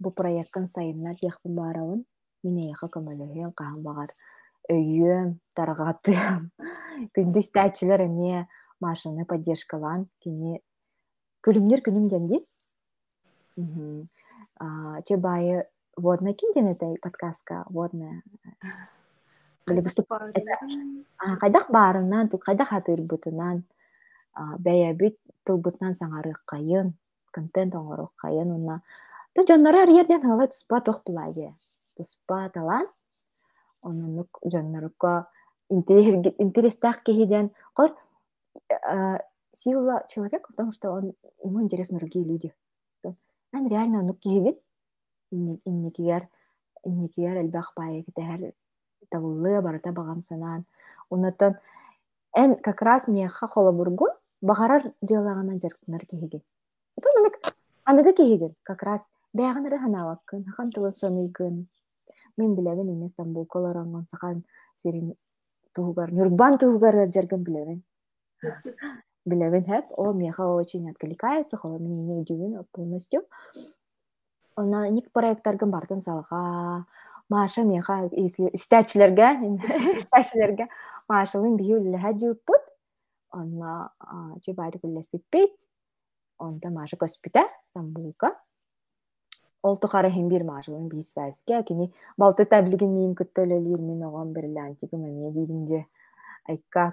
бу 0.00 0.10
проекттин 0.10 0.66
сайына 0.66 1.14
тиехпин 1.14 1.54
баарабын 1.54 2.04
мен 2.42 2.58
эяха 2.58 2.88
көмөлөһүн 2.88 3.52
каан 3.54 3.82
багар 3.82 4.10
өйүөм 4.68 5.38
таргатыам 5.54 6.50
күндүз 7.14 7.52
тәчилер 7.54 8.08
эме 8.08 8.48
машины 8.82 9.24
поддержкалан 9.24 10.06
кини 10.24 10.60
күлүмнөр 11.46 11.82
күнүм 11.86 12.08
дендит 12.12 12.46
Чебайы 15.06 15.66
водная 15.96 16.34
кинден 16.34 16.68
этой 16.68 16.98
подкастка 16.98 17.64
водная. 17.68 18.22
Кайдах 21.40 21.70
баарынан 21.70 22.28
кайдах 22.28 22.72
атырбытынан 22.72 23.62
бәйәбит 24.34 25.18
тылбытынан 25.46 25.94
саңары 25.94 26.32
кайын 26.50 26.94
контент 27.30 27.76
оңоро 27.78 28.08
кайын 28.18 28.50
уна 28.56 28.80
ту 29.34 29.44
жоннора 29.48 29.84
арьерден 29.86 30.26
ала 30.30 30.48
туспа 30.48 30.80
тох 30.80 31.02
булаге 31.06 31.52
туспа 31.96 32.48
талан 32.54 32.86
онунук 33.82 34.40
жоннорукка 34.44 35.28
интерестах 35.70 37.02
кехиден 37.02 37.50
кор 37.74 37.94
сила 39.52 40.04
человека 40.08 40.52
в 40.52 40.56
том 40.56 40.72
что 40.72 40.90
он 40.92 41.14
ему 41.42 41.62
интересны 41.62 41.98
другие 41.98 42.24
люди. 42.24 42.52
Ан 43.52 43.68
реально 43.68 44.02
ну 44.02 44.14
киһигит 44.14 44.58
инникигер 45.30 46.28
инникигер 46.84 47.36
элбэх 47.38 47.72
баайы 47.76 48.02
китэһэр 48.02 48.52
табыллы 49.10 49.60
барата 49.60 49.92
багам 49.92 50.22
санаан 50.22 50.64
онотон 51.10 51.56
эн 52.34 52.56
как 52.56 52.80
раз 52.82 53.08
миэхха 53.08 53.46
холобургун 53.46 54.10
багарар 54.40 54.92
дьыалагана 55.02 55.60
жарктынар 55.60 56.06
киһигин 56.06 56.42
отон 56.96 57.12
анык 57.20 57.34
аныгы 57.84 58.12
киһигин 58.14 58.54
как 58.62 58.82
раз 58.82 59.02
бэягынары 59.34 59.78
ханаабаккын 59.78 60.44
хахан 60.44 60.70
тылын 60.70 60.94
саныйгын 60.94 61.68
мен 62.38 62.54
билебин 62.54 62.88
эме 62.94 63.08
стамбулколор 63.08 63.76
оҥон 63.76 64.04
сахан 64.06 64.44
сирин 64.76 65.14
туһугар 65.74 66.10
нюрбан 66.12 66.58
туһугар 66.58 66.94
жаргын 67.14 67.42
билебин 67.44 67.82
Белевин 69.24 69.64
хэп, 69.64 69.86
ол 69.96 70.14
меха 70.14 70.46
очень 70.48 70.90
откликается, 70.90 71.56
холо 71.56 71.78
мен 71.78 72.06
не 72.06 72.14
удивлен 72.14 72.64
полностью. 72.72 73.22
Она 74.56 74.88
ник 74.88 75.12
проекттаргын 75.12 75.70
бартын 75.70 76.00
салга, 76.02 76.86
Маша 77.28 77.62
меха 77.62 78.08
если 78.12 78.50
стачилерге, 78.56 79.58
стачилерге 80.02 80.68
Машалын 81.08 81.56
биюлле 81.56 81.98
хаджуппут. 81.98 82.60
Онна 83.30 83.92
чебайды 84.42 84.78
күллеспит. 84.78 85.52
Онда 86.38 86.70
Маша 86.70 86.96
коспита, 86.96 87.48
Стамбулка. 87.70 88.36
Ол 89.62 89.76
тухара 89.78 90.10
хем 90.10 90.28
бир 90.28 90.42
Машалын 90.44 90.88
бис 90.88 91.14
вәске, 91.14 91.62
кини 91.62 91.92
балты 92.18 92.44
таблигин 92.44 92.90
мин 92.90 93.14
күттөлөлөр 93.14 93.80
мен. 93.80 94.02
Айка 96.44 96.92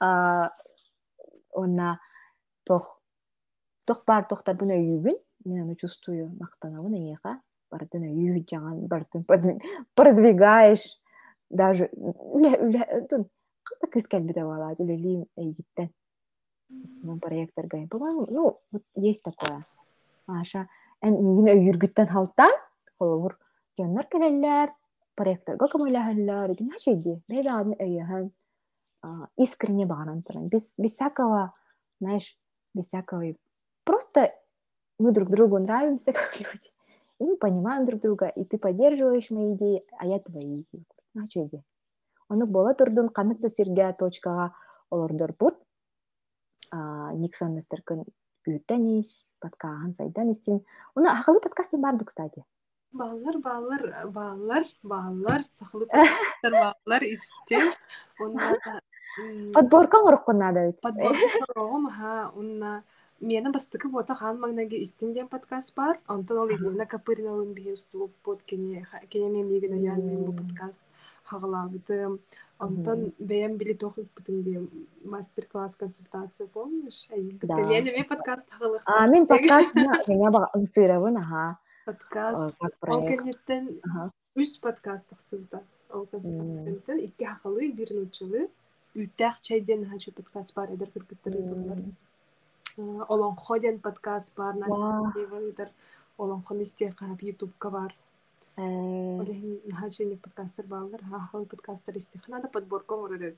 онна 0.00 1.98
тох 2.64 3.00
тох 3.86 4.04
бар 4.06 4.24
тохтар 4.28 4.56
буна 4.56 4.74
үйүгүн 4.74 5.18
мен 5.44 5.62
аны 5.62 5.76
чувствую 5.76 6.30
мактанабын 6.40 6.94
эйеха 6.94 7.40
бардын 7.70 8.08
үйү 8.10 8.44
жаган 8.50 8.86
бардын 8.86 9.60
продвигаешь 9.94 10.86
даже 11.50 11.90
кыста 13.66 13.86
кыз 13.92 14.06
келбите 14.08 14.44
балат 14.44 14.80
үлелиим 14.80 15.26
эйгиттен 15.36 15.90
проекттарга 17.20 17.86
по-моему 17.88 18.26
ну 18.30 18.60
вот 18.72 18.82
есть 18.94 19.22
такое. 19.22 19.64
Аша 20.26 20.68
эн 21.02 21.14
мигин 21.14 21.48
өйүргүттен 21.54 22.08
халтан 22.08 22.50
холовур 22.98 23.38
жоннор 23.78 24.06
келеллер 24.10 24.72
проекттарга 25.14 25.68
көмөлөһөллөр 25.72 26.56
начейди 26.60 27.20
бебагын 27.28 27.76
өйөһөн. 27.78 28.30
Искренне 29.36 29.86
бағанан 29.86 30.22
тұрам 30.22 30.48
без, 30.48 30.74
без 30.78 30.94
всякого 30.94 31.54
знаешь 32.00 32.36
без 32.74 32.88
всякого 32.88 33.34
просто 33.84 34.32
мы 34.98 35.12
друг 35.12 35.30
другу 35.30 35.58
нравимся 35.58 36.12
как 36.12 36.38
люди 36.38 36.70
и 37.18 37.24
мы 37.24 37.36
понимаем 37.36 37.84
друг 37.84 38.00
друга 38.00 38.28
и 38.28 38.44
ты 38.44 38.58
поддерживаешь 38.58 39.30
мои 39.30 39.54
идеи 39.54 39.84
а 39.98 40.06
я 40.06 40.18
твои 40.18 40.62
идеи. 40.62 40.84
А 41.16 41.28
что 41.28 41.46
иде 41.46 41.62
оны 42.28 42.46
бола 42.46 42.74
турдун 42.74 43.08
каныкты 43.08 43.50
сирге 43.50 43.92
точкага 43.92 44.54
олордор 44.90 45.34
бут 45.38 45.56
никсон 46.72 47.54
нестеркин 47.54 48.04
күүттенис 48.46 49.32
подкаган 49.40 49.94
сайдан 49.94 50.30
истин 50.30 50.60
уну 50.94 51.10
акылы 51.10 51.40
подкастин 51.40 51.80
барды 51.80 52.04
кстати. 52.04 52.44
Баллар, 52.92 53.38
баллар, 53.38 54.06
баллар, 54.08 54.64
баллар, 54.82 55.42
сахлы 55.52 55.86
баллар 56.42 57.02
истен. 57.02 57.72
Онда 58.20 58.80
подборка 59.54 59.98
оруккунада 59.98 60.66
бит 60.68 60.80
подборка 60.80 61.90
ха 61.90 62.32
унна 62.36 62.82
мені 63.20 63.50
бастыкы 63.50 63.88
бота 63.88 64.14
хан 64.14 64.40
магнаги 64.40 64.76
истинден 64.76 65.28
подкаст 65.28 65.74
бар 65.74 65.98
онтон 66.06 66.38
ол 66.38 66.48
Елена 66.48 66.84
Капыриналын 66.84 67.54
бихи 67.54 67.72
устулуп 67.72 68.12
бот 68.24 68.42
кене 68.42 68.86
кене 69.08 69.30
мен 69.30 69.48
мигин 69.48 69.82
ян 69.82 70.04
мен 70.04 70.24
бу 70.24 70.32
подкаст 70.32 70.82
хагалабытым 71.24 72.20
онтон 72.58 73.14
бэм 73.18 73.56
били 73.56 73.72
тохук 73.72 74.06
бутынге 74.14 74.68
мастер 75.04 75.46
класс 75.46 75.76
консультация 75.76 76.46
помнишь? 76.46 77.08
Да. 77.42 77.56
Мен 77.56 77.84
ме 77.84 78.04
подкаст 78.04 78.50
хагалык 78.50 78.82
а 78.84 79.06
мен 79.06 79.26
подкаст 79.32 79.74
меня 79.74 80.30
бага 80.30 80.50
ыңсыравын 80.54 81.18
аха 81.18 81.58
подкаст. 81.86 82.54
Ол 82.82 83.06
кенеттен 83.06 83.80
үс 84.34 84.58
подкаст 84.58 85.08
тахсылда 85.08 85.62
ол 85.90 86.04
консультация 86.04 86.98
икки 86.98 87.24
хагалы 87.24 87.72
бир 87.72 87.94
нучылы 87.94 88.50
үтәк 88.96 89.42
чайден 89.44 89.84
хачу 89.90 90.10
подкаст 90.16 90.54
бар 90.56 90.70
эдер 90.72 90.88
кыргыттырыдылар 90.90 91.80
олонхо 93.12 93.58
ден 93.60 93.78
подкаст 93.78 94.34
бар 94.36 94.54
насыдер 94.56 95.68
олонхон 96.16 96.62
исте 96.62 96.92
кап 96.92 97.20
ютубка 97.20 97.70
бар 97.70 97.94
олехин 98.56 99.60
хачу 99.80 100.04
не 100.04 100.16
подкастер 100.16 100.66
балдар 100.66 101.04
хахал 101.04 101.44
подкастер 101.44 101.98
исте 101.98 102.18
ханада 102.24 102.48
подборка 102.48 102.94
оңорор 102.94 103.34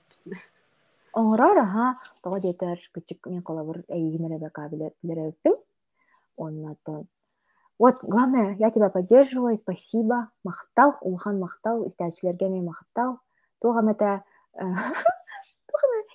оңорор 1.13 1.59
аха 1.65 1.97
того 2.23 2.39
детер 2.39 2.79
кычык 2.95 3.27
мен 3.27 3.43
колобур 3.43 3.83
эйгинеребе 3.89 4.51
кабилеребиптим 4.51 5.57
оннатон 6.37 7.09
вот 7.81 7.97
главное 8.03 8.55
я 8.61 8.71
тебя 8.71 8.91
поддерживаю 8.91 9.57
спасибо 9.57 10.31
мактал 10.45 10.95
улхан 11.01 11.41
мактал 11.41 11.85
истәчилерге 11.89 12.49
мен 12.49 12.67
мактал 12.67 13.19
туохам 13.61 13.89
это 13.89 14.23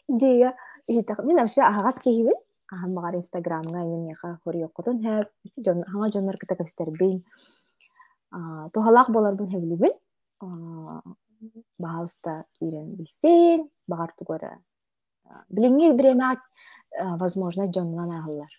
идея 0.07 0.55
мен 0.87 1.37
вообще 1.37 1.61
агас 1.61 1.99
киһибин 1.99 2.37
аһаммагар 2.71 3.15
инстаграмга 3.15 3.81
иннеха 3.83 4.39
хориоккотун 4.43 5.01
хэп 5.03 5.29
жон 5.65 5.83
хаңа 5.83 6.11
жоннор 6.13 6.37
кыта 6.37 6.55
кэстербин 6.55 7.23
тухалаах 8.73 9.09
боларбын 9.09 9.49
хэвлибин 9.49 9.93
баалыста 11.77 12.45
киирен 12.59 12.95
билсин 12.95 13.69
багар 13.87 14.13
тугора 14.17 14.57
билиңи 15.49 15.93
биремаак 15.97 16.39
возможно 17.19 17.71
жоннан 17.71 18.11
аһыллар 18.19 18.53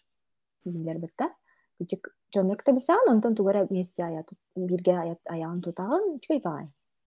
дилер 0.64 0.98
бытта 0.98 1.31
күчүк 1.81 2.12
жоннор 2.35 2.62
билсаан 2.66 3.10
онтон 3.10 3.35
тугора 3.35 3.66
вместе 3.66 4.05
аят 4.05 4.31
бирге 4.56 4.97
аят 4.98 5.20
аяғын 5.26 5.60
тутагын 5.62 6.18
чугай 6.20 6.40
багай 6.44 6.68